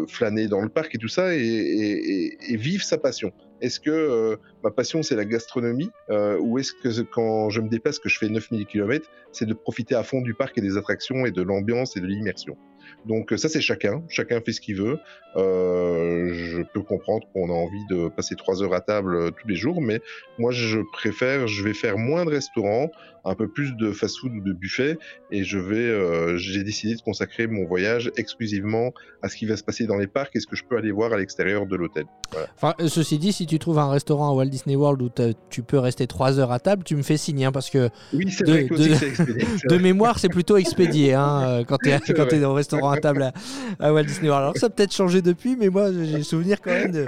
flâner 0.08 0.48
dans 0.48 0.62
le 0.62 0.70
parc 0.70 0.96
et 0.96 0.98
tout 0.98 1.10
ça 1.10 1.36
et, 1.36 1.40
et, 1.40 2.54
et 2.54 2.56
vivre 2.56 2.84
sa 2.86 2.98
passion? 2.98 3.34
Est-ce 3.62 3.80
que 3.80 3.90
euh, 3.90 4.38
ma 4.64 4.72
passion 4.72 5.04
c'est 5.04 5.16
la 5.16 5.26
gastronomie 5.26 5.90
euh, 6.10 6.38
ou 6.40 6.60
est-ce 6.60 6.74
que 6.74 7.02
quand 7.02 7.50
je 7.50 7.62
me 7.62 7.70
déplace, 7.70 8.00
que 8.00 8.10
je 8.10 8.18
fais 8.18 8.30
9000 8.30 8.66
km, 8.66 9.10
c'est 9.32 9.46
de 9.46 9.54
profiter 9.54 9.96
à 9.96 10.04
fond 10.04 10.22
du 10.22 10.34
parc 10.34 10.58
et 10.58 10.62
des 10.62 10.78
attractions 10.78 11.26
et 11.26 11.32
de 11.32 11.42
l'ambiance 11.42 11.98
et 11.98 12.00
de 12.00 12.08
l'immersion 12.08 12.58
donc 13.06 13.34
ça 13.38 13.50
c'est 13.50 13.62
chacun, 13.62 14.04
chacun 14.10 14.42
fait 14.42 14.52
ce 14.52 14.62
qu'il 14.62 14.76
veut. 14.76 15.00
Euh, 15.36 16.30
je 16.34 16.62
peux 16.62 16.82
comprendre 16.82 17.28
qu'on 17.34 17.50
a 17.50 17.54
envie 17.54 17.86
de 17.90 18.10
passer 18.10 18.36
trois 18.36 18.64
heures 18.64 18.74
à 18.74 18.82
table 18.82 19.16
euh, 19.16 19.32
tous 19.32 19.48
les 19.48 19.56
jours, 19.56 19.82
mais 19.82 20.02
moi 20.38 20.52
je 20.52 20.80
préfère, 20.92 21.48
je 21.48 21.64
vais 21.64 21.74
faire 21.74 21.98
moins 21.98 22.26
de 22.26 22.32
restaurants, 22.32 22.92
un 23.28 23.36
peu 23.36 23.48
plus 23.48 23.76
de 23.76 23.92
fast-food 23.92 24.32
ou 24.34 24.42
de 24.42 24.54
buffet, 24.54 24.98
et 25.32 25.44
je 25.44 25.60
vais, 25.60 25.76
euh, 25.76 26.38
j'ai 26.38 26.64
décidé 26.64 26.96
de 26.96 27.02
consacrer 27.02 27.48
mon 27.48 27.66
voyage 27.66 28.12
exclusivement 28.16 28.94
à 29.22 29.30
ce 29.30 29.36
qui 29.36 29.46
va 29.46 29.58
se 29.58 29.64
passer 29.64 29.86
dans 29.86 29.98
les 29.98 30.08
parcs 30.08 30.36
et 30.36 30.40
ce 30.40 30.48
que 30.48 30.56
je 30.56 30.64
peux 30.64 30.78
aller 30.78 30.92
voir 30.92 31.12
à 31.12 31.18
l'extérieur 31.18 31.66
de 31.66 31.76
l'hôtel. 31.76 32.06
Voilà. 32.32 32.48
Enfin, 32.56 32.74
ceci 32.88 33.18
dit, 33.18 33.34
si 33.34 33.46
tu 33.46 33.60
trouves 33.60 33.80
un 33.80 33.90
restaurant 33.90 34.32
à 34.32 34.34
Walt 34.34 34.46
Disney 34.46 34.76
World 34.76 35.02
où 35.02 35.10
tu 35.50 35.62
peux 35.62 35.78
rester 35.78 36.08
trois 36.08 36.40
heures 36.40 36.52
à 36.52 36.60
table, 36.60 36.84
tu 36.84 36.96
me 36.96 37.02
fais 37.02 37.18
signe, 37.18 37.46
hein, 37.46 37.52
parce 37.52 37.70
que 37.70 37.90
oui, 38.14 38.26
de, 38.26 38.46
vrai 38.46 38.66
que 38.66 38.76
de, 38.76 39.06
expédié, 39.06 39.46
de 39.70 39.78
mémoire 39.78 40.20
c'est 40.20 40.30
plutôt 40.30 40.58
expédié 40.58 41.14
hein, 41.14 41.64
quand 41.68 41.78
tu 41.78 41.90
es, 41.90 42.40
es 42.40 42.46
au 42.46 42.54
restaurant 42.54 42.92
à 42.92 42.98
table 42.98 43.24
à, 43.24 43.34
à, 43.80 43.92
Walt 43.92 44.06
Disney 44.06 44.30
World. 44.30 44.44
Alors 44.44 44.58
ça 44.58 44.68
a 44.68 44.70
peut-être 44.70 44.94
changé 44.94 45.22
depuis, 45.22 45.58
mais 45.58 45.70
moi 45.70 45.92
j'ai 45.92 46.24
souvenir 46.24 46.62
quand 46.62 46.72
même 46.72 46.92
de. 46.92 47.06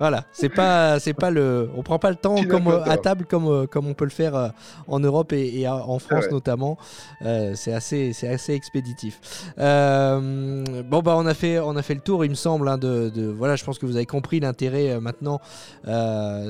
Voilà, 0.00 0.24
c'est 0.32 0.48
pas, 0.48 0.98
c'est 1.00 1.12
pas 1.12 1.30
le, 1.30 1.68
on 1.76 1.82
prend 1.82 1.98
pas 1.98 2.10
le 2.10 2.16
temps 2.16 2.42
comme 2.44 2.68
à 2.68 2.96
table 2.96 3.26
comme 3.26 3.66
comme 3.66 3.86
on 3.86 3.94
peut 3.94 4.04
le 4.04 4.10
faire 4.10 4.52
en 4.86 5.00
Europe 5.00 5.33
et, 5.34 5.60
et 5.60 5.68
en 5.68 5.98
France 5.98 6.24
ouais. 6.24 6.30
notamment. 6.30 6.78
Euh, 7.22 7.52
c'est 7.54 7.72
assez, 7.72 8.12
c'est 8.12 8.28
assez 8.28 8.54
expéditif. 8.54 9.20
Euh, 9.58 10.64
bon 10.82 11.00
bah 11.00 11.14
on 11.16 11.26
a 11.26 11.34
fait, 11.34 11.58
on 11.58 11.76
a 11.76 11.82
fait 11.82 11.94
le 11.94 12.00
tour, 12.00 12.24
il 12.24 12.30
me 12.30 12.34
semble. 12.34 12.68
Hein, 12.68 12.78
de, 12.78 13.10
de, 13.10 13.26
voilà, 13.26 13.56
je 13.56 13.64
pense 13.64 13.78
que 13.78 13.86
vous 13.86 13.96
avez 13.96 14.06
compris 14.06 14.40
l'intérêt 14.40 14.90
euh, 14.90 15.00
maintenant. 15.00 15.40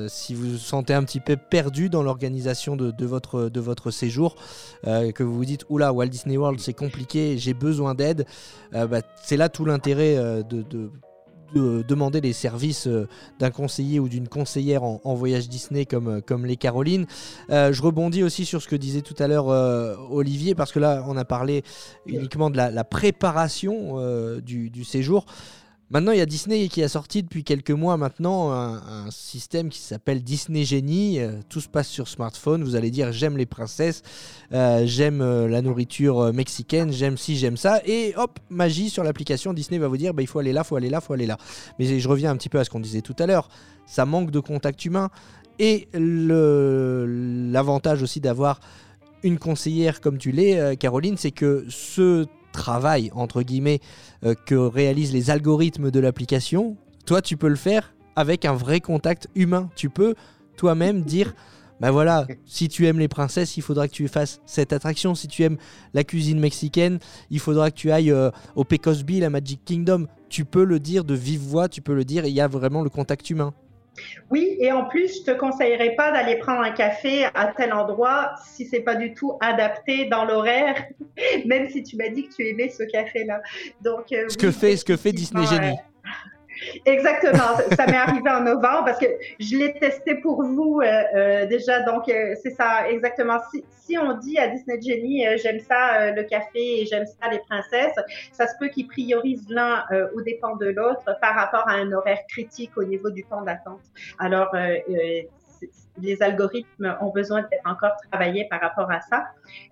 si 0.07 0.33
vous 0.33 0.51
vous 0.51 0.57
sentez 0.57 0.93
un 0.93 1.03
petit 1.03 1.19
peu 1.19 1.37
perdu 1.37 1.89
dans 1.89 2.03
l'organisation 2.03 2.75
de, 2.75 2.91
de, 2.91 3.05
votre, 3.05 3.49
de 3.49 3.59
votre 3.59 3.91
séjour, 3.91 4.35
que 4.83 5.23
vous 5.23 5.35
vous 5.35 5.45
dites 5.45 5.65
oula 5.69 5.93
Walt 5.93 6.07
Disney 6.07 6.37
World 6.37 6.59
c'est 6.59 6.73
compliqué, 6.73 7.37
j'ai 7.37 7.53
besoin 7.53 7.95
d'aide. 7.95 8.25
bah, 8.71 9.01
c'est 9.23 9.37
là 9.37 9.49
tout 9.49 9.65
l'intérêt 9.65 10.15
de, 10.15 10.61
de 10.61 10.91
de 11.53 11.83
demander 11.87 12.21
les 12.21 12.33
services 12.33 12.87
euh, 12.87 13.07
d'un 13.39 13.51
conseiller 13.51 13.99
ou 13.99 14.09
d'une 14.09 14.27
conseillère 14.27 14.83
en, 14.83 15.13
voyage 15.15 15.47
Disney 15.47 15.85
comme, 15.85 16.07
euh, 16.07 16.45
les 16.45 16.57
Carolines. 16.57 17.05
Euh, 17.49 17.71
je 17.71 17.81
rebondis 17.81 18.23
aussi 18.23 18.45
sur 18.45 18.61
ce 18.61 18.67
que 18.67 18.75
disait 18.75 19.01
tout 19.01 19.15
à 19.19 19.27
l'heure 19.27 19.47
Olivier, 20.11 20.55
parce 20.55 20.71
que 20.71 20.79
là, 20.79 21.03
on 21.07 21.17
a 21.17 21.25
parlé 21.25 21.63
uniquement 22.05 22.49
de 22.49 22.57
la, 22.57 22.83
préparation 22.83 23.97
du 24.41 24.83
séjour. 24.83 25.25
Maintenant, 25.91 26.13
il 26.13 26.17
y 26.17 26.21
a 26.21 26.25
Disney 26.25 26.67
qui 26.67 26.81
a 26.81 26.89
sorti 26.89 27.21
depuis 27.21 27.43
quelques 27.43 27.69
mois 27.69 27.95
maintenant 27.95 28.51
un, 28.51 29.11
système 29.11 29.69
qui 29.69 29.77
s'appelle 29.77 30.23
Disney 30.23 30.65
Genie. 30.65 31.19
Euh, 31.19 31.41
tout 31.47 31.61
se 31.61 31.69
passe 31.69 31.87
sur 31.87 32.07
smartphone. 32.07 32.63
Vous 32.63 32.75
allez 32.75 32.89
dire 32.89 33.11
j'aime 33.11 33.37
les 33.37 33.45
princesses, 33.45 34.01
euh, 34.51 34.81
j'aime 34.87 35.21
euh, 35.21 35.47
la 35.47 35.61
nourriture 35.61 36.33
mexicaine, 36.33 36.91
j'aime 36.91 37.17
ci, 37.17 37.37
j'aime 37.37 37.55
ça. 37.55 37.81
Et 37.85 38.15
hop, 38.17 38.39
magie 38.49 38.89
sur 38.89 39.03
l'application, 39.03 39.53
Disney 39.53 39.77
va 39.77 39.87
vous 39.87 39.97
dire 39.97 40.15
bah, 40.15 40.23
il 40.23 40.27
faut 40.27 40.39
aller 40.39 40.53
là, 40.53 40.63
il 40.65 40.67
faut 40.67 40.75
aller 40.75 40.89
là, 40.89 41.01
il 41.03 41.05
faut 41.05 41.13
aller 41.13 41.27
là. 41.27 41.37
Mais 41.77 41.99
je 41.99 42.09
reviens 42.09 42.31
un 42.31 42.35
petit 42.35 42.49
peu 42.49 42.57
à 42.57 42.63
ce 42.63 42.71
qu'on 42.71 42.79
disait 42.79 43.01
tout 43.01 43.15
à 43.19 43.27
l'heure. 43.27 43.47
Ça 43.85 44.07
manque 44.07 44.31
de 44.31 44.39
contact 44.39 44.85
humain. 44.85 45.11
Et 45.59 45.87
l'avantage 45.93 48.01
aussi 48.01 48.19
d'avoir 48.19 48.59
une 49.21 49.37
conseillère 49.37 50.01
comme 50.01 50.17
tu 50.17 50.31
l'es, 50.31 50.75
Caroline, 50.77 51.15
c'est 51.15 51.31
que 51.31 51.63
ce 51.69 52.25
travail, 52.55 53.11
entre 53.13 53.41
guillemets, 53.41 53.79
euh, 54.23 54.33
que 54.45 54.55
réalisent 54.55 55.13
les 55.13 55.29
algorithmes 55.29 55.91
de 55.91 55.99
l'application, 55.99 56.77
toi, 57.05 57.21
tu 57.21 57.37
peux 57.37 57.47
le 57.47 57.55
faire 57.55 57.93
avec 58.15 58.45
un 58.45 58.53
vrai 58.53 58.79
contact 58.79 59.27
humain. 59.35 59.69
Tu 59.75 59.89
peux 59.89 60.15
toi-même 60.57 61.01
dire, 61.01 61.35
ben 61.81 61.91
voilà, 61.91 62.25
si 62.45 62.69
tu 62.69 62.87
aimes 62.87 62.99
les 62.99 63.07
princesses, 63.07 63.57
il 63.57 63.61
faudra 63.61 63.87
que 63.87 63.93
tu 63.93 64.07
fasses 64.07 64.41
cette 64.45 64.73
attraction. 64.73 65.13
Si 65.13 65.27
tu 65.27 65.43
aimes 65.43 65.57
la 65.93 66.03
cuisine 66.03 66.39
mexicaine, 66.39 66.99
il 67.29 67.39
faudra 67.39 67.69
que 67.69 67.75
tu 67.75 67.91
ailles 67.91 68.11
euh, 68.11 68.31
au 68.55 68.63
Pecos 68.63 69.03
Bill, 69.03 69.23
à 69.23 69.29
Magic 69.29 69.63
Kingdom. 69.65 70.07
Tu 70.29 70.45
peux 70.45 70.63
le 70.63 70.79
dire 70.79 71.03
de 71.03 71.13
vive 71.13 71.41
voix, 71.41 71.67
tu 71.69 71.81
peux 71.81 71.93
le 71.93 72.05
dire, 72.05 72.25
il 72.25 72.33
y 72.33 72.41
a 72.41 72.47
vraiment 72.47 72.81
le 72.81 72.89
contact 72.89 73.29
humain. 73.29 73.53
Oui, 74.29 74.57
et 74.59 74.71
en 74.71 74.85
plus, 74.85 75.19
je 75.19 75.31
te 75.31 75.37
conseillerais 75.37 75.95
pas 75.95 76.11
d'aller 76.11 76.37
prendre 76.37 76.61
un 76.61 76.71
café 76.71 77.25
à 77.33 77.53
tel 77.55 77.71
endroit 77.73 78.31
si 78.45 78.65
c'est 78.65 78.81
pas 78.81 78.95
du 78.95 79.13
tout 79.13 79.37
adapté 79.41 80.05
dans 80.05 80.25
l'horaire, 80.25 80.75
même 81.45 81.69
si 81.69 81.83
tu 81.83 81.95
m'as 81.97 82.09
dit 82.09 82.27
que 82.27 82.35
tu 82.35 82.47
aimais 82.47 82.69
ce 82.69 82.83
café-là. 82.83 83.41
Donc, 83.81 84.11
euh, 84.11 84.25
Ce 84.27 84.35
oui, 84.35 84.41
que 84.41 84.51
fait, 84.51 84.77
ce 84.77 84.85
que 84.85 84.97
fait 84.97 85.11
Disney 85.11 85.45
Genie. 85.45 85.69
euh, 85.69 85.94
Exactement, 86.85 87.57
ça- 87.75 87.85
m'est 87.87 87.97
arrivé 87.97 88.29
en 88.29 88.41
novembre 88.41 88.85
parce 88.85 88.99
que 88.99 89.05
je 89.39 89.57
l'ai 89.57 89.73
testé 89.73 90.15
pour 90.15 90.43
vous 90.43 90.81
euh, 90.81 91.03
euh, 91.15 91.45
déjà, 91.45 91.81
donc 91.81 92.07
euh, 92.09 92.35
c'est 92.41 92.51
ça 92.51 92.89
exactement. 92.89 93.37
Si, 93.51 93.97
on 93.97 94.17
dit 94.17 94.37
à 94.39 94.47
Disney 94.47 94.81
Genie, 94.81 95.25
j'aime 95.37 95.59
ça 95.59 96.11
le 96.11 96.23
café 96.23 96.81
et 96.81 96.85
j'aime 96.87 97.05
ça 97.05 97.29
les 97.29 97.39
princesses, 97.47 97.93
ça 98.31 98.47
se 98.47 98.53
peut 98.59 98.67
qu'ils 98.69 98.87
priorisent 98.87 99.47
l'un 99.49 99.83
aux 100.15 100.21
dépens 100.21 100.55
de 100.55 100.67
l'autre 100.67 101.03
par 101.21 101.35
rapport 101.35 101.67
à 101.69 101.73
un 101.73 101.91
horaire 101.91 102.21
critique 102.27 102.71
au 102.77 102.83
niveau 102.83 103.11
du 103.11 103.23
temps 103.23 103.43
d'attente. 103.43 103.81
Alors 104.17 104.49
les 106.01 106.21
algorithmes 106.21 106.95
ont 107.01 107.11
besoin 107.11 107.41
d'être 107.41 107.65
encore 107.65 107.91
travaillés 108.11 108.47
par 108.49 108.61
rapport 108.61 108.91
à 108.91 109.01
ça. 109.01 109.25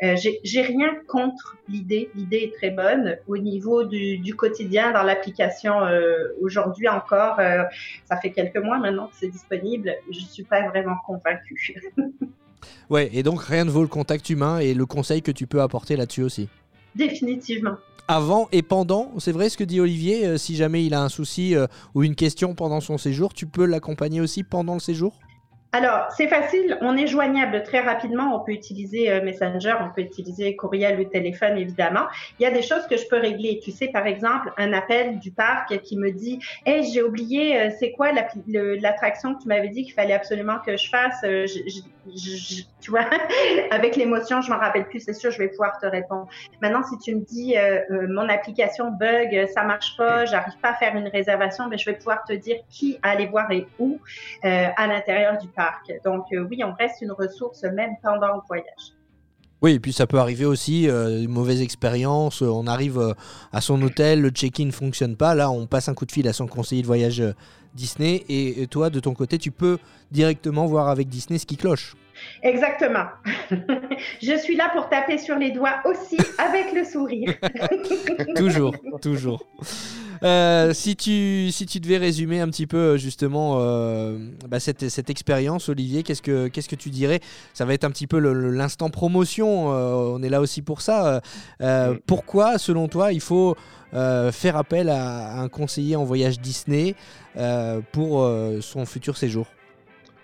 Euh, 0.04 0.16
j'ai- 0.16 0.62
rien 0.62 0.92
contre 1.08 1.58
l'idée. 1.68 2.10
L'idée 2.16 2.38
est 2.38 2.54
très 2.56 2.70
bonne. 2.70 3.18
Au 3.28 3.38
niveau 3.38 3.84
du, 3.84 4.18
du 4.18 4.36
quotidien 4.36 4.92
dans 4.92 5.04
l'application, 5.04 5.82
euh, 5.82 6.30
aujourd'hui 6.42 6.88
encore, 6.88 7.40
euh, 7.40 7.64
ça 8.06 8.18
fait 8.18 8.32
quelques 8.32 8.58
mois 8.58 8.78
maintenant 8.80 9.08
que 9.08 9.16
c'est 9.20 9.28
disponible. 9.28 9.94
Je 10.10 10.20
suis 10.20 10.44
pas 10.44 10.68
vraiment 10.70 10.96
convaincue. 11.06 11.76
Ouais, 12.90 13.10
et 13.14 13.24
donc 13.24 13.42
rien 13.42 13.66
ne 13.66 13.70
vaut 13.70 13.82
le 13.82 13.88
contact 13.88 14.30
humain 14.30 14.60
et 14.60 14.74
le 14.74 14.86
conseil 14.86 15.22
que 15.22 15.32
tu 15.32 15.48
peux 15.48 15.62
apporter 15.62 15.96
là-dessus 15.98 16.24
aussi. 16.24 16.50
Définitivement. 16.96 17.76
Avant 18.08 18.48
et 18.52 18.62
pendant, 18.62 19.12
c'est 19.20 19.32
vrai 19.32 19.50
ce 19.50 19.58
que 19.58 19.64
dit 19.64 19.80
Olivier, 19.80 20.26
euh, 20.28 20.38
si 20.38 20.56
jamais 20.56 20.86
il 20.86 20.94
a 20.94 21.02
un 21.02 21.10
souci 21.10 21.56
euh, 21.56 21.68
ou 21.96 22.04
une 22.04 22.16
question 22.16 22.54
pendant 22.54 22.82
son 22.82 22.98
séjour, 22.98 23.34
tu 23.34 23.48
peux 23.48 23.66
l'accompagner 23.66 24.20
aussi 24.22 24.44
pendant 24.44 24.74
le 24.74 24.80
séjour? 24.80 25.20
Alors, 25.76 26.06
c'est 26.16 26.28
facile, 26.28 26.78
on 26.82 26.96
est 26.96 27.08
joignable 27.08 27.64
très 27.64 27.80
rapidement. 27.80 28.36
On 28.36 28.46
peut 28.46 28.52
utiliser 28.52 29.12
euh, 29.12 29.24
Messenger, 29.24 29.74
on 29.82 29.90
peut 29.90 30.02
utiliser 30.02 30.56
courriel 30.56 31.00
ou 31.00 31.04
téléphone, 31.04 31.58
évidemment. 31.58 32.06
Il 32.38 32.44
y 32.44 32.46
a 32.46 32.52
des 32.52 32.62
choses 32.62 32.86
que 32.86 32.96
je 32.96 33.08
peux 33.08 33.18
régler. 33.18 33.60
Tu 33.64 33.72
sais, 33.72 33.88
par 33.88 34.06
exemple, 34.06 34.54
un 34.58 34.72
appel 34.72 35.18
du 35.18 35.32
parc 35.32 35.80
qui 35.82 35.98
me 35.98 36.12
dit 36.12 36.38
Hey, 36.68 36.84
j'ai 36.94 37.02
oublié, 37.02 37.60
euh, 37.60 37.70
c'est 37.80 37.92
quoi 37.92 38.12
l'attraction 38.12 39.34
que 39.34 39.42
tu 39.42 39.48
m'avais 39.48 39.70
dit 39.70 39.84
qu'il 39.84 39.96
fallait 39.96 40.14
absolument 40.14 40.60
que 40.64 40.78
je 40.78 40.90
fasse 40.90 41.20
Euh, 41.24 41.48
Tu 42.80 42.92
vois, 42.92 43.06
avec 43.72 43.96
l'émotion, 43.96 44.42
je 44.42 44.52
m'en 44.52 44.60
rappelle 44.60 44.86
plus, 44.86 45.00
c'est 45.00 45.14
sûr, 45.14 45.32
je 45.32 45.40
vais 45.40 45.48
pouvoir 45.48 45.80
te 45.80 45.88
répondre. 45.88 46.28
Maintenant, 46.62 46.84
si 46.84 47.00
tu 47.00 47.16
me 47.16 47.22
dis 47.22 47.56
Mon 48.10 48.30
application 48.30 48.92
bug, 48.92 49.48
ça 49.56 49.64
marche 49.64 49.98
pas, 49.98 50.26
j'arrive 50.26 50.54
pas 50.62 50.70
à 50.70 50.74
faire 50.76 50.96
une 50.96 51.08
réservation, 51.08 51.68
mais 51.68 51.80
je 51.80 51.90
vais 51.90 51.98
pouvoir 51.98 52.24
te 52.26 52.34
dire 52.34 52.58
qui 52.70 53.00
aller 53.02 53.26
voir 53.26 53.50
et 53.52 53.66
où 53.80 54.00
à 54.44 54.86
l'intérieur 54.86 55.40
du 55.40 55.48
parc. 55.48 55.63
Donc 56.04 56.26
euh, 56.34 56.48
oui, 56.50 56.64
on 56.64 56.74
reste 56.74 57.02
une 57.02 57.12
ressource 57.12 57.64
même 57.64 57.92
pendant 58.02 58.36
le 58.36 58.42
voyage. 58.48 58.94
Oui, 59.62 59.74
et 59.74 59.80
puis 59.80 59.94
ça 59.94 60.08
peut 60.08 60.20
arriver 60.20 60.44
aussi, 60.44 60.90
euh, 60.90 61.22
une 61.22 61.32
mauvaise 61.32 61.62
expérience, 61.62 62.42
euh, 62.42 62.48
on 62.48 62.68
arrive 62.68 63.16
à 63.54 63.62
son 63.62 63.82
hôtel, 63.82 64.22
le 64.22 64.30
check-in 64.30 64.66
ne 64.66 64.72
fonctionne 64.72 65.16
pas, 65.16 65.36
là 65.36 65.50
on 65.50 65.68
passe 65.68 65.88
un 65.88 65.94
coup 65.94 66.06
de 66.06 66.12
fil 66.12 66.28
à 66.28 66.34
son 66.34 66.48
conseiller 66.48 66.82
de 66.82 66.88
voyage 66.88 67.24
Disney, 67.74 68.26
et 68.28 68.68
toi 68.68 68.90
de 68.90 69.00
ton 69.00 69.14
côté 69.14 69.38
tu 69.38 69.52
peux 69.52 69.78
directement 70.12 70.66
voir 70.66 70.90
avec 70.90 71.08
Disney 71.08 71.40
ce 71.40 71.46
qui 71.46 71.56
cloche. 71.56 71.96
Exactement. 72.42 73.06
Je 74.22 74.38
suis 74.38 74.56
là 74.56 74.70
pour 74.74 74.90
taper 74.90 75.18
sur 75.18 75.38
les 75.38 75.52
doigts 75.52 75.82
aussi 75.86 76.18
avec 76.38 76.74
le 76.74 76.84
sourire. 76.84 77.34
toujours, 78.36 78.76
toujours. 79.02 79.46
Euh, 80.24 80.74
si, 80.74 80.96
tu, 80.96 81.50
si 81.52 81.66
tu 81.66 81.80
devais 81.82 81.98
résumer 81.98 82.40
un 82.40 82.48
petit 82.48 82.68
peu 82.68 82.96
justement 82.98 83.58
euh, 83.60 84.18
bah, 84.48 84.60
cette, 84.60 84.88
cette 84.90 85.10
expérience, 85.10 85.68
Olivier, 85.70 86.04
qu'est-ce 86.04 86.22
que, 86.22 86.48
qu'est-ce 86.48 86.70
que 86.70 86.76
tu 86.78 86.90
dirais? 86.90 87.20
Ça 87.54 87.66
va 87.66 87.74
être 87.74 87.84
un 87.84 87.92
petit 87.92 88.08
peu 88.08 88.20
le- 88.20 88.34
le- 88.34 88.52
l'instant 88.52 88.90
promotion, 88.90 89.74
euh, 89.74 90.16
on 90.16 90.24
est 90.24 90.30
là 90.30 90.40
aussi 90.40 90.62
pour 90.62 90.82
ça. 90.82 91.22
Pourquoi, 92.08 92.58
selon 92.58 92.88
toi, 92.88 93.12
il 93.12 93.20
faut 93.22 93.56
euh, 93.94 94.32
faire 94.32 94.56
appel 94.58 94.90
à, 94.90 95.28
à 95.34 95.40
un 95.40 95.50
conseiller 95.50 95.96
en 95.96 96.04
voyage 96.04 96.40
Disney 96.40 96.96
euh, 97.38 97.82
pour 97.92 98.22
euh, 98.24 98.60
son 98.62 98.86
futur 98.86 99.18
séjour? 99.18 99.48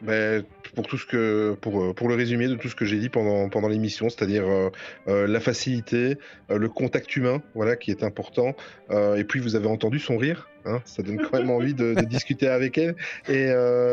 Ben, 0.01 0.43
pour 0.75 0.87
tout 0.87 0.97
ce 0.97 1.05
que 1.05 1.55
pour, 1.61 1.81
euh, 1.81 1.93
pour 1.93 2.07
le 2.07 2.15
résumé 2.15 2.47
de 2.47 2.55
tout 2.55 2.69
ce 2.69 2.75
que 2.75 2.85
j'ai 2.85 2.97
dit 2.97 3.09
pendant 3.09 3.49
pendant 3.49 3.67
l'émission, 3.67 4.09
c'est-à-dire 4.09 4.47
euh, 4.47 4.69
euh, 5.07 5.27
la 5.27 5.39
facilité, 5.39 6.17
euh, 6.51 6.57
le 6.57 6.69
contact 6.69 7.15
humain, 7.15 7.41
voilà 7.55 7.75
qui 7.75 7.91
est 7.91 8.03
important. 8.03 8.55
Et 8.91 9.23
puis 9.23 9.39
vous 9.39 9.55
avez 9.55 9.67
entendu 9.67 9.99
son 9.99 10.17
rire, 10.17 10.49
hein, 10.65 10.81
ça 10.85 11.03
donne 11.03 11.17
quand 11.17 11.37
même 11.37 11.51
envie 11.51 11.73
de, 11.73 11.93
de 11.93 12.01
discuter 12.05 12.47
avec 12.47 12.77
elle. 12.77 12.95
Et 13.27 13.47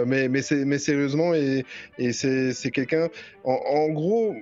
mais 0.07 0.29
mais 0.29 0.79
sérieusement 0.79 1.35
et 1.35 1.65
et 1.99 2.13
c'est 2.13 2.53
c'est 2.53 2.71
quelqu'un 2.71 3.09
en, 3.45 3.53
en 3.53 3.89
gros. 3.89 4.35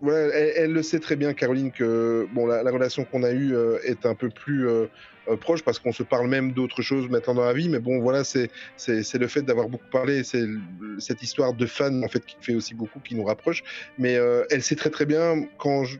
Voilà, 0.00 0.32
elle, 0.32 0.52
elle 0.56 0.72
le 0.72 0.82
sait 0.82 1.00
très 1.00 1.16
bien, 1.16 1.34
Caroline, 1.34 1.72
que 1.72 2.28
bon, 2.32 2.46
la, 2.46 2.62
la 2.62 2.70
relation 2.70 3.04
qu'on 3.04 3.24
a 3.24 3.32
eue 3.32 3.54
euh, 3.54 3.78
est 3.82 4.06
un 4.06 4.14
peu 4.14 4.28
plus 4.28 4.68
euh, 4.68 4.86
euh, 5.28 5.36
proche 5.36 5.62
parce 5.64 5.78
qu'on 5.78 5.92
se 5.92 6.02
parle 6.02 6.28
même 6.28 6.52
d'autres 6.52 6.82
choses 6.82 7.08
maintenant 7.08 7.34
dans 7.34 7.44
la 7.44 7.52
vie. 7.52 7.68
Mais 7.68 7.80
bon, 7.80 8.00
voilà, 8.00 8.24
c'est 8.24 8.50
le 8.86 9.28
fait 9.28 9.42
d'avoir 9.42 9.68
beaucoup 9.68 9.88
parlé, 9.88 10.24
c'est 10.24 10.44
cette 10.98 11.22
histoire 11.22 11.54
de 11.54 11.66
fan 11.66 12.02
en 12.04 12.08
fait 12.08 12.24
qui 12.24 12.36
fait 12.40 12.54
aussi 12.54 12.74
beaucoup, 12.74 13.00
qui 13.00 13.14
nous 13.14 13.24
rapproche. 13.24 13.62
Mais 13.96 14.16
euh, 14.16 14.44
elle 14.50 14.62
sait 14.62 14.76
très 14.76 14.90
très 14.90 15.06
bien 15.06 15.34
quand 15.58 15.84
je- 15.84 15.98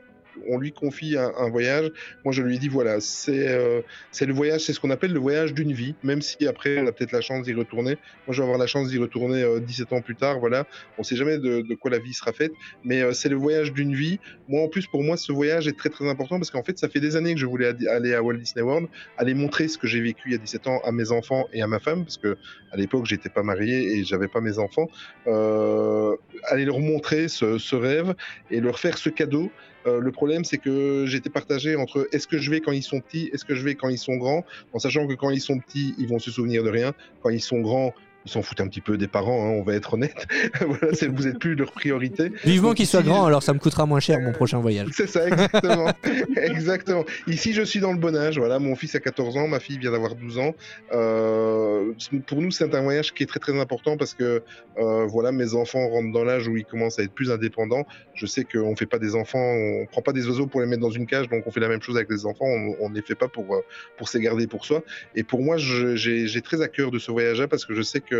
on 0.49 0.59
lui 0.59 0.73
confie 0.73 1.17
un, 1.17 1.49
voyage, 1.49 1.91
moi 2.25 2.33
je 2.33 2.43
lui 2.43 2.59
dis 2.59 2.69
voilà, 2.69 3.01
c'est 3.01 3.49
euh, 3.49 3.81
c'est 4.11 4.27
le 4.27 4.35
voyage, 4.35 4.63
c'est 4.63 4.73
ce 4.73 4.81
qu'on 4.81 4.91
appelle 4.91 5.13
le 5.13 5.19
voyage 5.19 5.55
d'une 5.55 5.73
vie, 5.73 5.95
même 6.03 6.23
si 6.23 6.47
après 6.47 6.79
on 6.79 6.87
a 6.87 6.93
peut-être 6.93 7.13
la 7.13 7.21
chance 7.21 7.45
d'y 7.45 7.55
retourner. 7.55 7.97
Moi 8.27 8.35
je 8.35 8.39
vais 8.39 8.45
avoir 8.45 8.59
la 8.59 8.67
chance 8.67 8.89
d'y 8.89 8.99
retourner 8.99 9.43
euh, 9.43 9.61
17 9.61 9.93
ans 9.93 10.01
plus 10.01 10.17
tard, 10.17 10.39
voilà. 10.41 10.67
On 10.99 11.03
sait 11.03 11.17
jamais 11.17 11.39
de, 11.39 11.75
quoi 11.75 11.91
la 11.91 11.99
vie 11.99 12.15
sera 12.15 12.33
faite, 12.33 12.53
mais 12.85 13.03
euh, 13.03 13.13
c'est 13.13 13.29
le 13.29 13.37
voyage 13.37 13.73
d'une 13.73 13.95
vie. 13.95 14.21
Moi 14.49 14.63
en 14.63 14.69
plus 14.69 14.87
pour 14.87 15.03
moi 15.03 15.17
ce 15.17 15.33
voyage 15.33 15.69
est 15.69 15.77
très 15.77 15.89
très 15.89 16.09
important 16.09 16.39
parce 16.39 16.51
qu'en 16.51 16.63
fait 16.63 16.79
ça 16.79 16.89
fait 16.89 17.01
des 17.01 17.17
années 17.17 17.35
que 17.35 17.41
je 17.41 17.47
voulais 17.47 17.73
aller 17.89 18.15
à 18.15 18.23
Walt 18.23 18.37
Disney 18.37 18.63
World, 18.63 18.89
aller 19.17 19.35
montrer 19.35 19.69
ce 19.69 19.79
que 19.79 19.87
j'ai 19.87 20.01
vécu 20.01 20.23
il 20.27 20.33
y 20.33 20.35
a 20.35 20.39
17 20.39 20.67
ans 20.67 20.81
à 20.85 20.93
mes 20.93 21.11
enfants 21.11 21.47
et 21.53 21.63
à 21.63 21.67
ma 21.67 21.79
femme 21.79 22.05
parce 22.05 22.19
que 22.19 22.37
à 22.73 22.77
l'époque 22.77 23.07
j'étais 23.07 23.29
pas 23.29 23.43
marié 23.43 23.99
et 23.99 24.05
j'avais 24.05 24.29
pas 24.29 24.41
mes 24.41 24.59
enfants. 24.59 24.89
Euh, 25.27 26.17
aller 26.45 26.65
leur 26.65 26.81
montrer 26.81 27.29
ce 27.29 27.75
rêve 27.75 28.15
et 28.51 28.61
leur 28.61 28.79
faire 28.79 28.99
ce 28.99 29.11
cadeau. 29.11 29.51
Euh, 29.87 30.01
le 30.01 30.11
problème, 30.13 30.45
c'est 30.45 30.59
que 30.59 31.05
j'étais 31.07 31.31
partagé 31.31 31.77
entre 31.77 32.09
est-ce 32.13 32.27
que 32.27 32.39
je 32.39 32.51
vais 32.51 32.61
quand 32.61 32.73
ils 32.73 32.83
sont 32.83 33.01
petits, 33.01 33.31
est-ce 33.33 33.45
que 33.45 33.55
je 33.55 33.63
vais 33.63 33.75
quand 33.75 33.89
ils 33.89 33.99
sont 33.99 34.17
grands, 34.17 34.45
en 34.73 34.79
sachant 34.79 35.07
que 35.07 35.15
quand 35.15 35.31
ils 35.31 35.41
sont 35.41 35.59
petits, 35.59 35.95
ils 35.99 36.09
vont 36.09 36.19
se 36.19 36.31
souvenir 36.31 36.65
de 36.65 36.71
rien. 36.71 36.95
Quand 37.23 37.31
ils 37.31 37.41
sont 37.41 37.61
grands, 37.61 37.95
s'en 38.29 38.43
foutent 38.43 38.61
un 38.61 38.69
petit 38.69 38.81
peu 38.81 38.97
des 38.97 39.09
parents, 39.09 39.45
hein, 39.45 39.51
on 39.51 39.63
va 39.63 39.75
être 39.75 39.95
honnête. 39.95 40.27
voilà, 40.61 40.93
vous 41.11 41.27
êtes 41.27 41.39
plus 41.39 41.55
leur 41.55 41.73
priorité. 41.73 42.33
Vivement 42.45 42.69
Donc 42.69 42.77
qu'il 42.77 42.87
soit 42.87 43.01
ici, 43.01 43.09
grand, 43.09 43.27
alors 43.27 43.43
ça 43.43 43.53
me 43.53 43.59
coûtera 43.59 43.87
moins 43.87 44.01
cher 44.01 44.21
mon 44.21 44.33
prochain 44.33 44.59
voyage. 44.59 44.89
C'est 44.93 45.09
ça, 45.09 45.27
exactement. 45.27 45.93
exactement. 46.37 47.05
Ici, 47.27 47.53
je 47.53 47.63
suis 47.63 47.81
dans 47.81 47.93
le 47.93 47.99
bon 47.99 48.17
âge. 48.17 48.39
Voilà, 48.39 48.59
mon 48.59 48.77
fils 48.77 48.95
a 48.95 49.01
14 49.01 49.37
ans, 49.37 49.49
ma 49.49 49.61
fille 49.61 49.79
vient 49.79 49.93
d'avoir 49.93 50.15
12 50.15 50.39
ans. 50.39 50.55
Euh, 50.93 51.93
pour 52.27 52.41
nous, 52.41 52.51
c'est 52.51 52.75
un 52.75 52.83
voyage 52.83 53.15
qui 53.15 53.23
est 53.23 53.27
très 53.27 53.41
très 53.41 53.59
important 53.59 53.97
parce 53.97 54.15
que 54.15 54.43
euh, 54.79 55.07
voilà, 55.07 55.33
mes 55.33 55.55
enfants 55.55 55.89
rentrent 55.89 56.13
dans 56.13 56.25
l'âge 56.25 56.49
où 56.49 56.57
ils 56.57 56.65
commencent 56.65 56.99
à 56.99 57.03
être 57.03 57.13
plus 57.13 57.31
indépendants. 57.31 57.87
Je 58.15 58.27
sais 58.27 58.45
qu'on 58.45 58.77
fait 58.77 58.87
pas 58.87 58.99
des 58.99 59.15
enfants, 59.15 59.39
on 59.39 59.87
prend 59.87 60.03
pas 60.03 60.13
des 60.13 60.27
oiseaux 60.27 60.47
pour 60.47 60.61
les 60.61 60.67
mettre 60.67 60.83
dans 60.83 60.91
une 60.91 61.07
cage, 61.07 61.29
donc 61.29 61.47
on 61.47 61.51
fait 61.51 61.61
la 61.61 61.69
même 61.69 61.83
chose 61.83 61.97
avec 61.97 62.11
les 62.11 62.27
enfants. 62.27 62.47
On, 62.81 62.89
ne 62.89 62.95
les 62.95 63.03
fait 63.03 63.15
pas 63.15 63.29
pour 63.29 63.55
euh, 63.55 63.61
pour 63.97 64.09
se 64.09 64.19
les 64.19 64.25
garder 64.25 64.47
pour 64.47 64.65
soi. 64.65 64.83
Et 65.15 65.23
pour 65.23 65.43
moi, 65.43 65.57
j'ai 65.57 66.43
très 66.43 66.63
à 66.63 66.69
cœur 66.69 66.91
de 66.91 66.99
ce 66.99 67.11
voyage-là 67.11 67.49
parce 67.49 67.65
que 67.65 67.75
je 67.75 67.83
sais 67.83 68.01
que 68.01 68.15
euh, 68.15 68.18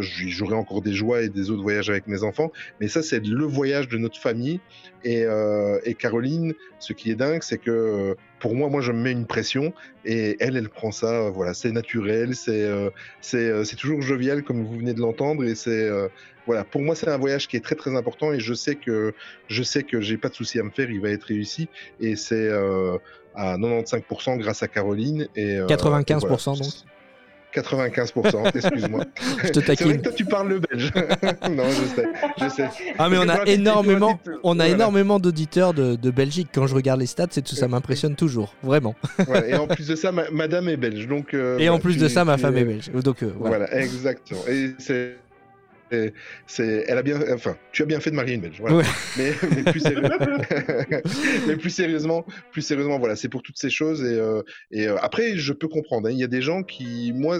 j'aurai 0.00 0.54
encore 0.54 0.80
des 0.80 0.92
joies 0.94 1.22
et 1.22 1.28
des 1.28 1.50
autres 1.50 1.62
voyages 1.62 1.90
avec 1.90 2.06
mes 2.06 2.22
enfants. 2.22 2.50
Mais 2.80 2.88
ça, 2.88 3.02
c'est 3.02 3.24
le 3.24 3.44
voyage 3.44 3.88
de 3.88 3.98
notre 3.98 4.18
famille. 4.18 4.60
Et, 5.04 5.24
euh, 5.24 5.78
et 5.84 5.94
Caroline, 5.94 6.54
ce 6.78 6.92
qui 6.94 7.10
est 7.10 7.14
dingue, 7.14 7.42
c'est 7.42 7.58
que 7.58 7.70
euh, 7.70 8.14
pour 8.40 8.54
moi, 8.54 8.68
moi, 8.70 8.80
je 8.80 8.92
me 8.92 8.98
mets 9.02 9.12
une 9.12 9.26
pression 9.26 9.72
et 10.04 10.36
elle, 10.40 10.56
elle 10.56 10.68
prend 10.70 10.90
ça. 10.90 11.26
euh, 11.26 11.30
voilà, 11.30 11.52
c'est 11.54 11.72
naturel, 11.72 12.34
c'est 12.34 12.62
euh, 12.62 12.90
c'est 13.20 13.48
euh, 13.48 13.64
toujours 13.78 14.00
jovial 14.02 14.42
comme 14.42 14.64
vous 14.64 14.78
venez 14.78 14.94
de 14.94 15.00
l'entendre 15.00 15.44
et 15.44 15.54
c'est 15.54 15.70
euh, 15.88 16.08
voilà. 16.46 16.64
Pour 16.64 16.80
moi, 16.82 16.94
c'est 16.94 17.08
un 17.08 17.18
voyage 17.18 17.48
qui 17.48 17.56
est 17.56 17.64
très 17.64 17.74
très 17.74 17.94
important 17.96 18.32
et 18.32 18.40
je 18.40 18.54
sais 18.54 18.74
que 18.76 19.12
je 19.48 19.62
sais 19.62 19.82
que 19.82 20.00
j'ai 20.00 20.16
pas 20.16 20.28
de 20.30 20.34
souci 20.34 20.58
à 20.58 20.62
me 20.62 20.70
faire. 20.70 20.90
Il 20.90 21.00
va 21.00 21.10
être 21.10 21.24
réussi 21.24 21.68
et 22.00 22.16
c'est 22.16 22.48
euh, 22.48 22.96
à 23.34 23.56
95% 23.58 24.38
grâce 24.38 24.62
à 24.62 24.68
Caroline 24.68 25.28
et 25.36 25.56
euh, 25.58 25.66
95% 25.66 26.10
et 26.10 26.14
voilà. 26.20 26.36
donc. 26.36 26.93
95%, 27.54 28.56
excuse-moi. 28.56 29.04
Je 29.42 29.48
te 29.48 29.52
C'est 29.54 29.54
vrai 29.60 29.62
taquine. 29.76 29.96
que 29.98 30.02
toi 30.02 30.12
tu 30.12 30.24
parles 30.24 30.48
le 30.48 30.58
belge. 30.60 30.90
non, 31.50 31.64
je 31.68 31.94
sais, 31.94 32.06
je 32.40 32.48
sais. 32.48 32.68
Ah 32.98 33.08
mais 33.08 33.18
on 33.18 33.22
a 33.22 33.36
98, 33.38 33.52
énormément, 33.54 34.08
98, 34.16 34.40
on 34.42 34.50
a 34.52 34.54
voilà. 34.54 34.68
énormément 34.74 35.18
d'auditeurs 35.20 35.74
de, 35.74 35.96
de 35.96 36.10
Belgique. 36.10 36.48
Quand 36.54 36.66
je 36.66 36.74
regarde 36.74 37.00
les 37.00 37.06
stats, 37.06 37.26
c'est 37.30 37.42
tout 37.42 37.54
ça 37.54 37.68
m'impressionne 37.68 38.16
toujours, 38.16 38.54
vraiment. 38.62 38.94
Voilà, 39.26 39.46
et 39.48 39.54
en 39.56 39.66
plus 39.66 39.86
de 39.88 39.96
ça, 39.96 40.12
ma- 40.12 40.30
madame 40.30 40.68
est 40.68 40.76
belge. 40.76 41.06
Donc, 41.08 41.34
euh, 41.34 41.58
Et 41.58 41.68
en 41.68 41.78
plus 41.78 41.94
tu- 41.94 42.00
de 42.00 42.08
ça, 42.08 42.24
ma 42.24 42.36
femme 42.38 42.56
est 42.56 42.64
belge. 42.64 42.90
Donc 42.92 43.22
euh, 43.22 43.32
voilà. 43.38 43.58
Voilà, 43.66 43.80
exactement. 43.80 44.40
Et 44.48 44.70
c'est. 44.78 45.16
C'est, 46.46 46.84
elle 46.88 46.98
a 46.98 47.02
bien, 47.02 47.20
enfin, 47.32 47.56
tu 47.72 47.82
as 47.82 47.86
bien 47.86 48.00
fait 48.00 48.10
de 48.10 48.16
marier 48.16 48.34
une 48.34 48.40
Belge. 48.42 48.56
Voilà. 48.60 48.76
Ouais. 48.76 48.84
Mais, 49.16 49.32
mais 49.56 49.70
plus 49.70 49.80
sérieux- 49.80 50.02
mais 51.46 51.56
plus 51.56 51.70
sérieusement, 51.70 52.24
plus 52.52 52.62
sérieusement, 52.62 52.98
voilà, 52.98 53.16
c'est 53.16 53.28
pour 53.28 53.42
toutes 53.42 53.58
ces 53.58 53.70
choses. 53.70 54.02
Et, 54.02 54.18
euh, 54.18 54.42
et 54.70 54.86
euh, 54.88 54.96
après, 55.00 55.36
je 55.36 55.52
peux 55.52 55.68
comprendre. 55.68 56.08
hein, 56.08 56.12
Il 56.12 56.18
y 56.18 56.24
a 56.24 56.28
des 56.28 56.42
gens 56.42 56.62
qui, 56.62 57.12
moi, 57.14 57.38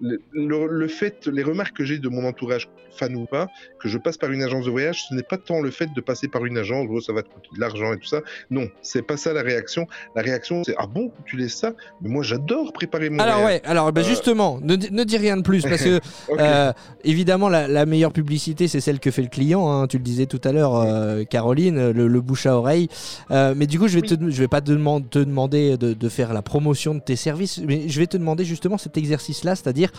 le, 0.00 0.18
le- 0.32 0.66
le 0.66 0.88
fait, 0.88 1.26
les 1.26 1.42
remarques 1.42 1.76
que 1.76 1.84
j'ai 1.84 1.98
de 1.98 2.08
mon 2.08 2.24
entourage, 2.26 2.68
fan 2.98 3.14
ou 3.16 3.24
pas, 3.24 3.48
que 3.80 3.88
je 3.88 3.96
passe 3.98 4.18
par 4.18 4.30
une 4.30 4.42
agence 4.42 4.66
de 4.66 4.70
voyage, 4.70 5.04
ce 5.08 5.14
n'est 5.14 5.22
pas 5.22 5.38
tant 5.38 5.60
le 5.62 5.70
fait 5.70 5.88
de 5.94 6.00
passer 6.00 6.28
par 6.28 6.44
une 6.44 6.58
agence, 6.58 6.86
oh, 6.90 7.00
ça 7.00 7.12
va 7.14 7.22
te 7.22 7.28
coûter 7.28 7.48
de 7.54 7.60
l'argent 7.60 7.92
et 7.92 7.96
tout 7.96 8.06
ça. 8.06 8.20
Non, 8.50 8.68
c'est 8.82 9.00
pas 9.02 9.16
ça 9.16 9.32
la 9.32 9.42
réaction. 9.42 9.86
La 10.14 10.22
réaction, 10.22 10.62
c'est 10.64 10.74
ah 10.78 10.86
bon, 10.86 11.10
tu 11.24 11.36
laisses 11.36 11.56
ça? 11.56 11.72
Mais 12.02 12.10
moi, 12.10 12.22
j'adore 12.22 12.72
préparer 12.72 13.08
mon 13.08 13.18
Alors 13.18 13.40
voyage. 13.40 13.60
ouais, 13.62 13.66
alors 13.68 13.92
bah, 13.92 14.02
Euh, 14.02 14.04
justement, 14.04 14.58
ne, 14.62 14.76
di- 14.76 14.90
ne 14.92 15.04
dis 15.04 15.16
rien 15.16 15.36
de 15.38 15.42
plus 15.42 15.62
parce 15.62 15.82
que 15.82 16.00
évidemment 17.04 17.48
la, 17.48 17.66
la 17.68 17.86
meilleure 17.92 18.12
publicité 18.12 18.66
c'est 18.68 18.80
celle 18.80 18.98
que 18.98 19.10
fait 19.10 19.22
le 19.22 19.28
client. 19.28 19.70
hein, 19.70 19.86
tu 19.86 19.98
le 19.98 20.02
disais 20.02 20.26
tout 20.26 20.40
à 20.44 20.50
l'heure, 20.52 20.74
euh, 20.74 21.24
Caroline, 21.24 21.90
le, 21.90 22.08
le 22.08 22.20
bouche 22.20 22.46
à 22.46 22.56
oreille. 22.56 22.88
Euh, 23.30 23.54
mais 23.56 23.66
du 23.66 23.78
coup, 23.78 23.86
je 23.88 23.94
vais 23.98 24.02
Oui. 24.10 24.16
te, 24.16 24.30
je 24.30 24.38
vais 24.40 24.48
pas 24.48 24.60
te, 24.60 24.72
deman- 24.72 25.06
te 25.08 25.18
demander 25.20 25.76
de, 25.76 25.92
de 25.92 26.08
faire 26.08 26.32
la 26.32 26.42
promotion 26.42 26.94
de 26.94 27.00
tes 27.00 27.16
services, 27.16 27.60
mais 27.66 27.88
je 27.88 27.98
vais 28.00 28.06
te 28.08 28.16
demander 28.16 28.44
justement 28.44 28.78
cet 28.78 28.96
exercice-là, 28.96 29.54
c'est-à-dire 29.54 29.90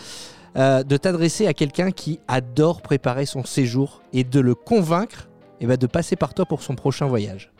euh, 0.56 0.82
de 0.82 0.96
t'adresser 0.96 1.46
à 1.46 1.54
quelqu'un 1.54 1.90
qui 1.90 2.20
adore 2.28 2.82
préparer 2.82 3.26
son 3.26 3.44
séjour 3.44 4.02
et 4.12 4.24
de 4.24 4.40
le 4.40 4.54
convaincre 4.54 5.28
eh 5.60 5.66
ben, 5.66 5.76
de 5.76 5.86
passer 5.86 6.16
par 6.16 6.34
toi 6.34 6.44
pour 6.46 6.62
son 6.62 6.74
prochain 6.74 7.06
voyage. 7.06 7.50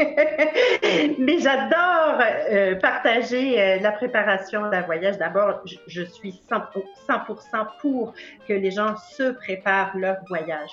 Mais 1.18 1.38
j'adore 1.40 2.20
euh, 2.50 2.74
partager 2.76 3.60
euh, 3.60 3.78
la 3.80 3.92
préparation 3.92 4.68
d'un 4.70 4.82
voyage. 4.82 5.18
D'abord, 5.18 5.60
je, 5.64 5.76
je 5.86 6.02
suis 6.02 6.40
100%, 6.50 6.62
100% 7.08 7.66
pour 7.80 8.14
que 8.48 8.52
les 8.52 8.70
gens 8.70 8.96
se 8.96 9.32
préparent 9.32 9.96
leur 9.96 10.16
voyage. 10.28 10.70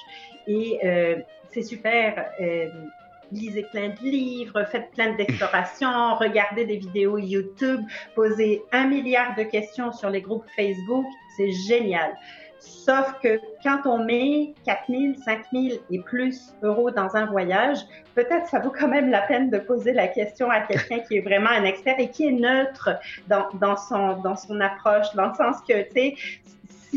Et 0.47 0.79
euh, 0.83 1.15
c'est 1.51 1.63
super. 1.63 2.29
lisez 3.31 3.63
plein 3.71 3.89
de 3.89 4.01
livres, 4.01 4.63
faites 4.71 4.91
plein 4.91 5.13
d'explorations, 5.15 6.15
regardez 6.19 6.65
des 6.65 6.77
vidéos 6.77 7.17
YouTube, 7.17 7.81
posez 8.15 8.63
un 8.71 8.87
milliard 8.87 9.35
de 9.35 9.43
questions 9.43 9.91
sur 9.91 10.09
les 10.09 10.21
groupes 10.21 10.45
Facebook. 10.55 11.05
C'est 11.35 11.51
génial. 11.51 12.15
Sauf 12.59 13.13
que 13.21 13.39
quand 13.63 13.81
on 13.85 14.03
met 14.03 14.53
4 14.65 14.83
000, 14.89 15.13
5 15.23 15.45
000 15.53 15.79
et 15.91 15.99
plus 15.99 16.53
euros 16.63 16.89
dans 16.91 17.15
un 17.15 17.25
voyage, 17.25 17.79
peut-être 18.15 18.47
ça 18.47 18.59
vaut 18.59 18.71
quand 18.71 18.87
même 18.87 19.09
la 19.09 19.21
peine 19.21 19.49
de 19.49 19.59
poser 19.59 19.93
la 19.93 20.07
question 20.07 20.49
à 20.49 20.61
quelqu'un 20.61 20.99
qui 20.99 21.17
est 21.17 21.21
vraiment 21.21 21.49
un 21.49 21.63
expert 21.65 21.99
et 21.99 22.09
qui 22.09 22.27
est 22.27 22.31
neutre 22.31 22.89
dans, 23.27 23.77
son, 23.77 24.17
dans 24.21 24.35
son 24.35 24.59
approche, 24.59 25.13
dans 25.15 25.27
le 25.27 25.35
sens 25.35 25.57
que, 25.67 25.83
tu 25.83 25.91
sais, 25.93 26.15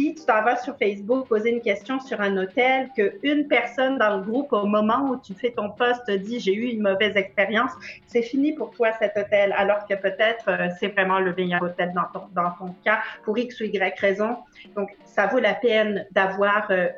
si 0.01 0.15
tu 0.15 0.25
t'en 0.25 0.43
vas 0.43 0.57
sur 0.57 0.77
Facebook 0.79 1.29
poser 1.29 1.51
une 1.51 1.61
question 1.61 2.01
sur 2.01 2.21
un 2.21 2.37
hôtel, 2.39 2.89
qu'une 2.97 3.47
personne 3.49 3.99
dans 3.99 4.17
le 4.17 4.23
groupe, 4.23 4.53
au 4.53 4.67
moment 4.67 5.11
où 5.11 5.21
tu 5.21 5.35
fais 5.35 5.51
ton 5.51 5.71
post, 5.71 6.07
te 6.07 6.13
dit 6.13 6.41
j'ai 6.41 6.55
eu 6.55 6.67
une 6.73 6.81
mauvaise 6.81 7.17
expérience, 7.17 7.73
c'est 8.07 8.23
fini 8.23 8.53
pour 8.53 8.71
toi 8.71 8.89
cet 8.99 9.17
hôtel, 9.17 9.55
alors 9.57 9.87
que 9.87 9.95
peut-être 9.95 10.49
euh, 10.49 10.69
c'est 10.79 10.89
vraiment 10.89 11.21
le 11.21 11.35
meilleur 11.35 11.63
hôtel 11.63 11.93
dans 11.95 12.05
ton, 12.15 12.75
cas 12.85 13.01
pour 13.25 13.37
X 13.37 13.61
ou 13.61 13.65
Y 13.65 13.99
raison. 13.99 14.39
Donc, 14.75 14.91
ça 15.05 15.27
vaut 15.27 15.39
la 15.39 15.55
peine 15.55 16.07
d'avoir 16.13 16.71
euh, 16.71 16.89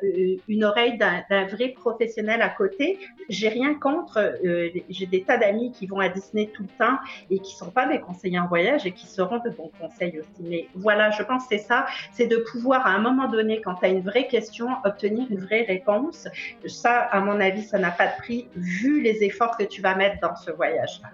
une 0.47 0.63
oreille 0.63 0.97
d'un 0.97 1.45
vrai 1.47 1.69
professionnel 1.69 2.41
à 2.41 2.49
côté. 2.49 2.99
J'ai 3.29 3.49
rien 3.49 3.73
contre, 3.73 4.19
euh, 4.45 4.69
j'ai 4.89 5.05
des 5.07 5.23
tas 5.23 5.37
d'amis 5.37 5.71
qui 5.71 5.87
vont 5.87 5.99
à 5.99 6.09
Disney 6.09 6.49
tout 6.53 6.63
le 6.63 6.85
temps 6.85 6.97
et 7.29 7.39
qui 7.39 7.55
sont 7.55 7.71
pas 7.71 7.87
des 7.87 7.99
conseillers 7.99 8.39
en 8.39 8.47
voyage 8.47 8.85
et 8.85 8.91
qui 8.91 9.07
seront 9.07 9.39
de 9.39 9.49
bons 9.49 9.71
conseils 9.79 10.19
aussi. 10.19 10.41
Mais 10.41 10.67
voilà, 10.75 11.11
je 11.11 11.23
pense 11.23 11.43
que 11.43 11.57
c'est 11.57 11.65
ça, 11.65 11.85
c'est 12.11 12.27
de 12.27 12.37
pouvoir 12.37 12.85
un 12.93 12.99
moment 12.99 13.27
donné, 13.27 13.61
quand 13.61 13.75
tu 13.75 13.85
as 13.85 13.89
une 13.89 14.01
vraie 14.01 14.27
question, 14.27 14.67
obtenir 14.83 15.27
une 15.29 15.39
vraie 15.39 15.63
réponse. 15.63 16.27
Ça, 16.65 16.99
à 16.99 17.19
mon 17.21 17.39
avis, 17.39 17.63
ça 17.63 17.79
n'a 17.79 17.91
pas 17.91 18.07
de 18.07 18.15
prix 18.17 18.49
vu 18.55 19.01
les 19.01 19.23
efforts 19.23 19.57
que 19.57 19.63
tu 19.63 19.81
vas 19.81 19.95
mettre 19.95 20.19
dans 20.21 20.35
ce 20.35 20.51
voyage-là. 20.51 21.09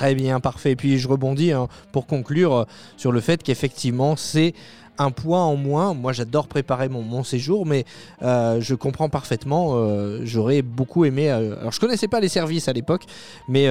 Très 0.00 0.14
bien, 0.14 0.40
parfait. 0.40 0.70
Et 0.70 0.76
puis 0.76 0.98
je 0.98 1.06
rebondis 1.06 1.52
hein, 1.52 1.68
pour 1.92 2.06
conclure 2.06 2.54
euh, 2.54 2.64
sur 2.96 3.12
le 3.12 3.20
fait 3.20 3.42
qu'effectivement 3.42 4.16
c'est 4.16 4.54
un 4.96 5.10
point 5.10 5.44
en 5.44 5.56
moins. 5.56 5.92
Moi 5.92 6.14
j'adore 6.14 6.48
préparer 6.48 6.88
mon, 6.88 7.22
séjour, 7.22 7.66
mais 7.66 7.84
euh, 8.22 8.62
je 8.62 8.74
comprends 8.74 9.10
parfaitement. 9.10 9.72
euh, 9.74 10.20
j'aurais 10.24 10.62
beaucoup 10.62 11.04
aimé. 11.04 11.28
alors 11.28 11.70
je 11.70 11.78
connaissais 11.78 12.08
pas 12.08 12.18
les 12.18 12.30
services 12.30 12.66
à 12.66 12.72
l'époque, 12.72 13.02
mais 13.46 13.66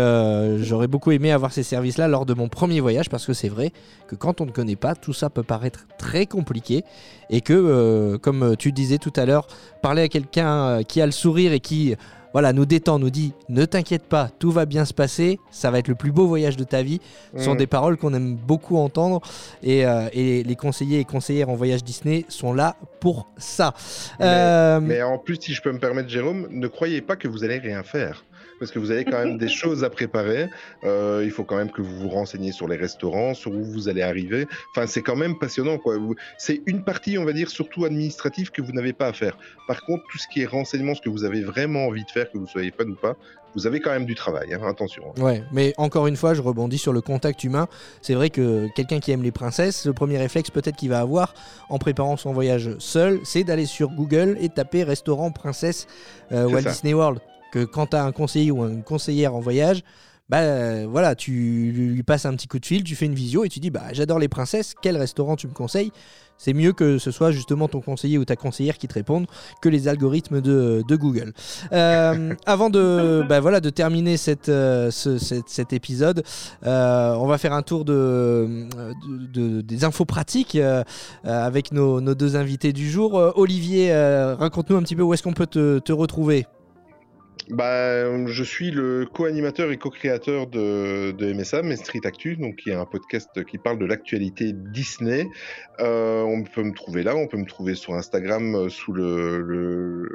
j'aurais 0.61 0.87
beaucoup 0.87 1.09
aimé 1.09 1.31
avoir 1.31 1.51
ces 1.51 1.63
services-là 1.63 2.07
lors 2.07 2.27
de 2.27 2.35
mon 2.35 2.47
premier 2.47 2.79
voyage 2.79 3.09
parce 3.09 3.25
que 3.25 3.33
c'est 3.33 3.49
vrai 3.49 3.71
que 4.07 4.13
quand 4.13 4.39
on 4.39 4.45
ne 4.45 4.51
connaît 4.51 4.75
pas, 4.75 4.93
tout 4.93 5.13
ça 5.13 5.31
peut 5.31 5.41
paraître 5.41 5.87
très 5.97 6.27
compliqué 6.27 6.83
et 7.31 7.41
que, 7.41 8.17
comme 8.17 8.55
tu 8.55 8.71
disais 8.71 8.99
tout 8.99 9.13
à 9.15 9.25
l'heure, 9.25 9.47
parler 9.81 10.03
à 10.03 10.07
quelqu'un 10.09 10.83
qui 10.83 11.01
a 11.01 11.07
le 11.07 11.11
sourire 11.11 11.53
et 11.53 11.59
qui 11.59 11.95
voilà, 12.33 12.53
nous 12.53 12.65
détend, 12.65 12.99
nous 12.99 13.09
dit 13.09 13.33
ne 13.49 13.65
t'inquiète 13.65 14.03
pas, 14.03 14.29
tout 14.39 14.51
va 14.51 14.65
bien 14.65 14.85
se 14.85 14.93
passer, 14.93 15.39
ça 15.51 15.71
va 15.71 15.79
être 15.79 15.87
le 15.87 15.95
plus 15.95 16.11
beau 16.11 16.27
voyage 16.27 16.57
de 16.57 16.63
ta 16.63 16.83
vie. 16.83 16.99
Ce 17.37 17.43
sont 17.43 17.53
Mm. 17.55 17.57
des 17.57 17.67
paroles 17.67 17.97
qu'on 17.97 18.13
aime 18.13 18.35
beaucoup 18.35 18.77
entendre 18.77 19.21
et, 19.63 19.85
euh, 19.85 20.09
et 20.13 20.43
les 20.43 20.55
conseillers 20.55 20.99
et 20.99 21.05
conseillères 21.05 21.49
en 21.49 21.55
voyage 21.55 21.83
Disney 21.83 22.25
sont 22.29 22.53
là 22.53 22.75
pour 22.99 23.27
ça. 23.37 23.73
Mais- 24.19 24.25
Euh, 24.25 24.79
Mais 24.79 25.01
en 25.01 25.17
plus, 25.17 25.37
si 25.39 25.53
je 25.53 25.61
peux 25.61 25.71
me 25.71 25.79
permettre, 25.79 26.09
Jérôme, 26.09 26.47
ne 26.51 26.67
croyez 26.67 27.01
pas 27.01 27.15
que 27.15 27.27
vous 27.27 27.43
allez 27.43 27.57
rien 27.57 27.81
faire. 27.83 28.23
Parce 28.59 28.71
que 28.71 28.79
vous 28.79 28.91
avez 28.91 29.05
quand 29.05 29.19
même 29.19 29.37
des 29.37 29.47
choses 29.61 29.83
à 29.83 29.89
préparer. 29.89 30.49
Euh, 30.83 31.21
il 31.23 31.31
faut 31.31 31.43
quand 31.43 31.55
même 31.57 31.71
que 31.71 31.81
vous 31.81 31.95
vous 31.97 32.09
renseigniez 32.09 32.51
sur 32.51 32.67
les 32.67 32.75
restaurants, 32.77 33.33
sur 33.33 33.51
où 33.51 33.63
vous 33.63 33.87
allez 33.89 34.01
arriver. 34.01 34.47
Enfin, 34.71 34.87
c'est 34.87 35.01
quand 35.01 35.15
même 35.15 35.37
passionnant. 35.37 35.77
quoi. 35.77 35.95
C'est 36.37 36.61
une 36.65 36.83
partie, 36.83 37.17
on 37.17 37.25
va 37.25 37.33
dire, 37.33 37.49
surtout 37.49 37.85
administrative, 37.85 38.51
que 38.51 38.61
vous 38.61 38.71
n'avez 38.71 38.93
pas 38.93 39.07
à 39.07 39.13
faire. 39.13 39.37
Par 39.67 39.81
contre, 39.85 40.03
tout 40.11 40.17
ce 40.17 40.27
qui 40.27 40.41
est 40.41 40.45
renseignement, 40.45 40.95
ce 40.95 41.01
que 41.01 41.09
vous 41.09 41.23
avez 41.23 41.41
vraiment 41.41 41.85
envie 41.87 42.03
de 42.03 42.11
faire, 42.11 42.31
que 42.31 42.37
vous 42.37 42.47
soyez 42.47 42.71
fan 42.71 42.89
ou 42.89 42.95
pas, 42.95 43.15
vous 43.55 43.65
avez 43.65 43.79
quand 43.79 43.89
même 43.89 44.05
du 44.05 44.13
travail. 44.13 44.53
hein. 44.53 44.61
Attention. 44.67 45.11
Ouais, 45.17 45.41
mais 45.51 45.73
encore 45.77 46.05
une 46.05 46.15
fois, 46.15 46.35
je 46.35 46.41
rebondis 46.41 46.77
sur 46.77 46.93
le 46.93 47.01
contact 47.01 47.43
humain. 47.43 47.67
C'est 48.01 48.13
vrai 48.13 48.29
que 48.29 48.67
quelqu'un 48.75 48.99
qui 48.99 49.11
aime 49.11 49.23
les 49.23 49.31
princesses, 49.31 49.85
le 49.87 49.93
premier 49.93 50.19
réflexe 50.19 50.51
peut-être 50.51 50.75
qu'il 50.75 50.89
va 50.89 50.99
avoir 50.99 51.33
en 51.69 51.79
préparant 51.79 52.15
son 52.15 52.31
voyage 52.31 52.69
seul, 52.77 53.19
c'est 53.23 53.43
d'aller 53.43 53.65
sur 53.65 53.89
Google 53.89 54.37
et 54.39 54.49
taper 54.49 54.83
restaurant 54.83 55.31
princesse 55.31 55.87
euh, 56.31 56.47
Walt 56.47 56.61
ça. 56.61 56.69
Disney 56.71 56.93
World. 56.93 57.19
Que 57.51 57.65
quand 57.65 57.87
tu 57.87 57.95
as 57.95 58.03
un 58.03 58.11
conseiller 58.11 58.51
ou 58.51 58.63
une 58.63 58.83
conseillère 58.83 59.33
en 59.35 59.39
voyage, 59.39 59.83
bah 60.29 60.37
euh, 60.41 60.85
voilà, 60.87 61.15
tu 61.15 61.31
lui 61.31 62.03
passes 62.03 62.25
un 62.27 62.35
petit 62.35 62.47
coup 62.47 62.59
de 62.59 62.65
fil, 62.65 62.83
tu 62.83 62.95
fais 62.95 63.07
une 63.07 63.15
visio 63.15 63.43
et 63.43 63.49
tu 63.49 63.59
dis 63.59 63.71
bah 63.71 63.85
j'adore 63.93 64.19
les 64.19 64.27
princesses, 64.27 64.75
quel 64.79 64.95
restaurant 64.95 65.35
tu 65.35 65.47
me 65.47 65.53
conseilles? 65.53 65.91
C'est 66.37 66.53
mieux 66.53 66.71
que 66.71 66.99
ce 66.99 67.09
soit 67.11 67.31
justement 67.31 67.67
ton 67.67 67.81
conseiller 67.81 68.17
ou 68.19 68.23
ta 68.23 68.35
conseillère 68.35 68.77
qui 68.77 68.87
te 68.87 68.93
répondent 68.93 69.25
que 69.61 69.67
les 69.67 69.87
algorithmes 69.89 70.39
de, 70.39 70.83
Google. 70.95 71.33
Euh, 71.73 72.33
avant 72.45 72.69
de, 72.69 73.23
bah 73.27 73.41
de 73.59 73.69
terminer 73.71 74.15
euh, 74.47 74.89
cet 74.91 75.73
épisode, 75.73 76.23
on 76.63 77.25
va 77.27 77.37
faire 77.39 77.53
un 77.53 77.63
tour 77.63 77.83
de, 77.83 78.67
de- 79.07 79.25
de- 79.33 79.61
des 79.61 79.83
infos 79.83 80.05
pratiques 80.05 80.57
avec 81.25 81.73
nos, 81.73 81.99
deux 82.13 82.35
invités 82.37 82.71
du 82.71 82.89
jour. 82.89 83.15
Olivier, 83.35 83.91
raconte-nous 84.37 84.77
un 84.77 84.83
petit 84.83 84.95
peu 84.95 85.01
où 85.01 85.13
est-ce 85.13 85.23
qu'on 85.23 85.33
peut 85.33 85.47
te 85.47 85.91
retrouver? 85.91 86.45
Bah, 87.49 88.27
je 88.27 88.43
suis 88.43 88.69
le 88.69 89.07
co-animateur 89.11 89.71
et 89.71 89.77
co-créateur 89.77 90.45
de, 90.45 91.33
MSA, 91.33 91.63
mais 91.63 91.77
Street 91.77 92.01
Actu, 92.03 92.35
donc 92.35 92.57
qui 92.57 92.69
est 92.69 92.75
un 92.75 92.85
podcast 92.85 93.43
qui 93.43 93.57
parle 93.57 93.79
de 93.79 93.85
l'actualité 93.85 94.53
Disney. 94.53 95.27
Euh, 95.79 96.21
on 96.21 96.43
peut 96.43 96.61
me 96.61 96.73
trouver 96.73 97.01
là, 97.01 97.15
on 97.15 97.25
peut 97.25 97.37
me 97.37 97.47
trouver 97.47 97.73
sur 97.73 97.95
Instagram 97.95 98.53
euh, 98.53 98.69
sous 98.69 98.93
le, 98.93 100.07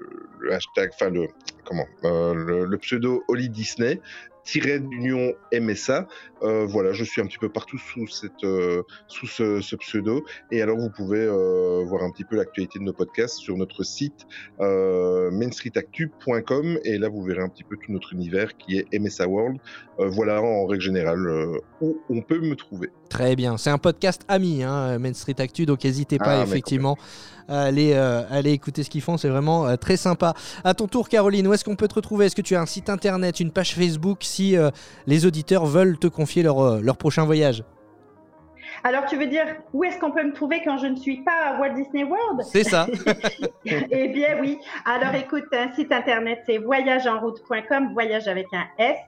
hashtag, 0.53 0.91
enfin 0.95 1.11
le 1.11 1.27
comment, 1.65 1.87
euh, 2.05 2.67
le, 2.67 2.79
pseudo 2.79 3.25
Oli 3.27 3.49
Disney 3.49 4.01
d'union 4.45 5.35
MSA. 5.53 6.07
Euh, 6.43 6.67
voilà, 6.67 6.93
je 6.93 7.05
suis 7.05 7.23
un 7.23 7.27
petit 7.27 7.39
peu 7.39 7.49
partout 7.49 7.79
sous 7.79 8.07
cette 8.07 8.45
euh, 8.45 8.83
sous 9.09 9.27
ce, 9.27 9.77
pseudo. 9.77 10.25
Et 10.51 10.63
alors 10.63 10.79
vous 10.79 10.91
pouvez 10.91 11.21
euh, 11.21 11.83
voir 11.85 12.03
un 12.03 12.11
petit 12.11 12.25
peu 12.25 12.37
l'actualité 12.37 12.79
de 12.79 12.85
nos 12.85 12.93
podcasts 12.93 13.37
sur 13.37 13.57
notre 13.57 13.83
site 13.83 14.27
mainstreetactu.com 14.61 16.79
et 16.85 16.99
là 16.99 17.09
vous 17.09 17.23
verrez 17.23 17.43
un 17.43 17.49
petit 17.49 17.65
peu 17.65 17.77
tout 17.77 17.93
notre 17.93 18.13
univers 18.13 18.57
qui 18.57 18.79
est 18.79 18.99
MSA 18.99 19.29
World. 19.29 19.59
Voilà 19.99 20.43
en 20.43 20.67
règle 20.67 20.83
générale 20.83 21.61
où 21.81 22.01
on 22.09 22.21
peut 22.21 22.41
me 22.41 22.57
trouver. 22.57 22.91
Très 23.15 23.37
bien, 23.37 23.57
c'est 23.59 23.71
un 23.71 23.79
podcast 23.79 24.23
ami, 24.27 24.65
hein, 24.65 24.99
Main 24.99 25.15
Street 25.15 25.37
Actu, 25.39 25.67
donc 25.67 25.85
n'hésitez 25.85 26.19
pas 26.19 26.41
Ah, 26.41 26.43
effectivement 26.43 26.97
à 27.47 27.63
aller, 27.63 27.93
euh, 27.95 28.25
aller 28.29 28.51
écouter 28.51 28.83
ce 28.83 28.91
qu'ils 28.91 29.03
font, 29.03 29.17
c'est 29.19 29.29
vraiment 29.29 29.69
euh, 29.69 29.77
très 29.77 29.97
sympa. 29.97 30.35
À 30.65 30.75
ton 30.75 30.89
tour, 30.89 31.09
Caroline, 31.09 31.47
où 31.47 31.53
est-ce 31.53 31.65
qu'on 31.65 31.77
peut 31.77 31.87
te 31.87 31.95
retrouver? 31.95 32.27
Est-ce 32.27 32.35
que 32.35 32.43
tu 32.43 32.57
as 32.57 32.61
un 32.61 32.67
site 32.67 32.91
internet, 32.91 33.39
une 33.39 33.53
page 33.53 33.77
Facebook 33.77 34.19
si 34.23 34.57
euh, 34.57 34.71
les 35.07 35.27
auditeurs 35.27 35.65
veulent 35.65 35.97
te 35.97 36.09
confier 36.09 36.43
leur, 36.43 36.59
euh, 36.59 36.81
leur 36.81 36.97
prochain 36.97 37.25
voyage? 37.25 37.63
Alors, 38.87 39.07
tu 39.07 39.17
veux 39.17 39.27
dire, 39.27 39.47
où 39.73 39.83
est-ce 39.83 39.99
qu'on 39.99 40.11
peut 40.11 40.23
me 40.23 40.35
trouver 40.35 40.63
quand 40.63 40.77
je 40.77 40.87
ne 40.87 40.97
suis 40.97 41.23
pas 41.23 41.33
à 41.33 41.59
Walt 41.59 41.73
Disney 41.73 42.05
World? 42.05 42.43
C'est 42.43 42.65
ça. 42.65 42.87
Eh 43.67 44.09
bien, 44.09 44.39
oui. 44.41 44.59
Alors, 44.85 45.15
écoute, 45.15 45.45
un 45.53 45.73
site 45.73 45.91
internet, 45.91 46.43
c'est 46.45 46.59
voyageenroute.com, 46.59 47.95
voyage 47.95 48.29
avec 48.29 48.47
un 48.53 48.67
S. 48.77 48.99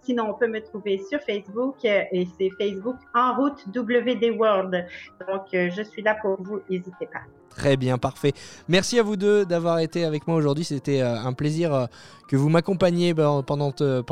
Sinon, 0.00 0.30
on 0.30 0.34
peut 0.34 0.46
me 0.46 0.60
trouver 0.60 1.02
sur 1.10 1.20
Facebook 1.20 1.76
euh, 1.84 2.04
et 2.12 2.26
c'est 2.38 2.48
Facebook 2.58 2.96
En 3.14 3.36
route 3.36 3.62
WD 3.74 4.38
World. 4.38 4.86
Donc, 5.28 5.42
euh, 5.52 5.68
je 5.70 5.82
suis 5.82 6.00
là 6.00 6.16
pour 6.22 6.42
vous, 6.42 6.62
n'hésitez 6.70 7.06
pas. 7.12 7.20
Très 7.56 7.78
bien, 7.78 7.96
parfait. 7.96 8.34
Merci 8.68 8.98
à 8.98 9.02
vous 9.02 9.16
deux 9.16 9.46
d'avoir 9.46 9.78
été 9.78 10.04
avec 10.04 10.26
moi 10.26 10.36
aujourd'hui. 10.36 10.62
C'était 10.62 11.00
euh, 11.00 11.18
un 11.18 11.32
plaisir 11.32 11.72
euh, 11.72 11.86
que 12.28 12.36
vous 12.36 12.50
m'accompagniez 12.50 13.14
ben, 13.14 13.42
pendant, 13.46 13.72
euh, 13.80 14.02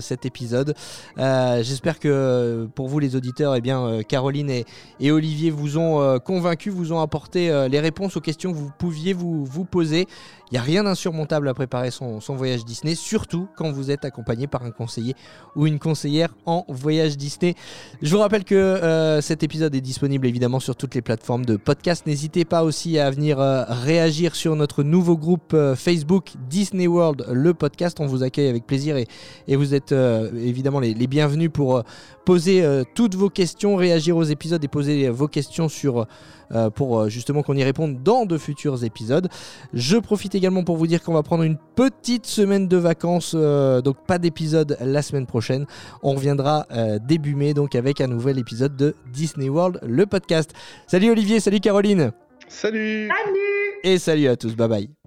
cet 0.00 0.26
épisode. 0.26 0.74
J'espère 1.16 1.98
que 1.98 2.68
pour 2.74 2.88
vous, 2.88 2.98
les 2.98 3.16
auditeurs, 3.16 3.56
eh 3.56 3.62
bien, 3.62 4.02
Caroline 4.06 4.50
et, 4.50 5.10
Olivier 5.10 5.50
vous 5.50 5.78
ont 5.78 6.02
euh, 6.02 6.18
convaincu, 6.18 6.68
vous 6.68 6.92
ont 6.92 7.00
apporté 7.00 7.50
les 7.70 7.80
réponses 7.80 8.16
aux 8.18 8.20
questions 8.20 8.52
que 8.52 8.58
vous 8.58 8.70
pouviez 8.78 9.14
vous 9.14 9.64
poser. 9.64 10.06
Il 10.52 10.56
n'y 10.56 10.58
a 10.58 10.64
rien 10.64 10.84
d'insurmontable 10.84 11.48
à 11.48 11.54
préparer 11.54 11.90
son, 11.90 12.18
voyage 12.28 12.66
Disney, 12.66 12.94
surtout 12.94 13.48
quand 13.56 13.72
vous 13.72 13.90
êtes 13.90 14.04
accompagné 14.04 14.46
par 14.46 14.62
un 14.64 14.70
conseiller 14.70 15.14
ou 15.56 15.66
une 15.66 15.78
conseillère 15.78 16.34
en 16.44 16.66
voyage 16.68 17.16
Disney. 17.16 17.54
Je 18.02 18.14
vous 18.14 18.20
rappelle 18.20 18.44
que 18.44 18.54
euh, 18.54 19.22
cet 19.22 19.42
épisode 19.42 19.74
est 19.74 19.80
disponible 19.80 20.26
évidemment 20.26 20.60
sur 20.60 20.76
toutes 20.76 20.94
les 20.94 21.00
plateformes 21.00 21.46
de 21.46 21.56
podcast. 21.56 22.06
N'hésitez 22.06 22.44
pas 22.44 22.64
aussi 22.64 22.98
à 22.98 23.10
venir 23.10 23.40
euh, 23.40 23.64
réagir 23.66 24.36
sur 24.36 24.54
notre 24.54 24.82
nouveau 24.82 25.16
groupe 25.16 25.54
euh, 25.54 25.74
Facebook 25.74 26.32
Disney 26.50 26.86
World, 26.86 27.24
le 27.32 27.54
podcast. 27.54 27.98
On 28.00 28.06
vous 28.06 28.22
accueille 28.22 28.48
avec 28.48 28.66
plaisir 28.66 28.98
et, 28.98 29.56
vous 29.56 29.72
êtes 29.72 29.92
évidemment 29.92 30.80
les, 30.80 30.94
bienvenus 31.06 31.50
pour 31.50 31.82
poser 32.24 32.62
euh, 32.62 32.84
toutes 32.94 33.14
vos 33.14 33.30
questions, 33.30 33.76
réagir 33.76 34.16
aux 34.16 34.22
épisodes 34.22 34.62
et 34.62 34.68
poser 34.68 35.08
vos 35.08 35.28
questions 35.28 35.68
sur, 35.68 36.06
euh, 36.52 36.70
pour 36.70 37.00
euh, 37.00 37.08
justement 37.08 37.42
qu'on 37.42 37.56
y 37.56 37.64
réponde 37.64 38.02
dans 38.02 38.26
de 38.26 38.38
futurs 38.38 38.84
épisodes. 38.84 39.28
Je 39.72 39.96
profite 39.96 40.34
également 40.34 40.64
pour 40.64 40.76
vous 40.76 40.86
dire 40.86 41.02
qu'on 41.02 41.14
va 41.14 41.22
prendre 41.22 41.42
une 41.44 41.56
petite 41.74 42.26
semaine 42.26 42.68
de 42.68 42.76
vacances, 42.76 43.34
euh, 43.34 43.80
donc 43.80 43.96
pas 44.06 44.18
d'épisode 44.18 44.76
la 44.80 45.02
semaine 45.02 45.26
prochaine. 45.26 45.66
On 46.02 46.14
reviendra 46.14 46.66
euh, 46.72 46.98
début 46.98 47.34
mai 47.34 47.54
donc 47.54 47.74
avec 47.74 48.00
un 48.00 48.06
nouvel 48.06 48.38
épisode 48.38 48.76
de 48.76 48.94
Disney 49.12 49.48
World, 49.48 49.80
le 49.82 50.06
podcast. 50.06 50.52
Salut 50.86 51.10
Olivier, 51.10 51.40
salut 51.40 51.60
Caroline 51.60 52.12
Salut 52.48 53.08
Salut 53.08 53.38
et 53.84 53.98
salut 53.98 54.28
à 54.28 54.36
tous, 54.36 54.54
bye 54.54 54.68
bye. 54.68 55.01